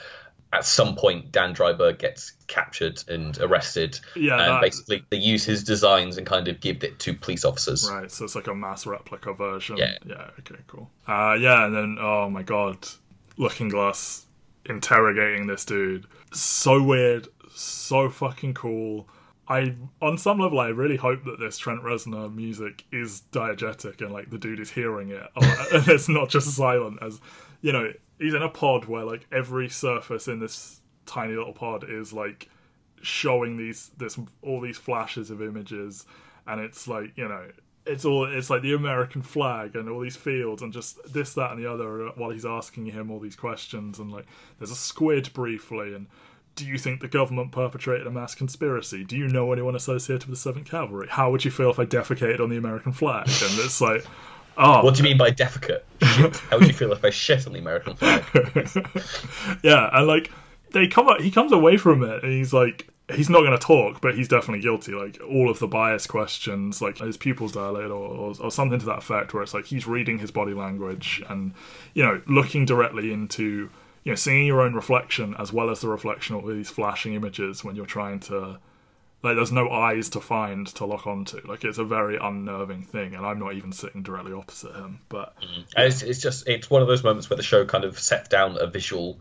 at 0.52 0.64
some 0.66 0.96
point 0.96 1.30
Dan 1.30 1.54
Dreiberg 1.54 1.98
gets 1.98 2.32
captured 2.48 3.02
and 3.08 3.38
arrested, 3.38 4.00
Yeah, 4.16 4.32
and 4.32 4.40
that- 4.40 4.60
basically 4.62 5.04
they 5.10 5.18
use 5.18 5.44
his 5.44 5.62
designs 5.64 6.18
and 6.18 6.26
kind 6.26 6.48
of 6.48 6.60
give 6.60 6.82
it 6.82 6.98
to 7.00 7.14
police 7.14 7.44
officers. 7.44 7.88
Right, 7.90 8.10
so 8.10 8.24
it's 8.24 8.34
like 8.34 8.48
a 8.48 8.54
mass 8.54 8.84
replica 8.86 9.32
version. 9.32 9.76
Yeah. 9.76 9.96
Yeah, 10.04 10.30
okay, 10.40 10.56
cool. 10.66 10.90
Uh 11.06 11.36
yeah, 11.40 11.66
and 11.66 11.74
then 11.74 11.98
oh 12.00 12.28
my 12.30 12.42
god. 12.42 12.86
Looking 13.36 13.68
Glass 13.68 14.26
interrogating 14.66 15.46
this 15.46 15.64
dude. 15.64 16.06
So 16.32 16.82
weird, 16.82 17.28
so 17.54 18.08
fucking 18.10 18.54
cool. 18.54 19.08
I 19.48 19.74
on 20.00 20.16
some 20.18 20.38
level 20.38 20.60
I 20.60 20.68
really 20.68 20.96
hope 20.96 21.24
that 21.24 21.38
this 21.40 21.58
Trent 21.58 21.82
Reznor 21.82 22.32
music 22.34 22.84
is 22.92 23.22
diegetic 23.32 24.00
and 24.00 24.12
like 24.12 24.30
the 24.30 24.38
dude 24.38 24.60
is 24.60 24.70
hearing 24.70 25.10
it. 25.10 25.26
And 25.72 25.86
it's 25.88 26.08
not 26.08 26.28
just 26.28 26.48
silent 26.56 26.98
as 27.02 27.20
you 27.62 27.72
know, 27.72 27.92
he's 28.20 28.34
in 28.34 28.42
a 28.42 28.48
pod 28.48 28.84
where 28.84 29.04
like 29.04 29.26
every 29.32 29.68
surface 29.68 30.28
in 30.28 30.38
this 30.38 30.80
tiny 31.06 31.34
little 31.34 31.52
pod 31.52 31.84
is 31.88 32.12
like 32.12 32.48
showing 33.02 33.56
these 33.56 33.90
this 33.96 34.18
all 34.42 34.60
these 34.60 34.78
flashes 34.78 35.30
of 35.30 35.42
images, 35.42 36.06
and 36.46 36.60
it's 36.60 36.86
like 36.86 37.12
you 37.16 37.26
know 37.26 37.48
it's 37.86 38.04
all 38.04 38.24
it's 38.24 38.50
like 38.50 38.62
the 38.62 38.74
American 38.74 39.22
flag 39.22 39.74
and 39.74 39.88
all 39.88 40.00
these 40.00 40.16
fields 40.16 40.62
and 40.62 40.72
just 40.72 40.98
this 41.12 41.34
that 41.34 41.50
and 41.50 41.62
the 41.62 41.70
other 41.70 42.10
while 42.14 42.30
he's 42.30 42.44
asking 42.44 42.86
him 42.86 43.10
all 43.10 43.18
these 43.18 43.36
questions 43.36 43.98
and 43.98 44.12
like 44.12 44.26
there's 44.58 44.70
a 44.70 44.76
squid 44.76 45.32
briefly 45.32 45.94
and 45.94 46.06
do 46.56 46.66
you 46.66 46.76
think 46.76 47.00
the 47.00 47.08
government 47.08 47.52
perpetrated 47.52 48.06
a 48.06 48.10
mass 48.10 48.34
conspiracy? 48.34 49.04
Do 49.04 49.16
you 49.16 49.28
know 49.28 49.52
anyone 49.52 49.76
associated 49.76 50.28
with 50.28 50.36
the 50.36 50.42
Seventh 50.42 50.68
Cavalry? 50.68 51.06
How 51.08 51.30
would 51.30 51.44
you 51.44 51.50
feel 51.50 51.70
if 51.70 51.78
I 51.78 51.86
defecated 51.86 52.40
on 52.40 52.50
the 52.50 52.56
American 52.56 52.92
flag? 52.92 53.28
And 53.28 53.58
it's 53.60 53.80
like, 53.80 54.04
oh, 54.60 54.84
What 54.84 54.94
do 54.94 55.02
you 55.02 55.08
mean 55.08 55.18
by 55.18 55.30
defecate? 55.30 55.80
Shit. 56.02 56.36
How 56.36 56.58
would 56.58 56.68
you 56.68 56.74
feel 56.74 56.92
if 56.92 57.04
I 57.04 57.10
shit 57.10 57.46
on 57.46 57.52
the 57.52 57.58
American 57.58 57.94
flag? 57.96 58.24
yeah, 59.62 59.90
and 59.92 60.06
like 60.06 60.30
they 60.72 60.86
come 60.86 61.08
up, 61.08 61.20
he 61.20 61.30
comes 61.30 61.52
away 61.52 61.76
from 61.76 62.02
it, 62.04 62.22
and 62.22 62.32
he's 62.32 62.52
like, 62.52 62.88
he's 63.14 63.30
not 63.30 63.40
going 63.40 63.52
to 63.52 63.58
talk, 63.58 64.00
but 64.00 64.14
he's 64.14 64.28
definitely 64.28 64.62
guilty. 64.62 64.92
Like 64.92 65.18
all 65.28 65.50
of 65.50 65.58
the 65.58 65.66
bias 65.66 66.06
questions, 66.06 66.80
like 66.80 66.98
his 66.98 67.16
pupils 67.16 67.52
dilate, 67.52 67.90
or, 67.90 68.08
or 68.08 68.34
or 68.40 68.50
something 68.50 68.78
to 68.78 68.86
that 68.86 68.98
effect, 68.98 69.34
where 69.34 69.42
it's 69.42 69.54
like 69.54 69.66
he's 69.66 69.86
reading 69.86 70.18
his 70.18 70.30
body 70.30 70.54
language 70.54 71.22
and 71.28 71.52
you 71.94 72.02
know 72.02 72.20
looking 72.26 72.64
directly 72.64 73.12
into 73.12 73.70
you 74.04 74.12
know 74.12 74.16
seeing 74.16 74.46
your 74.46 74.60
own 74.60 74.74
reflection 74.74 75.34
as 75.38 75.52
well 75.52 75.70
as 75.70 75.80
the 75.80 75.88
reflection 75.88 76.36
of 76.36 76.46
these 76.46 76.70
flashing 76.70 77.14
images 77.14 77.64
when 77.64 77.76
you're 77.76 77.86
trying 77.86 78.20
to. 78.20 78.58
Like 79.22 79.36
there's 79.36 79.52
no 79.52 79.68
eyes 79.70 80.08
to 80.10 80.20
find 80.20 80.66
to 80.68 80.86
lock 80.86 81.06
onto. 81.06 81.40
Like 81.46 81.64
it's 81.64 81.78
a 81.78 81.84
very 81.84 82.16
unnerving 82.16 82.82
thing, 82.82 83.14
and 83.14 83.26
I'm 83.26 83.38
not 83.38 83.54
even 83.54 83.72
sitting 83.72 84.02
directly 84.02 84.32
opposite 84.32 84.74
him. 84.74 85.00
But 85.08 85.36
mm-hmm. 85.40 85.62
And 85.76 85.86
it's, 85.86 86.02
it's 86.02 86.20
just 86.20 86.48
it's 86.48 86.70
one 86.70 86.80
of 86.82 86.88
those 86.88 87.04
moments 87.04 87.28
where 87.28 87.36
the 87.36 87.42
show 87.42 87.64
kind 87.66 87.84
of 87.84 87.98
sets 87.98 88.28
down 88.28 88.56
a 88.58 88.66
visual 88.66 89.20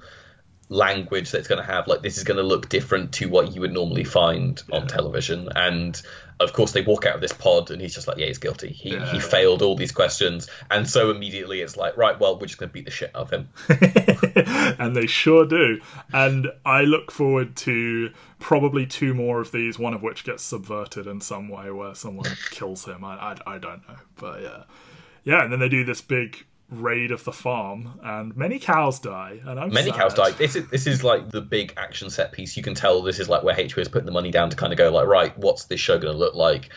language 0.71 1.31
that's 1.31 1.47
going 1.47 1.59
to 1.59 1.65
have 1.65 1.87
like 1.87 2.01
this 2.03 2.17
is 2.17 2.23
going 2.23 2.37
to 2.37 2.43
look 2.43 2.69
different 2.69 3.11
to 3.13 3.27
what 3.27 3.53
you 3.55 3.61
would 3.61 3.73
normally 3.73 4.03
find 4.03 4.61
on 4.71 4.85
television 4.85 5.49
and 5.55 5.99
of 6.39 6.53
course 6.53 6.73
they 6.73 6.81
walk 6.83 7.07
out 7.07 7.15
of 7.15 7.21
this 7.21 7.33
pod 7.33 7.71
and 7.71 7.81
he's 7.81 7.95
just 7.95 8.07
like 8.07 8.17
yeah 8.19 8.27
he's 8.27 8.37
guilty 8.37 8.69
he, 8.69 8.91
Yeah. 8.91 9.11
he 9.11 9.19
failed 9.19 9.63
all 9.63 9.75
these 9.75 9.91
questions 9.91 10.47
and 10.69 10.87
so 10.87 11.09
immediately 11.09 11.61
it's 11.61 11.75
like 11.75 11.97
right 11.97 12.19
well 12.19 12.37
we're 12.37 12.45
just 12.45 12.59
going 12.59 12.69
to 12.69 12.73
beat 12.73 12.85
the 12.85 12.91
shit 12.91 13.09
out 13.15 13.21
of 13.21 13.29
him 13.31 13.49
and 14.79 14.95
they 14.95 15.07
sure 15.07 15.45
do. 15.45 15.81
And 16.13 16.47
I 16.65 16.81
look 16.81 17.11
forward 17.11 17.55
to 17.57 18.11
probably 18.39 18.85
two 18.85 19.13
more 19.13 19.41
of 19.41 19.51
these, 19.51 19.77
one 19.79 19.93
of 19.93 20.01
which 20.01 20.23
gets 20.23 20.43
subverted 20.43 21.07
in 21.07 21.21
some 21.21 21.49
way 21.49 21.71
where 21.71 21.95
someone 21.95 22.29
kills 22.51 22.85
him. 22.85 23.03
I, 23.03 23.15
I, 23.15 23.55
I 23.55 23.57
don't 23.57 23.87
know. 23.87 23.95
But 24.15 24.41
yeah. 24.41 24.63
Yeah, 25.23 25.43
and 25.43 25.51
then 25.51 25.59
they 25.59 25.69
do 25.69 25.83
this 25.83 26.01
big 26.01 26.45
raid 26.71 27.11
of 27.11 27.23
the 27.23 27.31
farm, 27.31 27.99
and 28.03 28.35
many 28.37 28.59
cows 28.59 28.99
die. 28.99 29.39
And 29.45 29.59
I'm 29.59 29.73
many 29.73 29.89
sad. 29.91 29.99
cows 29.99 30.13
die 30.13 30.31
this 30.31 30.55
is 30.55 30.67
this 30.69 30.87
is 30.87 31.03
like 31.03 31.29
the 31.29 31.41
big 31.41 31.73
action 31.77 32.09
set 32.09 32.31
piece 32.31 32.55
you 32.55 32.63
can 32.63 32.75
tell 32.75 33.01
this 33.01 33.19
is 33.19 33.27
like 33.27 33.43
where 33.43 33.55
HBO 33.55 33.79
is 33.79 33.87
putting 33.87 34.05
the 34.05 34.11
money 34.11 34.31
down 34.31 34.49
to 34.49 34.55
kind 34.55 34.71
of 34.71 34.77
go 34.77 34.91
like 34.91 35.07
right 35.07 35.37
what's 35.37 35.65
this 35.65 35.79
show 35.79 35.97
going 35.97 36.13
to 36.13 36.17
look 36.17 36.35
like 36.35 36.69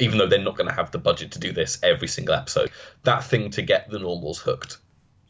even 0.00 0.18
though 0.18 0.26
they're 0.26 0.42
not 0.42 0.56
going 0.56 0.68
to 0.68 0.74
have 0.74 0.90
the 0.90 0.98
budget 0.98 1.32
to 1.32 1.38
do 1.38 1.52
this 1.52 1.78
every 1.82 2.08
single 2.08 2.34
episode 2.34 2.70
that 3.04 3.22
thing 3.24 3.50
to 3.50 3.62
get 3.62 3.88
the 3.90 3.98
normals 3.98 4.38
hooked 4.38 4.78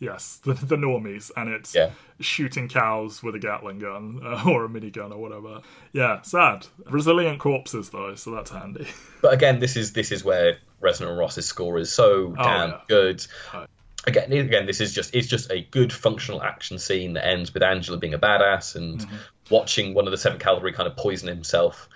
Yes, 0.00 0.40
the, 0.44 0.54
the 0.54 0.76
normies, 0.76 1.32
and 1.36 1.48
it's 1.50 1.74
Yeah. 1.74 1.90
shooting 2.20 2.68
cows 2.68 3.20
with 3.20 3.34
a 3.34 3.40
Gatling 3.40 3.80
gun 3.80 4.20
uh, 4.24 4.44
or 4.48 4.64
a 4.64 4.68
minigun 4.68 5.11
or 5.11 5.18
whatever. 5.18 5.62
Yeah, 5.92 6.22
sad. 6.22 6.68
Resilient 6.86 7.40
corpses 7.40 7.90
though, 7.90 8.14
so 8.14 8.30
that's 8.30 8.50
handy. 8.52 8.86
But 9.20 9.32
again, 9.34 9.59
this 9.59 9.76
is 9.76 9.92
this 9.94 10.12
is 10.12 10.22
where 10.22 10.59
Reznor 10.80 11.18
Ross's 11.18 11.46
score 11.46 11.78
is 11.78 11.92
so 11.92 12.32
damn 12.36 12.70
yeah. 12.70 12.80
good. 12.86 13.26
Right. 13.52 13.66
Again, 14.09 14.32
again, 14.32 14.66
this 14.66 14.80
is 14.80 14.92
just 14.92 15.14
it's 15.14 15.28
just 15.28 15.50
a 15.50 15.62
good 15.70 15.92
functional 15.92 16.42
action 16.42 16.78
scene 16.78 17.12
that 17.14 17.26
ends 17.26 17.52
with 17.54 17.62
Angela 17.62 17.98
being 17.98 18.14
a 18.14 18.18
badass 18.18 18.74
and 18.76 19.00
Mm-hmm. 19.00 19.16
watching 19.50 19.94
one 19.94 20.06
of 20.06 20.11
the 20.11 20.18
Seventh 20.18 20.42
Cavalry 20.42 20.72
kind 20.72 20.86
of 20.88 20.96
poison 20.96 21.28
himself. 21.28 21.88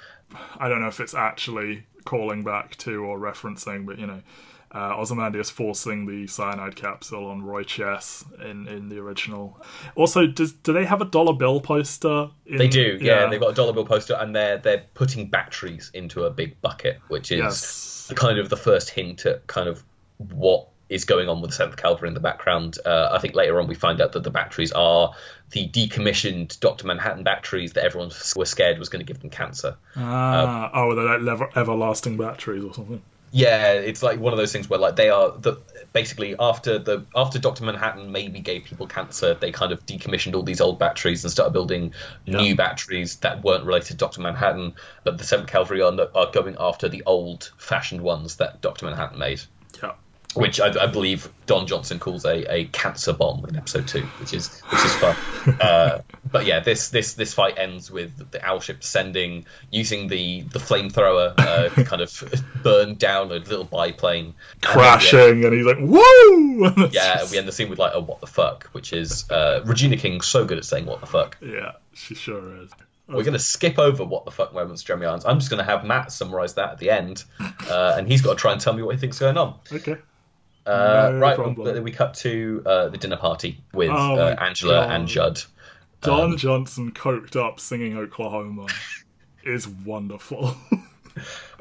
I 0.57 0.69
don't 0.69 0.81
know 0.81 0.89
if 0.89 1.01
it's 1.01 1.15
actually 1.15 1.85
calling 2.05 2.43
back 2.45 2.77
to 2.79 3.05
or 3.05 3.19
referencing, 3.19 3.85
but 3.87 3.99
you 3.99 4.07
know, 4.07 4.23
uh, 4.75 4.97
Ozymandias 4.97 5.51
forcing 5.51 6.07
the 6.07 6.27
cyanide 6.27 6.75
capsule 6.77 7.27
on 7.27 7.43
Roy 7.43 7.63
Chess 7.63 8.25
in, 8.43 8.67
in 8.67 8.89
the 8.89 8.99
original. 8.99 9.61
Also, 9.97 10.27
does 10.27 10.53
do 10.53 10.73
they 10.73 10.87
have 10.87 11.03
a 11.03 11.05
dollar 11.05 11.35
bill 11.35 11.61
poster? 11.61 12.31
In, 12.47 12.57
They 12.57 12.69
do, 12.69 12.99
yeah, 13.01 13.27
They've 13.27 13.39
got 13.41 13.51
a 13.51 13.55
dollar 13.55 13.75
bill 13.75 13.85
poster, 13.85 14.15
and 14.15 14.35
they're 14.35 14.57
they're 14.59 14.85
putting 14.95 15.29
batteries 15.29 15.91
into 15.93 16.25
a 16.25 16.31
big 16.31 16.59
bucket, 16.63 17.01
which 17.09 17.31
is 17.33 17.39
Yes. 17.41 18.13
kind 18.17 18.39
of 18.39 18.49
the 18.49 18.57
first 18.57 18.89
hint 18.89 19.27
at 19.27 19.47
kind 19.47 19.69
of 19.69 19.85
what 20.17 20.69
is 20.93 21.05
going 21.05 21.29
on 21.29 21.41
with 21.41 21.51
the 21.51 21.57
Seventh 21.57 21.77
Cavalry 21.77 22.09
in 22.09 22.15
the 22.15 22.21
background. 22.21 22.79
Uh, 22.85 23.09
I 23.13 23.19
think 23.19 23.35
later 23.35 23.61
on 23.61 23.67
we 23.67 23.75
find 23.75 24.01
out 24.01 24.13
that 24.13 24.23
the 24.23 24.31
batteries 24.31 24.73
are 24.73 25.15
the 25.51 25.69
decommissioned 25.69 26.61
Doctor 26.61 26.87
Manhattan 26.87 27.25
batteries 27.25 27.73
that 27.75 27.85
everyone 27.85 28.11
was 28.37 28.51
scared 28.51 28.79
was 28.79 28.89
going 28.89 29.05
to 29.05 29.11
give 29.11 29.21
them 29.21 29.31
cancer. 29.31 29.77
Ah, 29.97 30.71
oh, 30.75 30.95
they're 30.95 31.05
like 31.05 31.21
lever- 31.21 31.51
everlasting 31.57 32.17
batteries 32.17 32.65
or 32.65 32.75
something. 32.75 33.03
Yeah, 33.35 33.73
it's 33.73 34.03
like 34.03 34.21
one 34.21 34.35
of 34.35 34.39
those 34.39 34.53
things 34.53 34.69
where 34.69 34.79
like 34.79 34.97
they 34.97 35.09
are 35.09 35.31
the 35.31 35.59
basically 35.95 36.37
after 36.39 36.79
the 36.79 37.07
after 37.17 37.39
Doctor 37.39 37.65
Manhattan 37.65 38.13
maybe 38.13 38.41
gave 38.41 38.65
people 38.65 38.87
cancer, 38.87 39.33
they 39.33 39.51
kind 39.53 39.73
of 39.73 39.85
decommissioned 39.87 40.35
all 40.35 40.43
these 40.43 40.61
old 40.61 40.79
batteries 40.79 41.25
and 41.25 41.31
started 41.31 41.53
building 41.53 41.95
new 42.27 42.55
batteries 42.55 43.17
that 43.17 43.43
weren't 43.43 43.65
related 43.65 43.87
to 43.89 43.95
Doctor 43.95 44.21
Manhattan. 44.21 44.75
But 45.03 45.17
the 45.17 45.25
Seventh 45.25 45.49
Cavalry 45.49 45.81
are, 45.81 45.97
are 46.15 46.31
going 46.31 46.57
after 46.61 46.91
the 46.91 47.05
old 47.07 47.51
fashioned 47.57 48.03
ones 48.03 48.37
that 48.37 48.61
Doctor 48.61 48.85
Manhattan 48.85 49.19
made, 49.19 49.41
Yeah. 49.83 49.93
Which 50.35 50.61
I, 50.61 50.69
I 50.83 50.87
believe 50.87 51.29
Don 51.47 51.67
Johnson 51.67 51.99
calls 51.99 52.25
a, 52.25 52.51
a 52.53 52.65
cancer 52.67 53.13
bomb 53.13 53.45
in 53.47 53.57
episode 53.57 53.87
two, 53.89 54.03
which 54.21 54.33
is 54.33 54.61
which 54.61 54.85
is 54.85 54.95
fun. 54.97 55.17
uh, 55.61 56.03
but 56.31 56.47
yeah, 56.47 56.61
this 56.61 56.91
this 56.91 57.15
this 57.15 57.35
fight 57.35 57.59
ends 57.59 57.91
with 57.91 58.31
the 58.31 58.45
owl 58.47 58.61
ship 58.61 58.81
descending 58.81 59.45
using 59.71 60.09
the 60.09 60.43
the 60.43 60.59
flamethrower 60.59 61.35
uh, 61.39 61.69
to 61.71 61.85
kind 61.85 62.03
of 62.03 62.43
burn 62.63 62.95
down 62.95 63.31
a 63.31 63.35
little 63.35 63.65
biplane, 63.65 64.27
And 64.27 64.35
end- 64.35 64.63
Crashing, 64.63 65.45
and 65.45 65.53
he's 65.55 65.67
like, 65.67 65.79
"Whoa!" 65.79 66.89
yeah, 66.93 67.25
we 67.31 67.39
end 67.39 67.49
the 67.49 67.53
scene 67.53 67.69
with 67.69 67.79
like 67.79 67.95
a 67.95 68.01
what 68.01 68.21
the 68.21 68.27
fuck, 68.27 68.65
which 68.73 68.93
is 68.93 69.31
uh, 69.31 69.63
Regina 69.65 69.97
King 69.97 70.21
so 70.21 70.45
good 70.45 70.59
at 70.59 70.65
saying 70.65 70.87
what 70.87 71.01
the 71.01 71.07
fuck. 71.07 71.37
yeah, 71.41 71.73
she 71.93 72.15
sure 72.15 72.57
is. 72.63 72.71
We're 73.09 73.25
going 73.25 73.33
to 73.35 73.39
skip 73.39 73.79
over 73.79 74.05
what 74.05 74.25
the 74.25 74.31
fuck 74.31 74.55
moments, 74.55 74.83
Jeremy 74.85 75.05
Irons. 75.05 75.27
I'm 75.27 75.39
just 75.39 75.51
going 75.51 75.59
to 75.63 75.71
have 75.71 75.85
Matt 75.85 76.13
summarize 76.13 76.55
that 76.55 76.71
at 76.71 76.79
the 76.79 76.89
end, 76.89 77.25
uh, 77.69 77.95
and 77.99 78.09
he's 78.09 78.23
got 78.23 78.31
to 78.31 78.37
try 78.39 78.53
and 78.53 78.61
tell 78.61 78.73
me 78.73 78.83
what 78.83 78.95
he 78.95 79.01
thinks 79.01 79.17
is 79.17 79.21
going 79.21 79.37
on. 79.37 79.59
Okay. 79.71 79.97
Uh, 80.67 81.11
No 81.13 81.19
right, 81.19 81.37
problem. 81.37 81.83
we 81.83 81.91
cut 81.93 82.15
to 82.15 82.63
uh, 82.67 82.89
the 82.89 82.99
dinner 82.99 83.17
party 83.17 83.63
with 83.73 83.91
Oh 83.91 84.17
uh, 84.17 84.37
Angela 84.41 84.87
God. 84.87 84.91
and 84.93 85.09
Judd. 85.09 85.43
Don 86.03 86.37
Johnson 86.37 86.93
coked 86.93 87.37
up 87.37 87.61
singing 87.61 87.97
Oklahoma 87.97 88.67
is 89.45 89.67
wonderful. 89.69 90.57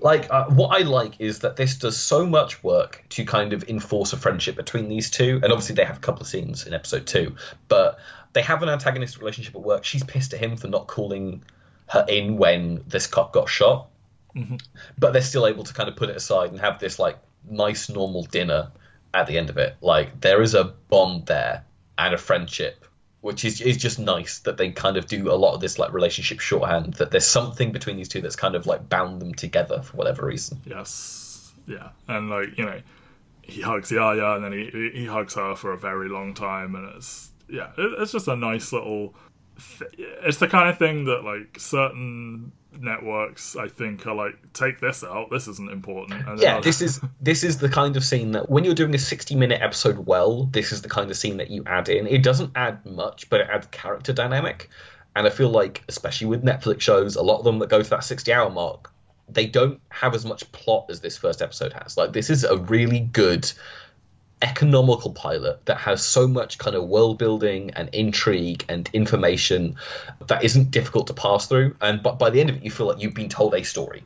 Like, 0.02 0.32
uh, 0.32 0.46
what 0.46 0.80
I 0.80 0.84
like 0.84 1.20
is 1.20 1.40
that 1.40 1.58
this 1.58 1.76
does 1.78 1.98
so 2.00 2.26
much 2.26 2.64
work 2.64 3.04
to 3.10 3.26
kind 3.26 3.52
of 3.54 3.68
enforce 3.70 4.14
a 4.14 4.18
friendship 4.18 4.56
between 4.56 4.88
these 4.88 5.12
two, 5.12 5.42
and 5.44 5.52
obviously 5.52 5.76
they 5.76 5.84
have 5.84 5.98
a 5.98 6.00
couple 6.00 6.22
of 6.22 6.28
scenes 6.28 6.66
in 6.66 6.74
episode 6.74 7.06
two, 7.06 7.36
but 7.68 8.00
they 8.34 8.42
have 8.42 8.64
an 8.64 8.70
antagonistic 8.70 9.20
relationship 9.22 9.54
at 9.54 9.62
work. 9.62 9.84
She's 9.84 10.04
pissed 10.06 10.34
at 10.34 10.40
him 10.40 10.56
for 10.58 10.70
not 10.70 10.88
calling 10.88 11.44
her 11.88 12.06
in 12.08 12.38
when 12.38 12.84
this 12.88 13.06
cop 13.08 13.34
got 13.34 13.50
shot, 13.50 13.90
but 14.98 15.12
they're 15.12 15.22
still 15.22 15.46
able 15.46 15.66
to 15.66 15.74
kind 15.74 15.90
of 15.90 15.98
put 15.98 16.10
it 16.10 16.16
aside 16.16 16.50
and 16.52 16.60
have 16.62 16.80
this 16.80 16.98
like 16.98 17.20
nice 17.48 17.90
normal 17.90 18.24
dinner 18.24 18.72
at 19.14 19.28
the 19.28 19.38
end 19.38 19.50
of 19.50 19.58
it. 19.58 19.76
Like 19.82 20.22
there 20.22 20.42
is 20.42 20.54
a 20.56 20.66
bond 20.90 21.26
there 21.28 21.64
and 21.98 22.14
a 22.14 22.18
friendship, 22.18 22.86
which 23.22 23.46
is 23.46 23.62
is 23.62 23.78
just 23.78 24.00
nice 24.00 24.40
that 24.40 24.58
they 24.58 24.72
kind 24.72 24.98
of 24.98 25.08
do 25.08 25.32
a 25.32 25.36
lot 25.36 25.54
of 25.54 25.62
this 25.62 25.78
like 25.80 25.94
relationship 25.94 26.40
shorthand. 26.40 26.96
That 26.96 27.12
there's 27.12 27.28
something 27.28 27.72
between 27.72 27.98
these 27.98 28.10
two 28.10 28.22
that's 28.22 28.36
kind 28.36 28.56
of 28.56 28.66
like 28.66 28.90
bound 28.90 29.22
them 29.22 29.34
together 29.34 29.82
for 29.82 29.98
whatever 29.98 30.26
reason. 30.26 30.60
yes. 30.66 31.54
Yeah. 31.68 31.90
And, 32.08 32.28
like, 32.30 32.58
you 32.58 32.66
know, 32.66 32.82
he 33.44 33.62
hugs 33.62 33.92
Yaya 33.92 34.34
and 34.36 34.44
then 34.44 34.52
he, 34.52 34.90
he- 34.94 35.06
hugs 35.06 35.36
her 35.36 35.56
for 35.56 35.72
a 35.74 35.78
very 35.78 36.10
long 36.10 36.34
time. 36.34 36.74
And 36.74 36.96
it's, 36.96 37.30
yeah, 37.48 37.70
it's 37.78 38.12
just 38.12 38.28
a 38.28 38.36
nice 38.36 38.74
little. 38.74 39.14
Th- 39.78 39.92
it's 40.24 40.38
the 40.40 40.48
kind 40.48 40.70
of 40.70 40.80
thing 40.80 41.06
that, 41.06 41.24
like, 41.24 41.60
certain 41.60 42.52
networks, 42.80 43.56
I 43.56 43.68
think, 43.68 44.06
are 44.08 44.16
like, 44.16 44.54
take 44.54 44.80
this 44.80 45.04
out. 45.04 45.30
This 45.30 45.48
isn't 45.48 45.72
important. 45.72 46.40
Yeah, 46.40 46.60
this 46.60 46.82
is 46.82 47.02
this 47.22 47.44
is 47.44 47.58
the 47.58 47.70
kind 47.70 47.98
of 47.98 48.04
scene 48.04 48.32
that 48.32 48.50
when 48.50 48.64
you're 48.64 48.76
doing 48.76 48.96
a 48.96 49.00
60 49.00 49.36
minute 49.36 49.62
episode 49.62 50.06
well, 50.06 50.46
this 50.46 50.72
is 50.72 50.82
the 50.82 50.90
kind 50.90 51.10
of 51.10 51.18
scene 51.18 51.38
that 51.38 51.50
you 51.50 51.64
add 51.66 51.90
in. 51.90 52.08
It 52.08 52.24
doesn't 52.24 52.52
add 52.56 52.86
much, 52.86 53.30
but 53.30 53.42
it 53.42 53.48
adds 53.52 53.68
character 53.68 54.14
dynamic. 54.14 54.70
And 55.16 55.28
I 55.28 55.30
feel 55.30 55.50
like, 55.50 55.84
especially 55.90 56.28
with 56.28 56.44
Netflix 56.44 56.82
shows, 56.82 57.16
a 57.16 57.22
lot 57.22 57.40
of 57.40 57.44
them 57.44 57.60
that 57.60 57.70
go 57.70 57.82
to 57.82 57.90
that 57.90 58.04
60 58.04 58.32
hour 58.32 58.50
mark, 58.50 58.92
they 59.28 59.46
don't 59.46 59.82
have 59.90 60.16
as 60.16 60.26
much 60.26 60.50
plot 60.52 60.86
as 60.90 61.02
this 61.02 61.18
first 61.18 61.42
episode 61.42 61.74
has. 61.74 61.98
Like, 61.98 62.14
this 62.14 62.30
is 62.30 62.44
a 62.44 62.58
really 62.58 63.00
good 63.00 63.52
economical 64.42 65.12
pilot 65.12 65.66
that 65.66 65.78
has 65.78 66.04
so 66.06 66.28
much 66.28 66.58
kind 66.58 66.76
of 66.76 66.88
world 66.88 67.18
building 67.18 67.72
and 67.76 67.90
intrigue 67.94 68.66
and 68.70 68.90
information 68.94 69.76
that 70.28 70.44
isn't 70.44 70.72
difficult 70.72 71.08
to 71.08 71.14
pass 71.14 71.48
through. 71.48 71.76
And 71.82 72.02
but 72.02 72.18
by 72.20 72.30
the 72.30 72.40
end 72.42 72.50
of 72.50 72.58
it, 72.58 72.64
you 72.64 72.72
feel 72.72 72.88
like 72.88 73.02
you've 73.02 73.14
been 73.14 73.30
told 73.30 73.54
a 73.54 73.64
story. 73.64 74.04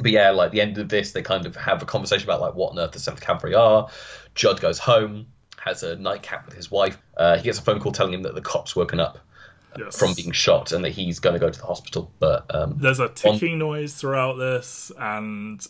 But 0.00 0.12
yeah, 0.12 0.30
like 0.30 0.52
the 0.52 0.60
end 0.60 0.78
of 0.78 0.88
this, 0.88 1.10
they 1.10 1.22
kind 1.22 1.44
of 1.44 1.56
have 1.56 1.82
a 1.82 1.84
conversation 1.84 2.24
about 2.24 2.40
like 2.40 2.54
what 2.54 2.70
on 2.70 2.78
earth 2.78 2.92
the 2.92 3.00
Seventh 3.00 3.20
Cavalry 3.20 3.54
are. 3.54 3.88
Judd 4.36 4.60
goes 4.60 4.78
home, 4.78 5.26
has 5.58 5.82
a 5.82 5.96
nightcap 5.96 6.46
with 6.46 6.54
his 6.54 6.70
wife. 6.70 6.96
Uh, 7.16 7.36
he 7.36 7.42
gets 7.42 7.58
a 7.58 7.62
phone 7.62 7.80
call 7.80 7.90
telling 7.90 8.12
him 8.14 8.22
that 8.22 8.36
the 8.36 8.40
cops 8.40 8.76
woken 8.76 9.00
up 9.00 9.18
Yes. 9.76 9.98
from 9.98 10.14
being 10.14 10.32
shot 10.32 10.72
and 10.72 10.84
that 10.84 10.90
he's 10.90 11.18
going 11.20 11.34
to 11.34 11.38
go 11.38 11.50
to 11.50 11.58
the 11.58 11.66
hospital. 11.66 12.10
But 12.18 12.52
um, 12.54 12.78
There's 12.78 13.00
a 13.00 13.08
ticking 13.10 13.58
noise 13.58 13.94
throughout 13.94 14.34
this, 14.38 14.90
and 14.98 15.64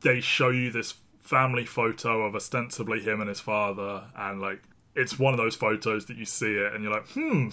they 0.00 0.20
show 0.20 0.48
you 0.50 0.70
this 0.70 0.94
family 1.24 1.64
photo 1.64 2.22
of 2.22 2.36
ostensibly 2.36 3.00
him 3.00 3.20
and 3.20 3.28
his 3.28 3.40
father, 3.40 4.04
and 4.16 4.40
like 4.40 4.62
it's 4.94 5.18
one 5.18 5.34
of 5.34 5.38
those 5.38 5.56
photos 5.56 6.06
that 6.06 6.16
you 6.16 6.24
see 6.24 6.54
it 6.54 6.72
and 6.72 6.84
you're 6.84 6.92
like, 6.92 7.08
hmm, 7.08 7.48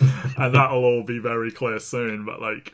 and 0.42 0.54
that'll 0.54 0.84
all 0.84 1.02
be 1.02 1.18
very 1.18 1.50
clear 1.50 1.78
soon. 1.78 2.24
But 2.24 2.40
like, 2.40 2.72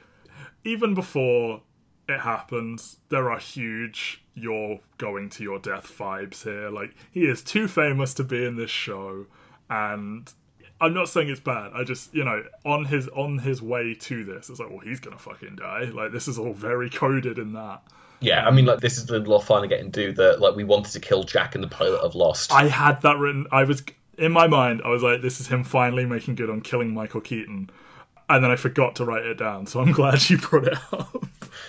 even 0.65 0.95
before 0.95 1.63
it 2.09 2.21
happens, 2.21 2.99
there 3.09 3.31
are 3.33 3.39
huge 3.39 4.23
"you're 4.35 4.79
going 4.99 5.31
to 5.31 5.43
your 5.43 5.59
death" 5.59 5.93
vibes 5.99 6.45
here. 6.45 6.71
Like, 6.71 6.95
he 7.11 7.23
is 7.23 7.43
too 7.43 7.67
famous 7.67 8.15
to 8.15 8.25
be 8.25 8.45
in 8.45 8.57
this 8.57 8.71
show, 8.71 9.27
and 9.69 10.33
I'm 10.81 10.95
not 10.95 11.09
saying 11.09 11.31
it's 11.31 11.41
bad. 11.41 11.73
I 11.75 11.83
just, 11.83 12.15
you 12.15 12.25
know, 12.25 12.45
on 12.65 12.85
his 12.85 13.09
on 13.09 13.39
his 13.39 13.63
way 13.63 13.95
to 13.95 14.25
this, 14.25 14.51
it's 14.51 14.61
like, 14.61 14.71
well, 14.71 14.81
he's 14.81 15.01
gonna 15.01 15.19
fucking 15.19 15.57
die. 15.57 15.85
Like, 15.85 16.13
this 16.13 16.29
is 16.29 16.39
all 16.39 16.53
very 16.53 16.91
coded 16.91 17.39
in 17.39 17.55
that. 17.55 17.83
Yeah, 18.21 18.47
I 18.47 18.51
mean, 18.51 18.65
like 18.65 18.81
this 18.81 18.99
is 18.99 19.07
Lindelof 19.07 19.45
finally 19.45 19.69
getting 19.69 19.93
to 19.93 20.07
do 20.07 20.13
that. 20.13 20.41
Like 20.41 20.57
we 20.57 20.65
wanted 20.65 20.93
to 20.93 21.01
kill 21.01 21.25
Jack 21.25 21.55
in 21.55 21.61
the 21.61 21.69
pilot 21.69 22.01
of 22.01 22.15
Lost. 22.15 22.53
I 22.53 22.69
had 22.69 23.03
that 23.03 23.19
written. 23.19 23.47
I 23.53 23.65
was 23.65 23.83
in 24.19 24.33
my 24.33 24.47
mind. 24.47 24.83
I 24.85 24.89
was 24.89 25.03
like, 25.03 25.23
this 25.23 25.41
is 25.41 25.47
him 25.47 25.65
finally 25.65 26.07
making 26.07 26.37
good 26.37 26.51
on 26.51 26.61
killing 26.61 26.95
Michael 26.95 27.21
Keaton, 27.21 27.71
and 28.29 28.45
then 28.45 28.51
I 28.51 28.57
forgot 28.57 28.97
to 28.97 29.05
write 29.05 29.27
it 29.27 29.39
down. 29.39 29.67
So 29.67 29.81
I'm 29.81 29.93
glad 29.93 30.29
you 30.29 30.39
brought 30.39 30.67
it 30.67 30.79
up. 30.93 31.27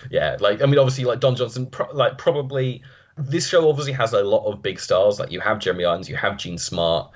Yeah, 0.09 0.37
like 0.39 0.61
I 0.61 0.65
mean, 0.65 0.79
obviously, 0.79 1.05
like 1.05 1.19
Don 1.19 1.35
Johnson, 1.35 1.67
pro- 1.67 1.91
like 1.93 2.17
probably 2.17 2.81
this 3.17 3.47
show 3.47 3.67
obviously 3.69 3.93
has 3.93 4.13
a 4.13 4.23
lot 4.23 4.45
of 4.45 4.61
big 4.61 4.79
stars. 4.79 5.19
Like 5.19 5.31
you 5.31 5.39
have 5.39 5.59
Jeremy 5.59 5.85
Irons, 5.85 6.09
you 6.09 6.15
have 6.15 6.37
Jean 6.37 6.57
Smart. 6.57 7.11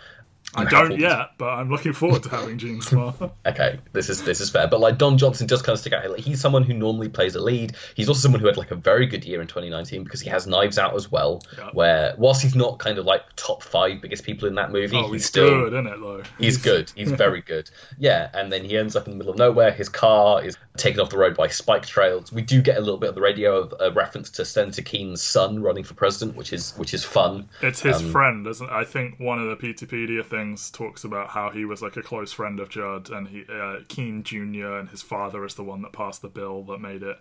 I 0.54 0.66
don't 0.66 1.00
yet, 1.00 1.32
but 1.38 1.50
I'm 1.50 1.70
looking 1.70 1.94
forward 1.94 2.24
to 2.24 2.30
having 2.30 2.58
Jean 2.58 2.82
Smart. 2.82 3.16
Okay, 3.46 3.80
this 3.94 4.10
is 4.10 4.24
this 4.24 4.42
is 4.42 4.50
fair, 4.50 4.68
but 4.68 4.80
like 4.80 4.98
Don 4.98 5.18
Johnson 5.18 5.48
does 5.48 5.62
kind 5.62 5.74
of 5.74 5.80
stick 5.80 5.94
out. 5.94 6.10
Like 6.10 6.20
he's 6.20 6.42
someone 6.42 6.64
who 6.64 6.74
normally 6.74 7.10
plays 7.10 7.36
a 7.36 7.42
lead. 7.42 7.76
He's 7.96 8.10
also 8.10 8.20
someone 8.20 8.42
who 8.42 8.48
had 8.48 8.58
like 8.58 8.72
a 8.72 8.76
very 8.76 9.06
good 9.06 9.24
year 9.24 9.42
in 9.42 9.48
2019 9.48 10.04
because 10.04 10.22
he 10.22 10.30
has 10.30 10.48
Knives 10.48 10.78
Out 10.78 10.96
as 10.96 11.10
well. 11.10 11.42
Yeah. 11.58 11.70
Where 11.74 12.16
whilst 12.18 12.42
he's 12.42 12.56
not 12.56 12.80
kind 12.80 12.98
of 12.98 13.06
like 13.06 13.22
top 13.36 13.64
five 13.64 14.02
biggest 14.02 14.24
people 14.24 14.48
in 14.48 14.56
that 14.56 14.72
movie, 14.72 14.98
oh, 14.98 15.04
he's, 15.04 15.12
he's 15.12 15.26
still 15.26 15.50
good, 15.50 15.74
isn't 15.74 15.88
it? 15.88 16.00
Though 16.00 16.24
He's 16.38 16.58
good. 16.58 16.92
He's 16.96 17.12
very 17.12 17.42
good. 17.42 17.70
Yeah, 17.98 18.30
and 18.34 18.52
then 18.52 18.64
he 18.64 18.78
ends 18.78 18.96
up 18.96 19.06
in 19.06 19.12
the 19.12 19.18
middle 19.18 19.34
of 19.34 19.38
nowhere. 19.38 19.72
His 19.72 19.90
car 19.90 20.44
is 20.44 20.58
taken 20.78 21.02
off 21.02 21.10
the 21.10 21.18
road 21.18 21.36
by 21.36 21.48
spike 21.48 21.86
trails. 21.86 22.32
We 22.32 22.42
do 22.42 22.62
get 22.62 22.78
a 22.78 22.80
little 22.80 22.98
bit 22.98 23.10
of 23.10 23.16
the 23.16 23.22
radio 23.22 23.58
of 23.58 23.74
a 23.80 23.92
reference 23.92 24.30
to 24.32 24.46
Senator 24.46 24.82
Keene's 24.82 25.22
son 25.22 25.62
running 25.62 25.84
for 25.84 25.94
president, 25.94 26.38
which 26.38 26.54
is 26.54 26.72
which 26.78 26.94
is 26.94 27.04
fun. 27.04 27.50
It's 27.62 27.82
his 27.82 27.98
Um, 28.02 28.12
friend, 28.12 28.48
isn't 28.48 28.66
it? 28.68 28.72
I 28.72 28.86
think 28.86 29.20
one 29.20 29.40
of 29.40 29.50
the 29.50 29.56
Peteypedia 29.58 30.26
things 30.26 30.72
talks 30.72 31.04
about 31.04 31.30
how 31.32 31.50
he 31.50 31.66
was 31.66 31.82
like 31.82 31.98
a 31.98 32.02
close 32.02 32.32
friend 32.32 32.60
of 32.60 32.70
Judd, 32.70 33.10
and 33.10 33.28
he 33.28 33.44
uh, 33.52 33.80
Keene 33.90 34.24
Jr. 34.24 34.78
and 34.78 34.90
his 34.90 35.02
father 35.02 35.44
is 35.46 35.56
the 35.56 35.64
one 35.64 35.82
that 35.82 35.92
passed 35.92 36.22
the 36.22 36.30
bill 36.30 36.64
that 36.64 36.80
made 36.80 37.04
it 37.04 37.18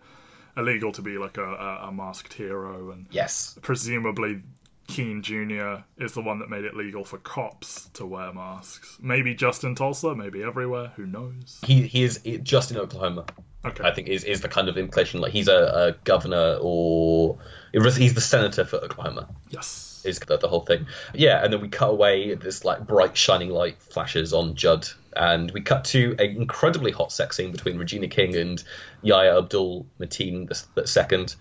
illegal 0.56 0.92
to 0.92 1.02
be 1.02 1.16
like 1.18 1.36
a, 1.36 1.44
a, 1.44 1.88
a 1.88 1.92
masked 1.92 2.34
hero, 2.34 2.90
and 2.90 3.06
Yes. 3.10 3.58
presumably 3.62 4.42
Keene 4.90 5.22
Jr. 5.22 5.82
is 5.98 6.12
the 6.12 6.20
one 6.20 6.40
that 6.40 6.50
made 6.50 6.64
it 6.64 6.76
legal 6.76 7.04
for 7.04 7.18
cops 7.18 7.88
to 7.94 8.04
wear 8.04 8.32
masks. 8.32 8.98
Maybe 9.00 9.34
just 9.34 9.64
in 9.64 9.74
Tulsa, 9.74 10.14
maybe 10.14 10.42
everywhere. 10.42 10.92
Who 10.96 11.06
knows? 11.06 11.60
He 11.64 11.82
he 11.86 12.02
is 12.02 12.20
just 12.42 12.70
in 12.70 12.76
Oklahoma. 12.76 13.24
Okay. 13.64 13.84
I 13.84 13.92
think 13.92 14.08
is 14.08 14.24
is 14.24 14.40
the 14.40 14.48
kind 14.48 14.68
of 14.68 14.78
implication. 14.78 15.20
Like 15.20 15.32
he's 15.32 15.48
a, 15.48 15.54
a 15.54 15.92
governor 16.04 16.58
or 16.60 17.38
he's 17.72 18.14
the 18.14 18.20
senator 18.20 18.64
for 18.64 18.76
Oklahoma. 18.76 19.28
yes. 19.50 20.02
is 20.04 20.18
the, 20.18 20.38
the 20.38 20.48
whole 20.48 20.62
thing. 20.62 20.86
Yeah, 21.14 21.42
and 21.44 21.52
then 21.52 21.60
we 21.60 21.68
cut 21.68 21.90
away. 21.90 22.34
This 22.34 22.64
like 22.64 22.86
bright 22.86 23.16
shining 23.16 23.50
light 23.50 23.80
flashes 23.82 24.32
on 24.32 24.54
Judd, 24.54 24.88
and 25.14 25.50
we 25.50 25.60
cut 25.60 25.84
to 25.86 26.16
an 26.18 26.36
incredibly 26.36 26.90
hot 26.90 27.12
sex 27.12 27.36
scene 27.36 27.52
between 27.52 27.76
Regina 27.78 28.08
King 28.08 28.34
and 28.34 28.64
Yahya 29.02 29.38
Abdul 29.38 29.86
Mateen 30.00 30.48
the, 30.48 30.80
the 30.80 30.86
second. 30.86 31.36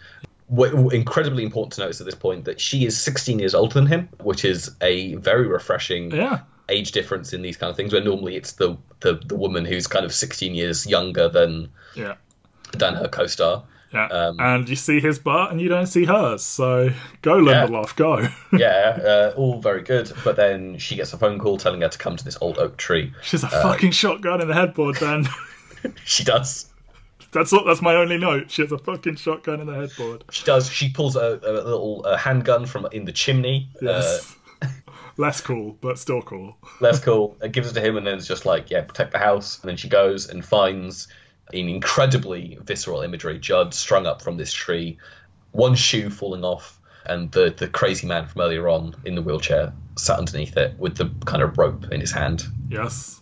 Incredibly 0.51 1.43
important 1.43 1.73
to 1.73 1.81
notice 1.81 1.99
at 2.01 2.05
this 2.05 2.15
point 2.15 2.45
that 2.45 2.59
she 2.59 2.85
is 2.85 2.99
16 2.99 3.37
years 3.39 3.53
older 3.53 3.73
than 3.75 3.85
him, 3.85 4.09
which 4.23 4.43
is 4.45 4.71
a 4.81 5.13
very 5.15 5.47
refreshing 5.47 6.11
Yeah. 6.11 6.39
age 6.69 6.91
difference 6.91 7.33
in 7.33 7.41
these 7.41 7.55
kind 7.57 7.69
of 7.69 7.77
things. 7.77 7.93
Where 7.93 8.03
normally 8.03 8.35
it's 8.35 8.53
the, 8.53 8.77
the 9.01 9.19
the 9.25 9.35
woman 9.35 9.65
who's 9.65 9.85
kind 9.87 10.05
of 10.05 10.13
16 10.13 10.55
years 10.55 10.87
younger 10.87 11.29
than 11.29 11.69
Yeah. 11.95 12.15
than 12.77 12.95
her 12.95 13.07
co-star. 13.07 13.63
Yeah. 13.93 14.05
Um, 14.07 14.39
and 14.39 14.69
you 14.69 14.75
see 14.75 14.99
his 14.99 15.17
butt 15.17 15.51
and 15.51 15.59
you 15.59 15.67
don't 15.67 15.87
see 15.87 16.05
hers. 16.05 16.43
So 16.43 16.91
go, 17.23 17.37
Yeah. 17.37 17.65
Lindelof, 17.67 17.95
go. 17.95 18.27
Yeah, 18.55 18.99
uh, 19.33 19.33
all 19.35 19.59
very 19.61 19.81
good. 19.81 20.11
But 20.23 20.35
then 20.35 20.77
she 20.77 20.95
gets 20.95 21.11
a 21.13 21.17
phone 21.17 21.39
call 21.39 21.57
telling 21.57 21.81
her 21.81 21.89
to 21.89 21.97
come 21.97 22.15
to 22.15 22.23
this 22.23 22.37
old 22.41 22.57
oak 22.59 22.77
tree. 22.77 23.13
She's 23.23 23.43
a 23.43 23.49
fucking 23.49 23.91
shotgun 23.91 24.41
in 24.41 24.47
the 24.47 24.53
headboard, 24.53 24.95
then. 24.97 25.27
She 26.03 26.25
does. 26.25 26.68
That's 27.31 27.53
all, 27.53 27.65
that's 27.65 27.81
my 27.81 27.95
only 27.95 28.17
note. 28.17 28.51
She 28.51 28.61
has 28.61 28.71
a 28.71 28.77
fucking 28.77 29.15
shotgun 29.15 29.61
in 29.61 29.67
the 29.67 29.73
headboard. 29.73 30.23
She 30.31 30.45
does. 30.45 30.69
She 30.69 30.89
pulls 30.89 31.15
a, 31.15 31.39
a 31.43 31.51
little 31.51 32.03
uh 32.05 32.17
handgun 32.17 32.65
from 32.65 32.87
in 32.91 33.05
the 33.05 33.11
chimney. 33.11 33.69
Yes. 33.81 34.35
Less 35.17 35.41
cool, 35.41 35.77
but 35.81 35.99
still 35.99 36.21
cool. 36.21 36.55
Less 36.79 36.99
cool. 36.99 37.35
It 37.41 37.51
gives 37.51 37.69
it 37.69 37.73
to 37.73 37.81
him, 37.81 37.97
and 37.97 38.07
then 38.07 38.17
it's 38.17 38.27
just 38.27 38.45
like, 38.45 38.69
yeah, 38.69 38.81
protect 38.81 39.11
the 39.11 39.17
house. 39.17 39.59
And 39.61 39.69
then 39.69 39.75
she 39.75 39.89
goes 39.89 40.29
and 40.29 40.45
finds 40.45 41.09
in 41.51 41.67
incredibly 41.67 42.57
visceral 42.61 43.01
imagery 43.01 43.37
Judd 43.37 43.73
strung 43.73 44.05
up 44.05 44.21
from 44.21 44.37
this 44.37 44.53
tree, 44.53 44.97
one 45.51 45.75
shoe 45.75 46.09
falling 46.09 46.43
off, 46.43 46.79
and 47.05 47.31
the 47.31 47.53
the 47.55 47.67
crazy 47.67 48.07
man 48.07 48.27
from 48.27 48.41
earlier 48.41 48.69
on 48.69 48.95
in 49.05 49.15
the 49.15 49.21
wheelchair 49.21 49.73
sat 49.97 50.17
underneath 50.17 50.55
it 50.55 50.77
with 50.79 50.95
the 50.95 51.11
kind 51.25 51.43
of 51.43 51.57
rope 51.57 51.91
in 51.91 51.99
his 51.99 52.11
hand. 52.11 52.45
Yes. 52.69 53.21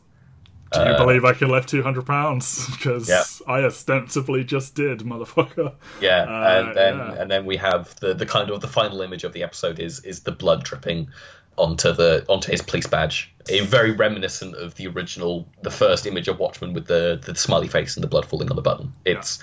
Do 0.74 0.80
you 0.82 0.98
believe 0.98 1.24
I 1.26 1.34
can 1.34 1.50
lift 1.50 1.70
200 1.70 2.06
pounds? 2.06 2.68
Because 2.78 3.08
Yeah. 3.10 3.24
I 3.48 3.64
ostensibly 3.64 4.44
just 4.44 4.76
did, 4.76 5.00
motherfucker. 5.00 5.74
Yeah, 6.02 6.24
Uh, 6.24 6.64
and 6.66 6.76
then 6.76 6.98
yeah. 6.98 7.22
and 7.22 7.32
then 7.32 7.46
we 7.46 7.58
have 7.58 7.96
the 8.00 8.14
the 8.14 8.26
kind 8.26 8.50
of 8.50 8.62
the 8.62 8.68
final 8.68 9.02
image 9.02 9.24
of 9.24 9.34
the 9.34 9.44
episode 9.44 9.80
is 9.80 10.00
is 10.02 10.22
the 10.22 10.32
blood 10.32 10.64
dripping 10.64 11.08
onto 11.58 11.92
the 11.94 12.24
onto 12.28 12.52
his 12.52 12.62
police 12.62 12.86
badge. 12.88 13.34
A 13.50 13.62
very 13.62 13.92
reminiscent 13.92 14.56
of 14.56 14.76
the 14.76 14.88
original, 14.88 15.48
the 15.64 15.72
first 15.72 16.06
image 16.06 16.28
of 16.28 16.38
Watchmen 16.40 16.74
with 16.74 16.86
the 16.88 17.20
the 17.26 17.34
smiley 17.36 17.68
face 17.68 17.96
and 17.96 18.04
the 18.04 18.08
blood 18.08 18.26
falling 18.26 18.50
on 18.50 18.56
the 18.56 18.62
button. 18.62 18.92
It's 19.06 19.40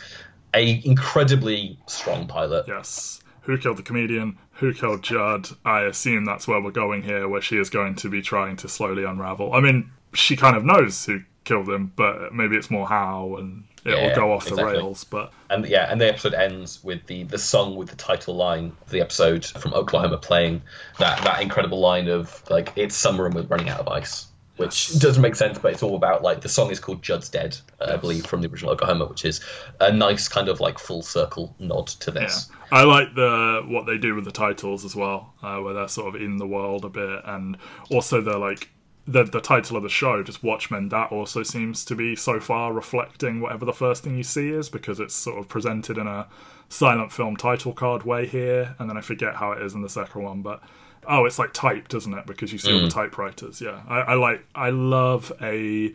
a 0.55 0.81
incredibly 0.85 1.79
strong 1.87 2.27
pilot. 2.27 2.67
Yes. 2.69 3.21
Who 3.43 3.59
killed 3.59 3.77
the 3.79 3.83
comedian? 3.83 4.39
Who 4.55 4.73
killed 4.73 5.03
Judd? 5.03 5.49
I 5.65 5.83
assume 5.83 6.25
that's 6.25 6.47
where 6.49 6.61
we're 6.63 6.71
going 6.71 7.03
here, 7.03 7.29
where 7.29 7.43
she 7.43 7.59
is 7.59 7.69
going 7.69 7.97
to 7.97 8.09
be 8.09 8.23
trying 8.23 8.57
to 8.59 8.69
slowly 8.69 9.05
unravel. 9.05 9.53
I 9.53 9.61
mean, 9.61 9.91
she 10.15 10.37
kind 10.37 10.57
of 10.57 10.65
knows 10.65 11.05
who 11.05 11.21
killed 11.45 11.69
him, 11.69 11.93
but 11.95 12.33
maybe 12.33 12.57
it's 12.57 12.71
more 12.71 12.87
how, 12.89 13.37
and 13.39 13.65
it 13.85 13.91
will 13.91 13.99
Yeah, 13.99 14.15
go 14.15 14.33
off 14.33 14.47
the 14.47 14.57
rails. 14.57 15.05
But 15.05 15.33
And 15.51 15.67
yeah, 15.67 15.91
and 15.91 16.01
the 16.01 16.09
episode 16.09 16.35
ends 16.35 16.83
with 16.83 17.07
the 17.07 17.25
the 17.25 17.39
song 17.39 17.77
with 17.77 17.91
the 17.91 17.97
title 17.97 18.35
line 18.35 18.73
of 18.83 18.91
the 18.91 19.01
episode 19.01 19.45
from 19.45 19.75
Oklahoma 19.75 20.17
playing 20.19 20.63
that 20.99 21.23
that 21.25 21.43
incredible 21.43 21.81
line 21.81 22.09
of 22.09 22.43
like 22.49 22.73
it's 22.77 22.97
summer 22.97 23.27
and 23.27 23.35
we're 23.35 23.43
running 23.43 23.69
out 23.69 23.81
of 23.81 23.89
ice. 23.89 24.27
Which 24.57 24.91
Yes. 24.91 25.01
doesn't 25.01 25.21
make 25.21 25.35
sense, 25.35 25.59
but 25.59 25.73
it's 25.73 25.83
all 25.83 25.97
about 25.97 26.23
like 26.23 26.41
the 26.41 26.49
song 26.49 26.71
is 26.71 26.79
called 26.79 27.03
Judd's 27.03 27.29
Dead, 27.29 27.59
uh, 27.81 27.95
I 27.95 27.97
believe, 27.97 28.25
from 28.25 28.41
the 28.41 28.49
original 28.49 28.71
Oklahoma, 28.71 29.07
which 29.07 29.25
is 29.25 29.41
a 29.81 29.93
nice 29.93 30.29
kind 30.29 30.49
of 30.49 30.61
like 30.61 30.79
full 30.79 31.03
circle 31.03 31.57
nod 31.59 31.89
to 31.89 32.13
yeah, 32.13 32.21
this. 32.21 32.49
I 32.71 32.85
like 32.85 33.17
the 33.17 33.63
what 33.67 33.85
they 33.87 33.99
do 33.99 34.15
with 34.15 34.25
the 34.25 34.31
titles 34.31 34.85
as 34.85 34.95
well, 34.95 35.35
uh, 35.43 35.59
where 35.59 35.75
they're 35.75 35.89
sort 35.89 36.15
of 36.15 36.23
in 36.23 36.37
the 36.37 36.47
world 36.47 36.85
a 36.85 36.89
bit, 36.89 37.21
and 37.25 37.57
also 37.91 38.21
they're 38.21 38.39
like 38.39 38.71
the 39.07 39.25
the 39.25 39.41
title 39.41 39.77
of 39.77 39.83
the 39.83 39.89
show, 39.89 40.23
just 40.23 40.43
Watchmen. 40.43 40.89
That 40.89 41.13
also 41.13 41.43
seems 41.43 41.85
to 41.87 41.95
be 41.95 42.17
so 42.17 42.41
far 42.41 42.73
reflecting 42.73 43.41
whatever 43.41 43.65
the 43.65 43.73
first 43.73 44.03
thing 44.03 44.17
you 44.17 44.23
see 44.23 44.51
is, 44.51 44.69
because 44.69 45.01
it's 45.01 45.15
sort 45.15 45.39
of 45.39 45.49
presented 45.49 45.99
in 45.99 46.07
a 46.07 46.27
silent 46.69 47.13
film 47.13 47.37
title 47.37 47.73
card 47.73 48.05
way 48.05 48.27
here, 48.27 48.75
and 48.79 48.89
then 48.89 48.97
I 48.97 49.01
forget 49.01 49.37
how 49.37 49.53
it 49.53 49.63
is 49.63 49.75
in 49.75 49.83
the 49.83 49.89
second 49.89 50.23
one, 50.23 50.43
but. 50.43 50.63
Oh, 51.07 51.27
it's 51.27 51.39
like 51.39 51.53
typed, 51.53 51.93
isn't 51.93 52.15
it? 52.15 52.25
Because 52.25 52.51
you 52.51 52.59
see 52.59 52.73
all 52.73 52.81
the 52.81 52.89
typewriters. 52.89 53.61
Yeah, 53.61 53.83
I, 53.87 53.99
I 53.99 54.15
like. 54.15 54.43
I 54.55 54.71
love 54.71 55.31
a 55.43 55.93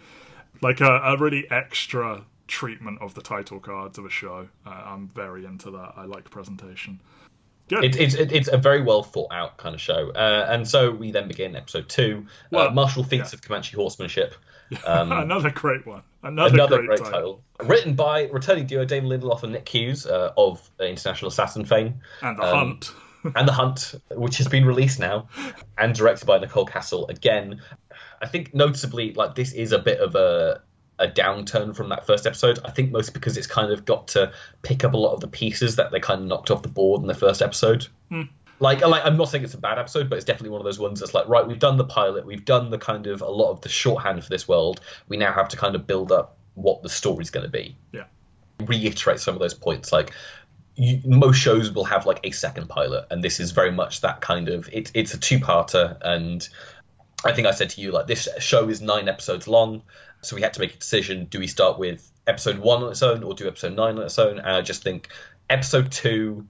like 0.61 0.81
a, 0.81 0.97
a 1.03 1.17
really 1.17 1.49
extra 1.49 2.25
treatment 2.47 3.01
of 3.01 3.13
the 3.13 3.21
title 3.21 3.59
cards 3.59 3.97
of 3.97 4.05
a 4.05 4.09
show. 4.09 4.49
Uh, 4.65 4.69
I'm 4.69 5.07
very 5.07 5.45
into 5.45 5.71
that. 5.71 5.93
I 5.95 6.05
like 6.05 6.29
presentation. 6.29 6.99
Good. 7.69 7.83
It, 7.83 7.95
it's 7.97 8.15
it, 8.15 8.31
it's 8.31 8.47
a 8.47 8.57
very 8.57 8.81
well 8.81 9.03
thought 9.03 9.31
out 9.31 9.57
kind 9.57 9.75
of 9.75 9.81
show, 9.81 10.11
uh, 10.11 10.47
and 10.49 10.67
so 10.67 10.91
we 10.91 11.11
then 11.11 11.27
begin 11.27 11.55
episode 11.55 11.87
two. 11.87 12.25
Well, 12.51 12.69
uh, 12.69 12.71
Martial 12.71 13.03
feats 13.03 13.31
yeah. 13.31 13.37
of 13.37 13.41
Comanche 13.43 13.75
horsemanship. 13.75 14.33
another 14.87 15.51
great 15.51 15.85
one. 15.85 16.03
Another, 16.23 16.53
Another 16.53 16.77
great, 16.77 16.99
great, 16.99 17.11
title. 17.11 17.43
Written 17.63 17.93
by 17.93 18.27
returning 18.27 18.65
duo 18.65 18.85
Damon 18.85 19.09
Lindelof 19.09 19.43
and 19.43 19.53
Nick 19.53 19.65
Cuse 19.65 20.05
uh, 20.05 20.33
of 20.37 20.67
uh, 20.79 20.83
International 20.83 21.29
Assassin 21.29 21.65
fame. 21.65 22.01
And 22.21 22.37
the 22.37 22.43
Um, 22.43 22.55
hunt. 22.55 22.93
and 23.35 23.47
The 23.47 23.51
Hunt, 23.51 23.95
which 24.11 24.37
has 24.37 24.47
been 24.47 24.65
released 24.65 24.99
now, 24.99 25.27
and 25.77 25.93
directed 25.93 26.25
by 26.25 26.39
Nicole 26.39 26.65
Kassell. 26.65 27.09
Again, 27.09 27.61
I 28.21 28.27
think 28.27 28.53
noticeably, 28.53 29.13
like 29.13 29.35
this 29.35 29.51
is 29.51 29.71
a 29.71 29.79
bit 29.79 29.99
of 29.99 30.15
a 30.15 30.61
a 30.99 31.07
downturn 31.07 31.75
from 31.75 31.89
that 31.89 32.05
first 32.05 32.27
episode. 32.27 32.59
I 32.63 32.71
think 32.71 32.91
mostly 32.91 33.13
because 33.13 33.37
it's 33.37 33.47
kind 33.47 33.71
of 33.71 33.85
got 33.85 34.09
to 34.09 34.31
pick 34.61 34.83
up 34.83 34.93
a 34.93 34.97
lot 34.97 35.13
of 35.13 35.21
the 35.21 35.27
pieces 35.27 35.77
that 35.77 35.91
they 35.91 35.99
kind 35.99 36.21
of 36.21 36.27
knocked 36.27 36.51
off 36.51 36.61
the 36.61 36.69
board 36.69 37.01
in 37.01 37.07
the 37.07 37.13
first 37.13 37.41
episode. 37.41 37.87
Hmm. 38.09 38.23
Like, 38.59 38.81
like 38.81 39.05
I'm 39.05 39.17
not 39.17 39.29
saying 39.29 39.43
it's 39.45 39.53
a 39.53 39.57
bad 39.57 39.79
episode, 39.79 40.09
but 40.09 40.17
it's 40.17 40.25
definitely 40.25 40.49
one 40.49 40.61
of 40.61 40.65
those 40.65 40.79
ones 40.79 40.99
that's 40.99 41.13
like, 41.13 41.27
right, 41.29 41.47
we've 41.47 41.59
done 41.59 41.77
the 41.77 41.85
pilot, 41.85 42.25
we've 42.25 42.45
done 42.45 42.69
the 42.69 42.77
kind 42.77 43.07
of 43.07 43.21
a 43.21 43.29
lot 43.29 43.51
of 43.51 43.61
the 43.61 43.69
shorthand 43.69 44.23
for 44.23 44.29
this 44.29 44.47
world. 44.47 44.81
We 45.07 45.17
now 45.17 45.31
have 45.31 45.49
to 45.49 45.57
kind 45.57 45.75
of 45.75 45.87
build 45.87 46.11
up 46.11 46.37
what 46.55 46.83
the 46.83 46.89
story's 46.89 47.29
going 47.29 47.45
to 47.45 47.51
be. 47.51 47.77
Yeah. 47.93 48.03
Reiterate 48.59 49.19
some 49.19 49.33
of 49.35 49.39
those 49.39 49.53
points, 49.53 49.91
like. 49.91 50.11
You, 50.75 51.01
most 51.03 51.35
shows 51.35 51.71
will 51.73 51.83
have 51.83 52.05
like 52.05 52.21
a 52.23 52.31
second 52.31 52.69
pilot, 52.69 53.07
and 53.11 53.21
this 53.21 53.41
is 53.41 53.51
very 53.51 53.71
much 53.71 53.99
that 53.99 54.21
kind 54.21 54.47
of. 54.47 54.69
It's 54.71 54.91
it's 54.93 55.13
a 55.13 55.17
two-parter, 55.17 55.97
and 55.99 56.47
I 57.25 57.33
think 57.33 57.47
I 57.47 57.51
said 57.51 57.71
to 57.71 57.81
you 57.81 57.91
like 57.91 58.07
this 58.07 58.29
show 58.39 58.69
is 58.69 58.81
nine 58.81 59.09
episodes 59.09 59.45
long, 59.45 59.81
so 60.21 60.35
we 60.35 60.41
had 60.41 60.53
to 60.53 60.59
make 60.59 60.73
a 60.75 60.77
decision: 60.77 61.25
do 61.25 61.39
we 61.39 61.47
start 61.47 61.79
with 61.79 62.11
episode 62.27 62.59
one 62.59 62.83
on 62.83 62.91
its 62.91 63.03
own, 63.03 63.23
or 63.23 63.33
do 63.33 63.47
episode 63.47 63.75
nine 63.75 63.97
on 63.97 64.03
its 64.03 64.19
own? 64.19 64.39
And 64.39 64.47
I 64.47 64.61
just 64.61 64.83
think 64.83 65.09
episode 65.49 65.91
two 65.91 66.45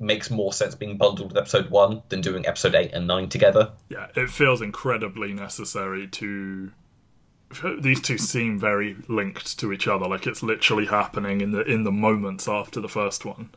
makes 0.00 0.30
more 0.30 0.52
sense 0.52 0.74
being 0.74 0.96
bundled 0.96 1.32
with 1.32 1.38
episode 1.38 1.70
one 1.70 2.02
than 2.08 2.20
doing 2.20 2.46
episode 2.46 2.74
eight 2.74 2.92
and 2.92 3.06
nine 3.06 3.28
together. 3.28 3.72
Yeah, 3.88 4.08
it 4.14 4.30
feels 4.30 4.62
incredibly 4.62 5.32
necessary 5.32 6.06
to. 6.08 6.70
These 7.80 8.02
two 8.02 8.18
seem 8.18 8.58
very 8.58 8.96
linked 9.08 9.58
to 9.60 9.72
each 9.72 9.88
other, 9.88 10.06
like 10.06 10.26
it's 10.26 10.42
literally 10.42 10.86
happening 10.86 11.40
in 11.40 11.52
the 11.52 11.62
in 11.62 11.84
the 11.84 11.92
moments 11.92 12.46
after 12.46 12.80
the 12.80 12.90
first 12.90 13.24
one. 13.24 13.50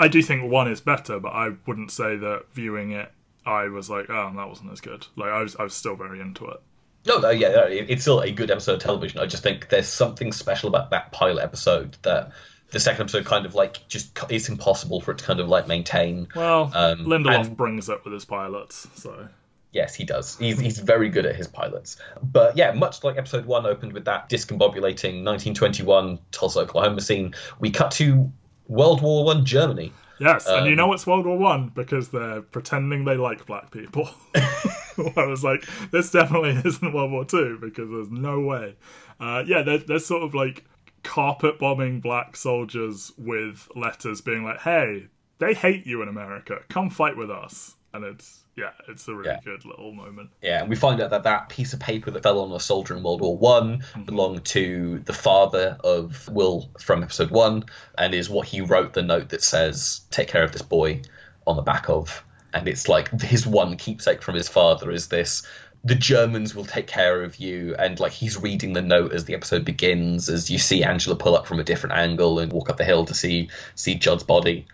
I 0.00 0.08
do 0.08 0.22
think 0.22 0.50
one 0.50 0.70
is 0.70 0.80
better, 0.80 1.18
but 1.18 1.30
I 1.30 1.50
wouldn't 1.66 1.90
say 1.90 2.16
that 2.16 2.44
viewing 2.54 2.92
it, 2.92 3.12
I 3.44 3.64
was 3.68 3.90
like, 3.90 4.08
oh, 4.08 4.32
that 4.34 4.48
wasn't 4.48 4.72
as 4.72 4.80
good. 4.80 5.06
Like 5.16 5.30
I 5.30 5.42
was, 5.42 5.56
I 5.56 5.64
was 5.64 5.74
still 5.74 5.96
very 5.96 6.20
into 6.20 6.46
it. 6.46 6.60
No, 7.06 7.18
no, 7.18 7.30
yeah, 7.30 7.48
no, 7.50 7.66
it's 7.68 8.02
still 8.02 8.20
a 8.20 8.30
good 8.30 8.50
episode 8.50 8.74
of 8.74 8.80
television. 8.80 9.20
I 9.20 9.26
just 9.26 9.42
think 9.42 9.68
there's 9.68 9.88
something 9.88 10.32
special 10.32 10.68
about 10.68 10.90
that 10.90 11.12
pilot 11.12 11.42
episode 11.42 11.96
that 12.02 12.32
the 12.70 12.80
second 12.80 13.02
episode 13.02 13.24
kind 13.24 13.46
of 13.46 13.54
like 13.54 13.86
just 13.88 14.18
it's 14.28 14.48
impossible 14.48 15.00
for 15.00 15.12
it 15.12 15.18
to 15.18 15.24
kind 15.24 15.40
of 15.40 15.48
like 15.48 15.66
maintain. 15.68 16.28
Well, 16.34 16.70
Um, 16.74 17.06
Lindelof 17.06 17.46
and- 17.46 17.56
brings 17.56 17.88
it 17.88 18.04
with 18.04 18.12
his 18.12 18.24
pilots, 18.24 18.86
so 18.94 19.28
Yes, 19.70 19.94
he 19.94 20.04
does. 20.04 20.36
He's, 20.38 20.58
he's 20.58 20.78
very 20.78 21.10
good 21.10 21.26
at 21.26 21.36
his 21.36 21.46
pilots. 21.46 21.98
But 22.22 22.56
yeah, 22.56 22.72
much 22.72 23.04
like 23.04 23.18
episode 23.18 23.44
one 23.44 23.66
opened 23.66 23.92
with 23.92 24.06
that 24.06 24.30
discombobulating 24.30 25.24
1921 25.24 26.18
Tulsa, 26.30 26.60
Oklahoma 26.60 27.00
scene, 27.02 27.34
we 27.60 27.70
cut 27.70 27.90
to 27.92 28.32
World 28.66 29.02
War 29.02 29.24
One 29.24 29.44
Germany. 29.44 29.92
Yes, 30.20 30.46
and 30.46 30.66
you 30.66 30.72
Um, 30.72 30.76
know 30.76 30.92
it's 30.92 31.06
World 31.06 31.26
War 31.26 31.38
One 31.38 31.68
because 31.74 32.08
they're 32.10 32.42
pretending 32.42 33.04
they 33.04 33.16
like 33.16 33.46
black 33.46 33.70
people. 33.70 34.08
I 34.34 35.24
was 35.26 35.44
like, 35.44 35.64
this 35.90 36.10
definitely 36.10 36.50
isn't 36.64 36.92
World 36.92 37.12
War 37.12 37.24
Two 37.24 37.58
because 37.60 37.88
there's 37.90 38.10
no 38.10 38.40
way. 38.40 38.76
Uh, 39.20 39.42
yeah, 39.46 39.62
they're, 39.62 39.78
they're 39.78 39.98
sort 39.98 40.22
of 40.22 40.34
like 40.34 40.64
carpet 41.04 41.58
bombing 41.58 42.00
black 42.00 42.36
soldiers 42.36 43.12
with 43.16 43.68
letters 43.76 44.20
being 44.20 44.44
like, 44.44 44.60
"Hey, 44.60 45.06
they 45.38 45.54
hate 45.54 45.86
you 45.86 46.02
in 46.02 46.08
America. 46.08 46.60
Come 46.68 46.90
fight 46.90 47.16
with 47.16 47.30
us." 47.30 47.76
And 47.94 48.04
it's 48.04 48.44
yeah, 48.58 48.72
it's 48.88 49.06
a 49.06 49.14
really 49.14 49.30
Yeah. 49.30 49.40
good 49.44 49.64
little 49.64 49.92
moment. 49.92 50.30
Yeah, 50.42 50.60
and 50.60 50.68
we 50.68 50.74
find 50.74 51.00
out 51.00 51.10
that 51.10 51.22
that 51.22 51.48
piece 51.48 51.72
of 51.72 51.78
paper 51.78 52.10
that 52.10 52.24
fell 52.24 52.40
on 52.40 52.50
a 52.50 52.58
soldier 52.58 52.96
in 52.96 53.04
World 53.04 53.20
War 53.20 53.38
One 53.38 53.78
mm-hmm. 53.78 54.02
belonged 54.02 54.44
to 54.46 54.98
the 55.04 55.12
father 55.12 55.76
of 55.84 56.28
Will 56.28 56.68
from 56.80 57.04
episode 57.04 57.30
one, 57.30 57.64
and 57.96 58.14
is 58.14 58.28
what 58.28 58.48
he 58.48 58.60
wrote 58.60 58.94
the 58.94 59.02
note 59.02 59.28
that 59.28 59.44
says 59.44 60.00
"Take 60.10 60.26
care 60.28 60.42
of 60.42 60.50
this 60.50 60.62
boy" 60.62 61.02
on 61.46 61.54
the 61.54 61.62
back 61.62 61.88
of, 61.88 62.24
and 62.52 62.66
it's 62.66 62.88
like 62.88 63.08
his 63.20 63.46
one 63.46 63.76
keepsake 63.76 64.22
from 64.22 64.34
his 64.34 64.48
father 64.48 64.90
is 64.90 65.06
this. 65.06 65.46
The 65.84 65.94
Germans 65.94 66.56
will 66.56 66.64
take 66.64 66.88
care 66.88 67.22
of 67.22 67.36
you, 67.36 67.76
and 67.78 68.00
like 68.00 68.10
he's 68.12 68.36
reading 68.36 68.72
the 68.72 68.82
note 68.82 69.12
as 69.12 69.26
the 69.26 69.34
episode 69.34 69.64
begins, 69.64 70.28
as 70.28 70.50
you 70.50 70.58
see 70.58 70.82
Angela 70.82 71.14
pull 71.14 71.36
up 71.36 71.46
from 71.46 71.60
a 71.60 71.64
different 71.64 71.94
angle 71.94 72.40
and 72.40 72.52
walk 72.52 72.68
up 72.68 72.76
the 72.76 72.84
hill 72.84 73.04
to 73.04 73.14
see 73.14 73.50
see 73.76 73.94
Judd's 73.94 74.24
body. 74.24 74.66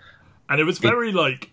And 0.48 0.60
it 0.60 0.64
was 0.64 0.78
very 0.78 1.12
like, 1.12 1.50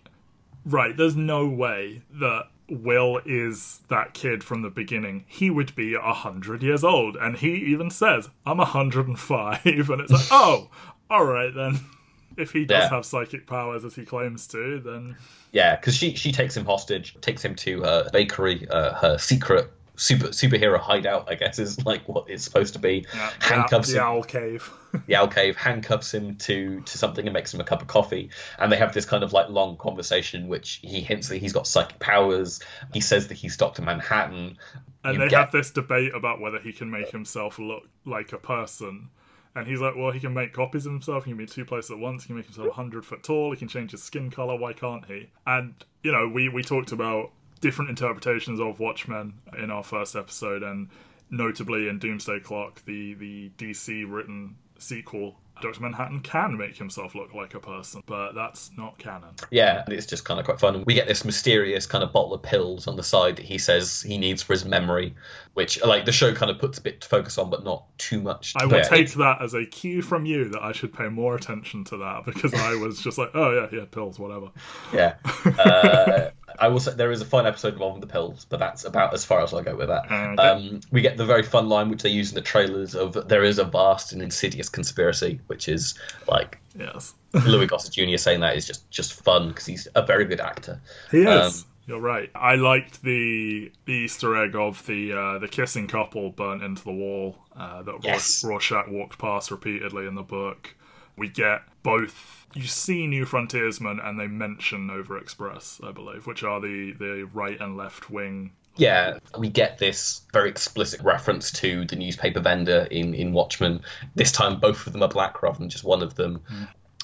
right, 0.64 0.96
there's 0.96 1.16
no 1.16 1.46
way 1.46 2.02
that 2.20 2.44
Will 2.68 3.20
is 3.26 3.80
that 3.88 4.14
kid 4.14 4.42
from 4.42 4.62
the 4.62 4.70
beginning. 4.70 5.24
He 5.26 5.50
would 5.50 5.74
be 5.74 5.94
a 5.94 6.12
hundred 6.14 6.62
years 6.62 6.82
old. 6.84 7.16
And 7.16 7.36
he 7.36 7.54
even 7.54 7.90
says, 7.90 8.30
I'm 8.46 8.60
a 8.60 8.64
hundred 8.64 9.08
and 9.08 9.18
five. 9.18 9.60
And 9.90 10.00
it's 10.00 10.12
like, 10.12 10.26
oh, 10.30 10.70
alright 11.10 11.54
then. 11.54 11.80
If 12.34 12.52
he 12.52 12.64
does 12.64 12.84
Yeah. 12.84 12.96
have 12.96 13.04
psychic 13.04 13.46
powers 13.46 13.84
as 13.84 13.94
he 13.94 14.06
claims 14.06 14.46
to, 14.48 14.80
then 14.80 15.16
Yeah, 15.52 15.76
because 15.76 15.94
she 15.94 16.14
she 16.14 16.32
takes 16.32 16.56
him 16.56 16.64
hostage, 16.64 17.14
takes 17.20 17.44
him 17.44 17.54
to 17.56 17.82
her 17.82 18.08
bakery, 18.10 18.66
uh, 18.70 18.94
her 18.94 19.18
secret 19.18 19.70
super 20.02 20.28
superhero 20.28 20.78
hideout. 20.78 21.30
I 21.30 21.36
guess 21.36 21.58
is 21.58 21.84
like 21.86 22.08
what 22.08 22.28
it's 22.28 22.44
supposed 22.44 22.74
to 22.74 22.80
be. 22.80 23.06
yeah, 23.14 23.30
handcuffs 23.40 23.88
the, 23.88 23.94
the 23.94 23.98
him, 24.00 24.04
owl 24.04 24.22
cave. 24.22 24.70
the 25.06 25.16
owl 25.16 25.28
cave, 25.28 25.56
handcuffs 25.56 26.12
him 26.12 26.36
to 26.36 26.80
to 26.80 26.98
something 26.98 27.24
and 27.26 27.32
makes 27.32 27.54
him 27.54 27.60
a 27.60 27.64
cup 27.64 27.80
of 27.80 27.88
coffee. 27.88 28.30
And 28.58 28.70
they 28.70 28.76
have 28.76 28.92
this 28.92 29.06
kind 29.06 29.22
of 29.22 29.32
like 29.32 29.48
long 29.48 29.76
conversation, 29.76 30.48
which 30.48 30.80
he 30.82 31.00
hints 31.00 31.28
that 31.28 31.38
he's 31.38 31.52
got 31.52 31.66
psychic 31.66 31.98
powers. 32.00 32.60
He 32.92 33.00
says 33.00 33.28
that 33.28 33.34
he's 33.34 33.56
Doctor 33.56 33.82
Manhattan. 33.82 34.58
and 35.04 35.20
they 35.20 35.28
get- 35.28 35.38
have 35.38 35.52
this 35.52 35.70
debate 35.70 36.14
about 36.14 36.40
whether 36.40 36.58
he 36.58 36.72
can 36.72 36.90
make 36.90 37.10
himself 37.10 37.58
look 37.58 37.84
like 38.04 38.32
a 38.32 38.38
person. 38.38 39.08
And 39.54 39.66
he's 39.66 39.82
like, 39.82 39.94
well, 39.94 40.10
he 40.10 40.18
can 40.18 40.32
make 40.32 40.54
copies 40.54 40.86
of 40.86 40.92
himself. 40.92 41.26
He 41.26 41.32
can 41.32 41.36
be 41.36 41.44
two 41.44 41.66
places 41.66 41.90
at 41.90 41.98
once. 41.98 42.22
He 42.22 42.28
can 42.28 42.36
make 42.36 42.46
himself 42.46 42.68
100 42.68 43.04
foot 43.04 43.22
tall. 43.22 43.50
He 43.50 43.58
can 43.58 43.68
change 43.68 43.90
his 43.90 44.02
skin 44.02 44.30
color. 44.30 44.56
Why 44.56 44.72
can't 44.72 45.04
he? 45.04 45.28
And, 45.46 45.74
you 46.02 46.10
know, 46.10 46.26
we, 46.26 46.48
we 46.48 46.62
talked 46.62 46.90
about 46.90 47.32
different 47.62 47.88
interpretations 47.88 48.60
of 48.60 48.78
Watchmen 48.78 49.32
in 49.56 49.70
our 49.70 49.82
first 49.82 50.14
episode. 50.14 50.62
And 50.62 50.90
notably 51.30 51.88
in 51.88 51.98
Doomsday 51.98 52.40
Clock, 52.40 52.84
the, 52.84 53.14
the 53.14 53.50
DC 53.56 54.04
written 54.06 54.56
sequel, 54.78 55.36
Dr. 55.62 55.80
Manhattan 55.80 56.20
can 56.20 56.56
make 56.56 56.76
himself 56.76 57.14
look 57.14 57.34
like 57.34 57.54
a 57.54 57.60
person. 57.60 58.02
But 58.04 58.32
that's 58.32 58.72
not 58.76 58.98
canon. 58.98 59.34
Yeah, 59.50 59.84
and 59.84 59.94
it's 59.94 60.06
just 60.06 60.24
kind 60.24 60.40
of 60.40 60.44
quite 60.46 60.58
fun. 60.58 60.82
We 60.84 60.94
get 60.94 61.06
this 61.06 61.24
mysterious 61.24 61.86
kind 61.86 62.02
of 62.02 62.12
bottle 62.12 62.34
of 62.34 62.42
pills 62.42 62.88
on 62.88 62.96
the 62.96 63.02
side 63.02 63.36
that 63.36 63.44
he 63.44 63.58
says 63.58 64.02
he 64.02 64.18
needs 64.18 64.42
for 64.42 64.54
his 64.54 64.64
memory, 64.64 65.14
which 65.54 65.82
like 65.84 66.04
the 66.04 66.12
show 66.12 66.34
kind 66.34 66.50
of 66.50 66.58
puts 66.58 66.78
a 66.78 66.82
bit 66.82 67.00
to 67.02 67.08
focus 67.08 67.38
on, 67.38 67.48
but 67.48 67.62
not 67.64 67.86
too 67.98 68.20
much. 68.20 68.54
I 68.56 68.66
will 68.66 68.78
yeah, 68.78 68.82
take 68.82 69.12
that 69.12 69.40
as 69.40 69.54
a 69.54 69.64
cue 69.64 70.02
from 70.02 70.26
you 70.26 70.48
that 70.48 70.62
I 70.62 70.72
should 70.72 70.92
pay 70.92 71.08
more 71.08 71.36
attention 71.36 71.84
to 71.84 71.98
that 71.98 72.24
because 72.24 72.52
I 72.54 72.74
was 72.74 73.00
just 73.00 73.16
like, 73.16 73.30
oh 73.34 73.52
yeah, 73.52 73.78
yeah, 73.78 73.84
pills, 73.88 74.18
whatever. 74.18 74.50
Yeah. 74.92 75.14
Uh, 75.62 76.30
I 76.58 76.68
will 76.68 76.80
say 76.80 76.92
there 76.94 77.10
is 77.10 77.20
a 77.20 77.24
fun 77.24 77.46
episode 77.46 77.74
involving 77.74 78.00
the 78.00 78.06
pills, 78.06 78.46
but 78.48 78.58
that's 78.60 78.84
about 78.84 79.14
as 79.14 79.24
far 79.24 79.42
as 79.42 79.52
I'll 79.52 79.62
go 79.62 79.74
with 79.76 79.88
that. 79.88 80.04
Okay. 80.06 80.42
Um, 80.42 80.80
we 80.90 81.00
get 81.00 81.16
the 81.16 81.24
very 81.26 81.42
fun 81.42 81.68
line 81.68 81.88
which 81.90 82.02
they 82.02 82.08
use 82.10 82.30
in 82.30 82.34
the 82.34 82.40
trailers 82.42 82.94
of 82.94 83.28
there 83.28 83.44
is 83.44 83.58
a 83.58 83.64
vast 83.64 84.12
and 84.12 84.22
insidious 84.22 84.68
conspiracy, 84.68 85.40
which 85.46 85.68
is 85.68 85.94
like 86.28 86.58
Yes, 86.78 87.14
Louis 87.46 87.66
Gossett 87.66 87.92
Jr. 87.92 88.16
saying 88.16 88.40
that 88.40 88.56
is 88.56 88.66
just 88.66 88.90
just 88.90 89.12
fun 89.22 89.48
because 89.48 89.66
he's 89.66 89.88
a 89.94 90.04
very 90.06 90.24
good 90.24 90.40
actor. 90.40 90.80
he 91.10 91.22
is. 91.22 91.62
Um, 91.62 91.68
You're 91.86 92.00
right. 92.00 92.30
I 92.34 92.54
liked 92.54 93.02
the, 93.02 93.72
the 93.86 93.92
Easter 93.92 94.36
egg 94.42 94.54
of 94.54 94.84
the 94.86 95.12
uh, 95.12 95.38
the 95.38 95.48
kissing 95.48 95.86
couple 95.88 96.30
burnt 96.30 96.62
into 96.62 96.82
the 96.84 96.92
wall 96.92 97.36
uh, 97.56 97.82
that 97.82 97.98
Yes. 98.02 98.44
Rorschach 98.44 98.88
walked 98.88 99.18
past 99.18 99.50
repeatedly 99.50 100.06
in 100.06 100.14
the 100.14 100.22
book. 100.22 100.74
We 101.16 101.28
get 101.28 101.62
both. 101.82 102.41
You 102.54 102.66
see 102.66 103.06
New 103.06 103.24
Frontiersmen, 103.24 104.00
and 104.00 104.18
they 104.18 104.26
mention 104.26 104.86
Nova 104.86 105.14
Express, 105.14 105.80
I 105.82 105.92
believe, 105.92 106.26
which 106.26 106.42
are 106.42 106.60
the, 106.60 106.92
the 106.98 107.28
right 107.32 107.58
and 107.60 107.76
left 107.76 108.10
wing 108.10 108.52
Yeah, 108.76 109.18
we 109.38 109.48
get 109.48 109.78
this 109.78 110.22
very 110.32 110.50
explicit 110.50 111.00
reference 111.02 111.50
to 111.52 111.84
the 111.84 111.96
newspaper 111.96 112.40
vendor 112.40 112.86
in, 112.90 113.14
in 113.14 113.32
Watchmen. 113.32 113.80
This 114.14 114.32
time, 114.32 114.60
both 114.60 114.86
of 114.86 114.92
them 114.92 115.02
are 115.02 115.08
black 115.08 115.42
rather 115.42 115.58
than 115.58 115.68
just 115.68 115.84
one 115.84 116.02
of 116.02 116.14
them. 116.14 116.40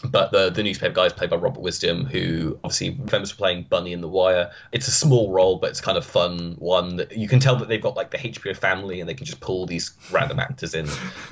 But 0.04 0.30
the 0.30 0.50
the 0.50 0.62
newspaper 0.62 0.94
guy 0.94 1.06
is 1.06 1.12
played 1.12 1.30
by 1.30 1.36
Robert 1.36 1.60
Wisdom, 1.60 2.04
who 2.04 2.56
obviously 2.62 2.96
famous 3.08 3.32
for 3.32 3.38
playing 3.38 3.66
Bunny 3.68 3.92
in 3.92 4.00
The 4.00 4.06
Wire. 4.06 4.52
It's 4.70 4.86
a 4.86 4.92
small 4.92 5.32
role, 5.32 5.56
but 5.56 5.70
it's 5.70 5.80
kind 5.80 5.98
of 5.98 6.06
fun 6.06 6.54
one. 6.60 7.04
You 7.10 7.26
can 7.26 7.40
tell 7.40 7.56
that 7.56 7.68
they've 7.68 7.82
got 7.82 7.96
like 7.96 8.12
the 8.12 8.18
HBO 8.18 8.56
family, 8.56 9.00
and 9.00 9.08
they 9.08 9.14
can 9.14 9.26
just 9.26 9.40
pull 9.40 9.66
these 9.66 9.90
random 10.12 10.38
actors 10.38 10.74
in 10.74 10.88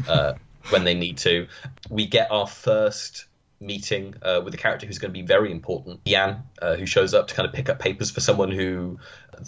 uh, 0.08 0.34
when 0.70 0.82
they 0.82 0.94
need 0.94 1.18
to. 1.18 1.46
We 1.90 2.06
get 2.06 2.28
our 2.32 2.48
first 2.48 3.26
meeting 3.60 4.14
uh, 4.22 4.40
with 4.44 4.52
a 4.54 4.56
character 4.56 4.86
who's 4.86 4.98
going 4.98 5.10
to 5.12 5.18
be 5.18 5.26
very 5.26 5.50
important, 5.50 6.00
Yan, 6.04 6.42
uh, 6.60 6.76
who 6.76 6.86
shows 6.86 7.14
up 7.14 7.28
to 7.28 7.34
kind 7.34 7.48
of 7.48 7.54
pick 7.54 7.68
up 7.68 7.78
papers 7.78 8.10
for 8.10 8.20
someone 8.20 8.50
who 8.50 8.98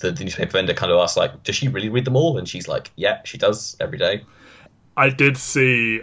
the, 0.01 0.13
the 0.13 0.25
newspaper 0.25 0.53
vendor 0.53 0.75
kind 0.75 0.91
of 0.93 0.99
asks, 0.99 1.17
like, 1.17 1.43
does 1.43 1.57
she 1.57 1.69
really 1.69 1.89
read 1.89 2.05
them 2.05 2.17
all? 2.17 2.39
And 2.39 2.49
she's 2.49 2.69
like, 2.69 2.91
yeah, 2.97 3.21
she 3.25 3.37
does 3.39 3.77
every 3.81 3.99
day. 3.99 4.25
I 4.97 5.11
did 5.11 5.37
see 5.37 6.01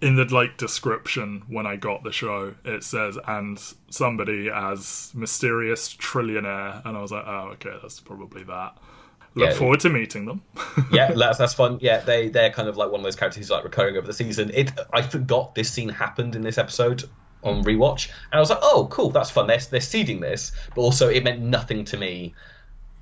in 0.00 0.14
the 0.14 0.24
like 0.32 0.56
description 0.58 1.42
when 1.48 1.66
I 1.66 1.76
got 1.76 2.04
the 2.04 2.12
show, 2.12 2.54
it 2.64 2.84
says 2.84 3.18
and 3.26 3.58
somebody 3.90 4.48
as 4.48 5.10
mysterious 5.14 5.92
trillionaire, 5.94 6.84
and 6.84 6.96
I 6.96 7.00
was 7.00 7.10
like, 7.10 7.24
oh, 7.26 7.50
okay, 7.54 7.74
that's 7.82 7.98
probably 8.00 8.44
that. 8.44 8.76
Look 9.34 9.50
Yeah. 9.50 9.54
forward 9.56 9.80
to 9.80 9.88
meeting 9.90 10.24
them. 10.26 10.42
yeah, 10.92 11.12
that's 11.12 11.38
that's 11.38 11.54
fun. 11.54 11.78
Yeah, 11.80 11.98
they 12.00 12.28
they're 12.28 12.50
kind 12.50 12.68
of 12.68 12.76
like 12.76 12.90
one 12.90 13.00
of 13.00 13.04
those 13.04 13.16
characters 13.16 13.38
who's 13.38 13.50
like 13.50 13.64
recurring 13.64 13.96
over 13.96 14.06
the 14.06 14.12
season. 14.12 14.50
It 14.54 14.72
I 14.92 15.02
forgot 15.02 15.54
this 15.54 15.70
scene 15.70 15.88
happened 15.88 16.36
in 16.36 16.42
this 16.42 16.58
episode 16.58 17.04
on 17.42 17.64
rewatch, 17.64 18.08
and 18.30 18.38
I 18.38 18.40
was 18.40 18.50
like, 18.50 18.60
oh, 18.62 18.88
cool, 18.90 19.10
that's 19.10 19.30
fun. 19.30 19.46
They're 19.46 19.58
they're 19.58 19.80
seeding 19.80 20.20
this, 20.20 20.52
but 20.74 20.82
also 20.82 21.08
it 21.08 21.24
meant 21.24 21.40
nothing 21.40 21.84
to 21.86 21.96
me 21.96 22.34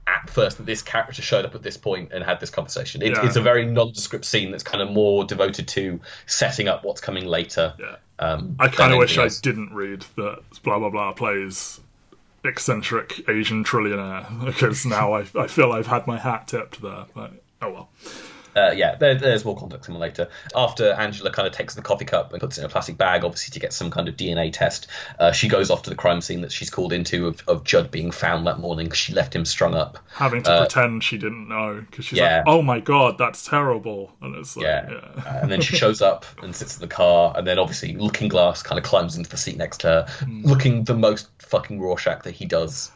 at 0.06 0.30
first 0.30 0.56
that 0.58 0.66
this 0.66 0.82
character 0.82 1.20
showed 1.20 1.44
up 1.44 1.54
at 1.54 1.62
this 1.62 1.76
point 1.76 2.12
and 2.12 2.22
had 2.22 2.38
this 2.38 2.50
conversation. 2.50 3.02
It, 3.02 3.10
Yeah. 3.10 3.26
It's 3.26 3.36
a 3.36 3.40
very 3.40 3.64
nondescript 3.64 4.24
scene 4.24 4.50
that's 4.50 4.62
kind 4.62 4.80
of 4.80 4.90
more 4.90 5.24
devoted 5.24 5.66
to 5.68 6.00
setting 6.26 6.68
up 6.68 6.84
what's 6.84 7.00
coming 7.00 7.26
later. 7.26 7.74
Yeah. 7.78 7.96
Um, 8.18 8.56
I 8.58 8.68
kind 8.68 8.92
of 8.92 8.98
wish 8.98 9.18
anything 9.18 9.36
I 9.36 9.40
didn't 9.42 9.74
read 9.74 10.04
that 10.16 10.42
blah 10.62 10.78
blah 10.78 10.90
blah 10.90 11.12
plays 11.12 11.80
eccentric 12.44 13.28
Asian 13.28 13.64
trillionaire 13.64 14.44
because 14.44 14.86
now 14.86 15.14
I, 15.14 15.26
I 15.34 15.48
feel 15.48 15.72
I've 15.72 15.88
had 15.88 16.06
my 16.06 16.18
hat 16.18 16.48
tipped 16.48 16.80
there. 16.80 17.06
But, 17.14 17.32
oh 17.62 17.70
well. 17.70 17.88
Uh, 18.56 18.72
yeah, 18.72 18.94
there, 18.96 19.14
there's 19.14 19.44
more 19.44 19.56
context 19.56 19.88
in 19.88 19.94
later. 19.96 20.28
After 20.54 20.92
Angela 20.92 21.30
kind 21.30 21.46
of 21.46 21.52
takes 21.52 21.74
the 21.74 21.82
coffee 21.82 22.06
cup 22.06 22.32
and 22.32 22.40
puts 22.40 22.56
it 22.56 22.62
in 22.62 22.66
a 22.66 22.68
plastic 22.70 22.96
bag, 22.96 23.22
obviously 23.22 23.52
to 23.52 23.60
get 23.60 23.72
some 23.72 23.90
kind 23.90 24.08
of 24.08 24.16
DNA 24.16 24.50
test, 24.52 24.86
uh, 25.18 25.30
she 25.32 25.48
goes 25.48 25.70
off 25.70 25.82
to 25.82 25.90
the 25.90 25.96
crime 25.96 26.20
scene 26.22 26.40
that 26.40 26.50
she's 26.52 26.70
called 26.70 26.92
into 26.92 27.26
of, 27.26 27.42
of 27.46 27.64
Judd 27.64 27.90
being 27.90 28.10
found 28.10 28.46
that 28.46 28.58
morning 28.58 28.88
'cause 28.88 28.98
she 28.98 29.12
left 29.12 29.34
him 29.34 29.44
strung 29.44 29.74
up. 29.74 29.98
Having 30.14 30.44
to 30.44 30.58
pretend 30.60 31.04
she 31.04 31.18
didn't 31.18 31.48
know 31.48 31.84
because 31.90 32.06
she's 32.06 32.18
yeah. 32.18 32.38
like, 32.38 32.44
"Oh 32.46 32.62
my 32.62 32.80
god, 32.80 33.18
that's 33.18 33.44
terrible," 33.46 34.12
and 34.22 34.34
it's 34.36 34.56
like, 34.56 34.64
Yeah. 34.64 34.88
yeah. 34.90 35.22
Uh, 35.22 35.38
and 35.42 35.52
then 35.52 35.60
she 35.60 35.76
shows 35.76 36.00
up 36.00 36.24
and 36.42 36.56
sits 36.56 36.76
in 36.76 36.80
the 36.80 36.88
car, 36.88 37.34
and 37.36 37.46
then 37.46 37.58
obviously 37.58 37.94
Looking 37.94 38.28
Glass 38.28 38.62
kind 38.62 38.78
of 38.78 38.84
climbs 38.84 39.16
into 39.16 39.28
the 39.28 39.36
seat 39.36 39.56
next 39.58 39.80
to 39.82 39.86
her, 39.88 40.06
looking 40.44 40.84
the 40.84 40.94
most 40.94 41.28
fucking 41.40 41.80
Rorschach 41.80 42.22
that 42.22 42.32
he 42.32 42.46
does. 42.46 42.90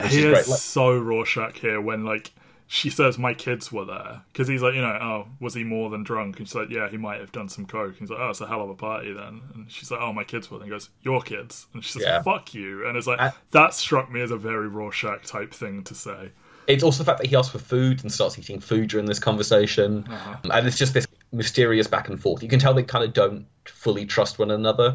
Which 0.00 0.10
he 0.10 0.18
is 0.18 0.24
is 0.24 0.32
great. 0.32 0.48
Like, 0.48 0.58
so 0.58 0.98
Rorschach 0.98 1.56
here 1.58 1.80
when 1.80 2.04
like 2.04 2.32
she 2.74 2.90
says 2.90 3.18
my 3.18 3.32
kids 3.32 3.70
were 3.70 3.84
there. 3.84 4.22
Because 4.32 4.48
he's 4.48 4.60
like 4.62 4.74
you 4.74 4.80
know 4.80 4.98
oh 5.00 5.28
was 5.40 5.54
he 5.54 5.62
more 5.62 5.90
than 5.90 6.02
drunk? 6.02 6.38
And 6.38 6.48
she's 6.48 6.54
like 6.56 6.70
yeah 6.70 6.88
he 6.88 6.96
might 6.96 7.20
have 7.20 7.30
done 7.30 7.48
some 7.48 7.66
coke. 7.66 7.90
And 7.92 8.00
he's 8.00 8.10
like 8.10 8.18
oh 8.18 8.30
it's 8.30 8.40
a 8.40 8.48
hell 8.48 8.62
of 8.62 8.70
a 8.70 8.74
party 8.74 9.12
then. 9.12 9.42
And 9.54 9.70
she's 9.70 9.90
like 9.92 10.00
oh 10.00 10.12
my 10.12 10.24
kids 10.24 10.50
were 10.50 10.58
there. 10.58 10.64
And 10.64 10.72
he 10.72 10.74
goes 10.76 10.90
your 11.02 11.22
kids? 11.22 11.66
And 11.72 11.84
she 11.84 11.92
says 11.92 12.02
Yeah. 12.02 12.22
fuck 12.22 12.52
you. 12.52 12.86
And 12.86 12.96
it's 12.96 13.06
like 13.06 13.20
I- 13.20 13.32
that 13.52 13.74
struck 13.74 14.10
me 14.10 14.20
as 14.22 14.32
a 14.32 14.36
very 14.36 14.66
Rorschach 14.68 15.24
type 15.24 15.54
thing 15.54 15.84
to 15.84 15.94
say. 15.94 16.30
It's 16.66 16.82
also 16.82 16.98
the 16.98 17.04
fact 17.04 17.20
that 17.20 17.28
he 17.28 17.36
asks 17.36 17.52
for 17.52 17.58
food 17.58 18.02
and 18.02 18.10
starts 18.10 18.38
eating 18.38 18.58
food 18.58 18.88
during 18.88 19.04
this 19.06 19.18
conversation, 19.18 20.08
and 20.50 20.66
it's 20.66 20.78
just 20.78 20.94
this 20.94 21.06
mysterious 21.30 21.86
back 21.86 22.08
and 22.08 22.18
forth. 22.18 22.42
You 22.42 22.48
can 22.48 22.58
tell 22.58 22.72
they 22.72 22.82
kind 22.82 23.04
of 23.04 23.12
don't 23.12 23.44
fully 23.66 24.06
trust 24.06 24.38
one 24.38 24.50
another, 24.50 24.94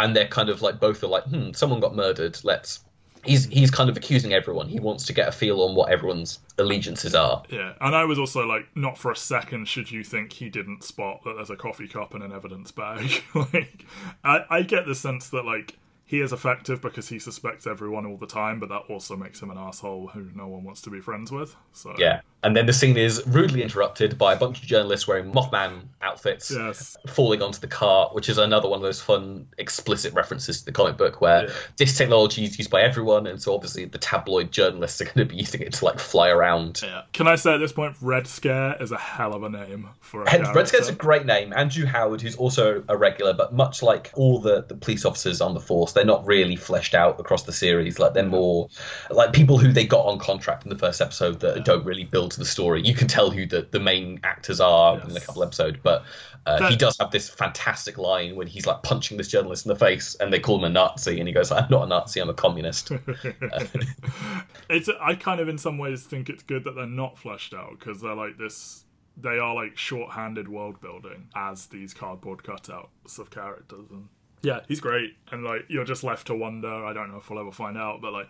and 0.00 0.16
they're 0.16 0.26
kind 0.26 0.48
of 0.48 0.62
like 0.62 0.80
both 0.80 1.04
are 1.04 1.06
like, 1.06 1.22
hmm, 1.24 1.52
someone 1.52 1.78
got 1.78 1.94
murdered. 1.94 2.36
Let's. 2.42 2.80
He's 3.26 3.46
he's 3.46 3.70
kind 3.70 3.88
of 3.90 3.96
accusing 3.96 4.32
everyone. 4.32 4.68
He 4.68 4.80
wants 4.80 5.06
to 5.06 5.12
get 5.12 5.28
a 5.28 5.32
feel 5.32 5.62
on 5.62 5.74
what 5.74 5.90
everyone's 5.90 6.38
allegiances 6.58 7.14
are. 7.14 7.42
yeah 7.50 7.74
and 7.80 7.94
I 7.94 8.04
was 8.04 8.18
also 8.18 8.46
like 8.46 8.66
not 8.74 8.96
for 8.96 9.10
a 9.10 9.16
second 9.16 9.68
should 9.68 9.90
you 9.90 10.02
think 10.02 10.32
he 10.32 10.48
didn't 10.48 10.82
spot 10.82 11.22
that 11.24 11.34
there's 11.36 11.50
a 11.50 11.56
coffee 11.56 11.88
cup 11.88 12.14
and 12.14 12.22
an 12.22 12.32
evidence 12.32 12.70
bag 12.70 13.22
like 13.34 13.84
I, 14.24 14.44
I 14.48 14.62
get 14.62 14.86
the 14.86 14.94
sense 14.94 15.28
that 15.30 15.44
like 15.44 15.76
he 16.08 16.20
is 16.20 16.32
effective 16.32 16.80
because 16.80 17.08
he 17.08 17.18
suspects 17.18 17.66
everyone 17.66 18.06
all 18.06 18.16
the 18.16 18.26
time, 18.28 18.60
but 18.60 18.68
that 18.68 18.82
also 18.88 19.16
makes 19.16 19.42
him 19.42 19.50
an 19.50 19.58
asshole 19.58 20.06
who 20.08 20.28
no 20.34 20.46
one 20.46 20.62
wants 20.64 20.80
to 20.82 20.90
be 20.90 21.00
friends 21.00 21.32
with. 21.32 21.54
So 21.72 21.94
Yeah, 21.98 22.20
and 22.44 22.56
then 22.56 22.66
the 22.66 22.72
scene 22.72 22.96
is 22.96 23.22
rudely 23.26 23.62
interrupted 23.62 24.16
by 24.16 24.32
a 24.34 24.36
bunch 24.36 24.62
of 24.62 24.66
journalists 24.68 25.08
wearing 25.08 25.32
Mothman 25.32 25.80
outfits. 26.00 26.50
Yes. 26.52 26.96
falling 27.08 27.42
onto 27.42 27.58
the 27.58 27.66
car, 27.66 28.08
which 28.12 28.28
is 28.28 28.38
another 28.38 28.68
one 28.68 28.78
of 28.78 28.82
those 28.84 29.00
fun 29.02 29.48
explicit 29.58 30.14
references 30.14 30.60
to 30.60 30.64
the 30.66 30.72
comic 30.72 30.96
book 30.96 31.20
where 31.20 31.46
Yeah. 31.46 31.52
this 31.76 31.98
technology 31.98 32.44
is 32.44 32.56
used 32.56 32.70
by 32.70 32.82
everyone, 32.82 33.26
and 33.26 33.42
so 33.42 33.52
obviously 33.54 33.84
the 33.86 33.98
tabloid 33.98 34.52
journalists 34.52 35.00
are 35.00 35.04
going 35.06 35.18
to 35.18 35.24
be 35.24 35.36
using 35.40 35.60
it 35.60 35.72
to 35.74 35.84
like 35.84 35.98
fly 35.98 36.28
around. 36.28 36.82
Yeah. 36.84 37.02
Can 37.12 37.26
I 37.26 37.34
say 37.34 37.54
at 37.54 37.58
this 37.58 37.72
point, 37.72 37.96
Red 38.00 38.28
Scare 38.28 38.80
is 38.80 38.92
a 38.92 38.96
hell 38.98 39.34
of 39.34 39.42
a 39.42 39.48
name 39.48 39.88
for 40.00 40.22
a 40.22 40.30
And. 40.32 40.46
Red 40.54 40.68
Scare's 40.68 40.88
a 40.88 40.92
great 40.94 41.26
name. 41.26 41.52
Andrew 41.52 41.84
Howard, 41.84 42.20
who's 42.20 42.36
also 42.36 42.84
a 42.88 42.96
regular, 42.96 43.32
but 43.34 43.52
much 43.52 43.82
like 43.82 44.12
all 44.14 44.38
the, 44.38 44.62
the 44.62 44.76
police 44.76 45.04
officers 45.04 45.40
on 45.40 45.52
the 45.54 45.60
force, 45.60 45.95
they're 45.96 46.04
not 46.04 46.24
really 46.26 46.56
fleshed 46.56 46.94
out 46.94 47.18
across 47.18 47.44
the 47.44 47.52
series. 47.52 47.98
Like 47.98 48.12
they're 48.12 48.22
more 48.22 48.68
like 49.10 49.32
people 49.32 49.56
who 49.58 49.72
they 49.72 49.86
got 49.86 50.04
on 50.04 50.18
contract 50.18 50.64
in 50.64 50.68
the 50.68 50.78
first 50.78 51.00
episode 51.00 51.40
that 51.40 51.64
don't 51.64 51.84
really 51.84 52.04
build 52.04 52.32
to 52.32 52.38
the 52.38 52.44
story. 52.44 52.82
You 52.82 52.94
can 52.94 53.08
tell 53.08 53.30
who 53.30 53.46
the, 53.46 53.66
the 53.70 53.80
main 53.80 54.20
actors 54.22 54.60
are 54.60 55.00
in 55.00 55.16
a 55.16 55.20
couple 55.20 55.42
episodes, 55.42 55.78
but 55.82 56.04
uh, 56.44 56.58
That- 56.60 56.70
he 56.70 56.76
does 56.76 56.96
have 57.00 57.10
this 57.10 57.30
fantastic 57.30 57.96
line 57.98 58.36
when 58.36 58.46
he's 58.46 58.66
like 58.66 58.82
punching 58.82 59.16
this 59.16 59.28
journalist 59.28 59.64
in 59.64 59.70
the 59.70 59.78
face, 59.78 60.14
and 60.20 60.32
they 60.32 60.38
call 60.38 60.58
him 60.58 60.64
a 60.64 60.68
Nazi, 60.68 61.18
and 61.18 61.26
he 61.26 61.34
goes, 61.34 61.50
"I'm 61.50 61.66
not 61.70 61.84
a 61.84 61.86
Nazi, 61.86 62.20
I'm 62.20 62.28
a 62.28 62.34
communist." 62.34 62.92
it's 64.70 64.88
I 65.00 65.14
kind 65.14 65.40
of 65.40 65.48
in 65.48 65.58
some 65.58 65.78
ways 65.78 66.04
think 66.04 66.28
it's 66.28 66.42
good 66.42 66.64
that 66.64 66.74
they're 66.76 66.86
not 66.86 67.18
fleshed 67.18 67.54
out 67.54 67.78
because 67.78 68.00
they're 68.00 68.14
like 68.14 68.38
this. 68.38 68.84
They 69.16 69.38
are 69.38 69.54
like 69.54 69.78
short-handed 69.78 70.46
world 70.46 70.80
building 70.82 71.28
as 71.34 71.66
these 71.66 71.94
cardboard 71.94 72.42
cutouts 72.42 73.18
of 73.18 73.30
characters, 73.30 73.86
and 73.90 74.08
yeah, 74.46 74.60
he's 74.68 74.80
great. 74.80 75.16
And 75.32 75.44
like 75.44 75.64
you're 75.68 75.84
just 75.84 76.04
left 76.04 76.26
to 76.28 76.34
wonder. 76.34 76.72
I 76.72 76.92
don't 76.92 77.10
know 77.10 77.18
if 77.18 77.28
we'll 77.28 77.40
ever 77.40 77.52
find 77.52 77.76
out, 77.76 78.00
but 78.00 78.12
like. 78.12 78.28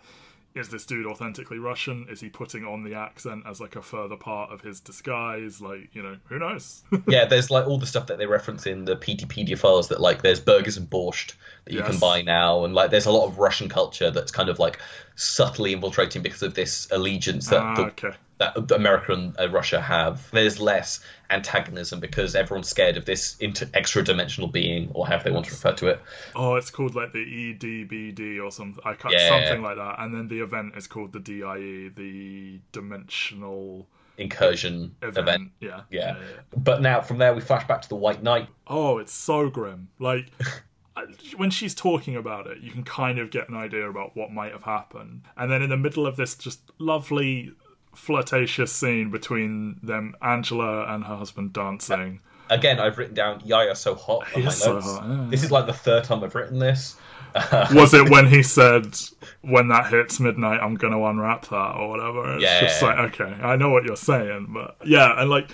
Is 0.55 0.69
this 0.69 0.87
dude 0.87 1.05
authentically 1.05 1.59
Russian? 1.59 2.07
Is 2.09 2.19
he 2.19 2.29
putting 2.29 2.65
on 2.65 2.83
the 2.83 2.95
accent 2.95 3.43
as 3.45 3.61
like 3.61 3.75
a 3.75 3.81
further 3.83 4.15
part 4.15 4.51
of 4.51 4.61
his 4.61 4.79
disguise? 4.79 5.61
Like, 5.61 5.93
you 5.93 6.01
know, 6.01 6.17
who 6.29 6.39
knows? 6.39 6.81
yeah, 7.07 7.25
there's 7.25 7.51
like 7.51 7.67
all 7.67 7.77
the 7.77 7.85
stuff 7.85 8.07
that 8.07 8.17
they 8.17 8.25
reference 8.25 8.65
in 8.65 8.83
the 8.85 8.95
Peteypedia 8.95 9.55
files 9.55 9.89
that 9.89 10.01
like 10.01 10.23
there's 10.23 10.39
burgers 10.39 10.75
and 10.77 10.89
borscht 10.89 11.33
that 11.65 11.73
you 11.73 11.79
Yes. 11.81 11.89
can 11.91 11.99
buy 11.99 12.23
now, 12.23 12.65
and 12.65 12.73
like 12.73 12.89
there's 12.89 13.05
a 13.05 13.11
lot 13.11 13.27
of 13.27 13.37
Russian 13.37 13.69
culture 13.69 14.09
that's 14.09 14.31
kind 14.31 14.49
of 14.49 14.57
like 14.57 14.79
subtly 15.15 15.73
infiltrating 15.73 16.23
because 16.23 16.41
of 16.41 16.55
this 16.55 16.87
allegiance 16.89 17.49
that 17.49 17.61
Ah, 17.61 17.75
the, 17.75 17.81
okay. 17.83 18.13
That 18.39 18.71
America 18.71 19.13
and 19.13 19.35
uh, 19.39 19.49
Russia 19.49 19.81
have. 19.81 20.29
There's 20.31 20.59
less 20.59 20.99
antagonism 21.31 21.99
because 21.99 22.35
everyone's 22.35 22.69
scared 22.69 22.95
of 22.95 23.05
this 23.05 23.35
inter- 23.39 23.67
extra 23.73 24.03
dimensional 24.03 24.47
being, 24.47 24.91
or 24.93 25.07
however 25.07 25.23
they 25.25 25.31
want 25.31 25.45
to 25.47 25.51
refer 25.51 25.73
to 25.73 25.87
it. 25.87 25.99
Oh, 26.35 26.53
it's 26.55 26.69
called 26.69 26.93
like 26.93 27.13
the 27.13 27.25
EDBD 27.25 28.39
or 28.43 28.51
something. 28.51 28.81
I 28.85 28.93
can't, 28.93 29.13
Yeah. 29.13 29.29
something 29.29 29.63
like 29.63 29.77
that. 29.77 29.95
And 29.99 30.13
then 30.13 30.27
the 30.27 30.41
event 30.41 30.73
is 30.77 30.85
called 30.85 31.13
the 31.13 31.19
DIE, 31.19 31.89
the 31.95 32.59
Dimensional 32.71 33.87
Incursion 34.19 34.95
Event. 35.01 35.17
event. 35.17 35.51
Yeah. 35.59 35.81
Yeah. 35.89 36.17
But 36.55 36.81
now 36.81 37.01
from 37.01 37.17
there 37.17 37.33
we 37.33 37.41
flash 37.41 37.67
back 37.67 37.81
to 37.83 37.89
the 37.89 37.95
White 37.95 38.21
Night. 38.23 38.47
Oh, 38.67 38.97
it's 38.99 39.13
so 39.13 39.49
grim. 39.49 39.89
Like 39.99 40.31
when 41.37 41.49
she's 41.49 41.75
talking 41.75 42.15
about 42.15 42.47
it, 42.47 42.59
you 42.59 42.71
can 42.71 42.83
kind 42.83 43.19
of 43.19 43.29
get 43.31 43.49
an 43.49 43.55
idea 43.55 43.89
about 43.89 44.15
what 44.15 44.31
might 44.31 44.51
have 44.51 44.63
happened. 44.63 45.21
And 45.35 45.51
then 45.51 45.61
in 45.61 45.69
the 45.69 45.77
middle 45.77 46.05
of 46.07 46.15
this 46.17 46.35
just 46.35 46.61
lovely 46.79 47.51
flirtatious 47.97 48.71
scene 48.71 49.09
between 49.11 49.79
them, 49.83 50.15
Angela 50.21 50.85
and 50.93 51.03
her 51.05 51.15
husband 51.17 51.51
dancing. 51.53 52.21
Again, 52.49 52.79
I've 52.79 52.97
written 52.97 53.15
down 53.15 53.41
Yaya 53.43 53.75
so 53.75 53.95
hot 53.95 54.23
on 54.33 54.41
He 54.41 54.41
my 54.43 54.47
is 54.47 54.57
so 54.57 54.79
hot, 54.79 55.03
yeah. 55.05 55.25
This 55.29 55.43
is 55.43 55.51
like 55.51 55.65
the 55.65 55.73
third 55.73 56.05
time 56.05 56.23
I've 56.23 56.35
written 56.35 56.59
this. 56.59 56.95
Was 57.73 57.93
it 57.93 58.09
when 58.09 58.27
he 58.27 58.41
said, 58.41 58.97
"When 59.41 59.67
that 59.67 59.87
hits 59.91 60.19
midnight, 60.19 60.59
I'm 60.61 60.75
gonna 60.75 61.01
unwrap 61.03 61.47
that" 61.49 61.75
or 61.75 61.89
whatever? 61.89 62.35
It's 62.35 62.43
Yeah. 62.43 62.61
just 62.61 62.81
like, 62.81 62.97
okay, 63.13 63.35
I 63.43 63.57
know 63.57 63.69
what 63.69 63.83
you're 63.83 63.95
saying, 63.97 64.47
but 64.49 64.77
yeah, 64.85 65.19
and 65.19 65.29
like 65.29 65.49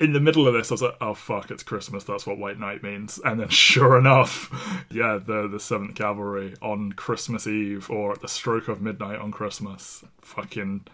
in 0.00 0.12
the 0.12 0.20
middle 0.20 0.48
of 0.48 0.52
this, 0.54 0.70
I 0.72 0.74
was 0.74 0.82
like, 0.82 0.96
"Oh 1.00 1.14
fuck, 1.14 1.50
it's 1.52 1.62
Christmas. 1.62 2.02
That's 2.04 2.26
what 2.26 2.36
White 2.38 2.58
Night 2.58 2.82
means." 2.82 3.20
And 3.24 3.38
then, 3.38 3.48
sure 3.70 3.96
enough, 3.96 4.50
yeah, 4.90 5.18
the 5.24 5.46
the 5.46 5.60
Seventh 5.60 5.94
Cavalry 5.94 6.54
on 6.60 6.92
Christmas 6.92 7.46
Eve 7.46 7.88
or 7.88 8.12
at 8.12 8.20
the 8.20 8.28
stroke 8.28 8.66
of 8.68 8.82
midnight 8.82 9.20
on 9.20 9.30
Christmas. 9.30 10.04
Fucking, 10.22 10.86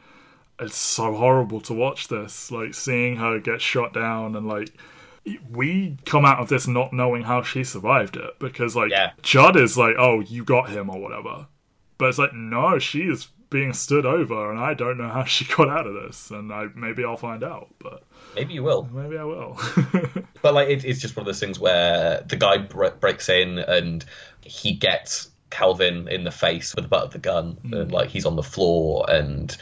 it's 0.60 0.76
so 0.76 1.14
horrible 1.14 1.60
to 1.62 1.74
watch 1.74 2.08
this. 2.08 2.50
Like 2.50 2.74
seeing 2.74 3.16
her 3.16 3.38
get 3.38 3.60
shot 3.60 3.92
down 3.92 4.34
and 4.36 4.46
like 4.48 4.72
we 5.50 5.96
come 6.06 6.24
out 6.24 6.38
of 6.38 6.48
this 6.48 6.66
not 6.66 6.92
knowing 6.92 7.22
how 7.22 7.42
she 7.42 7.62
survived 7.64 8.16
it 8.16 8.38
because 8.38 8.74
like 8.74 8.90
Yeah. 8.90 9.12
Judd 9.22 9.56
is 9.56 9.76
like, 9.76 9.94
oh, 9.98 10.20
you 10.20 10.44
got 10.44 10.70
him 10.70 10.88
or 10.90 10.98
whatever, 11.00 11.46
but 11.98 12.08
it's 12.08 12.18
like 12.18 12.32
no, 12.34 12.78
she 12.78 13.02
is 13.02 13.28
being 13.50 13.72
stood 13.72 14.04
over, 14.04 14.50
and 14.50 14.60
I 14.60 14.74
don't 14.74 14.98
know 14.98 15.08
how 15.08 15.24
she 15.24 15.44
got 15.56 15.68
out 15.70 15.86
of 15.86 15.94
this, 15.94 16.30
and 16.30 16.52
I 16.52 16.66
maybe 16.74 17.04
I'll 17.04 17.16
find 17.16 17.42
out, 17.42 17.68
but 17.78 18.02
Maybe 18.34 18.54
you 18.54 18.62
will. 18.62 18.88
maybe 18.92 19.16
I 19.16 19.24
will. 19.24 19.58
But 20.42 20.54
like, 20.54 20.68
it, 20.68 20.84
it's 20.84 21.00
just 21.00 21.16
one 21.16 21.22
of 21.22 21.26
those 21.26 21.40
things 21.40 21.58
where 21.58 22.22
the 22.28 22.36
guy 22.36 22.58
bre- 22.58 22.90
breaks 23.00 23.28
in 23.28 23.58
and 23.58 24.04
he 24.42 24.72
gets 24.74 25.30
Calvin 25.50 26.06
in 26.08 26.22
the 26.22 26.30
face 26.30 26.76
with 26.76 26.84
the 26.84 26.88
butt 26.88 27.04
of 27.04 27.10
the 27.12 27.18
gun, 27.18 27.58
and 27.64 27.72
mm. 27.72 27.92
like 27.92 28.08
he's 28.10 28.24
on 28.26 28.36
the 28.36 28.42
floor, 28.42 29.04
and 29.08 29.56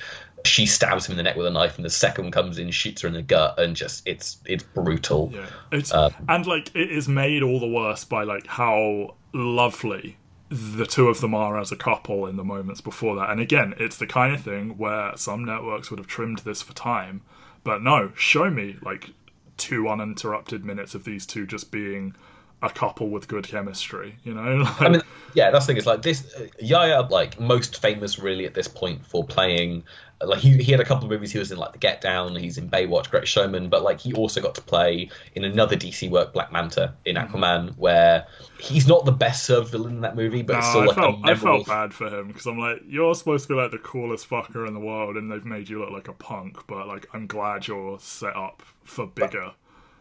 she 0.46 0.66
stabs 0.66 1.06
him 1.06 1.12
in 1.12 1.16
the 1.16 1.22
neck 1.22 1.36
with 1.36 1.46
a 1.46 1.50
knife, 1.50 1.76
and 1.76 1.84
the 1.84 1.90
second 1.90 2.24
one 2.24 2.32
comes 2.32 2.58
in, 2.58 2.70
shoots 2.70 3.02
her 3.02 3.08
in 3.08 3.14
the 3.14 3.22
gut, 3.22 3.58
and 3.58 3.76
just 3.76 4.06
it's 4.06 4.38
it's 4.46 4.62
brutal. 4.62 5.30
Yeah, 5.34 5.46
it's 5.72 5.92
Um, 5.92 6.12
and 6.28 6.46
like 6.46 6.74
it 6.74 6.90
is 6.90 7.08
made 7.08 7.42
all 7.42 7.60
the 7.60 7.66
worse 7.66 8.04
by 8.04 8.24
like 8.24 8.46
how 8.46 9.14
lovely 9.32 10.16
the 10.48 10.86
two 10.86 11.08
of 11.08 11.20
them 11.20 11.34
are 11.34 11.58
as 11.58 11.72
a 11.72 11.76
couple 11.76 12.26
in 12.26 12.36
the 12.36 12.44
moments 12.44 12.80
before 12.80 13.16
that. 13.16 13.30
And 13.30 13.40
again, 13.40 13.74
it's 13.78 13.96
the 13.96 14.06
kind 14.06 14.34
of 14.34 14.40
thing 14.42 14.78
where 14.78 15.16
some 15.16 15.44
networks 15.44 15.90
would 15.90 15.98
have 15.98 16.06
trimmed 16.06 16.38
this 16.40 16.62
for 16.62 16.72
time, 16.72 17.22
but 17.64 17.82
no, 17.82 18.12
show 18.14 18.48
me 18.48 18.76
like 18.82 19.10
two 19.56 19.88
uninterrupted 19.88 20.64
minutes 20.64 20.94
of 20.94 21.04
these 21.04 21.26
two 21.26 21.46
just 21.46 21.70
being 21.72 22.14
a 22.62 22.70
couple 22.70 23.08
with 23.10 23.28
good 23.28 23.46
chemistry. 23.46 24.16
You 24.24 24.34
know, 24.34 24.56
like, 24.64 24.82
I 24.82 24.88
mean, 24.88 25.02
yeah, 25.34 25.50
that's 25.50 25.66
the 25.66 25.70
thing. 25.72 25.76
It's 25.78 25.86
like 25.86 26.02
this. 26.02 26.34
Uh, 26.34 26.46
Yaya, 26.60 27.02
like 27.02 27.38
most 27.40 27.80
famous, 27.80 28.18
really 28.18 28.46
at 28.46 28.54
this 28.54 28.68
point 28.68 29.04
for 29.06 29.24
playing. 29.24 29.84
Like 30.24 30.38
he, 30.38 30.56
he 30.62 30.72
had 30.72 30.80
a 30.80 30.84
couple 30.84 31.04
of 31.04 31.10
movies. 31.10 31.30
He 31.30 31.38
was 31.38 31.52
in 31.52 31.58
like 31.58 31.72
The 31.72 31.78
Get 31.78 32.00
Down. 32.00 32.34
He's 32.36 32.56
in 32.56 32.70
Baywatch, 32.70 33.10
Great 33.10 33.28
Showman. 33.28 33.68
But 33.68 33.82
like 33.82 34.00
he 34.00 34.14
also 34.14 34.40
got 34.40 34.54
to 34.54 34.62
play 34.62 35.10
in 35.34 35.44
another 35.44 35.76
DC 35.76 36.08
work, 36.08 36.32
Black 36.32 36.50
Manta, 36.50 36.94
in 37.04 37.16
Mm-hmm. 37.16 37.34
Aquaman, 37.36 37.76
where 37.76 38.26
he's 38.58 38.86
not 38.88 39.04
the 39.04 39.12
best 39.12 39.44
served 39.44 39.72
villain 39.72 39.96
in 39.96 40.00
that 40.00 40.16
movie, 40.16 40.40
but 40.40 40.56
it's 40.56 40.66
No, 40.66 40.70
still 40.70 40.82
I 40.82 40.86
like 40.86 40.94
felt 40.96 41.14
a 41.16 41.18
I 41.18 41.34
memorable. 41.34 41.64
felt 41.64 41.66
bad 41.66 41.92
for 41.94 42.06
him 42.08 42.28
because 42.28 42.46
I'm 42.46 42.58
like, 42.58 42.80
you're 42.88 43.14
supposed 43.14 43.46
to 43.48 43.54
be 43.54 43.60
like 43.60 43.72
the 43.72 43.78
coolest 43.78 44.26
fucker 44.30 44.66
in 44.66 44.72
the 44.72 44.80
world, 44.80 45.16
and 45.18 45.30
they've 45.30 45.44
made 45.44 45.68
you 45.68 45.80
look 45.80 45.90
like 45.90 46.08
a 46.08 46.14
punk. 46.14 46.66
But 46.66 46.88
like, 46.88 47.06
I'm 47.12 47.26
glad 47.26 47.68
you're 47.68 47.98
set 48.00 48.34
up 48.34 48.62
for 48.84 49.06
bigger. 49.06 49.52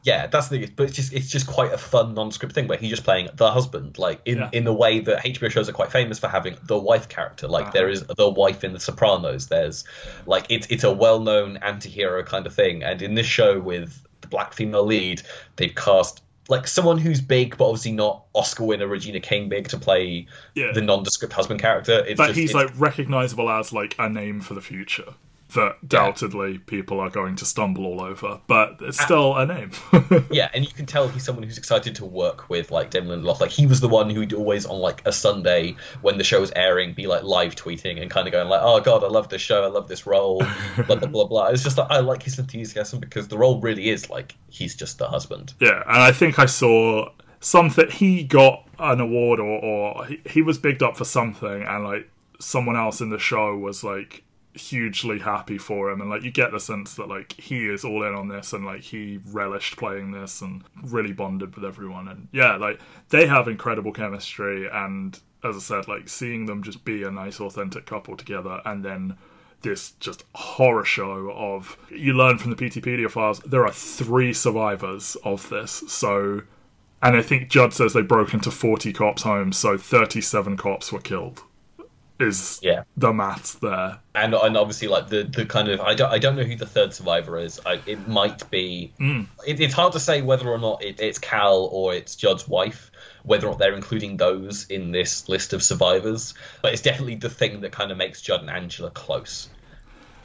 Yeah, 0.05 0.27
that's 0.27 0.49
the 0.49 0.59
thing, 0.59 0.71
but 0.75 0.83
it's 0.87 0.95
just 0.95 1.11
it's 1.13 1.29
just 1.29 1.47
quite 1.47 1.73
a 1.73 1.79
fun 1.79 2.13
non-script 2.13 2.53
thing 2.53 2.67
where 2.67 2.77
he's 2.77 2.91
just 2.91 3.03
playing 3.03 3.27
the 3.33 3.49
husband, 3.51 3.97
like 3.97 4.21
in, 4.25 4.37
Yeah. 4.37 4.49
in 4.53 4.63
the 4.63 4.71
way 4.73 4.99
that 4.99 5.25
HBO 5.25 5.49
shows 5.49 5.67
are 5.67 5.73
quite 5.73 5.91
famous 5.91 6.19
for 6.19 6.27
having 6.27 6.55
the 6.67 6.77
wife 6.77 7.09
character. 7.09 7.47
Like 7.47 7.63
Uh-huh. 7.63 7.71
there 7.73 7.89
is 7.89 8.03
the 8.03 8.29
wife 8.29 8.63
in 8.63 8.73
The 8.73 8.79
Sopranos. 8.79 9.47
There's 9.47 9.83
like 10.27 10.45
it's 10.49 10.67
it's 10.67 10.83
a 10.83 10.91
well 10.93 11.19
known 11.19 11.57
anti-hero 11.57 12.23
kind 12.23 12.45
of 12.45 12.53
thing. 12.53 12.83
And 12.83 13.01
in 13.01 13.15
this 13.15 13.25
show 13.25 13.59
with 13.59 13.99
the 14.21 14.27
black 14.27 14.53
female 14.53 14.85
lead, 14.85 15.23
they've 15.55 15.73
cast 15.73 16.21
like 16.49 16.67
someone 16.67 16.99
who's 16.99 17.19
big 17.21 17.57
but 17.57 17.65
obviously 17.67 17.91
not 17.91 18.25
Oscar 18.35 18.63
winner 18.65 18.85
Regina 18.87 19.19
King 19.19 19.49
big 19.49 19.67
to 19.69 19.77
play 19.79 20.27
Yeah. 20.53 20.71
the 20.71 20.81
nondescript 20.81 21.33
husband 21.33 21.59
character. 21.59 22.05
It's 22.07 22.17
but 22.19 22.27
just, 22.27 22.37
he's 22.39 22.49
it's- 22.51 22.65
like 22.69 22.79
recognizable 22.79 23.49
as 23.49 23.73
like 23.73 23.95
a 23.97 24.07
name 24.07 24.39
for 24.41 24.53
the 24.53 24.61
future 24.61 25.15
that 25.53 25.87
doubtedly 25.87 26.57
people 26.57 26.99
are 26.99 27.09
going 27.09 27.35
to 27.35 27.45
stumble 27.45 27.85
all 27.85 28.01
over, 28.01 28.41
but 28.47 28.77
it's 28.81 28.99
ah. 28.99 29.05
still 29.05 29.35
a 29.37 29.45
name. 29.45 29.71
Yeah, 30.31 30.49
and 30.53 30.65
you 30.65 30.71
can 30.71 30.85
tell 30.85 31.07
he's 31.07 31.23
someone 31.23 31.43
who's 31.43 31.57
excited 31.57 31.95
to 31.95 32.05
work 32.05 32.49
with 32.49 32.71
like 32.71 32.89
Damon 32.89 33.21
Lindelof. 33.21 33.39
Like 33.39 33.51
he 33.51 33.67
was 33.67 33.79
the 33.79 33.87
one 33.87 34.09
who'd 34.09 34.33
always 34.33 34.65
on 34.65 34.79
like 34.79 35.01
a 35.05 35.11
Sunday 35.11 35.75
when 36.01 36.17
the 36.17 36.23
show 36.23 36.41
was 36.41 36.51
airing 36.55 36.93
be 36.93 37.07
like 37.07 37.23
live 37.23 37.55
tweeting 37.55 38.01
and 38.01 38.09
kind 38.09 38.27
of 38.27 38.31
going 38.31 38.49
like, 38.49 38.61
"Oh 38.63 38.79
God, 38.81 39.03
I 39.03 39.07
love 39.07 39.29
this 39.29 39.41
show. 39.41 39.63
I 39.63 39.67
love 39.67 39.87
this 39.87 40.05
role." 40.05 40.39
blah 40.87 40.95
blah 40.95 41.07
blah 41.07 41.25
blah. 41.25 41.47
It's 41.47 41.63
just 41.63 41.77
like 41.77 41.89
I 41.89 41.99
like 41.99 42.23
his 42.23 42.39
enthusiasm 42.39 42.99
because 42.99 43.27
the 43.27 43.37
role 43.37 43.61
really 43.61 43.89
is 43.89 44.09
like 44.09 44.35
he's 44.49 44.75
just 44.75 44.97
the 44.97 45.07
husband. 45.07 45.53
Yeah, 45.59 45.83
and 45.87 46.01
I 46.01 46.11
think 46.11 46.39
I 46.39 46.45
saw 46.45 47.09
something. 47.39 47.89
He 47.89 48.23
got 48.23 48.67
an 48.79 48.99
award, 48.99 49.39
or, 49.39 49.63
or 49.63 50.05
he, 50.05 50.21
he 50.25 50.41
was 50.41 50.57
bigged 50.57 50.83
up 50.83 50.97
for 50.97 51.05
something, 51.05 51.63
and 51.63 51.83
like 51.83 52.09
someone 52.39 52.75
else 52.75 52.99
in 52.99 53.09
the 53.09 53.19
show 53.19 53.55
was 53.57 53.83
like 53.83 54.23
hugely 54.55 55.19
happy 55.19 55.57
for 55.57 55.89
him, 55.91 56.01
and 56.01 56.09
like 56.09 56.23
you 56.23 56.31
get 56.31 56.51
the 56.51 56.59
sense 56.59 56.95
that 56.95 57.07
like 57.07 57.33
he 57.33 57.67
is 57.67 57.83
all 57.83 58.03
in 58.03 58.15
on 58.15 58.27
this, 58.27 58.53
and 58.53 58.65
like 58.65 58.81
he 58.81 59.19
relished 59.31 59.77
playing 59.77 60.11
this, 60.11 60.41
and 60.41 60.63
really 60.81 61.13
bonded 61.13 61.55
with 61.55 61.65
everyone, 61.65 62.07
and 62.07 62.27
yeah, 62.31 62.55
like 62.55 62.79
they 63.09 63.27
have 63.27 63.47
incredible 63.47 63.91
chemistry, 63.91 64.67
and 64.71 65.19
as 65.43 65.55
I 65.55 65.59
said, 65.59 65.87
like 65.87 66.09
seeing 66.09 66.45
them 66.45 66.63
just 66.63 66.85
be 66.85 67.03
a 67.03 67.11
nice, 67.11 67.39
authentic 67.39 67.85
couple 67.85 68.17
together, 68.17 68.61
and 68.65 68.83
then 68.83 69.17
this 69.61 69.91
just 69.99 70.23
horror 70.35 70.85
show 70.85 71.31
of 71.31 71.77
you 71.89 72.13
learn 72.13 72.37
from 72.37 72.51
the 72.51 72.55
Peteypedia 72.55 73.09
files 73.09 73.39
there 73.39 73.65
are 73.65 73.71
three 73.71 74.31
survivors 74.31 75.17
of 75.23 75.49
this. 75.49 75.83
So 75.87 76.43
and 77.01 77.15
I 77.15 77.21
think 77.21 77.49
Judd 77.49 77.73
says 77.73 77.93
they 77.93 78.01
broke 78.01 78.33
into 78.33 78.51
40 78.51 78.93
cops 78.93 79.23
homes 79.23 79.57
so 79.57 79.77
37 79.77 80.55
cops 80.55 80.91
were 80.91 80.99
killed 80.99 81.43
is 82.19 82.59
Yeah. 82.63 82.83
the 82.95 83.11
maths 83.11 83.55
there 83.55 83.99
And 84.13 84.33
and 84.33 84.55
obviously 84.57 84.87
like 84.87 85.09
the 85.09 85.23
the 85.23 85.45
kind 85.45 85.67
of 85.67 85.81
I 85.81 85.93
don't 85.95 86.11
I 86.11 86.17
don't 86.17 86.35
know 86.35 86.43
who 86.43 86.55
the 86.55 86.65
third 86.65 86.93
survivor 86.93 87.37
is. 87.37 87.59
I, 87.65 87.81
it 87.85 88.07
might 88.07 88.49
be. 88.49 88.93
Hmm. 88.97 89.23
It, 89.45 89.59
it's 89.59 89.73
hard 89.73 89.93
to 89.93 89.99
say 89.99 90.21
whether 90.21 90.47
or 90.47 90.57
not 90.57 90.83
it, 90.83 90.99
it's 91.01 91.19
Cal 91.19 91.65
or 91.71 91.93
it's 91.93 92.15
Judd's 92.15 92.47
wife. 92.47 92.91
Whether 93.23 93.47
or 93.47 93.51
not 93.51 93.59
they're 93.59 93.73
including 93.75 94.17
those 94.17 94.65
in 94.67 94.91
this 94.91 95.27
list 95.27 95.51
of 95.53 95.63
survivors, 95.63 96.35
but 96.61 96.73
it's 96.73 96.81
definitely 96.81 97.15
the 97.15 97.29
thing 97.29 97.61
that 97.61 97.71
kind 97.71 97.91
of 97.91 97.97
makes 97.97 98.21
Judd 98.21 98.41
and 98.41 98.49
Angela 98.49 98.91
close. 98.91 99.49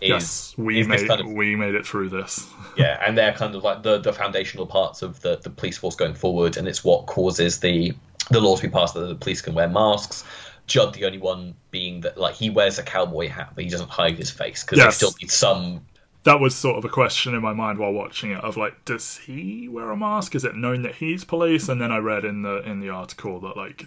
Is, 0.01 0.09
yes 0.09 0.55
we 0.57 0.83
made 0.83 1.07
kind 1.07 1.21
of 1.21 1.27
we 1.31 1.57
made 1.57 1.75
it 1.75 1.87
through 1.87 2.09
this 2.09 2.47
yeah, 2.79 2.99
and 3.07 3.19
they're 3.19 3.35
kind 3.35 3.55
of 3.55 3.63
like 3.63 3.83
the, 3.83 3.99
the 3.99 4.15
foundational 4.15 4.67
parts 4.67 5.03
of 5.03 5.21
the, 5.21 5.37
the 5.37 5.51
police 5.51 5.77
force 5.77 5.95
going 5.95 6.15
forward, 6.15 6.57
and 6.57 6.67
it's 6.67 6.83
what 6.83 7.05
causes 7.05 7.61
the 7.61 7.93
the 8.31 8.41
law 8.41 8.57
to 8.57 8.63
be 8.63 8.69
passed 8.69 8.95
that 8.95 9.01
the 9.01 9.15
police 9.15 9.43
can 9.43 9.55
wear 9.55 9.69
masks. 9.69 10.25
Judd, 10.71 10.95
the 10.95 11.05
only 11.05 11.19
one 11.19 11.55
being 11.71 12.01
that 12.03 12.17
like 12.17 12.35
he 12.37 12.49
wears 12.49 12.79
a 12.79 12.83
cowboy 12.83 13.29
hat, 13.29 13.53
but 13.55 13.65
he 13.65 13.71
doesn't 13.71 13.91
hide 13.91 14.17
his 14.17 14.31
face 14.31 14.63
because 14.65 14.79
Yes. 14.79 14.99
they 15.01 15.07
still 15.07 15.17
need 15.21 15.31
some. 15.31 15.85
that 16.25 16.39
was 16.41 16.55
sort 16.55 16.77
of 16.79 16.85
a 16.85 16.89
question 16.89 17.35
in 17.35 17.43
my 17.43 17.53
mind 17.53 17.79
while 17.79 17.93
watching 17.93 18.31
it 18.31 18.43
of 18.45 18.57
like 18.57 18.85
does 18.85 19.17
he 19.19 19.69
wear 19.69 19.91
a 19.91 19.97
mask 19.97 20.35
is 20.35 20.45
it 20.45 20.55
known 20.55 20.83
that 20.83 20.95
he's 20.97 21.25
police 21.25 21.67
and 21.69 21.81
then 21.81 21.91
i 21.91 21.97
read 21.97 22.25
in 22.27 22.43
the 22.43 22.57
in 22.71 22.79
the 22.81 22.91
article 22.91 23.41
that 23.41 23.57
like 23.57 23.87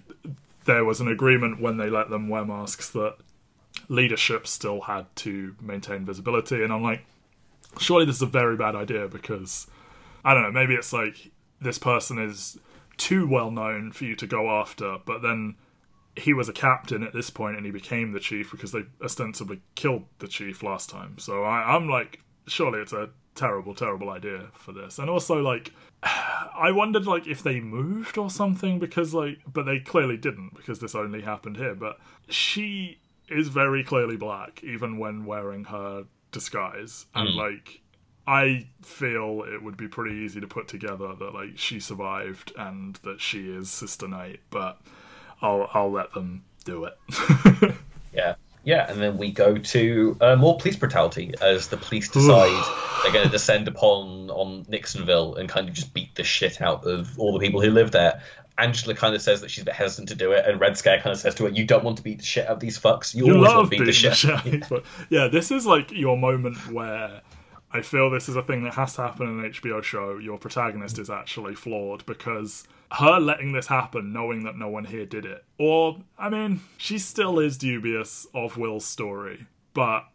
there 0.66 0.84
was 0.84 1.00
an 1.00 1.08
agreement 1.08 1.62
when 1.62 1.78
they 1.78 1.90
let 1.92 2.10
them 2.10 2.28
wear 2.30 2.44
masks 2.44 2.90
that 2.90 3.16
leadership 3.88 4.48
still 4.48 4.82
had 4.82 5.06
to 5.16 5.56
maintain 5.62 6.06
visibility 6.06 6.64
and 6.64 6.74
i'm 6.74 6.82
like 6.84 7.06
surely 7.80 8.06
this 8.06 8.16
is 8.18 8.22
a 8.24 8.26
very 8.26 8.56
bad 8.58 8.76
idea 8.76 9.08
because 9.08 9.68
i 10.26 10.34
don't 10.34 10.44
know 10.44 10.52
maybe 10.52 10.74
it's 10.74 10.92
like 10.94 11.32
this 11.62 11.78
person 11.78 12.18
is 12.18 12.58
too 12.98 13.28
well 13.28 13.52
known 13.52 13.92
for 13.92 14.06
you 14.06 14.16
to 14.16 14.26
go 14.28 14.50
after 14.50 14.98
but 15.06 15.22
then 15.22 15.54
he 16.16 16.34
was 16.34 16.48
a 16.48 16.54
captain 16.54 17.04
at 17.04 17.14
this 17.14 17.30
point 17.30 17.58
and 17.58 17.66
he 17.66 17.72
became 17.72 18.12
the 18.12 18.20
chief 18.20 18.52
because 18.52 18.72
they 18.72 18.84
ostensibly 19.02 19.62
killed 19.76 20.06
the 20.20 20.28
chief 20.28 20.62
last 20.62 20.90
time. 20.90 21.18
So 21.18 21.44
I, 21.44 21.76
I'm 21.76 21.90
like, 21.90 22.22
surely 22.48 22.80
it's 22.80 22.94
a 22.94 23.10
terrible, 23.36 23.74
terrible 23.74 24.10
idea 24.10 24.48
for 24.54 24.72
this. 24.72 25.00
And 25.00 25.10
also, 25.10 25.42
like, 25.42 25.72
I 26.04 26.72
wondered 26.72 27.08
like 27.08 27.28
if 27.28 27.42
they 27.42 27.60
moved 27.60 28.18
or 28.18 28.30
something 28.30 28.80
because 28.80 29.14
like, 29.14 29.40
but 29.52 29.66
they 29.66 29.80
clearly 29.80 30.18
didn't 30.18 30.56
because 30.56 30.80
this 30.80 30.96
only 30.96 31.22
happened 31.22 31.58
here. 31.58 31.76
But 31.76 32.00
she 32.30 33.00
is 33.30 33.48
very 33.48 33.84
clearly 33.84 34.18
black 34.18 34.64
even 34.64 34.98
when 34.98 35.26
wearing 35.26 35.66
her 35.66 36.06
disguise, 36.32 37.06
and 37.16 37.30
hmm. 37.30 37.38
like. 37.38 37.80
I 38.26 38.70
feel 38.82 39.44
it 39.46 39.62
would 39.62 39.76
be 39.76 39.90
pretty 39.90 40.16
easy 40.16 40.40
to 40.40 40.48
put 40.48 40.70
together 40.70 41.14
that 41.14 41.34
like 41.34 41.58
she 41.58 41.82
survived 41.82 42.54
and 42.58 42.96
that 43.04 43.20
she 43.20 43.50
is 43.50 43.70
Sister 43.70 44.08
Night, 44.08 44.40
but 44.50 44.80
I'll 45.44 45.70
I'll 45.74 45.92
let 45.92 46.12
them 46.14 46.44
do 46.66 46.86
it. 46.86 47.76
Yeah, 48.16 48.36
yeah, 48.64 48.90
and 48.92 49.02
then 49.02 49.18
we 49.18 49.32
go 49.32 49.58
to 49.58 50.18
uh, 50.22 50.36
more 50.36 50.58
police 50.58 50.76
brutality 50.76 51.34
as 51.42 51.68
the 51.70 51.78
police 51.78 52.10
decide 52.10 52.64
they're 53.02 53.12
going 53.12 53.26
to 53.26 53.32
descend 53.32 53.68
upon 53.68 54.30
on 54.30 54.66
Nixonville 54.66 55.36
and 55.36 55.50
kind 55.50 55.68
of 55.68 55.74
just 55.74 55.94
beat 55.94 56.14
the 56.16 56.24
shit 56.24 56.62
out 56.62 56.86
of 56.86 57.18
all 57.20 57.34
the 57.34 57.40
people 57.40 57.60
who 57.60 57.72
live 57.72 57.92
there. 57.92 58.22
Angela 58.58 58.94
kind 58.94 59.16
of 59.16 59.22
says 59.24 59.42
that 59.42 59.50
she's 59.50 59.64
a 59.64 59.66
bit 59.66 59.74
hesitant 59.74 60.10
to 60.10 60.16
do 60.16 60.32
it, 60.32 60.46
and 60.46 60.60
Red 60.62 60.78
Scare 60.78 61.00
kind 61.00 61.12
of 61.12 61.20
says 61.20 61.34
to 61.36 61.46
her, 61.46 61.50
"You 61.50 61.66
don't 61.66 61.84
want 61.84 61.98
to 61.98 62.04
beat 62.04 62.20
the 62.20 62.24
shit 62.24 62.46
out 62.46 62.52
of 62.52 62.60
these 62.60 62.78
fucks. 62.78 63.16
You, 63.16 63.26
you 63.26 63.34
always 63.34 63.52
want 63.52 63.66
to 63.66 63.70
beat 63.72 63.80
the 63.80 63.86
the 63.86 63.92
shit." 63.94 64.16
shit. 64.16 64.30
out 64.32 64.46
of 64.46 64.52
these 64.52 64.68
folk. 64.68 64.86
yeah, 65.10 65.28
this 65.28 65.50
is 65.50 65.66
like 65.66 65.92
your 65.92 66.16
moment 66.16 66.72
where 66.72 67.22
I 67.74 67.82
feel 67.82 68.10
this 68.10 68.30
is 68.30 68.36
a 68.36 68.44
thing 68.44 68.64
that 68.64 68.76
has 68.76 68.96
to 68.96 69.02
happen 69.02 69.28
in 69.28 69.44
an 69.44 69.52
HBO 69.52 69.82
show. 69.84 70.18
Your 70.18 70.38
protagonist 70.38 71.00
is 71.00 71.10
actually 71.10 71.56
flawed 71.56 72.06
because 72.06 72.68
her 72.92 73.20
letting 73.20 73.52
this 73.52 73.68
happen, 73.68 74.14
knowing 74.14 74.44
that 74.44 74.58
no 74.58 74.70
one 74.70 74.86
here 74.86 75.06
did 75.06 75.26
it, 75.26 75.44
or 75.58 75.98
I 76.18 76.30
mean, 76.30 76.62
she 76.78 77.00
still 77.00 77.40
is 77.40 77.58
dubious 77.58 78.28
of 78.34 78.58
Will's 78.58 78.86
story, 78.86 79.48
but 79.74 80.06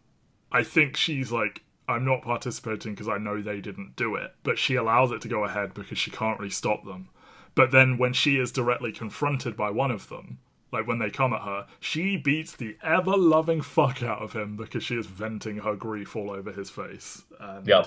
I 0.50 0.62
think 0.62 0.96
she's 0.96 1.30
like. 1.32 1.62
I'm 1.90 2.04
not 2.04 2.20
participating 2.20 2.92
because 2.92 3.09
I 3.09 3.16
know 3.16 3.40
they 3.40 3.62
didn't 3.62 3.96
do 3.96 4.14
it, 4.14 4.34
but 4.42 4.59
she 4.59 4.74
allows 4.74 5.11
it 5.11 5.22
to 5.22 5.28
go 5.28 5.44
ahead 5.44 5.72
because 5.72 5.96
she 5.96 6.11
can't 6.11 6.38
really 6.38 6.50
stop 6.50 6.84
them. 6.84 7.09
But 7.54 7.70
then 7.70 7.96
when 7.96 8.12
she 8.12 8.36
is 8.36 8.52
directly 8.52 8.92
confronted 8.92 9.56
by 9.56 9.70
one 9.70 9.90
of 9.90 10.11
them, 10.11 10.38
like 10.73 10.87
when 10.87 10.99
they 10.99 11.11
come 11.11 11.33
at 11.33 11.43
her, 11.43 11.66
she 11.81 12.16
beats 12.16 12.55
the 12.57 12.77
ever 12.83 13.16
loving 13.16 13.62
fuck 13.62 14.03
out 14.03 14.21
of 14.23 14.33
him 14.35 14.57
because 14.57 14.85
she 14.85 14.97
is 14.97 15.07
venting 15.07 15.59
her 15.59 15.75
grief 15.77 16.14
all 16.16 16.31
over 16.31 16.53
his 16.53 16.71
face. 16.71 17.23
And 17.41 17.66
Yeah. 17.66 17.85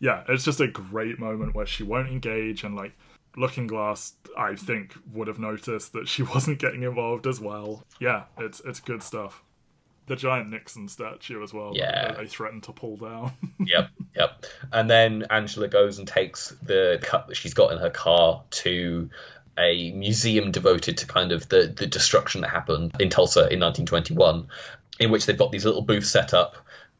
yeah, 0.00 0.24
it's 0.28 0.44
just 0.44 0.60
a 0.60 0.68
great 0.68 1.18
moment 1.18 1.54
where 1.54 1.66
she 1.66 1.82
won't 1.82 2.08
engage 2.08 2.64
and 2.64 2.74
like 2.74 2.92
Looking 3.36 3.66
Glass, 3.66 4.14
I 4.38 4.54
think, 4.54 4.94
would 5.12 5.26
have 5.26 5.40
noticed 5.40 5.92
that 5.92 6.06
she 6.08 6.22
wasn't 6.34 6.58
getting 6.60 6.82
involved 6.84 7.26
as 7.26 7.40
well. 7.40 7.84
Yeah, 8.00 8.24
it's 8.38 8.60
it's 8.60 8.78
good 8.80 9.02
stuff. 9.02 9.42
The 10.06 10.16
giant 10.16 10.50
Nixon 10.50 10.86
statue 10.86 11.42
as 11.42 11.54
well. 11.54 11.72
Yeah. 11.74 12.12
they 12.12 12.26
threatened 12.26 12.62
to 12.64 12.72
pull 12.72 12.98
down. 12.98 13.32
yep, 13.58 13.88
yep. 14.14 14.44
And 14.70 14.88
then 14.90 15.24
Angela 15.30 15.66
goes 15.66 15.98
and 15.98 16.06
takes 16.06 16.50
the 16.62 16.98
cut 17.02 17.26
that 17.28 17.36
she's 17.36 17.54
got 17.54 17.72
in 17.72 17.78
her 17.78 17.88
car 17.88 18.42
to 18.50 19.08
a 19.58 19.92
museum 19.92 20.50
devoted 20.50 20.98
to 20.98 21.06
kind 21.06 21.32
of 21.32 21.48
the, 21.48 21.72
the 21.76 21.86
destruction 21.86 22.40
that 22.40 22.50
happened 22.50 22.92
in 22.98 23.08
Tulsa 23.08 23.40
in 23.40 23.60
1921, 23.60 24.48
in 25.00 25.10
which 25.10 25.26
they've 25.26 25.38
got 25.38 25.52
these 25.52 25.64
little 25.64 25.82
booths 25.82 26.10
set 26.10 26.34
up 26.34 26.56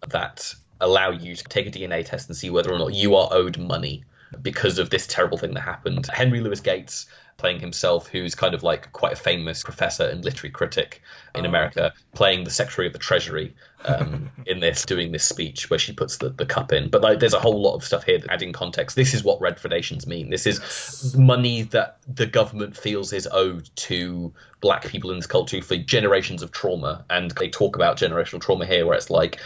that 0.09 0.55
allow 0.80 1.11
you 1.11 1.34
to 1.34 1.44
take 1.44 1.66
a 1.66 1.70
DNA 1.70 2.05
test 2.05 2.28
and 2.28 2.36
see 2.36 2.50
whether 2.50 2.72
or 2.72 2.78
not 2.78 2.94
you 2.94 3.16
are 3.16 3.28
owed 3.32 3.59
money 3.59 4.05
because 4.43 4.78
of 4.78 4.91
this 4.91 5.07
terrible 5.07 5.39
thing 5.39 5.55
that 5.55 5.61
happened. 5.61 6.07
Henry 6.07 6.41
Louis 6.41 6.61
Gates 6.61 7.07
playing 7.37 7.61
himself, 7.61 8.07
who's 8.07 8.35
kind 8.35 8.55
of 8.55 8.62
like 8.62 8.93
quite 8.93 9.12
a 9.12 9.16
famous 9.16 9.62
professor 9.62 10.05
and 10.05 10.24
literary 10.24 10.51
critic 10.51 11.03
in 11.35 11.45
America, 11.45 11.93
playing 12.14 12.45
the 12.45 12.51
Secretary 12.51 12.87
of 12.87 12.93
the 12.93 12.99
Treasury 12.99 13.55
um, 13.87 14.30
in 14.47 14.61
this, 14.61 14.85
doing 14.85 15.11
this 15.11 15.24
speech 15.24 15.68
where 15.68 15.78
she 15.78 15.93
puts 15.93 16.18
the, 16.18 16.30
the 16.30 16.47
cup 16.47 16.72
in. 16.72 16.89
But 16.89 17.03
like, 17.03 17.18
there's 17.18 17.35
a 17.35 17.41
whole 17.41 17.61
lot 17.61 17.74
of 17.74 17.82
stuff 17.82 18.05
here 18.05 18.18
that 18.18 18.30
adding 18.30 18.53
context. 18.53 18.95
This 18.95 19.14
is 19.14 19.24
what 19.24 19.41
Redfordations 19.41 20.07
mean. 20.07 20.30
This 20.30 20.47
is 20.47 21.16
money 21.16 21.62
that 21.62 21.99
the 22.07 22.26
government 22.26 22.76
feels 22.76 23.12
is 23.12 23.28
owed 23.30 23.68
to 23.76 24.32
black 24.61 24.87
people 24.87 25.11
in 25.11 25.16
this 25.16 25.26
culture 25.26 25.61
for 25.61 25.76
generations 25.76 26.43
of 26.43 26.53
trauma. 26.53 27.05
And 27.11 27.32
they 27.32 27.49
talk 27.49 27.74
about 27.74 27.99
generational 27.99 28.41
trauma 28.41 28.64
here, 28.64 28.87
where 28.87 28.97
it's 28.97 29.11
like, 29.11 29.41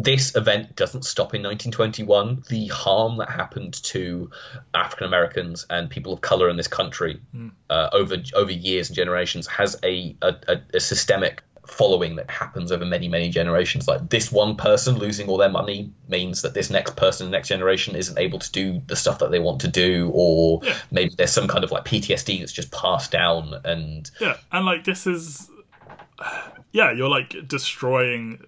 this 0.00 0.36
event 0.36 0.76
doesn't 0.76 1.04
stop 1.04 1.34
in 1.34 1.42
1921. 1.42 2.44
The 2.48 2.68
harm 2.68 3.18
that 3.18 3.28
happened 3.30 3.74
to 3.84 4.30
African 4.72 5.06
Americans 5.08 5.66
and 5.68 5.90
people 5.90 6.12
of 6.12 6.20
color 6.20 6.48
in 6.48 6.56
this 6.56 6.68
country 6.68 7.20
uh, 7.68 7.88
over 7.92 8.16
over 8.34 8.52
years 8.52 8.88
and 8.88 8.96
generations 8.96 9.46
has 9.48 9.76
a, 9.82 10.16
a, 10.22 10.34
a- 10.46 10.62
a 10.74 10.80
systemic 10.80 11.42
following 11.66 12.16
that 12.16 12.30
happens 12.30 12.72
over 12.72 12.86
many 12.86 13.08
many 13.08 13.28
generations 13.28 13.86
like 13.86 14.08
this 14.08 14.32
one 14.32 14.56
person 14.56 14.96
losing 14.96 15.28
all 15.28 15.36
their 15.36 15.50
money 15.50 15.92
means 16.08 16.40
that 16.40 16.54
this 16.54 16.70
next 16.70 16.96
person 16.96 17.26
the 17.26 17.30
next 17.30 17.48
generation 17.48 17.94
isn't 17.94 18.18
able 18.18 18.38
to 18.38 18.50
do 18.52 18.80
the 18.86 18.96
stuff 18.96 19.18
that 19.18 19.30
they 19.30 19.38
want 19.38 19.60
to 19.60 19.68
do 19.68 20.10
or 20.14 20.60
Yeah. 20.62 20.78
maybe 20.90 21.12
there's 21.18 21.30
some 21.30 21.46
kind 21.46 21.64
of 21.64 21.70
like 21.70 21.84
ptsd 21.84 22.38
that's 22.38 22.52
just 22.52 22.72
passed 22.72 23.10
down 23.10 23.52
and 23.66 24.10
Yeah, 24.18 24.38
and 24.50 24.64
like 24.64 24.84
this 24.84 25.06
is, 25.06 25.50
yeah, 26.72 26.90
you're 26.92 27.10
like 27.10 27.36
destroying 27.46 28.40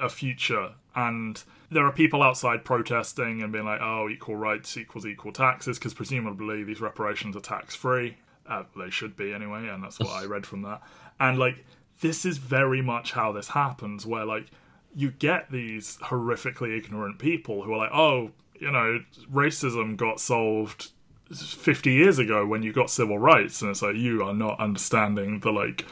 a 0.00 0.08
future, 0.08 0.70
and 0.96 1.42
there 1.70 1.84
are 1.84 1.92
people 1.92 2.22
outside 2.22 2.64
protesting 2.64 3.42
and 3.42 3.52
being 3.52 3.66
like, 3.66 3.80
"Oh, 3.80 4.08
equal 4.08 4.36
rights 4.36 4.76
equals 4.76 5.06
equal 5.06 5.32
taxes," 5.32 5.78
because 5.78 5.94
presumably 5.94 6.64
these 6.64 6.80
reparations 6.80 7.36
are 7.36 7.40
tax 7.40 7.76
free. 7.76 8.16
Uh, 8.48 8.64
they 8.76 8.90
should 8.90 9.16
be 9.16 9.32
anyway, 9.32 9.68
and 9.68 9.84
that's 9.84 10.00
what 10.00 10.10
I 10.10 10.24
read 10.24 10.46
from 10.46 10.62
that. 10.62 10.80
And 11.20 11.38
like, 11.38 11.64
this 12.00 12.24
is 12.24 12.38
very 12.38 12.82
much 12.82 13.12
how 13.12 13.30
this 13.32 13.48
happens, 13.48 14.06
where 14.06 14.24
like 14.24 14.46
you 14.94 15.10
get 15.10 15.50
these 15.50 15.98
horrifically 16.04 16.76
ignorant 16.76 17.18
people 17.18 17.62
who 17.62 17.74
are 17.74 17.78
like, 17.78 17.92
"Oh, 17.92 18.30
you 18.58 18.70
know, 18.70 19.00
racism 19.30 19.96
got 19.96 20.18
solved 20.18 20.92
50 21.34 21.92
years 21.92 22.18
ago 22.18 22.46
when 22.46 22.62
you 22.62 22.72
got 22.72 22.88
civil 22.88 23.18
rights 23.18 23.60
and 23.60 23.70
it's 23.70 23.82
like 23.82 23.96
you 23.96 24.22
are 24.22 24.32
not 24.32 24.60
understanding 24.60 25.40
the 25.40 25.50
like 25.50 25.84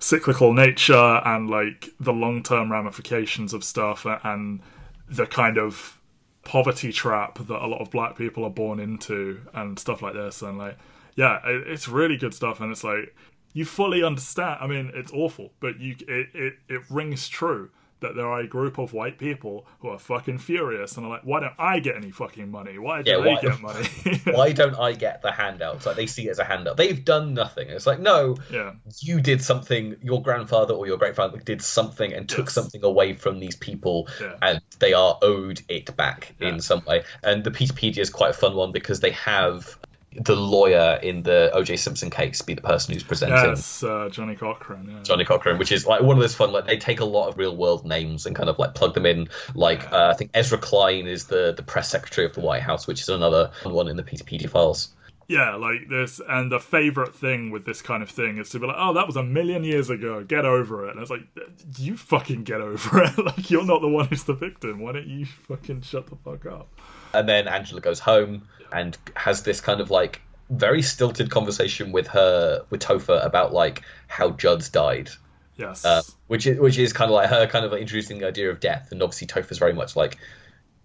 cyclical 0.00 0.52
nature 0.52 1.20
and 1.24 1.48
like 1.48 1.90
the 2.00 2.12
long-term 2.12 2.72
ramifications 2.72 3.52
of 3.52 3.62
stuff 3.62 4.06
and 4.24 4.60
the 5.08 5.26
kind 5.26 5.58
of 5.58 6.00
poverty 6.42 6.90
trap 6.90 7.38
that 7.38 7.64
a 7.64 7.66
lot 7.66 7.80
of 7.80 7.90
black 7.90 8.16
people 8.16 8.44
are 8.44 8.50
born 8.50 8.80
into 8.80 9.40
and 9.54 9.78
stuff 9.78 10.02
like 10.02 10.14
this. 10.14 10.42
And 10.42 10.58
like 10.58 10.76
yeah 11.16 11.38
it, 11.44 11.68
it's 11.68 11.86
really 11.86 12.16
good 12.16 12.34
stuff. 12.34 12.60
And 12.60 12.72
it's 12.72 12.82
like 12.82 13.14
you 13.52 13.64
fully 13.64 14.02
understand 14.02 14.58
i 14.60 14.66
mean 14.66 14.90
it's 14.94 15.12
awful 15.12 15.52
but 15.60 15.78
you 15.80 15.96
it, 16.08 16.28
it, 16.34 16.54
it 16.68 16.82
rings 16.90 17.28
true 17.28 17.70
that 18.00 18.14
there 18.16 18.26
are 18.26 18.40
a 18.40 18.46
group 18.46 18.78
of 18.78 18.92
white 18.92 19.18
people 19.18 19.66
who 19.80 19.88
are 19.88 19.98
fucking 19.98 20.38
furious 20.38 20.96
and 20.96 21.04
are 21.06 21.08
like 21.10 21.22
why 21.24 21.40
don't 21.40 21.52
i 21.58 21.78
get 21.78 21.96
any 21.96 22.10
fucking 22.10 22.50
money? 22.50 22.78
Why 22.78 23.02
do 23.02 23.10
Yeah, 23.10 23.18
why- 23.18 23.40
get 23.40 23.60
money? 23.70 23.86
why 24.24 24.52
don't 24.52 24.74
i 24.78 24.92
get 24.92 25.22
the 25.22 25.30
handouts? 25.32 25.86
Like 25.86 25.96
they 25.96 26.06
see 26.06 26.26
it 26.26 26.30
as 26.30 26.38
a 26.38 26.44
handout. 26.44 26.76
They've 26.76 27.04
done 27.04 27.34
nothing. 27.34 27.68
It's 27.68 27.86
like 27.86 28.00
no 28.00 28.36
yeah. 28.50 28.72
you 29.00 29.20
did 29.20 29.42
something 29.42 29.96
your 30.02 30.22
grandfather 30.22 30.74
or 30.74 30.86
your 30.86 30.96
great 30.98 31.14
father 31.16 31.38
did 31.38 31.62
something 31.62 32.12
and 32.12 32.28
took 32.28 32.46
Yes. 32.46 32.54
something 32.54 32.82
away 32.84 33.14
from 33.14 33.38
these 33.38 33.56
people 33.56 34.08
Yeah. 34.20 34.36
and 34.42 34.60
they 34.78 34.92
are 34.92 35.18
owed 35.22 35.60
it 35.68 35.96
back 35.96 36.34
Yeah. 36.40 36.48
in 36.48 36.60
some 36.60 36.82
way. 36.86 37.04
And 37.22 37.44
the 37.44 37.50
Peteypedia 37.50 37.98
is 37.98 38.10
quite 38.10 38.30
a 38.30 38.34
fun 38.34 38.54
one 38.56 38.72
because 38.72 39.00
they 39.00 39.10
have 39.12 39.78
the 40.12 40.34
lawyer 40.34 40.98
in 41.02 41.22
the 41.22 41.52
oj 41.54 41.78
simpson 41.78 42.10
case 42.10 42.42
be 42.42 42.54
the 42.54 42.60
person 42.60 42.94
who's 42.94 43.04
presenting 43.04 43.36
Yes, 43.36 43.82
uh, 43.84 44.08
Johnnie 44.10 44.34
Cochran. 44.34 44.88
Yeah. 44.90 45.02
Johnnie 45.02 45.24
Cochran, 45.24 45.58
which 45.58 45.70
is 45.70 45.86
like 45.86 46.02
one 46.02 46.16
of 46.16 46.20
those 46.20 46.34
fun. 46.34 46.52
Like 46.52 46.66
they 46.66 46.78
take 46.78 47.00
a 47.00 47.04
lot 47.04 47.28
of 47.28 47.38
real 47.38 47.56
world 47.56 47.86
names 47.86 48.26
and 48.26 48.34
kind 48.34 48.48
of 48.48 48.58
like 48.58 48.74
plug 48.74 48.94
them 48.94 49.06
in. 49.06 49.28
Like 49.54 49.90
uh, 49.92 50.10
I 50.12 50.14
think 50.14 50.32
Ezra 50.34 50.58
Klein 50.58 51.06
is 51.06 51.26
the 51.26 51.54
the 51.56 51.62
press 51.62 51.90
secretary 51.90 52.26
of 52.26 52.34
the 52.34 52.40
White 52.40 52.62
House, 52.62 52.86
which 52.86 53.00
is 53.00 53.08
another 53.08 53.52
one 53.62 53.88
in 53.88 53.96
the 53.96 54.02
Peteypedia 54.02 54.50
files. 54.50 54.92
Yeah, 55.28 55.54
like 55.54 55.88
this. 55.88 56.20
And 56.28 56.50
the 56.50 56.58
favorite 56.58 57.14
thing 57.14 57.52
with 57.52 57.64
this 57.64 57.82
kind 57.82 58.02
of 58.02 58.10
thing 58.10 58.38
is 58.38 58.50
to 58.50 58.58
be 58.58 58.66
like, 58.66 58.74
oh, 58.76 58.94
that 58.94 59.06
was 59.06 59.14
a 59.14 59.22
million 59.22 59.62
years 59.62 59.88
ago. 59.88 60.24
Get 60.24 60.44
over 60.44 60.88
it. 60.88 60.90
And 60.90 61.00
it's 61.00 61.10
like, 61.10 61.20
you 61.78 61.96
fucking 61.96 62.42
get 62.42 62.60
over 62.60 63.04
it. 63.04 63.16
like, 63.24 63.48
you're 63.48 63.64
not 63.64 63.80
the 63.80 63.86
one 63.86 64.08
who's 64.08 64.24
the 64.24 64.34
victim. 64.34 64.80
Why 64.80 64.90
don't 64.90 65.06
you 65.06 65.26
fucking 65.26 65.82
shut 65.82 66.08
the 66.08 66.16
fuck 66.16 66.46
up? 66.46 66.68
And 67.14 67.28
then 67.28 67.46
Angela 67.46 67.80
goes 67.80 68.00
home 68.00 68.48
and 68.72 68.96
has 69.16 69.42
this 69.42 69.60
kind 69.60 69.80
of 69.80 69.90
like 69.90 70.20
very 70.48 70.82
stilted 70.82 71.30
conversation 71.30 71.92
with 71.92 72.08
her 72.08 72.64
with 72.70 72.80
Topher 72.80 73.24
about 73.24 73.52
like 73.52 73.82
how 74.08 74.30
Judd's 74.30 74.68
died. 74.68 75.10
Yes. 75.56 75.84
uh, 75.84 76.02
which 76.26 76.46
is 76.46 76.58
which 76.58 76.78
is 76.78 76.92
kind 76.94 77.10
of 77.10 77.14
like 77.14 77.28
her 77.28 77.46
kind 77.46 77.64
of 77.66 77.72
like 77.72 77.82
introducing 77.82 78.18
the 78.18 78.26
idea 78.26 78.50
of 78.50 78.60
death, 78.60 78.88
and 78.92 79.02
obviously 79.02 79.26
Topher's 79.26 79.58
very 79.58 79.74
much 79.74 79.94
like 79.94 80.16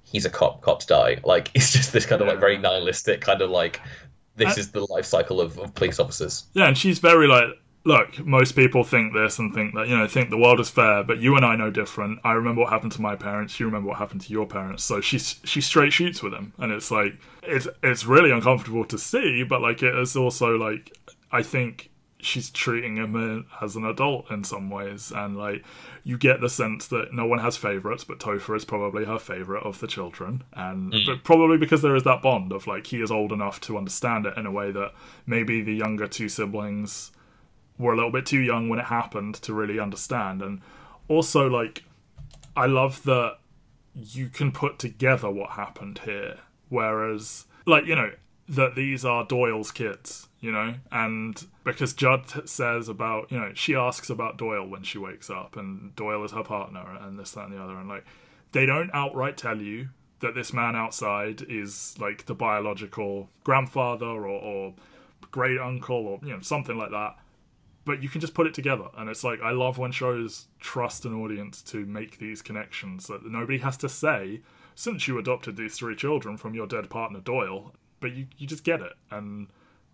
he's 0.03 0.25
a 0.25 0.29
cop, 0.29 0.61
cops 0.61 0.85
die. 0.85 1.19
Like 1.23 1.49
it's 1.55 1.71
just 1.71 1.93
this 1.93 2.05
kind 2.05 2.21
of 2.21 2.27
like 2.27 2.39
very 2.39 2.57
nihilistic 2.57 3.21
kind 3.21 3.41
of 3.41 3.49
like 3.49 3.79
this 4.35 4.57
Uh, 4.57 4.59
is 4.59 4.71
the 4.71 4.85
life 4.91 5.05
cycle 5.05 5.39
of, 5.39 5.57
of 5.57 5.73
police 5.73 5.97
officers. 5.99 6.43
Yeah, 6.53 6.67
and 6.67 6.77
she's 6.77 6.99
very 6.99 7.25
like, 7.27 7.47
look, 7.85 8.25
most 8.25 8.53
people 8.53 8.83
think 8.83 9.13
this 9.13 9.37
and 9.37 9.53
think 9.53 9.75
that, 9.75 9.87
you 9.87 9.95
know, 9.95 10.07
think 10.07 10.31
the 10.31 10.37
world 10.37 10.59
is 10.59 10.69
fair, 10.69 11.03
but 11.03 11.19
you 11.19 11.35
and 11.35 11.45
I 11.45 11.55
know 11.55 11.69
different. 11.69 12.19
I 12.23 12.33
remember 12.33 12.61
what 12.61 12.71
happened 12.71 12.91
to 12.93 13.01
my 13.01 13.15
parents, 13.15 13.59
you 13.59 13.67
remember 13.67 13.89
what 13.89 13.99
happened 13.99 14.21
to 14.21 14.33
your 14.33 14.47
parents. 14.47 14.83
So 14.83 14.99
she's 15.01 15.39
she 15.43 15.61
straight 15.61 15.93
shoots 15.93 16.21
with 16.21 16.33
him. 16.33 16.53
And 16.57 16.71
it's 16.71 16.91
like 16.91 17.13
it's 17.43 17.67
it's 17.83 18.05
really 18.05 18.31
uncomfortable 18.31 18.85
to 18.85 18.97
see, 18.97 19.43
but 19.43 19.61
like 19.61 19.83
it 19.83 19.95
is 19.95 20.15
also 20.15 20.57
like 20.57 20.97
I 21.31 21.43
think 21.43 21.91
she's 22.17 22.49
treating 22.49 22.95
him 22.95 23.45
as 23.61 23.75
an 23.75 23.85
adult 23.85 24.31
in 24.31 24.43
some 24.43 24.71
ways 24.71 25.11
and 25.15 25.37
like 25.37 25.63
you 26.03 26.17
get 26.17 26.41
the 26.41 26.49
sense 26.49 26.87
that 26.87 27.13
no 27.13 27.23
one 27.23 27.37
has 27.37 27.55
favorites 27.55 28.03
but 28.03 28.17
Topher 28.17 28.55
is 28.55 28.65
probably 28.65 29.05
her 29.05 29.19
favorite 29.19 29.61
of 29.61 29.79
the 29.79 29.85
children 29.85 30.43
and 30.53 30.91
hmm. 30.91 30.99
but 31.05 31.23
probably 31.23 31.57
because 31.57 31.83
there 31.83 31.95
is 31.95 32.01
that 32.03 32.23
bond 32.23 32.51
of 32.51 32.65
like 32.65 32.87
he 32.87 32.99
is 32.99 33.11
old 33.11 33.31
enough 33.31 33.61
to 33.61 33.77
understand 33.77 34.25
it 34.25 34.35
in 34.37 34.47
a 34.47 34.51
way 34.51 34.71
that 34.71 34.91
maybe 35.27 35.61
the 35.61 35.75
younger 35.75 36.07
two 36.07 36.27
siblings 36.27 37.11
were 37.77 37.93
a 37.93 37.95
little 37.95 38.11
bit 38.11 38.25
too 38.25 38.39
young 38.39 38.69
when 38.69 38.79
it 38.79 38.85
happened 38.85 39.35
to 39.35 39.53
really 39.53 39.79
understand. 39.79 40.41
And 40.41 40.61
also 41.07 41.47
like 41.47 41.83
I 42.55 42.65
love 42.65 43.03
that 43.03 43.37
you 43.93 44.27
can 44.29 44.51
put 44.51 44.79
together 44.79 45.29
what 45.29 45.51
happened 45.51 46.01
here. 46.05 46.39
Whereas 46.69 47.45
like 47.65 47.85
you 47.85 47.95
know 47.95 48.11
that 48.47 48.75
these 48.75 49.03
are 49.03 49.25
Doyle's 49.25 49.71
kids 49.71 50.27
you 50.45 50.51
know? 50.51 50.75
And 50.91 51.43
because 51.63 51.93
Judd 51.93 52.47
says 52.47 52.87
about 52.87 53.31
you 53.31 53.39
know 53.39 53.51
she 53.55 53.73
asks 53.75 54.11
about 54.11 54.37
Doyle 54.37 54.67
when 54.67 54.83
she 54.83 54.99
wakes 54.99 55.31
up 55.31 55.57
and 55.57 55.95
Doyle 55.95 56.23
is 56.23 56.33
her 56.33 56.43
partner 56.43 56.85
and 57.01 57.17
this 57.17 57.31
that 57.31 57.45
and 57.45 57.53
the 57.53 57.61
other. 57.61 57.75
And 57.75 57.89
like 57.89 58.05
they 58.51 58.67
don't 58.67 58.91
outright 58.93 59.37
tell 59.37 59.59
you 59.59 59.89
that 60.19 60.35
this 60.35 60.53
man 60.53 60.75
outside 60.75 61.41
is 61.49 61.95
like 61.99 62.27
the 62.27 62.35
biological 62.35 63.27
grandfather 63.43 64.05
or, 64.05 64.27
or 64.27 64.73
great 65.31 65.59
uncle 65.59 66.05
or 66.07 66.19
you 66.21 66.31
know 66.31 66.41
something 66.41 66.77
like 66.77 66.91
that 66.91 67.15
but 67.85 68.01
you 68.03 68.09
can 68.09 68.19
just 68.19 68.33
put 68.33 68.47
it 68.47 68.53
together 68.53 68.85
and 68.97 69.09
it's 69.09 69.23
like 69.23 69.39
i 69.41 69.51
love 69.51 69.77
when 69.77 69.91
shows 69.91 70.47
trust 70.59 71.05
an 71.05 71.13
audience 71.13 71.61
to 71.61 71.85
make 71.85 72.17
these 72.17 72.41
connections 72.41 73.07
that 73.07 73.25
nobody 73.25 73.59
has 73.59 73.77
to 73.77 73.87
say 73.87 74.41
since 74.75 75.07
you 75.07 75.17
adopted 75.17 75.55
these 75.55 75.75
three 75.77 75.95
children 75.95 76.35
from 76.37 76.53
your 76.53 76.67
dead 76.67 76.89
partner 76.89 77.19
doyle 77.19 77.73
but 77.99 78.11
you, 78.13 78.25
you 78.37 78.45
just 78.47 78.63
get 78.63 78.81
it 78.81 78.93
and 79.11 79.47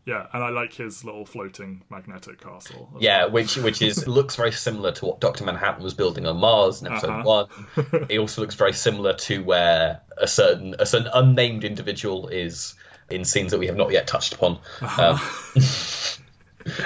yeah 0.05 0.25
and 0.33 0.43
i 0.43 0.49
like 0.49 0.73
his 0.73 1.03
little 1.05 1.25
floating 1.25 1.83
magnetic 1.91 2.41
castle 2.41 2.89
Yeah, 2.99 3.25
well. 3.25 3.33
which 3.33 3.57
which 3.57 3.81
is 3.83 4.07
looks 4.17 4.35
very 4.35 4.51
similar 4.51 4.91
to 4.93 5.05
what 5.05 5.19
Doctor 5.19 5.43
Manhattan 5.45 5.83
was 5.83 5.93
building 5.93 6.25
on 6.25 6.37
Mars 6.37 6.81
in 6.81 6.87
episode 6.87 7.09
Uh-huh. 7.09 7.45
one. 7.77 8.05
It 8.09 8.17
also 8.17 8.41
looks 8.41 8.55
very 8.55 8.73
similar 8.73 9.13
to 9.27 9.43
where 9.43 10.01
a 10.17 10.27
certain 10.27 10.73
a 10.79 10.85
certain 10.87 11.09
unnamed 11.13 11.63
individual 11.63 12.29
is 12.29 12.73
in 13.11 13.25
scenes 13.25 13.51
that 13.51 13.59
we 13.59 13.67
have 13.67 13.75
not 13.75 13.91
yet 13.91 14.07
touched 14.07 14.33
upon. 14.33 14.57
Um, 14.97 15.19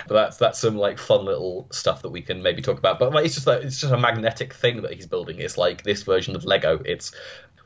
but 0.07 0.13
that's 0.15 0.37
that's 0.37 0.59
some 0.59 0.77
like 0.77 0.97
fun 0.99 1.25
little 1.25 1.67
stuff 1.71 2.01
that 2.03 2.09
we 2.09 2.21
can 2.21 2.41
maybe 2.41 2.61
talk 2.61 2.77
about. 2.77 2.99
But 2.99 3.13
like, 3.13 3.25
it's 3.25 3.35
just 3.35 3.47
like 3.47 3.63
it's 3.63 3.79
just 3.79 3.93
a 3.93 3.97
magnetic 3.97 4.53
thing 4.53 4.81
that 4.81 4.93
he's 4.93 5.07
building. 5.07 5.39
It's 5.39 5.57
like 5.57 5.83
this 5.83 6.03
version 6.03 6.35
of 6.35 6.45
Lego. 6.45 6.81
It's 6.85 7.13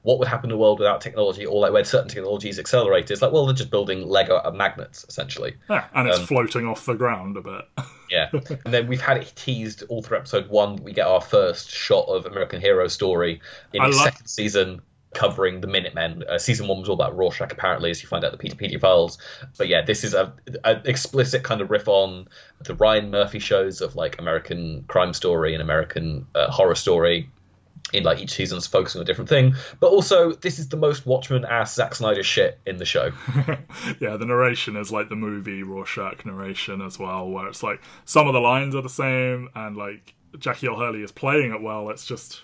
what 0.04 0.18
would 0.18 0.30
happen 0.30 0.50
in 0.50 0.54
a 0.54 0.58
world 0.58 0.80
without 0.80 1.02
technology, 1.02 1.46
or 1.46 1.60
like 1.60 1.74
where 1.74 1.84
certain 1.84 2.08
technologies 2.08 2.58
accelerate. 2.58 3.12
It's 3.12 3.22
like 3.22 3.32
well, 3.34 3.46
they're 3.46 3.56
just 3.56 3.70
building 3.70 4.08
Lego 4.08 4.40
magnets 4.52 5.06
essentially. 5.10 5.56
yeah, 5.70 5.86
and 5.94 6.08
it's 6.08 6.20
um, 6.20 6.26
floating 6.26 6.66
off 6.68 6.86
the 6.86 6.94
ground 6.96 7.36
a 7.38 7.42
bit 7.42 7.66
Yeah, 8.10 8.30
and 8.32 8.74
then 8.74 8.88
we've 8.88 9.02
had 9.02 9.18
it 9.18 9.32
teased 9.36 9.84
all 9.90 10.02
through 10.02 10.18
episode 10.18 10.50
one. 10.50 10.78
We 10.78 10.94
get 10.94 11.06
our 11.06 11.22
first 11.22 11.70
shot 11.70 12.06
of 12.08 12.26
American 12.26 12.60
Hero 12.62 12.88
story 12.88 13.42
in 13.74 13.82
I 13.82 13.88
its 13.88 13.98
love- 13.98 14.06
second 14.06 14.28
season, 14.28 14.82
covering 15.14 15.62
the 15.62 15.68
Minutemen. 15.68 16.24
Uh, 16.30 16.38
season 16.38 16.68
one 16.68 16.80
was 16.80 16.90
all 16.90 16.96
about 16.96 17.18
Rorschach, 17.18 17.52
apparently, 17.52 17.90
as 17.90 18.02
you 18.02 18.08
find 18.08 18.24
out 18.24 18.32
the 18.32 18.38
Peteypedia 18.38 18.80
files. 18.80 19.18
But 19.58 19.68
yeah, 19.68 19.84
this 19.84 20.04
is 20.04 20.14
a, 20.14 20.34
an 20.64 20.82
explicit 20.86 21.44
kind 21.44 21.62
of 21.62 21.72
riff 21.72 21.88
on 21.88 22.28
the 22.64 22.76
Ryan 22.76 23.10
Murphy 23.10 23.40
shows 23.40 23.82
of 23.82 23.96
like 23.96 24.20
American 24.20 24.84
Crime 24.88 25.14
Story 25.14 25.54
and 25.54 25.62
American 25.62 26.28
uh, 26.36 26.52
Horror 26.52 26.76
Story. 26.76 27.30
In 27.92 28.04
like 28.04 28.20
each 28.20 28.34
season's 28.34 28.68
focusing 28.68 29.00
on 29.00 29.04
a 29.04 29.06
different 29.06 29.30
thing, 29.30 29.56
but 29.80 29.88
also 29.88 30.34
this 30.34 30.60
is 30.60 30.70
the 30.70 30.78
most 30.78 31.08
Watchmen 31.08 31.44
ass 31.44 31.74
Zack 31.74 31.96
Snyder 31.96 32.22
shit 32.22 32.60
in 32.68 32.78
the 32.78 32.86
show. 32.86 33.12
yeah, 34.00 34.16
the 34.16 34.28
narration 34.28 34.76
is 34.76 34.92
like 34.92 35.10
the 35.10 35.16
movie 35.16 35.64
Rorschach 35.64 36.24
narration 36.24 36.82
as 36.82 37.00
well, 37.00 37.28
where 37.28 37.48
it's 37.48 37.64
like 37.64 37.82
some 38.06 38.28
of 38.28 38.34
the 38.34 38.42
lines 38.42 38.76
are 38.76 38.84
the 38.84 38.90
same, 38.90 39.50
and 39.56 39.76
like 39.76 40.14
Jackie 40.38 40.68
Earle 40.68 40.80
Haley 40.80 41.02
is 41.02 41.12
playing 41.12 41.52
it 41.52 41.64
well. 41.64 41.90
It's 41.90 42.06
just 42.06 42.44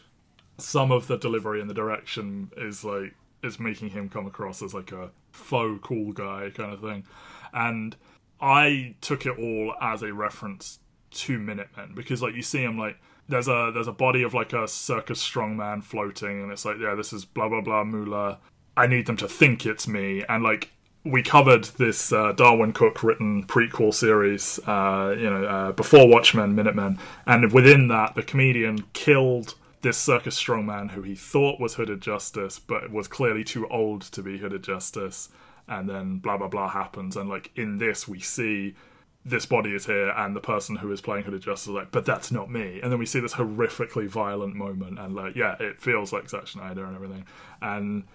some 0.58 0.92
of 0.92 1.08
the 1.08 1.18
delivery 1.18 1.62
and 1.62 1.70
the 1.70 1.74
direction 1.74 2.52
is 2.58 2.84
like 2.84 3.14
is 3.44 3.60
making 3.60 3.90
him 3.90 4.10
come 4.10 4.26
across 4.26 4.62
as 4.62 4.74
like 4.74 4.92
a 4.92 5.12
faux 5.32 5.80
cool 5.84 6.12
guy 6.14 6.50
kind 6.54 6.74
of 6.74 6.82
thing, 6.82 7.04
and 7.54 7.96
I 8.40 8.96
took 9.02 9.26
it 9.26 9.38
all 9.38 9.76
as 9.82 10.02
a 10.02 10.14
reference 10.14 10.80
to 11.12 11.40
Minutemen 11.40 11.94
because 11.96 12.22
like 12.22 12.36
you 12.36 12.42
see 12.42 12.62
him 12.64 12.78
like 12.78 12.98
there's 13.28 13.48
a 13.48 13.72
there's 13.74 13.88
a 13.88 13.94
body 13.94 14.24
of 14.24 14.34
like 14.34 14.54
a 14.54 14.68
circus 14.68 15.28
strongman 15.28 15.84
floating 15.84 16.44
and 16.44 16.52
it's 16.52 16.66
like 16.66 16.78
yeah 16.80 16.94
this 16.94 17.14
is 17.14 17.26
blah 17.26 17.50
blah 17.50 17.62
blah 17.62 17.84
moolah. 17.84 18.40
I 18.78 18.88
need 18.88 19.06
them 19.06 19.18
to 19.18 19.28
think 19.28 19.66
it's 19.66 19.88
me. 19.88 20.24
And 20.28 20.44
like 20.44 20.72
we 21.06 21.22
covered 21.22 21.66
this 21.66 22.12
uh, 22.12 22.34
Darwyn 22.34 22.74
Cooke 22.74 23.04
written 23.04 23.46
prequel 23.46 23.94
series, 23.94 24.60
uh, 24.68 25.16
you 25.18 25.30
know, 25.30 25.46
uh, 25.46 25.72
before 25.72 26.08
Watchmen, 26.08 26.56
Minutemen, 26.56 26.98
and 27.28 27.52
within 27.54 27.88
that, 27.90 28.16
the 28.16 28.24
comedian 28.24 28.86
killed 28.94 29.54
this 29.86 29.98
circus 30.00 30.42
strongman 30.42 30.90
who 30.90 31.04
he 31.04 31.14
thought 31.14 31.60
was 31.60 31.76
Hooded 31.76 32.02
Justice, 32.02 32.58
but 32.58 32.92
was 32.92 33.08
clearly 33.08 33.44
too 33.44 33.68
old 33.70 34.02
to 34.02 34.24
be 34.24 34.40
Hooded 34.40 34.64
Justice. 34.64 35.30
And 35.68 35.88
then 35.88 36.18
blah 36.18 36.38
blah 36.38 36.48
blah 36.48 36.70
happens, 36.70 37.16
and 37.16 37.30
like 37.30 37.52
in 37.56 37.78
this, 37.78 38.08
we 38.08 38.20
see 38.20 38.76
this 39.24 39.46
body 39.46 39.74
is 39.74 39.86
here, 39.86 40.10
and 40.10 40.36
the 40.36 40.42
person 40.42 40.76
who 40.78 40.92
is 40.92 41.02
playing 41.02 41.24
Hooded 41.26 41.42
Justice 41.42 41.68
is 41.68 41.74
like, 41.74 41.92
but 41.92 42.06
that's 42.06 42.32
not 42.32 42.52
me. 42.52 42.80
And 42.82 42.92
then 42.92 43.00
we 43.00 43.06
see 43.06 43.20
this 43.20 43.34
horrifically 43.34 44.08
violent 44.08 44.56
moment, 44.56 45.00
and 45.00 45.16
like, 45.16 45.36
yeah, 45.36 45.56
it 45.60 45.80
feels 45.80 46.12
like 46.12 46.30
Zack 46.30 46.48
Snyder 46.48 46.84
and 46.86 46.96
everything. 46.96 47.26
And 47.62 48.06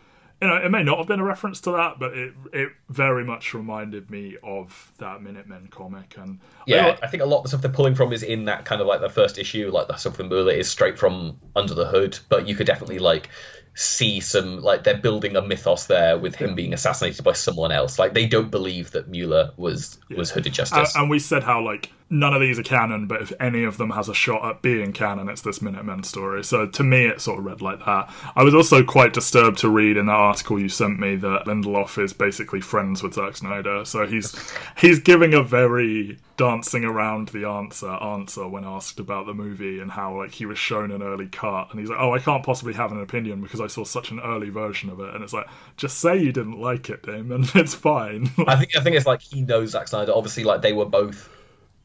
you 0.41 0.49
know, 0.49 0.57
it 0.57 0.71
may 0.71 0.83
not 0.83 0.99
have 0.99 1.07
been 1.07 1.21
a 1.21 1.25
reference 1.25 1.61
to 1.63 1.73
that, 1.73 1.99
but 1.99 2.17
it 2.17 2.33
it 2.53 2.71
very 2.89 3.25
much 3.25 3.53
reminded 3.53 4.11
me 4.11 4.37
of 4.43 4.91
that 4.99 5.23
Minutemen 5.23 5.69
comic. 5.71 6.15
And 6.17 6.41
Yeah, 6.67 6.97
I 7.03 7.07
think 7.09 7.23
a 7.23 7.27
lot 7.27 7.39
of 7.39 7.43
the 7.45 7.49
stuff 7.51 7.61
they're 7.61 7.71
pulling 7.71 7.95
from 7.95 8.13
is 8.13 8.23
in 8.23 8.47
that 8.47 8.65
kind 8.65 8.81
of 8.81 8.87
like 8.87 9.01
the 9.03 9.11
first 9.11 9.39
issue, 9.39 9.71
like 9.71 9.89
the 9.89 9.97
stuff 9.97 10.17
with 10.17 10.29
Mueller 10.29 10.53
is 10.53 10.71
straight 10.71 10.99
from 10.99 11.39
Under 11.57 11.75
the 11.75 11.87
Hood, 11.87 12.19
but 12.31 12.49
you 12.49 12.55
could 12.55 12.67
definitely 12.67 12.99
like 12.99 13.29
see 13.75 14.21
some 14.21 14.61
like 14.61 14.85
they're 14.85 14.99
building 14.99 15.37
a 15.37 15.43
mythos 15.43 15.87
there 15.87 16.19
with 16.19 16.35
him 16.35 16.55
being 16.55 16.73
assassinated 16.73 17.25
by 17.25 17.33
someone 17.33 17.73
else. 17.73 17.99
Like 17.99 18.15
they 18.15 18.27
don't 18.27 18.51
believe 18.51 18.91
that 18.93 19.09
Mueller 19.09 19.53
was 19.57 19.99
was 20.15 20.31
Hooded 20.31 20.47
and, 20.47 20.55
Justice. 20.55 20.97
and 20.97 21.09
we 21.09 21.19
said 21.19 21.45
how 21.45 21.65
like 21.65 21.91
none 22.11 22.35
of 22.35 22.41
these 22.41 22.59
are 22.59 22.65
canon, 22.65 23.07
but 23.07 23.23
if 23.23 23.33
any 23.39 23.63
of 23.63 23.79
them 23.79 23.91
has 23.91 24.09
a 24.09 24.15
shot 24.15 24.45
at 24.45 24.63
being 24.63 24.93
canon, 24.93 25.29
it's 25.29 25.43
this 25.43 25.63
Minutemen 25.63 26.03
story. 26.03 26.43
So 26.43 26.67
to 26.67 26.83
me, 26.83 27.07
it 27.07 27.21
sort 27.21 27.39
of 27.39 27.45
read 27.45 27.63
like 27.63 27.79
that. 27.85 28.13
I 28.35 28.43
was 28.43 28.55
also 28.55 28.83
quite 28.83 29.13
disturbed 29.13 29.59
to 29.59 29.69
read 29.69 29.97
in 29.97 30.07
that 30.07 30.13
article 30.13 30.61
you 30.61 30.69
sent 30.69 30.99
me 30.99 31.15
that 31.17 31.45
Lindelof 31.47 32.03
is 32.03 32.13
basically 32.13 32.61
friends 32.61 33.03
with 33.03 33.15
Zack 33.15 33.37
Snyder. 33.37 33.85
So 33.85 34.07
he's 34.07 34.35
he's 34.77 34.99
giving 34.99 35.33
a 35.35 35.43
very 35.43 36.19
dancing 36.41 36.85
around 36.85 37.29
the 37.29 37.47
answer 37.47 37.91
answer 37.91 38.49
when 38.49 38.65
asked 38.65 38.99
about 38.99 39.27
the 39.27 39.35
movie 39.35 39.81
and 39.81 39.91
how 39.91 40.17
like 40.17 40.33
he 40.33 40.47
was 40.47 40.59
shown 40.59 40.91
an 40.91 41.03
early 41.03 41.29
cut 41.29 41.69
and 41.71 41.79
he's 41.79 41.91
like 41.91 41.99
oh 42.01 42.15
i 42.15 42.19
can't 42.19 42.45
possibly 42.45 42.73
have 42.73 42.93
an 42.93 43.01
opinion 43.01 43.43
because 43.43 43.61
i 43.61 43.67
saw 43.67 43.85
such 43.85 44.11
an 44.11 44.19
early 44.21 44.49
version 44.49 44.89
of 44.89 45.01
it 45.01 45.15
and 45.15 45.23
it's 45.23 45.33
like 45.33 45.47
just 45.77 45.99
say 45.99 46.17
you 46.17 46.33
didn't 46.33 46.59
like 46.59 46.89
it 46.89 47.03
damon 47.03 47.45
it's 47.55 47.75
fine 47.75 48.31
I 48.47 48.57
think 48.57 48.77
I 48.77 48.81
think 48.81 48.97
it's 48.97 49.07
like 49.07 49.21
he 49.21 49.43
knows 49.43 49.71
Zack 49.71 49.89
Snyder. 49.89 50.13
Obviously, 50.15 50.45
like 50.45 50.63
they 50.63 50.73
were 50.73 50.87
both, 50.87 51.29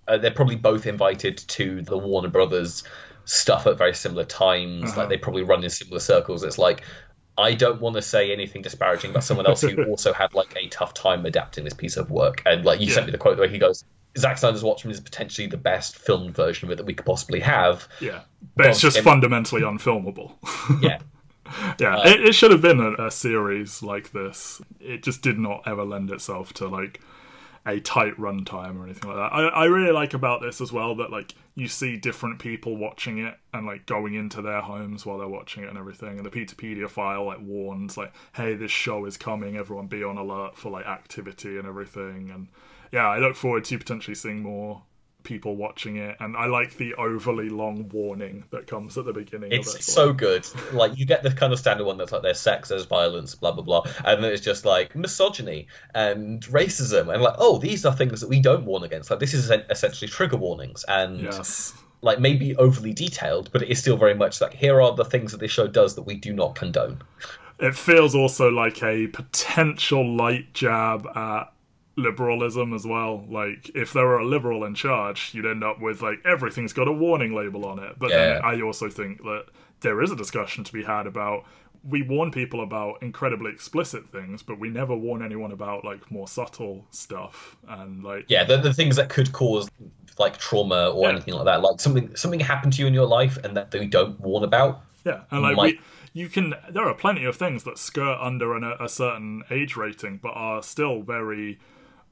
uh, 0.08 0.18
they're 0.18 0.32
probably 0.32 0.56
both 0.56 0.86
invited 0.86 1.38
to 1.38 1.82
the 1.82 1.97
Warner 1.97 2.30
Brothers 2.30 2.84
stuff 3.26 3.68
at 3.68 3.78
very 3.78 3.93
similar 3.93 4.26
times. 4.26 4.91
Uh-huh. 4.91 5.01
Like 5.01 5.10
they 5.10 5.18
probably 5.18 5.43
run 5.43 5.64
in 5.64 5.70
similar 5.70 5.99
circles. 5.99 6.43
It's 6.43 6.58
like 6.58 6.84
I 7.38 7.53
don't 7.53 7.82
want 7.82 7.95
to 7.95 8.01
say 8.01 8.32
anything 8.32 8.62
disparaging 8.62 9.12
about 9.12 9.24
someone 9.24 9.45
else 9.45 9.62
who 9.62 9.84
also 9.89 10.14
had 10.14 10.34
like 10.34 10.56
a 10.56 10.68
tough 10.70 10.93
time 10.93 11.26
adapting 11.26 11.64
this 11.64 11.74
piece 11.74 11.97
of 11.97 12.10
work. 12.10 12.41
And 12.45 12.66
like 12.66 12.80
you 12.80 12.89
sent 12.89 13.06
me 13.08 13.12
the 13.12 13.18
quote 13.18 13.38
where 13.38 13.49
he 13.49 13.58
goes, 13.58 13.84
"Zack 14.18 14.38
Snyder's 14.38 14.63
Watchmen 14.63 14.91
is 14.91 14.99
potentially 14.99 15.47
the 15.47 15.57
best 15.57 15.97
filmed 15.97 16.36
version 16.36 16.68
of 16.68 16.72
it 16.72 16.78
that 16.78 16.86
we 16.86 16.93
could 16.93 17.05
possibly 17.05 17.39
have." 17.39 17.88
yeah. 17.99 18.22
But 18.55 18.68
it's 18.68 18.82
just 18.82 18.99
fundamentally 18.99 19.61
unfilmable. 19.61 20.34
Yeah. 20.82 20.99
yeah 21.80 21.97
uh, 21.97 22.09
it, 22.09 22.26
it 22.26 22.34
should 22.34 22.49
have 22.51 22.61
been 22.61 22.80
a, 22.80 23.05
a 23.05 23.11
series 23.11 23.84
like 23.84 24.11
this. 24.11 24.61
It 24.80 25.03
just 25.03 25.22
did 25.22 25.38
not 25.38 25.63
ever 25.68 25.84
lend 25.84 26.09
itself 26.09 26.53
to 26.53 26.68
like 26.68 27.01
a 27.66 27.80
tight 27.80 28.16
runtime 28.18 28.80
or 28.80 28.84
anything 28.84 29.09
like 29.09 29.18
that. 29.18 29.36
I, 29.36 29.47
I 29.47 29.66
really 29.66 29.91
like 29.91 30.13
about 30.13 30.41
this 30.41 30.61
as 30.61 30.72
well 30.72 30.95
that 30.95 31.11
like 31.11 31.34
you 31.55 31.68
see 31.68 31.97
different 31.97 32.39
people 32.39 32.78
watching 32.78 33.18
it 33.18 33.36
and 33.53 33.66
like 33.66 33.88
going 33.88 34.13
into 34.13 34.41
their 34.41 34.61
homes 34.61 35.05
while 35.05 35.18
they're 35.18 35.28
watching 35.28 35.63
it 35.63 35.70
and 35.70 35.78
everything. 35.78 36.18
And 36.18 36.26
the 36.26 36.30
Peteypedia 36.30 36.88
file 36.88 37.26
like 37.26 37.39
warns 37.41 37.97
like 37.97 38.13
hey 38.34 38.55
this 38.55 38.72
show 38.72 39.05
is 39.05 39.18
coming. 39.18 39.57
Everyone 39.57 39.88
be 39.88 40.03
on 40.03 40.18
alert 40.18 40.57
for 40.57 40.70
like 40.70 40.86
activity 40.86 41.57
and 41.57 41.68
everything. 41.68 42.30
And 42.32 42.47
yeah 42.91 43.07
I 43.07 43.19
look 43.19 43.36
forward 43.36 43.65
to 43.65 43.77
potentially 43.77 44.15
seeing 44.15 44.41
more 44.41 44.83
people 45.23 45.55
watching 45.55 45.95
it 45.97 46.15
and 46.19 46.38
I 46.38 46.45
like 46.45 46.77
the 46.77 46.93
overly 46.93 47.49
long 47.49 47.89
warning 47.89 48.43
that 48.51 48.67
comes 48.67 48.95
at 48.95 49.05
the 49.05 49.13
beginning 49.13 49.51
It's 49.51 49.73
of 49.73 49.79
it 49.79 49.83
so 49.83 50.13
good. 50.13 50.47
Like 50.71 50.97
you 50.97 51.05
get 51.05 51.23
the 51.23 51.31
kind 51.31 51.51
of 51.51 51.57
standard 51.57 51.86
one 51.86 51.97
that's 51.97 52.11
like 52.11 52.21
there's 52.21 52.39
sex, 52.39 52.69
there's 52.69 52.86
violence, 52.86 53.33
blah 53.33 53.51
blah 53.51 53.63
blah, 53.63 53.86
and 54.05 54.23
then 54.23 54.31
it's 54.31 54.43
just 54.43 54.65
like 54.65 54.95
misogyny 54.95 55.67
and 55.95 56.43
racism, 56.43 57.11
and 57.11 57.23
like 57.23 57.36
oh 57.39 57.57
these 57.57 57.86
are 57.86 57.95
things 57.95 58.21
that 58.21 58.29
we 58.29 58.39
don't 58.39 58.65
warn 58.65 58.83
against. 58.83 59.09
Like 59.09 59.19
this 59.19 59.33
is 59.33 59.49
essentially 59.49 60.07
trigger 60.07 60.38
warnings, 60.38 60.86
and 60.88 61.19
yes 61.21 61.73
like 62.01 62.19
maybe 62.19 62.55
overly 62.57 62.93
detailed, 62.93 63.51
but 63.51 63.63
it 63.63 63.69
is 63.69 63.79
still 63.79 63.97
very 63.97 64.13
much 64.13 64.39
like 64.39 64.53
here 64.53 64.79
are 64.79 64.95
the 64.95 65.05
things 65.05 65.31
that 65.31 65.39
this 65.39 65.49
show 65.49 65.65
does 65.65 65.95
that 65.95 66.03
we 66.03 66.13
do 66.13 66.33
not 66.33 66.53
condone. 66.53 67.01
it 67.59 67.75
feels 67.75 68.13
also 68.13 68.49
like 68.49 68.83
a 68.83 69.07
potential 69.07 70.15
light 70.15 70.53
jab 70.53 71.07
at 71.15 71.51
liberalism 71.95 72.73
as 72.73 72.85
well. 72.85 73.25
Like 73.29 73.69
if 73.75 73.93
there 73.93 74.05
were 74.05 74.19
a 74.19 74.25
liberal 74.25 74.63
in 74.65 74.75
charge, 74.75 75.31
you'd 75.33 75.45
end 75.45 75.63
up 75.63 75.81
with 75.81 76.01
like 76.01 76.19
everything's 76.25 76.73
got 76.73 76.87
a 76.87 76.91
warning 76.91 77.33
label 77.33 77.65
on 77.65 77.79
it. 77.79 77.97
But 77.97 78.09
then 78.09 78.35
Yeah. 78.37 78.47
I 78.47 78.61
also 78.61 78.89
think 78.89 79.23
that 79.23 79.45
there 79.81 80.01
is 80.01 80.11
a 80.11 80.15
discussion 80.15 80.63
to 80.63 80.73
be 80.73 80.83
had 80.83 81.07
about 81.07 81.45
we 81.87 82.01
warn 82.01 82.31
people 82.31 82.63
about 82.63 82.95
incredibly 83.03 83.51
explicit 83.51 84.09
things, 84.11 84.41
but 84.41 84.59
we 84.59 84.69
never 84.69 84.95
warn 84.95 85.23
anyone 85.23 85.51
about 85.51 85.85
like 85.85 86.09
more 86.09 86.27
subtle 86.27 86.83
stuff 86.89 87.55
and 87.67 88.03
like 88.03 88.25
Yeah, 88.27 88.43
the, 88.43 88.57
the 88.57 88.73
things 88.73 88.95
that 88.95 89.09
could 89.09 89.31
cause 89.33 89.69
like 90.17 90.37
trauma 90.37 90.89
or 90.89 91.03
Yeah. 91.03 91.09
anything 91.11 91.35
like 91.35 91.45
that, 91.45 91.61
like 91.61 91.79
something 91.79 92.15
something 92.15 92.39
happened 92.39 92.73
to 92.73 92.81
you 92.81 92.87
in 92.87 92.93
your 92.93 93.05
life 93.05 93.37
and 93.43 93.55
that 93.55 93.71
we 93.73 93.85
don't 93.85 94.19
warn 94.19 94.43
about. 94.43 94.81
Yeah, 95.05 95.21
and 95.29 95.43
like 95.43 95.55
might- 95.55 95.73
we, 95.75 96.21
you 96.21 96.29
can. 96.29 96.55
There 96.71 96.85
are 96.87 96.93
plenty 96.95 97.25
of 97.25 97.35
things 97.35 97.63
that 97.65 97.77
skirt 97.77 98.17
under 98.19 98.55
an, 98.55 98.63
a 98.79 98.89
certain 98.89 99.43
age 99.51 99.75
rating, 99.75 100.17
but 100.23 100.29
are 100.29 100.63
still 100.63 101.01
very 101.03 101.59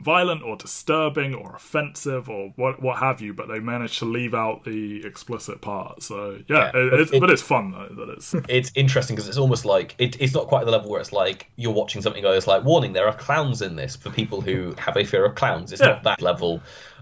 violent 0.03 0.43
or 0.43 0.55
disturbing 0.55 1.33
or 1.33 1.55
offensive 1.55 2.29
or 2.29 2.53
what 2.55 2.81
what 2.81 2.97
have 2.99 3.21
you. 3.21 3.33
But 3.33 3.47
they 3.47 3.59
managed 3.59 3.99
to 3.99 4.05
leave 4.05 4.33
out 4.33 4.63
the 4.65 5.05
explicit 5.05 5.61
part. 5.61 6.03
So 6.03 6.39
yeah, 6.47 6.71
Yeah, 6.73 6.81
it, 6.81 6.89
but 6.91 6.99
it's, 6.99 7.11
it- 7.13 7.19
but 7.21 7.29
it's 7.29 7.41
fun 7.41 7.71
though. 7.71 7.89
That 8.05 8.09
it's 8.13 8.33
It's 8.49 8.71
interesting 8.75 9.15
because 9.15 9.27
it's 9.29 9.37
almost 9.37 9.65
like 9.65 9.95
it, 9.97 10.19
it's 10.21 10.33
not 10.33 10.47
quite 10.47 10.61
at 10.61 10.65
the 10.65 10.71
level 10.71 10.89
where 10.91 11.01
it's 11.01 11.13
like 11.13 11.49
you're 11.55 11.73
watching 11.73 12.01
something 12.01 12.23
where 12.23 12.35
it's 12.35 12.47
like 12.47 12.63
warning 12.63 12.93
there 12.93 13.07
are 13.07 13.15
clowns 13.15 13.61
in 13.61 13.75
this 13.75 13.95
for 13.95 14.09
people 14.09 14.41
who 14.41 14.75
have 14.77 14.97
a 14.97 15.03
fear 15.05 15.25
of 15.25 15.35
clowns. 15.35 15.71
It's 15.71 15.81
Yeah. 15.81 15.87
not 15.89 16.03
that 16.03 16.21
level 16.21 16.61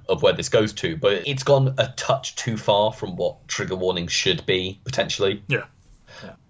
of 0.09 0.21
where 0.23 0.33
this 0.33 0.49
goes 0.49 0.73
to, 0.73 0.97
but 0.97 1.27
it's 1.27 1.43
gone 1.43 1.73
a 1.77 1.87
touch 1.95 2.35
too 2.35 2.57
far 2.57 2.91
from 2.91 3.15
what 3.15 3.47
trigger 3.47 3.75
warnings 3.75 4.11
should 4.11 4.45
be 4.45 4.79
potentially. 4.83 5.43
yeah. 5.47 5.63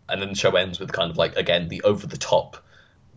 and 0.10 0.22
then 0.22 0.30
the 0.30 0.36
show 0.36 0.52
ends 0.56 0.80
with 0.80 0.91
kind 0.91 1.10
of 1.12 1.18
like 1.18 1.36
again 1.38 1.68
the 1.70 1.82
over 1.84 2.06
the 2.08 2.18
top 2.18 2.58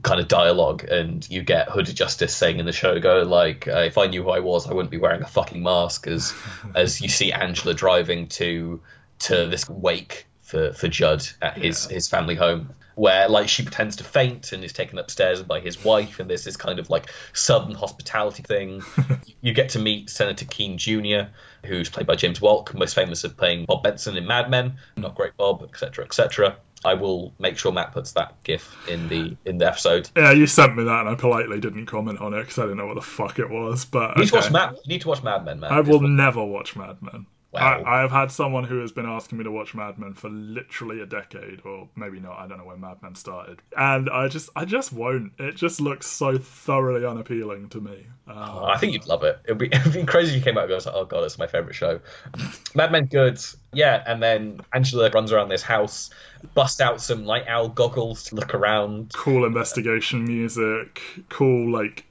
kind 0.05 0.21
of 0.21 0.29
dialogue 0.29 0.85
and 0.85 1.29
you 1.29 1.43
get 1.43 1.69
hooded 1.71 1.97
justice 1.97 2.35
saying 2.35 2.61
in 2.61 2.67
the 2.67 2.73
show 2.73 3.01
go 3.01 3.23
like 3.23 3.67
uh, 3.67 3.79
if 3.79 3.99
i 3.99 4.07
knew 4.07 4.23
who 4.23 4.31
i 4.31 4.39
was 4.39 4.69
i 4.69 4.73
wouldn't 4.73 4.91
be 4.91 4.99
wearing 4.99 5.23
a 5.23 5.27
fucking 5.27 5.63
mask 5.63 6.07
as 6.07 6.33
as 6.75 7.01
you 7.01 7.09
see 7.09 7.33
angela 7.33 7.75
driving 7.75 8.29
to 8.29 8.81
to 9.19 9.47
this 9.47 9.69
wake 9.69 10.27
for 10.43 10.73
for 10.75 10.89
judd 10.89 11.27
at 11.41 11.57
his 11.57 11.87
his 11.87 12.07
family 12.09 12.35
home 12.35 12.69
where 12.97 13.29
like 13.29 13.49
she 13.49 13.63
pretends 13.63 13.97
to 13.97 14.05
faint 14.05 14.53
and 14.53 14.63
is 14.63 14.73
taken 14.73 14.99
upstairs 14.99 15.43
by 15.43 15.59
his 15.59 15.83
wife 15.83 16.21
and 16.21 16.31
there's 16.31 16.45
this 16.45 16.57
kind 16.57 16.79
of 16.79 16.91
like 16.91 17.11
southern 17.33 17.75
hospitality 17.75 18.43
thing. 18.43 18.83
You 19.41 19.53
get 19.53 19.71
to 19.71 19.79
meet 19.79 20.09
senator 20.09 20.47
keene 20.47 20.79
jr 20.79 21.29
who's 21.67 21.91
played 21.91 22.07
by 22.07 22.17
james 22.17 22.41
Wolk 22.41 22.73
most 22.73 22.95
famous 22.95 23.21
for 23.21 23.29
playing 23.29 23.67
bob 23.67 23.83
benson 23.83 24.17
in 24.17 24.27
mad 24.27 24.49
men 24.49 24.79
not 24.97 25.15
great 25.15 25.37
bob 25.37 25.63
etc 25.63 26.07
etc 26.07 26.57
I 26.85 26.95
will 26.95 27.33
make 27.39 27.57
sure 27.57 27.73
Matt 27.73 27.93
puts 27.93 28.13
that 28.13 28.35
GIF 28.45 28.77
in 28.89 29.09
the 29.09 29.37
in 29.45 29.59
the 29.59 29.67
episode. 29.67 30.11
Yeah, 30.17 30.33
you 30.33 30.47
sent 30.47 30.77
me 30.77 30.85
that, 30.85 31.01
and 31.01 31.09
I 31.09 31.15
politely 31.15 31.61
didn't 31.61 31.87
comment 31.87 32.21
on 32.21 32.35
it 32.35 32.43
because 32.43 32.59
I 32.59 32.63
didn't 32.63 32.79
know 32.79 32.87
what 32.87 32.97
the 32.97 33.03
fuck 33.03 33.39
it 33.39 33.49
was. 33.49 33.85
But 33.85 34.17
You 34.17 34.23
need 34.25 34.29
to 34.31 34.35
watch 34.37 34.51
Mad. 34.51 34.77
You 34.85 34.89
need 34.95 35.01
to 35.03 35.09
watch 35.09 35.23
Mad 35.23 35.45
Men, 35.45 35.61
man. 35.61 35.73
I 35.73 35.81
will 35.81 36.01
never 36.01 36.45
watch 36.45 36.77
Mad 36.77 36.99
Men. 37.01 37.27
Wow. 37.55 37.83
I, 37.87 37.99
I 37.99 38.01
have 38.01 38.11
had 38.11 38.31
someone 38.33 38.65
who 38.65 38.81
has 38.81 38.93
been 38.93 39.07
asking 39.07 39.39
me 39.39 39.45
to 39.45 39.51
watch 39.51 39.75
Mad 39.75 39.99
Men 39.99 40.15
for 40.15 40.29
literally 40.29 41.01
a 41.01 41.07
decade, 41.07 41.61
or 41.65 41.89
maybe 41.97 42.21
not. 42.21 42.39
I 42.39 42.47
don't 42.47 42.59
know 42.59 42.65
when 42.65 42.81
Mad 42.81 42.99
Men 43.03 43.15
started, 43.15 43.61
and 43.77 44.11
I 44.11 44.29
just, 44.29 44.51
I 44.57 44.65
just 44.65 44.93
won't. 44.93 45.33
It 45.39 45.55
just 45.57 45.81
looks 45.81 46.07
so 46.07 46.37
thoroughly 46.39 47.07
unappealing 47.07 47.69
to 47.71 47.81
me. 47.81 48.07
Um, 48.27 48.37
Oh, 48.37 48.65
I 48.65 48.77
think 48.79 48.93
you'd 48.93 49.07
love 49.07 49.23
it. 49.23 49.39
It'd 49.45 49.59
be, 49.59 49.67
it'd 49.73 49.93
be 49.93 50.05
crazy 50.05 50.33
if 50.33 50.39
you 50.39 50.43
came 50.43 50.59
out 50.59 50.65
and 50.65 50.71
goes, 50.71 50.87
like, 50.87 50.95
"Oh 50.95 51.05
god, 51.05 51.25
it's 51.25 51.39
my 51.39 51.47
favorite 51.47 51.75
show." 51.75 52.01
Mad 52.75 52.91
Men, 52.93 53.07
good, 53.07 53.39
yeah. 53.73 54.03
And 54.07 54.23
then 54.23 54.61
Angela 54.73 55.09
runs 55.11 55.31
around 55.33 55.49
this 55.49 55.63
house, 55.63 56.11
busts 56.55 56.81
out 56.81 57.01
some 57.01 57.25
Nite 57.25 57.47
Owl 57.49 57.69
goggles 57.69 58.25
to 58.25 58.35
look 58.35 58.55
around. 58.55 59.13
cool 59.15 59.45
investigation 59.45 60.25
music, 60.25 61.01
cool 61.29 61.71
like 61.73 62.05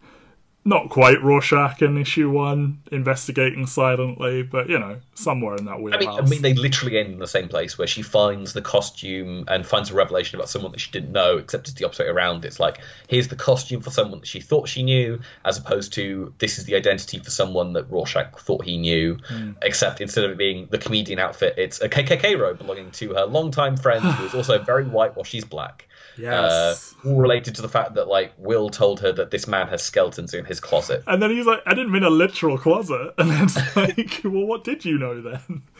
not 0.65 0.89
quite 0.89 1.21
Rorschach 1.21 1.81
in 1.81 1.97
issue 1.97 2.29
one, 2.29 2.79
investigating 2.91 3.67
silently, 3.67 4.43
but 4.43 4.69
you 4.69 4.79
know, 4.79 4.97
somewhere 5.13 5.55
in 5.55 5.65
that 5.65 5.73
I 5.73 5.77
wheelhouse. 5.77 6.01
mean, 6.01 6.09
I 6.09 6.21
mean, 6.21 6.41
they 6.41 6.53
literally 6.53 6.97
end 6.97 7.13
in 7.13 7.19
the 7.19 7.27
same 7.27 7.49
place 7.49 7.77
where 7.77 7.87
she 7.87 8.01
finds 8.01 8.53
the 8.53 8.61
costume 8.61 9.43
and 9.49 9.65
finds 9.65 9.91
a 9.91 9.93
revelation 9.93 10.37
about 10.37 10.47
someone 10.47 10.71
that 10.71 10.79
she 10.79 10.89
didn't 10.91 11.11
know, 11.11 11.37
except 11.37 11.67
it's 11.67 11.77
the 11.77 11.85
opposite 11.85 12.07
around. 12.07 12.45
It's 12.45 12.59
like 12.59 12.79
here's 13.09 13.27
the 13.27 13.35
costume 13.35 13.81
for 13.81 13.91
someone 13.91 14.19
that 14.21 14.27
she 14.27 14.39
thought 14.39 14.69
she 14.69 14.83
knew, 14.83 15.19
as 15.43 15.57
opposed 15.57 15.91
to 15.93 16.33
this 16.37 16.57
is 16.57 16.63
the 16.63 16.75
identity 16.75 17.19
for 17.19 17.29
someone 17.29 17.73
that 17.73 17.89
Rorschach 17.91 18.39
thought 18.39 18.63
he 18.63 18.77
knew. 18.77 19.17
Hmm. 19.27 19.51
Except 19.61 19.99
instead 19.99 20.23
of 20.23 20.31
it 20.31 20.37
being 20.37 20.67
the 20.71 20.77
comedian 20.77 21.19
outfit, 21.19 21.55
it's 21.57 21.81
a 21.81 21.89
KKK 21.89 22.39
robe 22.39 22.59
belonging 22.59 22.91
to 22.91 23.13
her 23.15 23.25
longtime 23.25 23.75
friend 23.75 24.03
who 24.03 24.25
is 24.25 24.33
also 24.33 24.59
very 24.63 24.85
white 24.85 25.15
while 25.15 25.25
she's 25.25 25.43
black. 25.43 25.87
Yes. 26.17 26.95
Uh, 27.03 27.09
all 27.09 27.19
related 27.19 27.55
to 27.55 27.61
the 27.61 27.69
fact 27.69 27.93
that 27.95 28.07
like 28.07 28.33
Will 28.37 28.69
told 28.69 28.99
her 28.99 29.11
that 29.13 29.31
this 29.31 29.47
man 29.47 29.67
has 29.67 29.81
skeletons 29.81 30.33
in 30.33 30.45
his 30.45 30.59
closet. 30.59 31.03
And 31.07 31.21
then 31.21 31.31
he's 31.31 31.45
like, 31.45 31.61
I 31.65 31.71
didn't 31.71 31.91
mean 31.91 32.03
a 32.03 32.09
literal 32.09 32.57
closet. 32.57 33.13
And 33.23 33.31
then 33.31 33.43
it's 33.43 33.75
like, 33.75 34.21
well, 34.23 34.45
what 34.45 34.63
did 34.63 34.85
you 34.85 34.97
know 34.97 35.21
then? 35.21 35.63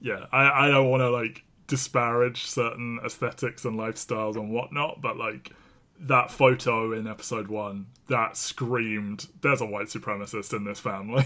Yeah, 0.00 0.26
I, 0.30 0.66
I 0.66 0.68
don't 0.68 0.90
want 0.90 1.00
to 1.00 1.10
like 1.10 1.42
disparage 1.66 2.44
certain 2.46 3.00
aesthetics 3.04 3.64
and 3.64 3.76
lifestyles 3.76 4.36
and 4.36 4.52
whatnot, 4.52 5.00
but 5.00 5.16
like 5.16 5.50
that 5.98 6.30
photo 6.30 6.92
in 6.92 7.08
episode 7.08 7.48
one, 7.48 7.86
that 8.08 8.36
screamed, 8.36 9.26
there's 9.42 9.60
a 9.60 9.66
white 9.66 9.88
supremacist 9.88 10.54
in 10.54 10.62
this 10.62 10.78
family. 10.78 11.24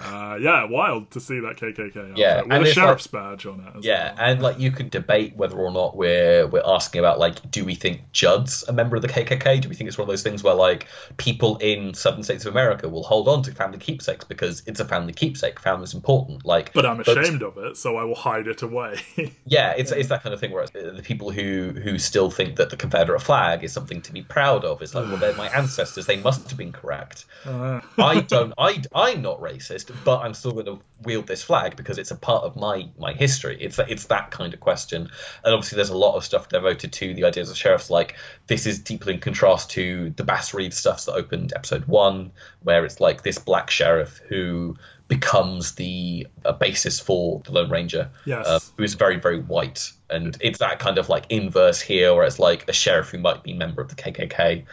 Uh, 0.00 0.38
yeah, 0.40 0.64
wild 0.64 1.10
to 1.12 1.20
see 1.20 1.40
that 1.40 1.56
KKK 1.56 2.16
Yeah, 2.16 2.42
with 2.42 2.52
and 2.52 2.64
a 2.64 2.72
sheriff's 2.72 3.06
badge 3.06 3.46
on 3.46 3.60
it. 3.60 3.84
Yeah, 3.84 4.12
well. 4.14 4.24
and 4.24 4.42
like 4.42 4.58
you 4.58 4.70
could 4.70 4.90
debate 4.90 5.36
whether 5.36 5.56
or 5.56 5.70
not 5.70 5.96
we're 5.96 6.46
we're 6.46 6.62
asking 6.66 6.98
about 6.98 7.18
like, 7.18 7.50
do 7.50 7.64
we 7.64 7.74
think 7.74 8.00
Judd's 8.12 8.64
a 8.68 8.72
member 8.72 8.96
of 8.96 9.02
the 9.02 9.08
KKK? 9.08 9.60
Do 9.60 9.68
we 9.68 9.74
think 9.74 9.88
it's 9.88 9.98
one 9.98 10.04
of 10.04 10.08
those 10.08 10.22
things 10.22 10.42
where 10.42 10.54
like 10.54 10.86
people 11.16 11.56
in 11.58 11.94
southern 11.94 12.22
states 12.22 12.44
of 12.44 12.52
America 12.52 12.88
will 12.88 13.02
hold 13.02 13.28
on 13.28 13.42
to 13.42 13.52
family 13.52 13.78
keepsakes 13.78 14.24
because 14.24 14.62
it's 14.66 14.80
a 14.80 14.84
family 14.84 15.12
keepsake, 15.12 15.60
family's 15.60 15.94
important. 15.94 16.44
Like, 16.44 16.72
But 16.72 16.86
I'm 16.86 17.00
ashamed 17.00 17.42
of 17.42 17.58
it, 17.58 17.76
so 17.76 17.96
I 17.96 18.04
will 18.04 18.14
hide 18.14 18.46
it 18.48 18.62
away. 18.62 19.00
Yeah, 19.46 19.74
it's 19.76 19.90
it's 19.90 20.08
that 20.10 20.22
kind 20.22 20.32
of 20.32 20.40
thing 20.40 20.52
where 20.52 20.62
it's, 20.62 20.74
uh, 20.74 20.92
the 20.94 21.02
people 21.02 21.30
who 21.30 21.72
who 21.82 21.98
still 21.98 22.30
think 22.30 22.56
that 22.56 22.70
the 22.70 22.76
Confederate 22.76 23.20
flag 23.20 23.64
is 23.64 23.72
something 23.72 24.00
to 24.02 24.12
be 24.12 24.22
proud 24.22 24.64
of. 24.64 24.80
is 24.82 24.94
like, 24.94 25.06
well, 25.06 25.16
they're 25.16 25.34
my 25.34 25.48
ancestors; 25.56 26.06
they 26.06 26.16
must 26.18 26.48
have 26.48 26.58
been 26.58 26.72
correct. 26.72 27.24
Uh, 27.44 27.80
I 27.98 28.20
don't. 28.20 28.52
I 28.58 28.82
I'm 28.94 29.22
not 29.22 29.40
racist, 29.40 29.59
but 30.04 30.18
I'm 30.20 30.34
still 30.34 30.52
going 30.52 30.66
to 30.66 30.78
wield 31.02 31.26
this 31.26 31.42
flag 31.42 31.76
because 31.76 31.98
it's 31.98 32.10
a 32.10 32.16
part 32.16 32.44
of 32.44 32.56
my 32.56 32.88
my 32.98 33.12
history. 33.12 33.56
It's 33.60 33.76
that 33.76 33.90
it's 33.90 34.06
that 34.06 34.30
kind 34.30 34.54
of 34.54 34.60
question, 34.60 35.10
and 35.44 35.54
obviously 35.54 35.76
there's 35.76 35.90
a 35.90 35.96
lot 35.96 36.16
of 36.16 36.24
stuff 36.24 36.48
devoted 36.48 36.92
to 36.94 37.14
the 37.14 37.24
ideas 37.24 37.50
of 37.50 37.56
sheriffs. 37.56 37.90
Like 37.90 38.16
this 38.46 38.66
is 38.66 38.78
deeply 38.78 39.14
in 39.14 39.20
contrast 39.20 39.70
to 39.72 40.10
the 40.10 40.24
Bass 40.24 40.54
Reeves 40.54 40.76
stuff 40.76 41.04
that 41.06 41.12
opened 41.12 41.52
episode 41.54 41.84
one, 41.86 42.32
where 42.62 42.84
it's 42.84 43.00
like 43.00 43.22
this 43.22 43.38
black 43.38 43.70
sheriff 43.70 44.20
who 44.28 44.76
becomes 45.08 45.74
the 45.74 46.26
basis 46.60 47.00
for 47.00 47.42
the 47.44 47.50
Lone 47.52 47.68
Ranger, 47.68 48.08
Yes. 48.24 48.46
uh, 48.46 48.60
who 48.76 48.84
is 48.84 48.94
very 48.94 49.16
very 49.16 49.40
white, 49.40 49.92
and 50.08 50.36
it's 50.40 50.58
that 50.60 50.78
kind 50.78 50.98
of 50.98 51.08
like 51.08 51.26
inverse 51.30 51.80
here, 51.80 52.14
where 52.14 52.24
it's 52.24 52.38
like 52.38 52.68
a 52.68 52.72
sheriff 52.72 53.10
who 53.10 53.18
might 53.18 53.42
be 53.42 53.52
a 53.52 53.56
member 53.56 53.82
of 53.82 53.88
the 53.88 53.96
KKK 53.96 54.64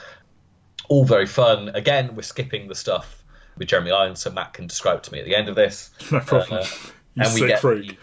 all 0.89 1.03
very 1.03 1.25
fun. 1.25 1.69
Again, 1.69 2.15
we're 2.15 2.21
skipping 2.21 2.67
the 2.67 2.75
stuff 2.75 3.23
with 3.57 3.67
Jeremy 3.67 3.91
Irons, 3.91 4.19
so 4.21 4.31
Matt 4.31 4.53
can 4.53 4.67
describe 4.67 4.97
it 4.97 5.03
to 5.03 5.11
me 5.11 5.19
at 5.19 5.25
the 5.25 5.35
end 5.35 5.49
of 5.49 5.55
this. 5.55 5.89
no 6.11 6.19
problem. 6.19 6.61
Uh, 6.63 6.65
and 7.17 7.33
we 7.33 7.47
get. 7.47 7.61
The, 7.61 7.97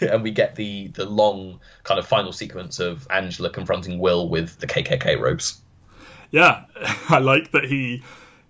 and 0.12 0.22
we 0.22 0.30
get 0.32 0.56
the 0.56 0.88
the 0.88 1.06
long 1.06 1.60
kind 1.84 1.98
of 2.00 2.06
final 2.06 2.32
sequence 2.32 2.80
of 2.80 3.06
Angela 3.10 3.50
confronting 3.50 3.98
Will 4.00 4.28
with 4.28 4.58
the 4.58 4.66
KKK 4.66 5.20
robes. 5.20 5.60
Yeah, 6.32 6.64
I 7.08 7.18
like 7.18 7.52
that 7.52 7.64
he 7.66 8.02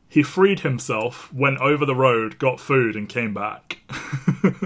he 0.08 0.22
freed 0.22 0.60
himself, 0.60 1.32
went 1.32 1.58
over 1.60 1.84
the 1.86 1.94
road, 1.94 2.38
got 2.38 2.58
food, 2.58 2.96
and 2.96 3.08
came 3.08 3.32
back. 3.34 3.78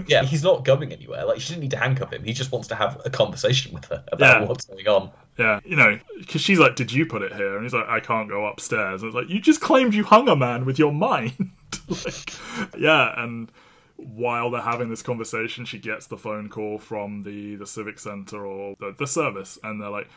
Yeah, 0.07 0.23
he's 0.23 0.43
not 0.45 0.65
going 0.65 0.93
anywhere. 0.93 1.25
Like 1.25 1.41
she 1.41 1.49
didn't 1.51 1.63
need 1.63 1.71
to 1.73 1.77
handcuff 1.77 2.13
him. 2.13 2.23
He 2.23 2.33
just 2.33 2.53
wants 2.53 2.69
to 2.69 2.75
have 2.77 3.01
a 3.05 3.11
conversation 3.11 3.75
with 3.75 3.85
her 3.87 4.05
about 4.13 4.43
Yeah. 4.43 4.49
what's 4.49 4.65
going 4.67 4.87
on. 4.87 5.11
yeah, 5.39 5.59
you 5.65 5.75
know, 5.77 5.99
because 6.19 6.41
she's 6.41 6.59
like, 6.61 6.77
"Did 6.77 6.93
you 6.93 7.05
put 7.05 7.23
it 7.23 7.33
here?" 7.35 7.57
And 7.57 7.65
he's 7.65 7.75
like, 7.75 7.89
"I 7.89 7.99
can't 8.01 8.29
go 8.29 8.47
upstairs." 8.47 9.03
And 9.03 9.09
it's 9.09 9.17
like, 9.17 9.29
"You 9.29 9.41
just 9.41 9.61
claimed 9.61 9.93
you 9.95 10.05
hung 10.05 10.29
a 10.29 10.37
man 10.37 10.65
with 10.65 10.79
your 10.79 10.93
mind." 10.93 11.51
like, 12.05 12.33
yeah, 12.79 13.13
and 13.23 13.51
while 13.97 14.51
they're 14.51 14.61
having 14.61 14.91
this 14.91 15.03
conversation, 15.03 15.65
she 15.65 15.79
gets 15.79 16.07
the 16.07 16.17
phone 16.17 16.49
call 16.49 16.79
from 16.79 17.23
the 17.23 17.57
the 17.57 17.67
civic 17.67 17.99
center 17.99 18.45
or 18.47 18.75
the, 18.81 18.95
the 18.99 19.07
service, 19.07 19.59
and 19.63 19.81
they're 19.81 19.91
like, 19.91 20.09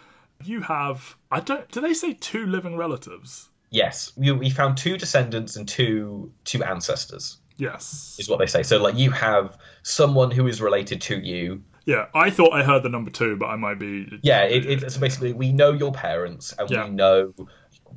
"You 0.44 0.62
have 0.62 1.16
I 1.32 1.40
don't 1.40 1.70
do 1.72 1.82
they 1.82 1.94
say 1.94 2.14
two 2.14 2.46
living 2.46 2.76
relatives?" 2.78 3.50
Yes, 3.70 4.14
we, 4.16 4.32
we 4.32 4.50
found 4.50 4.78
two 4.78 4.98
descendants 4.98 5.58
and 5.58 5.68
two 5.68 6.32
two 6.46 6.64
ancestors. 6.64 7.38
Yes. 7.58 8.16
Is 8.20 8.30
what 8.30 8.40
they 8.40 8.46
say. 8.46 8.64
So 8.64 8.82
like 8.82 8.96
you 8.98 9.12
have 9.12 9.58
someone 9.84 10.32
who 10.32 10.48
is 10.48 10.62
related 10.62 11.02
to 11.02 11.20
you 11.20 11.64
Yeah, 11.86 12.06
I 12.14 12.30
thought 12.30 12.54
I 12.54 12.64
heard 12.64 12.84
the 12.84 12.90
number 12.90 13.10
two, 13.12 13.36
but 13.36 13.48
I 13.48 13.56
might 13.56 13.80
be. 13.80 14.20
Yeah, 14.22 14.44
it, 14.44 14.66
it, 14.84 14.92
so 14.92 15.00
basically 15.00 15.34
we 15.34 15.52
know 15.52 15.72
your 15.74 15.92
parents 15.92 16.54
and 16.58 16.70
Yeah. 16.70 16.86
we 16.86 16.92
know 16.92 17.34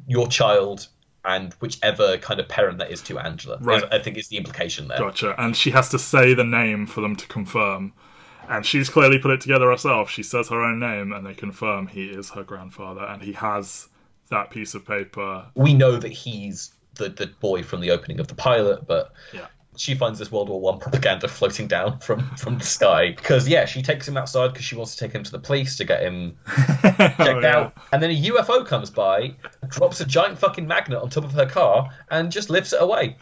your 0.08 0.28
child 0.28 0.88
and 1.24 1.52
whichever 1.54 2.16
kind 2.18 2.40
of 2.40 2.48
parent 2.48 2.78
that 2.78 2.90
is 2.90 3.02
to 3.02 3.18
Angela. 3.18 3.58
Right. 3.60 3.84
I 3.92 3.98
think 3.98 4.16
is 4.16 4.28
the 4.28 4.36
implication 4.36 4.88
there. 4.88 4.98
Gotcha. 4.98 5.34
And 5.40 5.56
she 5.56 5.70
has 5.70 5.88
to 5.90 5.98
say 5.98 6.34
the 6.34 6.44
name 6.44 6.86
for 6.86 7.00
them 7.00 7.16
to 7.16 7.26
confirm. 7.26 7.92
And 8.48 8.66
she's 8.66 8.88
clearly 8.88 9.18
put 9.18 9.30
it 9.30 9.40
together 9.40 9.70
herself. 9.70 10.10
She 10.10 10.22
says 10.24 10.48
her 10.48 10.60
own 10.60 10.80
name, 10.80 11.12
and 11.12 11.24
they 11.24 11.34
confirm 11.34 11.86
he 11.86 12.06
is 12.06 12.30
her 12.30 12.42
grandfather, 12.42 13.04
and 13.04 13.22
he 13.22 13.32
has 13.34 13.88
that 14.30 14.50
piece 14.50 14.74
of 14.74 14.84
paper. 14.84 15.46
We 15.54 15.72
know 15.74 15.96
that 15.98 16.10
he's 16.10 16.72
the, 16.94 17.08
the 17.10 17.28
boy 17.28 17.62
from 17.62 17.80
the 17.80 17.90
opening 17.90 18.18
of 18.18 18.28
the 18.28 18.34
pilot, 18.34 18.86
but 18.86 19.12
Yeah. 19.32 19.46
She 19.80 19.94
finds 19.94 20.18
this 20.18 20.30
World 20.30 20.50
War 20.50 20.60
One 20.60 20.78
propaganda 20.78 21.26
floating 21.26 21.66
down 21.66 21.98
from 22.00 22.20
from 22.36 22.58
the 22.58 22.64
sky 22.64 23.12
because 23.16 23.48
yeah, 23.48 23.64
she 23.64 23.80
takes 23.80 24.06
him 24.06 24.16
outside 24.16 24.48
because 24.48 24.64
she 24.64 24.76
wants 24.76 24.94
to 24.94 25.04
take 25.04 25.12
him 25.12 25.22
to 25.22 25.30
the 25.30 25.38
police 25.38 25.76
to 25.78 25.84
get 25.84 26.02
him 26.02 26.36
oh, 26.48 26.90
checked 26.96 27.20
Oh, 27.20 27.40
yeah. 27.40 27.56
out, 27.56 27.72
and 27.92 28.02
then 28.02 28.10
a 28.10 28.22
UFO 28.24 28.66
comes 28.66 28.90
by, 28.90 29.34
drops 29.68 30.00
a 30.00 30.04
giant 30.04 30.38
fucking 30.38 30.66
magnet 30.66 31.00
on 31.00 31.08
top 31.08 31.24
of 31.24 31.32
her 31.32 31.46
car, 31.46 31.88
and 32.10 32.30
just 32.30 32.50
lifts 32.50 32.74
it 32.74 32.82
away. 32.82 33.16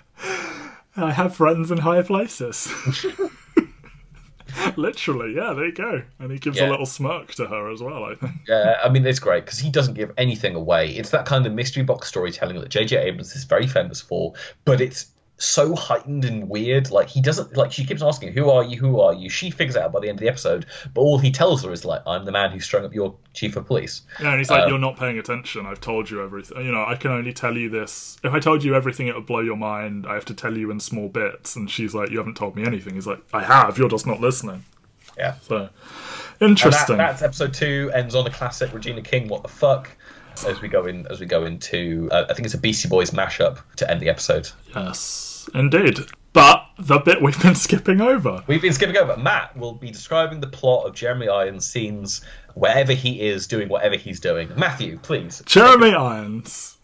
I 0.96 1.12
have 1.12 1.36
friends 1.36 1.70
in 1.70 1.78
high 1.78 2.02
places. 2.02 2.68
Literally, 4.76 5.36
yeah, 5.36 5.52
there 5.52 5.66
you 5.66 5.72
go. 5.72 6.02
And 6.18 6.32
he 6.32 6.38
gives 6.38 6.58
a 6.58 6.66
little 6.68 6.86
smirk 6.86 7.34
to 7.34 7.46
her 7.46 7.70
as 7.70 7.80
well, 7.80 8.04
I 8.04 8.14
think. 8.16 8.32
Yeah, 8.48 8.78
I 8.82 8.88
mean 8.88 9.06
it's 9.06 9.20
great 9.20 9.44
because 9.44 9.58
he 9.60 9.70
doesn't 9.70 9.94
give 9.94 10.10
anything 10.18 10.56
away. 10.56 10.90
It's 10.90 11.10
that 11.10 11.26
kind 11.26 11.46
of 11.46 11.52
mystery 11.52 11.84
box 11.84 12.08
storytelling 12.08 12.58
that 12.58 12.68
J.J. 12.70 12.96
Abrams 12.96 13.36
is 13.36 13.44
very 13.44 13.68
famous 13.68 14.00
for, 14.00 14.32
but 14.64 14.80
it's 14.80 15.12
so 15.38 15.74
heightened 15.74 16.24
and 16.24 16.48
weird. 16.48 16.90
Like 16.90 17.08
he 17.08 17.20
doesn't 17.20 17.56
like 17.56 17.72
she 17.72 17.84
keeps 17.84 18.02
asking, 18.02 18.32
"Who 18.32 18.50
are 18.50 18.62
you? 18.64 18.76
Who 18.76 19.00
are 19.00 19.14
you?" 19.14 19.30
She 19.30 19.50
figures 19.50 19.76
out 19.76 19.92
by 19.92 20.00
the 20.00 20.08
end 20.08 20.16
of 20.18 20.20
the 20.20 20.28
episode, 20.28 20.66
but 20.94 21.00
all 21.00 21.18
he 21.18 21.30
tells 21.30 21.64
her 21.64 21.72
is 21.72 21.84
like, 21.84 22.02
"I'm 22.06 22.24
the 22.24 22.32
man 22.32 22.50
who 22.50 22.60
strung 22.60 22.84
up 22.84 22.92
your 22.94 23.14
chief 23.34 23.56
of 23.56 23.66
police." 23.66 24.02
Yeah, 24.20 24.30
and 24.30 24.38
he's 24.38 24.50
like, 24.50 24.64
Um, 24.64 24.70
You're 24.70 24.78
not 24.78 24.96
paying 24.98 25.18
attention. 25.18 25.64
I've 25.66 25.80
told 25.80 26.10
you 26.10 26.22
everything. 26.22 26.64
You 26.64 26.72
know, 26.72 26.84
I 26.86 26.96
can 26.96 27.12
only 27.12 27.32
tell 27.32 27.56
you 27.56 27.68
this. 27.70 28.18
If 28.24 28.32
I 28.34 28.40
told 28.40 28.64
you 28.64 28.74
everything, 28.74 29.06
it 29.06 29.14
would 29.14 29.26
blow 29.26 29.40
your 29.40 29.56
mind. 29.56 30.06
I 30.06 30.14
have 30.14 30.24
to 30.26 30.34
tell 30.34 30.56
you 30.58 30.70
in 30.70 30.80
small 30.80 31.08
bits. 31.08 31.54
And 31.56 31.70
she's 31.70 31.94
like, 31.94 32.10
You 32.10 32.18
haven't 32.18 32.36
told 32.36 32.56
me 32.56 32.64
anything. 32.64 32.94
He's 32.94 33.06
like, 33.06 33.20
I 33.32 33.42
have. 33.44 33.78
You're 33.78 33.88
just 33.88 34.06
not 34.06 34.20
listening. 34.20 34.64
Yeah, 35.16 35.34
So, 35.42 35.68
and 36.40 36.50
interesting. 36.50 36.96
that, 36.98 37.10
that's 37.18 37.22
episode 37.22 37.52
two. 37.54 37.90
Ends 37.92 38.14
on 38.14 38.24
a 38.26 38.30
classic 38.30 38.72
Regina 38.72 39.02
King. 39.02 39.26
What 39.26 39.42
the 39.42 39.48
fuck? 39.48 39.90
As 40.46 40.60
we 40.60 40.68
go 40.68 40.86
in, 40.86 41.06
as 41.08 41.20
we 41.20 41.26
go 41.26 41.44
into, 41.44 42.08
uh, 42.12 42.24
I 42.28 42.34
think 42.34 42.46
it's 42.46 42.54
a 42.54 42.58
Beastie 42.58 42.88
Boys 42.88 43.10
mashup 43.10 43.58
to 43.76 43.90
end 43.90 44.00
the 44.00 44.08
episode. 44.08 44.48
Yes, 44.74 45.48
indeed. 45.54 45.98
But 46.32 46.64
the 46.78 46.98
bit 46.98 47.20
we've 47.20 47.40
been 47.42 47.54
skipping 47.54 48.00
over. 48.00 48.44
We've 48.46 48.62
been 48.62 48.72
skipping 48.72 48.96
over. 48.96 49.16
Matt 49.16 49.56
will 49.56 49.74
be 49.74 49.90
describing 49.90 50.40
the 50.40 50.46
plot 50.46 50.86
of 50.86 50.94
Jeremy 50.94 51.28
Irons' 51.28 51.66
scenes 51.66 52.20
wherever 52.54 52.92
he 52.92 53.20
is 53.20 53.46
doing 53.46 53.68
whatever 53.68 53.96
he's 53.96 54.20
doing. 54.20 54.50
Matthew, 54.56 54.98
please. 54.98 55.42
Jeremy 55.46 55.94
Irons, 55.94 56.76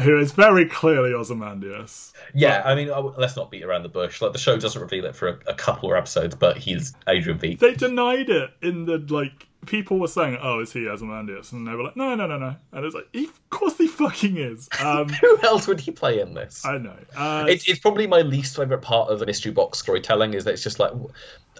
who 0.00 0.18
is 0.18 0.32
very 0.32 0.66
clearly 0.66 1.12
Ozymandias. 1.12 2.12
Yeah, 2.34 2.62
I 2.64 2.74
mean, 2.74 2.90
let's 3.16 3.36
not 3.36 3.50
beat 3.50 3.64
around 3.64 3.82
the 3.82 3.88
bush. 3.88 4.20
Like 4.20 4.32
the 4.32 4.38
show 4.38 4.56
doesn't 4.58 4.80
reveal 4.80 5.06
it 5.06 5.16
for 5.16 5.28
a, 5.28 5.38
a 5.48 5.54
couple 5.54 5.90
of 5.90 5.96
episodes, 5.96 6.34
but 6.34 6.58
he's 6.58 6.94
Adrian 7.08 7.38
Veidt. 7.38 7.58
They 7.58 7.74
denied 7.74 8.30
it 8.30 8.50
in 8.62 8.84
the, 8.84 8.98
like, 8.98 9.48
people 9.66 9.98
were 9.98 10.08
saying, 10.08 10.38
oh, 10.40 10.60
is 10.60 10.72
he 10.72 10.86
Ozymandias? 10.88 11.52
And 11.52 11.66
they 11.66 11.72
were 11.72 11.82
like, 11.84 11.96
no, 11.96 12.14
no, 12.14 12.26
no, 12.26 12.38
no. 12.38 12.56
And 12.72 12.84
it's 12.84 12.94
like, 12.94 13.06
of 13.14 13.50
course 13.50 13.76
he 13.76 13.86
fucking 13.86 14.36
is. 14.36 14.68
Um, 14.82 15.08
Who 15.20 15.38
else 15.42 15.66
would 15.66 15.80
he 15.80 15.90
play 15.90 16.20
in 16.20 16.34
this? 16.34 16.64
I 16.64 16.78
know. 16.78 16.96
Uh, 17.16 17.46
It, 17.48 17.68
it's 17.68 17.80
probably 17.80 18.06
my 18.06 18.20
least 18.22 18.56
favorite 18.56 18.82
part 18.82 19.10
of 19.10 19.18
the 19.18 19.26
mystery 19.26 19.52
box 19.52 19.78
storytelling 19.78 20.34
is 20.34 20.44
that 20.44 20.54
it's 20.54 20.62
just 20.62 20.78
like 20.78 20.92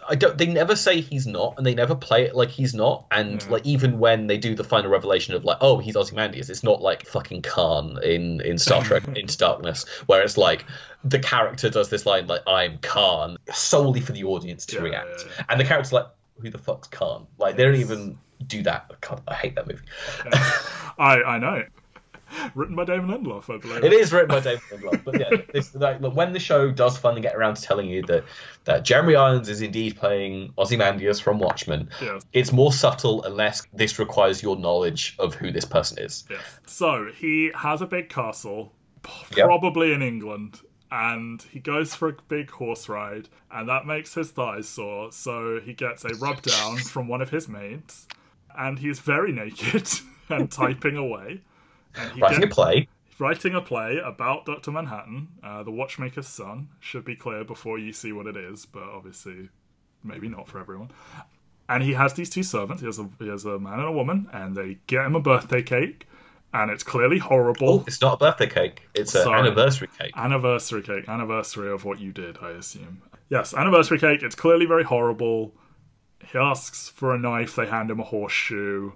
I 0.08 0.14
don't. 0.14 0.38
They 0.38 0.46
never 0.46 0.76
say 0.76 1.00
he's 1.00 1.26
not, 1.26 1.54
and 1.56 1.66
they 1.66 1.74
never 1.74 1.96
play 1.96 2.26
it 2.26 2.34
like 2.36 2.50
he's 2.50 2.74
not. 2.74 3.06
And 3.10 3.42
Yeah. 3.42 3.48
like 3.50 3.66
even 3.66 3.98
when 3.98 4.28
they 4.28 4.38
do 4.38 4.54
the 4.54 4.62
final 4.62 4.88
revelation 4.90 5.34
of 5.34 5.44
like, 5.44 5.56
oh, 5.60 5.78
he's 5.78 5.96
Ozymandias, 5.96 6.48
it's 6.48 6.62
not 6.62 6.80
like 6.80 7.06
fucking 7.06 7.42
Khan 7.42 7.98
in 8.04 8.40
in 8.42 8.56
Star 8.58 8.84
Trek 8.84 9.08
Into 9.16 9.36
Darkness, 9.36 9.84
where 10.06 10.22
it's 10.22 10.36
like 10.36 10.64
the 11.02 11.18
character 11.18 11.70
does 11.70 11.88
this 11.88 12.06
line 12.06 12.28
like, 12.28 12.42
I'm 12.46 12.78
Khan, 12.78 13.36
solely 13.52 14.00
for 14.00 14.12
the 14.12 14.24
audience 14.24 14.66
to 14.66 14.76
Yeah, 14.76 14.82
react, 14.82 15.24
yeah. 15.26 15.44
and 15.48 15.58
the 15.60 15.64
character's 15.64 15.92
like, 15.92 16.06
who 16.40 16.50
the 16.50 16.58
fuck's 16.58 16.88
Khan? 16.88 17.26
Like 17.38 17.56
they 17.56 17.64
don't 17.64 17.76
even 17.76 18.18
do 18.46 18.62
that. 18.64 18.92
God, 19.00 19.22
I 19.28 19.34
hate 19.34 19.54
that 19.54 19.66
movie. 19.66 19.82
I, 20.98 21.22
I 21.22 21.38
know. 21.38 21.64
Written 22.56 22.74
by 22.74 22.84
David 22.84 23.08
Lindelof, 23.08 23.54
I 23.54 23.58
believe. 23.58 23.84
It 23.84 23.92
is 23.92 24.12
written 24.12 24.28
by 24.28 24.40
David 24.40 24.60
Lindelof, 24.72 25.04
but 25.04 25.20
yeah, 25.20 25.28
this, 25.52 25.72
like, 25.76 26.00
look, 26.00 26.14
when 26.16 26.32
the 26.32 26.40
show 26.40 26.72
does 26.72 26.98
finally 26.98 27.20
get 27.22 27.36
around 27.36 27.54
to 27.54 27.62
telling 27.62 27.88
you 27.88 28.02
that 28.02 28.24
that 28.64 28.84
Jeremy 28.84 29.14
Irons 29.14 29.48
is 29.48 29.62
indeed 29.62 29.96
playing 29.96 30.52
Ozymandias 30.58 31.20
from 31.20 31.38
Watchmen, 31.38 31.88
Yes. 32.02 32.22
it's 32.32 32.52
more 32.52 32.72
subtle 32.72 33.22
unless 33.22 33.62
this 33.72 33.98
requires 34.00 34.42
your 34.42 34.56
knowledge 34.56 35.14
of 35.20 35.34
who 35.36 35.52
this 35.52 35.64
person 35.64 35.98
is. 36.00 36.24
Yeah. 36.28 36.38
So 36.66 37.10
he 37.16 37.52
has 37.54 37.80
a 37.80 37.86
big 37.86 38.08
castle, 38.08 38.72
Yep. 39.36 39.46
probably 39.46 39.92
in 39.92 40.02
England, 40.02 40.60
and 40.90 41.42
he 41.50 41.58
goes 41.60 41.94
for 41.94 42.08
a 42.08 42.16
big 42.28 42.50
horse 42.50 42.88
ride, 42.88 43.28
and 43.50 43.68
that 43.68 43.86
makes 43.86 44.14
his 44.14 44.30
thighs 44.30 44.68
sore. 44.68 45.12
So 45.12 45.60
he 45.64 45.72
gets 45.72 46.04
a 46.04 46.14
rub 46.16 46.42
down 46.42 46.76
from 46.78 47.08
one 47.08 47.20
of 47.22 47.30
his 47.30 47.48
mates, 47.48 48.06
and 48.56 48.78
he's 48.78 49.00
very 49.00 49.32
naked 49.32 49.88
and 50.28 50.50
typing 50.50 50.96
away. 50.96 51.42
And 51.94 52.20
Writing 52.20 52.44
a 52.44 52.46
play. 52.48 52.88
writing 53.18 53.54
a 53.54 53.60
play 53.60 53.98
about 54.04 54.44
Dr. 54.46 54.70
Manhattan, 54.70 55.28
uh, 55.42 55.62
the 55.62 55.70
watchmaker's 55.70 56.28
son. 56.28 56.68
Should 56.80 57.04
be 57.04 57.16
clear 57.16 57.42
before 57.44 57.78
you 57.78 57.92
see 57.92 58.12
what 58.12 58.26
it 58.26 58.36
is, 58.36 58.66
but 58.66 58.82
obviously, 58.82 59.48
maybe 60.04 60.28
not 60.28 60.46
for 60.48 60.58
everyone. 60.60 60.90
And 61.68 61.82
he 61.82 61.94
has 61.94 62.14
these 62.14 62.30
two 62.30 62.42
servants. 62.44 62.80
He 62.80 62.86
has 62.86 62.98
a 62.98 63.08
he 63.18 63.28
has 63.28 63.44
a 63.44 63.58
man 63.58 63.80
and 63.80 63.88
a 63.88 63.92
woman, 63.92 64.28
and 64.32 64.54
they 64.56 64.78
get 64.86 65.04
him 65.06 65.16
a 65.16 65.20
birthday 65.20 65.62
cake, 65.62 66.06
and 66.56 66.70
it's 66.70 66.82
clearly 66.82 67.18
horrible. 67.18 67.68
Oh, 67.68 67.84
it's 67.86 68.00
not 68.00 68.14
a 68.14 68.16
birthday 68.16 68.46
cake. 68.48 68.82
It's 68.94 69.14
an 69.14 69.32
anniversary 69.32 69.88
cake. 69.98 70.12
Anniversary 70.16 70.82
cake, 70.82 71.08
anniversary 71.08 71.70
of 71.70 71.84
what 71.84 72.00
you 72.00 72.12
did, 72.12 72.38
I 72.40 72.50
assume. 72.50 73.02
Yes, 73.28 73.54
anniversary 73.54 73.98
cake. 73.98 74.22
It's 74.22 74.34
clearly 74.34 74.66
very 74.66 74.84
horrible. 74.84 75.54
He 76.32 76.38
asks 76.38 76.88
for 76.88 77.14
a 77.14 77.18
knife. 77.18 77.56
They 77.56 77.66
hand 77.66 77.90
him 77.90 78.00
a 78.00 78.04
horseshoe. 78.04 78.92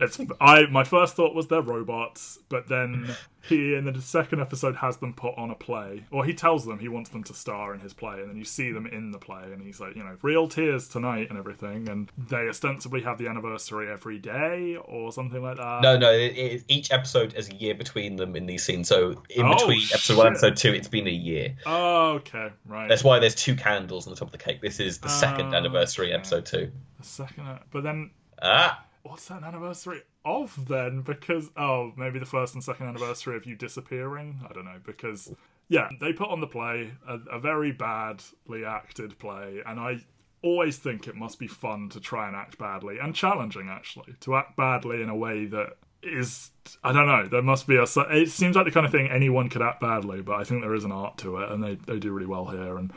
It's 0.00 0.20
I. 0.40 0.66
My 0.66 0.84
first 0.84 1.14
thought 1.14 1.34
was 1.34 1.46
they're 1.46 1.62
robots, 1.62 2.38
but 2.48 2.68
then 2.68 3.14
he 3.42 3.74
in 3.74 3.84
the 3.84 4.00
second 4.02 4.40
episode 4.40 4.76
has 4.76 4.96
them 4.96 5.14
put 5.14 5.36
on 5.38 5.50
a 5.50 5.54
play, 5.54 6.04
or 6.10 6.24
he 6.24 6.34
tells 6.34 6.66
them 6.66 6.78
he 6.80 6.88
wants 6.88 7.10
them 7.10 7.22
to 7.24 7.34
star 7.34 7.72
in 7.72 7.80
his 7.80 7.92
play, 7.92 8.20
and 8.20 8.28
then 8.28 8.36
you 8.36 8.44
see 8.44 8.72
them 8.72 8.86
in 8.86 9.12
the 9.12 9.18
play, 9.18 9.44
and 9.44 9.62
he's 9.62 9.78
like, 9.80 9.94
you 9.94 10.02
know, 10.02 10.16
real 10.22 10.48
tears 10.48 10.88
tonight 10.88 11.28
and 11.30 11.38
everything, 11.38 11.88
and 11.88 12.10
they 12.18 12.48
ostensibly 12.48 13.02
have 13.02 13.18
the 13.18 13.28
anniversary 13.28 13.90
every 13.92 14.18
day 14.18 14.76
or 14.84 15.12
something 15.12 15.40
like 15.42 15.56
that. 15.58 15.82
No, 15.82 15.96
no. 15.96 16.10
It, 16.10 16.36
it, 16.36 16.64
each 16.68 16.90
episode 16.92 17.34
is 17.34 17.48
a 17.48 17.54
year 17.54 17.74
between 17.74 18.16
them 18.16 18.34
in 18.34 18.46
these 18.46 18.64
scenes. 18.64 18.88
So 18.88 19.22
in 19.30 19.46
Oh, 19.46 19.54
between 19.54 19.82
episode 19.92 20.16
one 20.18 20.26
and 20.28 20.36
episode 20.36 20.56
two, 20.56 20.72
it's 20.74 20.88
been 20.88 21.06
a 21.06 21.10
year. 21.10 21.54
Oh, 21.64 22.14
okay, 22.14 22.50
right. 22.66 22.88
That's 22.88 23.04
why 23.04 23.20
there's 23.20 23.34
two 23.36 23.54
candles 23.54 24.06
on 24.06 24.12
the 24.14 24.18
top 24.18 24.28
of 24.28 24.32
the 24.32 24.38
cake. 24.38 24.60
This 24.60 24.80
is 24.80 24.98
the 24.98 25.08
second 25.08 25.54
Oh, 25.54 25.58
anniversary 25.58 26.08
okay. 26.08 26.14
episode 26.14 26.46
two. 26.46 26.72
the 26.98 27.04
second, 27.04 27.60
but 27.70 27.84
then 27.84 28.10
Ah, 28.44 28.84
what's 29.02 29.26
that 29.28 29.42
anniversary 29.42 30.02
of 30.24 30.68
then? 30.68 31.02
Because 31.02 31.50
oh, 31.56 31.92
maybe 31.96 32.18
the 32.18 32.26
first 32.26 32.54
and 32.54 32.62
second 32.62 32.88
anniversary 32.88 33.36
of 33.36 33.46
you 33.46 33.56
disappearing. 33.56 34.40
I 34.48 34.52
don't 34.52 34.64
know 34.64 34.80
because 34.84 35.32
yeah, 35.68 35.88
they 36.00 36.12
put 36.12 36.28
on 36.28 36.40
the 36.40 36.46
play 36.46 36.92
a, 37.08 37.18
a 37.30 37.38
very 37.38 37.72
badly 37.72 38.64
acted 38.64 39.18
play, 39.18 39.62
and 39.66 39.80
I 39.80 39.98
always 40.42 40.76
think 40.76 41.06
it 41.06 41.14
must 41.14 41.38
be 41.38 41.46
fun 41.46 41.88
to 41.90 42.00
try 42.00 42.26
and 42.26 42.34
act 42.34 42.58
badly 42.58 42.98
and 42.98 43.14
challenging 43.14 43.68
actually 43.68 44.14
to 44.20 44.34
act 44.34 44.56
badly 44.56 45.00
in 45.00 45.08
a 45.08 45.14
way 45.14 45.46
that 45.46 45.76
is 46.02 46.50
I 46.82 46.92
don't 46.92 47.06
know. 47.06 47.26
There 47.28 47.42
must 47.42 47.66
be 47.66 47.76
a. 47.76 47.84
It 48.10 48.30
seems 48.30 48.56
like 48.56 48.64
the 48.64 48.72
kind 48.72 48.86
of 48.86 48.92
thing 48.92 49.08
anyone 49.08 49.48
could 49.48 49.62
act 49.62 49.80
badly, 49.80 50.20
but 50.20 50.34
I 50.34 50.44
think 50.44 50.62
there 50.62 50.74
is 50.74 50.84
an 50.84 50.92
art 50.92 51.18
to 51.18 51.38
it, 51.38 51.50
and 51.50 51.62
they 51.62 51.74
they 51.74 51.98
do 51.98 52.12
really 52.12 52.26
well 52.26 52.46
here. 52.46 52.76
And 52.76 52.92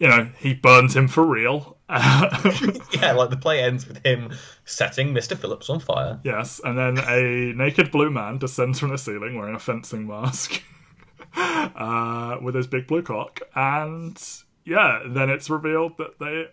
you 0.00 0.08
know, 0.08 0.28
he 0.38 0.54
burns 0.54 0.96
him 0.96 1.06
for 1.06 1.24
real. 1.24 1.76
yeah. 1.90 3.12
Like 3.12 3.30
the 3.30 3.38
play 3.40 3.62
ends 3.62 3.86
with 3.86 4.04
him 4.04 4.32
setting 4.64 5.12
Mr. 5.12 5.36
Phillips 5.36 5.68
on 5.68 5.78
fire. 5.78 6.18
Yes, 6.24 6.60
and 6.64 6.76
then 6.76 6.98
a 6.98 7.52
naked 7.52 7.92
blue 7.92 8.10
man 8.10 8.38
descends 8.38 8.78
from 8.80 8.88
the 8.88 8.98
ceiling 8.98 9.36
wearing 9.36 9.54
a 9.54 9.58
fencing 9.58 10.06
mask 10.08 10.62
uh, 11.36 12.38
with 12.42 12.54
his 12.54 12.66
big 12.66 12.86
blue 12.86 13.02
cock. 13.02 13.40
And 13.54 14.20
yeah, 14.64 15.00
then 15.06 15.30
it's 15.30 15.48
revealed 15.50 15.98
that 15.98 16.18
they. 16.18 16.46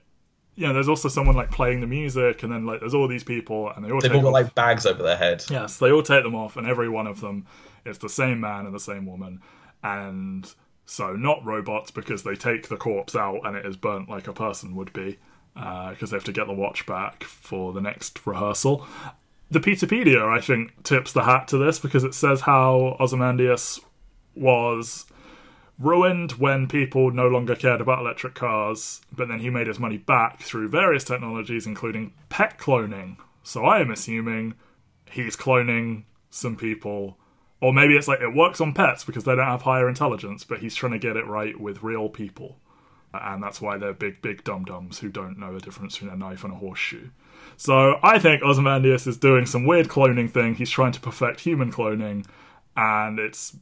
You 0.56 0.66
know, 0.66 0.74
there's 0.74 0.90
also 0.90 1.08
someone 1.08 1.36
like 1.36 1.52
playing 1.52 1.82
the 1.82 1.88
music, 1.88 2.42
and 2.42 2.52
then 2.52 2.66
like 2.66 2.80
there's 2.80 2.96
all 2.96 3.08
these 3.08 3.24
people, 3.24 3.70
and 3.70 3.86
they 3.86 3.92
all 3.92 4.02
They've 4.02 4.10
take 4.12 4.18
all 4.18 4.32
got 4.32 4.40
off. 4.40 4.46
like 4.46 4.56
bags 4.56 4.88
over 4.88 5.04
their 5.04 5.16
head. 5.16 5.44
Yes, 5.52 5.78
they 5.78 5.92
all 5.92 6.02
take 6.02 6.24
them 6.24 6.34
off, 6.34 6.58
and 6.58 6.66
every 6.66 6.90
one 6.90 7.06
of 7.06 7.22
them 7.22 7.46
is 7.86 8.00
the 8.00 8.10
same 8.10 8.40
man 8.40 8.66
and 8.66 8.74
the 8.74 8.80
same 8.80 9.06
woman, 9.06 9.40
and 9.84 10.52
so 10.88 11.14
not 11.14 11.46
robots 11.46 11.92
because 11.92 12.24
they 12.24 12.34
take 12.36 12.70
the 12.70 12.78
corpse 12.78 13.16
out 13.16 13.42
and 13.44 13.58
it 13.58 13.66
is 13.66 13.76
burnt 13.76 14.10
like 14.10 14.28
a 14.28 14.34
person 14.34 14.74
would 14.74 14.94
be, 14.94 15.20
uh, 15.56 15.92
because 15.92 16.10
they 16.10 16.16
have 16.16 16.24
to 16.24 16.32
get 16.32 16.48
the 16.48 16.54
watch 16.54 16.86
back 16.86 17.26
for 17.26 17.74
the 17.74 17.82
next 17.82 18.26
rehearsal. 18.26 18.88
The 19.52 19.60
Peteypedia, 19.60 20.26
I 20.26 20.40
think, 20.40 20.84
tips 20.84 21.12
the 21.12 21.24
hat 21.24 21.50
to 21.50 21.58
this 21.58 21.78
because 21.78 22.06
it 22.06 22.14
says 22.14 22.42
how 22.42 22.96
Ozymandias 23.02 23.82
was 24.34 25.06
ruined 25.78 26.32
when 26.34 26.68
people 26.68 27.12
no 27.12 27.28
longer 27.28 27.56
cared 27.56 27.82
about 27.82 28.00
electric 28.00 28.34
cars, 28.34 29.02
but 29.12 29.28
then 29.28 29.40
he 29.40 29.50
made 29.50 29.68
his 29.68 29.80
money 29.80 29.98
back 29.98 30.42
through 30.42 30.70
various 30.70 31.04
technologies, 31.04 31.68
including 31.68 32.14
pet 32.30 32.58
cloning. 32.58 33.18
So 33.44 33.66
I 33.66 33.82
am 33.82 33.92
assuming 33.92 34.54
he's 35.10 35.36
cloning 35.36 36.04
some 36.30 36.56
people. 36.56 37.18
Or 37.60 37.74
maybe 37.74 37.96
it's 37.96 38.08
like 38.08 38.22
it 38.22 38.36
works 38.36 38.62
on 38.62 38.74
pets 38.74 39.04
because 39.04 39.24
they 39.24 39.36
don't 39.36 39.46
have 39.46 39.64
higher 39.64 39.90
intelligence, 39.90 40.44
but 40.44 40.60
he's 40.60 40.76
trying 40.76 40.92
to 40.92 41.00
get 41.00 41.18
it 41.18 41.26
right 41.26 41.60
with 41.60 41.82
real 41.82 42.08
people. 42.08 42.60
And 43.14 43.42
that's 43.42 43.60
why 43.60 43.78
they're 43.78 43.94
big, 43.94 44.22
big 44.22 44.44
dum 44.44 44.66
dums 44.66 45.00
who 45.00 45.10
don't 45.10 45.40
know 45.40 45.54
the 45.54 45.62
difference 45.62 45.96
between 45.96 46.14
a 46.14 46.18
knife 46.18 46.44
and 46.44 46.54
a 46.54 46.58
horseshoe. 46.58 47.10
So 47.56 48.00
I 48.04 48.20
think 48.20 48.44
Ozymandias 48.44 49.08
is 49.08 49.18
doing 49.18 49.46
some 49.46 49.66
weird 49.66 49.88
cloning 49.88 50.30
thing. 50.30 50.56
He's 50.56 50.70
trying 50.70 50.92
to 50.92 51.00
perfect 51.00 51.40
human 51.40 51.72
cloning, 51.72 52.26
and 52.76 53.18
it's, 53.18 53.58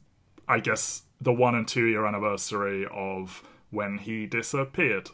I 0.47 0.59
guess, 0.59 1.03
the 1.22 1.31
one 1.31 1.55
and 1.55 1.67
two 1.67 1.85
year 1.85 2.05
anniversary 2.05 2.85
of 2.91 3.43
when 3.69 3.97
he 3.97 4.26
disappeared. 4.26 5.09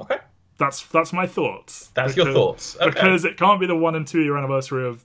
Okay. 0.00 0.18
That's 0.58 0.84
that's 0.86 1.12
my 1.12 1.26
thoughts. 1.26 1.90
That's 1.94 2.16
your 2.16 2.32
thoughts. 2.32 2.76
Okay. 2.76 2.90
Because 2.90 3.24
it 3.24 3.36
can't 3.36 3.58
be 3.58 3.66
the 3.66 3.76
one 3.76 3.94
and 3.94 4.06
two 4.06 4.20
year 4.20 4.36
anniversary 4.36 4.86
of 4.86 5.04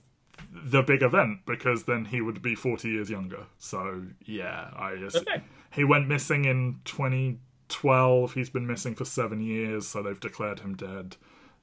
the 0.64 0.82
big 0.82 1.02
event, 1.02 1.40
because 1.46 1.84
then 1.84 2.06
he 2.06 2.20
would 2.20 2.40
be 2.42 2.54
forty 2.54 2.88
years 2.90 3.10
younger. 3.10 3.46
So 3.58 4.02
yeah, 4.24 4.70
I 4.76 4.96
just, 4.96 5.16
Okay. 5.16 5.42
he 5.72 5.84
went 5.84 6.08
missing 6.08 6.44
in 6.44 6.80
twenty 6.84 7.38
twelve. 7.68 8.34
He's 8.34 8.50
been 8.50 8.66
missing 8.66 8.94
for 8.94 9.04
seven 9.04 9.40
years, 9.40 9.86
so 9.86 10.02
they've 10.02 10.18
declared 10.20 10.60
him 10.60 10.74
dead. 10.76 11.16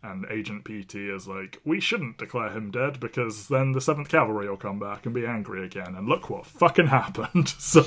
And 0.05 0.25
Agent 0.29 0.65
Petey 0.65 1.09
is 1.09 1.29
like, 1.29 1.61
we 1.63 1.79
shouldn't 1.79 2.17
declare 2.17 2.49
him 2.49 2.71
dead 2.71 2.99
because 2.99 3.47
then 3.47 3.71
the 3.71 3.79
Seventh 3.79 4.09
Cavalry 4.09 4.49
will 4.49 4.57
come 4.57 4.77
back 4.77 5.05
and 5.05 5.15
be 5.15 5.25
angry 5.25 5.63
again. 5.65 5.95
And 5.95 6.09
look 6.09 6.29
what 6.29 6.45
fucking 6.45 6.87
happened. 6.99 7.53
So 7.57 7.83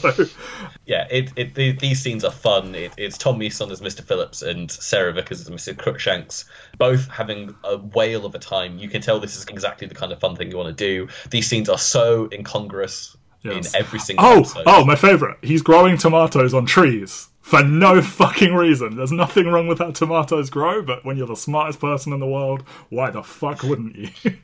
Yeah, 0.86 1.06
it, 1.10 1.30
it 1.36 1.54
the, 1.54 1.72
these 1.72 2.00
scenes 2.00 2.24
are 2.24 2.30
fun. 2.30 2.74
It, 2.74 2.92
it's 2.96 3.18
Tom 3.18 3.38
Mison 3.38 3.70
as 3.70 3.82
Mr. 3.82 4.02
Phillips 4.02 4.40
and 4.40 4.70
Sara 4.70 5.12
Vickers 5.12 5.42
as 5.42 5.50
Mr. 5.50 5.76
Crookshanks, 5.76 6.46
both 6.78 7.06
having 7.10 7.54
a 7.64 7.76
whale 7.76 8.24
of 8.24 8.34
a 8.34 8.38
time. 8.38 8.78
You 8.78 8.88
can 8.88 9.02
tell 9.02 9.20
this 9.20 9.36
is 9.36 9.44
exactly 9.44 9.86
the 9.86 9.94
kind 9.94 10.10
of 10.10 10.18
fun 10.18 10.36
thing 10.36 10.50
you 10.50 10.56
want 10.56 10.76
to 10.76 10.84
do. 10.84 11.08
These 11.30 11.46
scenes 11.48 11.68
are 11.68 11.78
so 11.78 12.28
incongruous 12.32 13.16
Yes. 13.42 13.74
in 13.74 13.80
every 13.80 14.00
single 14.00 14.24
Oh, 14.26 14.38
episode. 14.40 14.62
oh, 14.66 14.84
my 14.84 14.96
favorite. 14.96 15.36
He's 15.42 15.62
growing 15.62 15.98
tomatoes 15.98 16.52
on 16.54 16.66
trees 16.66 17.28
for 17.46 17.62
no 17.62 18.02
fucking 18.02 18.52
reason. 18.54 18.96
There's 18.96 19.12
nothing 19.12 19.46
wrong 19.46 19.68
with 19.68 19.78
how 19.78 19.92
tomatoes 19.92 20.50
grow, 20.50 20.82
but 20.82 21.04
when 21.04 21.16
you're 21.16 21.28
the 21.28 21.36
smartest 21.36 21.78
person 21.78 22.12
in 22.12 22.18
the 22.18 22.26
world, 22.26 22.64
why 22.88 23.10
the 23.12 23.22
fuck 23.22 23.62
wouldn't 23.62 23.94
you? 23.94 24.08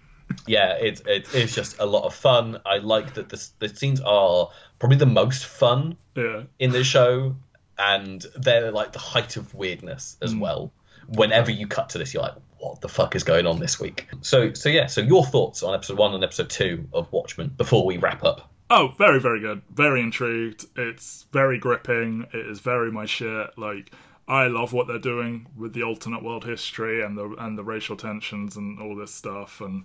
yeah, 0.46 0.74
it's 0.74 1.00
it, 1.00 1.26
it's 1.34 1.52
just 1.52 1.80
a 1.80 1.84
lot 1.84 2.04
of 2.04 2.14
fun. 2.14 2.60
I 2.64 2.78
like 2.78 3.14
that 3.14 3.28
the 3.28 3.44
the 3.58 3.68
scenes 3.68 4.00
are 4.02 4.48
probably 4.78 4.98
the 4.98 5.06
most 5.06 5.46
fun 5.46 5.96
yeah. 6.14 6.42
in 6.60 6.70
the 6.70 6.84
show, 6.84 7.34
and 7.76 8.24
they're 8.36 8.70
like 8.70 8.92
the 8.92 9.00
height 9.00 9.36
of 9.36 9.52
weirdness 9.52 10.16
as 10.22 10.32
mm. 10.32 10.38
well. 10.38 10.72
Whenever 11.08 11.50
you 11.50 11.66
cut 11.66 11.88
to 11.90 11.98
this, 11.98 12.14
you're 12.14 12.22
like, 12.22 12.36
"What 12.58 12.82
the 12.82 12.88
fuck 12.88 13.16
is 13.16 13.24
going 13.24 13.48
on 13.48 13.58
this 13.58 13.80
week?" 13.80 14.06
So, 14.20 14.52
so 14.52 14.68
yeah. 14.68 14.86
So 14.86 15.00
your 15.00 15.24
thoughts 15.26 15.64
on 15.64 15.74
episode 15.74 15.98
one 15.98 16.14
and 16.14 16.22
episode 16.22 16.50
two 16.50 16.86
of 16.92 17.10
Watchmen 17.10 17.48
before 17.48 17.84
we 17.84 17.96
wrap 17.96 18.22
up? 18.22 18.51
Oh, 18.74 18.94
very, 18.96 19.20
very 19.20 19.38
good. 19.38 19.60
Very 19.70 20.00
intrigued. 20.00 20.64
It's 20.76 21.26
very 21.30 21.58
gripping. 21.58 22.26
It 22.32 22.46
is 22.46 22.60
very 22.60 22.90
my 22.90 23.04
shit. 23.04 23.58
Like, 23.58 23.92
I 24.26 24.46
love 24.46 24.72
what 24.72 24.86
they're 24.86 24.98
doing 24.98 25.46
with 25.54 25.74
the 25.74 25.82
alternate 25.82 26.24
world 26.24 26.44
history 26.46 27.04
and 27.04 27.18
the 27.18 27.34
and 27.38 27.58
the 27.58 27.64
racial 27.64 27.98
tensions 27.98 28.56
and 28.56 28.80
all 28.80 28.96
this 28.96 29.12
stuff. 29.12 29.60
And 29.60 29.84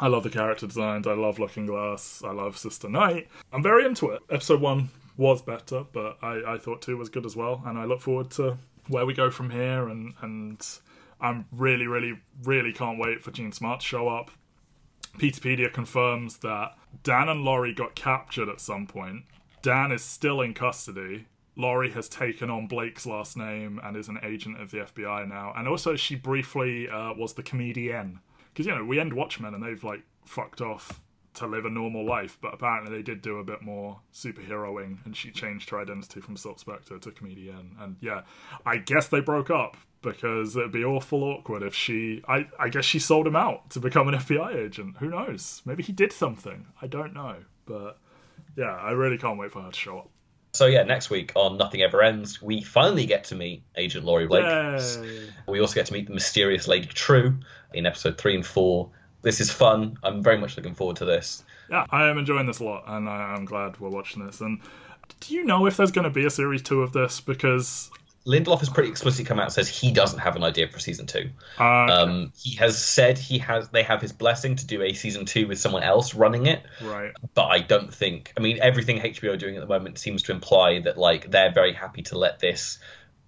I 0.00 0.08
love 0.08 0.24
the 0.24 0.30
character 0.30 0.66
designs. 0.66 1.06
I 1.06 1.12
love 1.12 1.38
Looking 1.38 1.66
Glass. 1.66 2.20
I 2.24 2.32
love 2.32 2.58
Sister 2.58 2.88
Night. 2.88 3.28
I'm 3.52 3.62
very 3.62 3.86
into 3.86 4.10
it. 4.10 4.20
Episode 4.28 4.60
one 4.60 4.88
was 5.16 5.40
better, 5.40 5.84
but 5.92 6.18
I, 6.20 6.54
I 6.54 6.58
thought 6.58 6.82
two 6.82 6.96
was 6.96 7.10
good 7.10 7.24
as 7.24 7.36
well. 7.36 7.62
And 7.66 7.78
I 7.78 7.84
look 7.84 8.00
forward 8.00 8.32
to 8.32 8.58
where 8.88 9.06
we 9.06 9.14
go 9.14 9.30
from 9.30 9.50
here. 9.50 9.86
And 9.86 10.14
and 10.22 10.60
I'm 11.20 11.46
really, 11.52 11.86
really, 11.86 12.18
really 12.42 12.72
can't 12.72 12.98
wait 12.98 13.22
for 13.22 13.30
Jean 13.30 13.52
Smart 13.52 13.78
to 13.78 13.86
show 13.86 14.08
up. 14.08 14.32
Peteypedia 15.18 15.72
confirms 15.72 16.38
that 16.38 16.76
Dan 17.02 17.28
and 17.28 17.44
Laurie 17.44 17.74
got 17.74 17.94
captured 17.94 18.48
at 18.48 18.60
some 18.60 18.86
point. 18.86 19.24
Dan 19.62 19.92
is 19.92 20.02
still 20.02 20.40
in 20.40 20.54
custody. 20.54 21.26
Laurie 21.56 21.90
has 21.90 22.08
taken 22.08 22.50
on 22.50 22.68
Blake's 22.68 23.04
last 23.04 23.36
name 23.36 23.80
and 23.82 23.96
is 23.96 24.08
an 24.08 24.18
agent 24.22 24.60
of 24.60 24.70
the 24.70 24.78
FBI 24.78 25.28
now. 25.28 25.52
And 25.56 25.66
also, 25.66 25.96
she 25.96 26.14
briefly 26.14 26.88
uh, 26.88 27.14
was 27.14 27.34
the 27.34 27.42
comedienne. 27.42 28.20
Because, 28.52 28.66
you 28.66 28.74
know, 28.74 28.84
we 28.84 29.00
end 29.00 29.12
Watchmen 29.12 29.54
and 29.54 29.62
they've, 29.62 29.82
like, 29.82 30.02
fucked 30.24 30.60
off 30.60 31.00
to 31.34 31.46
live 31.46 31.64
a 31.64 31.70
normal 31.70 32.04
life, 32.04 32.38
but 32.40 32.54
apparently 32.54 32.96
they 32.96 33.02
did 33.02 33.22
do 33.22 33.38
a 33.38 33.44
bit 33.44 33.62
more 33.62 34.00
superheroing 34.12 35.04
and 35.04 35.16
she 35.16 35.30
changed 35.30 35.70
her 35.70 35.80
identity 35.80 36.20
from 36.20 36.36
Silk 36.36 36.58
Spectre 36.58 36.98
to 36.98 37.10
comedian. 37.10 37.76
And 37.80 37.96
yeah, 38.00 38.22
I 38.66 38.78
guess 38.78 39.08
they 39.08 39.20
broke 39.20 39.50
up 39.50 39.76
because 40.02 40.56
it'd 40.56 40.72
be 40.72 40.84
awful 40.84 41.24
awkward 41.24 41.62
if 41.62 41.74
she 41.74 42.22
I, 42.28 42.48
I 42.58 42.68
guess 42.68 42.84
she 42.84 42.98
sold 42.98 43.26
him 43.26 43.36
out 43.36 43.70
to 43.70 43.80
become 43.80 44.08
an 44.08 44.14
FBI 44.14 44.56
agent. 44.56 44.96
Who 44.98 45.08
knows? 45.08 45.62
Maybe 45.64 45.82
he 45.82 45.92
did 45.92 46.12
something. 46.12 46.66
I 46.80 46.86
don't 46.86 47.14
know. 47.14 47.36
But 47.66 47.98
yeah, 48.56 48.74
I 48.74 48.92
really 48.92 49.18
can't 49.18 49.38
wait 49.38 49.52
for 49.52 49.62
her 49.62 49.70
to 49.70 49.78
show 49.78 49.98
up. 49.98 50.10
So 50.54 50.66
yeah, 50.66 50.82
next 50.82 51.10
week 51.10 51.32
on 51.34 51.58
Nothing 51.58 51.82
Ever 51.82 52.02
Ends, 52.02 52.40
we 52.40 52.62
finally 52.62 53.06
get 53.06 53.24
to 53.24 53.34
meet 53.34 53.62
Agent 53.76 54.04
Laurie 54.04 54.26
Blake. 54.26 54.44
Yay. 54.44 55.28
We 55.46 55.60
also 55.60 55.74
get 55.74 55.86
to 55.86 55.92
meet 55.92 56.06
the 56.06 56.14
mysterious 56.14 56.66
Lady 56.66 56.86
Trieu 56.86 57.38
in 57.74 57.86
episode 57.86 58.18
three 58.18 58.34
and 58.34 58.44
four. 58.44 58.90
This 59.28 59.40
is 59.42 59.50
fun. 59.50 59.98
I'm 60.02 60.22
very 60.22 60.38
much 60.38 60.56
looking 60.56 60.72
forward 60.74 60.96
to 60.96 61.04
this. 61.04 61.44
Yeah, 61.70 61.84
I 61.90 62.08
am 62.08 62.16
enjoying 62.16 62.46
this 62.46 62.60
a 62.60 62.64
lot, 62.64 62.84
and 62.86 63.06
I, 63.06 63.34
I'm 63.34 63.44
glad 63.44 63.78
we're 63.78 63.90
watching 63.90 64.24
this. 64.24 64.40
And 64.40 64.58
do 65.20 65.34
you 65.34 65.44
know 65.44 65.66
if 65.66 65.76
there's 65.76 65.90
going 65.90 66.04
to 66.04 66.10
be 66.10 66.24
a 66.24 66.30
series 66.30 66.62
two 66.62 66.80
of 66.80 66.94
this? 66.94 67.20
Because 67.20 67.90
Lindelof 68.26 68.60
has 68.60 68.70
pretty 68.70 68.88
explicitly 68.88 69.26
come 69.26 69.38
out 69.38 69.44
and 69.44 69.52
says 69.52 69.68
he 69.68 69.92
doesn't 69.92 70.20
have 70.20 70.34
an 70.34 70.44
idea 70.44 70.66
for 70.68 70.78
season 70.78 71.04
two. 71.06 71.28
uh, 71.60 71.64
Um, 71.64 72.32
he 72.38 72.56
has 72.56 72.82
said 72.82 73.18
he 73.18 73.36
has 73.40 73.68
they 73.68 73.82
have 73.82 74.00
his 74.00 74.12
blessing 74.14 74.56
to 74.56 74.66
do 74.66 74.80
a 74.82 74.94
season 74.94 75.26
two 75.26 75.46
with 75.46 75.58
someone 75.58 75.82
else 75.82 76.14
running 76.14 76.46
it, 76.46 76.62
right, 76.82 77.12
but 77.34 77.48
I 77.48 77.58
don't 77.58 77.92
think. 77.92 78.32
I 78.34 78.40
mean, 78.40 78.58
everything 78.62 78.98
HBO 79.00 79.34
are 79.34 79.36
doing 79.36 79.56
at 79.56 79.60
the 79.60 79.66
moment 79.66 79.98
seems 79.98 80.22
to 80.22 80.32
imply 80.32 80.80
that 80.80 80.96
like 80.96 81.30
they're 81.30 81.52
very 81.52 81.74
happy 81.74 82.00
to 82.04 82.16
let 82.16 82.38
this 82.38 82.78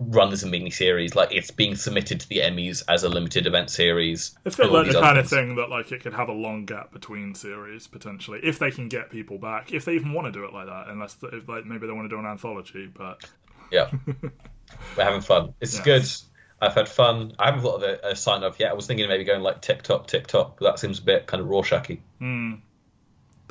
run 0.01 0.33
as 0.33 0.43
a 0.43 0.49
mini 0.49 0.71
series. 0.71 1.15
Like 1.15 1.33
it's 1.33 1.51
being 1.51 1.75
submitted 1.77 2.21
to 2.21 2.29
the 2.29 2.39
Emmys 2.39 2.83
as 2.89 3.05
a 3.05 3.09
limited 3.09 3.47
event 3.47 3.71
series. 3.71 4.35
it 4.45 4.55
feels 4.55 4.69
and 4.69 4.77
all 4.77 4.83
like 4.83 4.93
the 4.93 5.01
kind 5.01 5.19
of 5.19 5.29
thing 5.29 5.55
that 5.57 5.69
like 5.69 5.93
it 5.93 6.01
could 6.03 6.15
have 6.15 6.29
a 6.29 6.33
long 6.33 6.65
gap 6.65 6.93
between 6.93 7.35
series 7.35 7.87
potentially, 7.87 8.41
if 8.43 8.59
they 8.59 8.71
can 8.71 8.89
get 8.89 9.11
people 9.11 9.39
back, 9.39 9.73
if 9.73 9.85
they 9.85 9.93
even 9.95 10.13
want 10.13 10.27
to 10.27 10.33
do 10.33 10.45
it 10.45 10.53
like 10.53 10.67
that. 10.67 10.89
Unless 10.89 11.19
if 11.33 11.49
like 11.49 11.67
maybe 11.67 11.87
they 11.87 11.93
want 11.93 12.07
to 12.09 12.15
do 12.15 12.19
an 12.19 12.27
anthology, 12.27 12.87
but 12.93 13.23
Yeah, 13.71 13.91
we're 14.97 15.05
having 15.05 15.21
fun. 15.21 15.55
It's 15.61 15.75
Yes. 15.75 15.85
good. 15.85 16.27
I've 16.63 16.75
had 16.75 16.89
fun. 16.89 17.33
I 17.39 17.47
haven't 17.47 17.63
thought 17.63 17.83
of 17.83 17.85
a, 17.85 18.09
a 18.11 18.17
sign 18.17 18.43
off 18.45 18.61
yet. 18.61 18.71
I 18.71 18.75
was 18.75 18.87
thinking 18.87 19.09
maybe 19.09 19.25
going 19.25 19.43
like 19.43 19.63
TikTok, 19.63 20.07
TikTok. 20.07 20.59
But 20.59 20.67
that 20.73 20.79
seems 20.79 20.99
a 20.99 21.03
bit 21.03 21.27
kind 21.27 21.43
of 21.43 21.49
Rorschachy. 21.49 22.01
Hmm. 22.19 22.55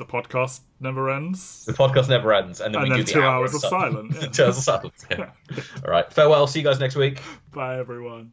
The 0.00 0.06
podcast 0.06 0.60
never 0.80 1.10
ends. 1.10 1.64
The 1.66 1.72
podcast 1.74 2.08
never 2.08 2.32
ends, 2.32 2.60
and 2.60 2.74
then 2.74 2.82
And 2.82 2.90
we 2.90 2.96
then 2.96 3.04
do 3.06 3.12
two 3.12 3.20
the 3.20 3.26
hours 3.26 3.54
of 3.54 3.60
silence. 3.60 4.16
silence, 4.16 4.22
yeah. 4.22 4.28
two 4.32 4.44
hours 4.44 4.56
of 4.58 4.64
silence. 4.64 5.06
Yeah. 5.10 5.30
All 5.84 5.90
right. 5.92 6.10
Farewell. 6.12 6.46
See 6.46 6.60
you 6.60 6.64
guys 6.64 6.80
next 6.80 6.96
week. 6.96 7.20
Bye 7.52 7.78
everyone. 7.78 8.32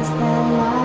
Is 0.00 0.08
the 0.10 0.16
light 0.16 0.81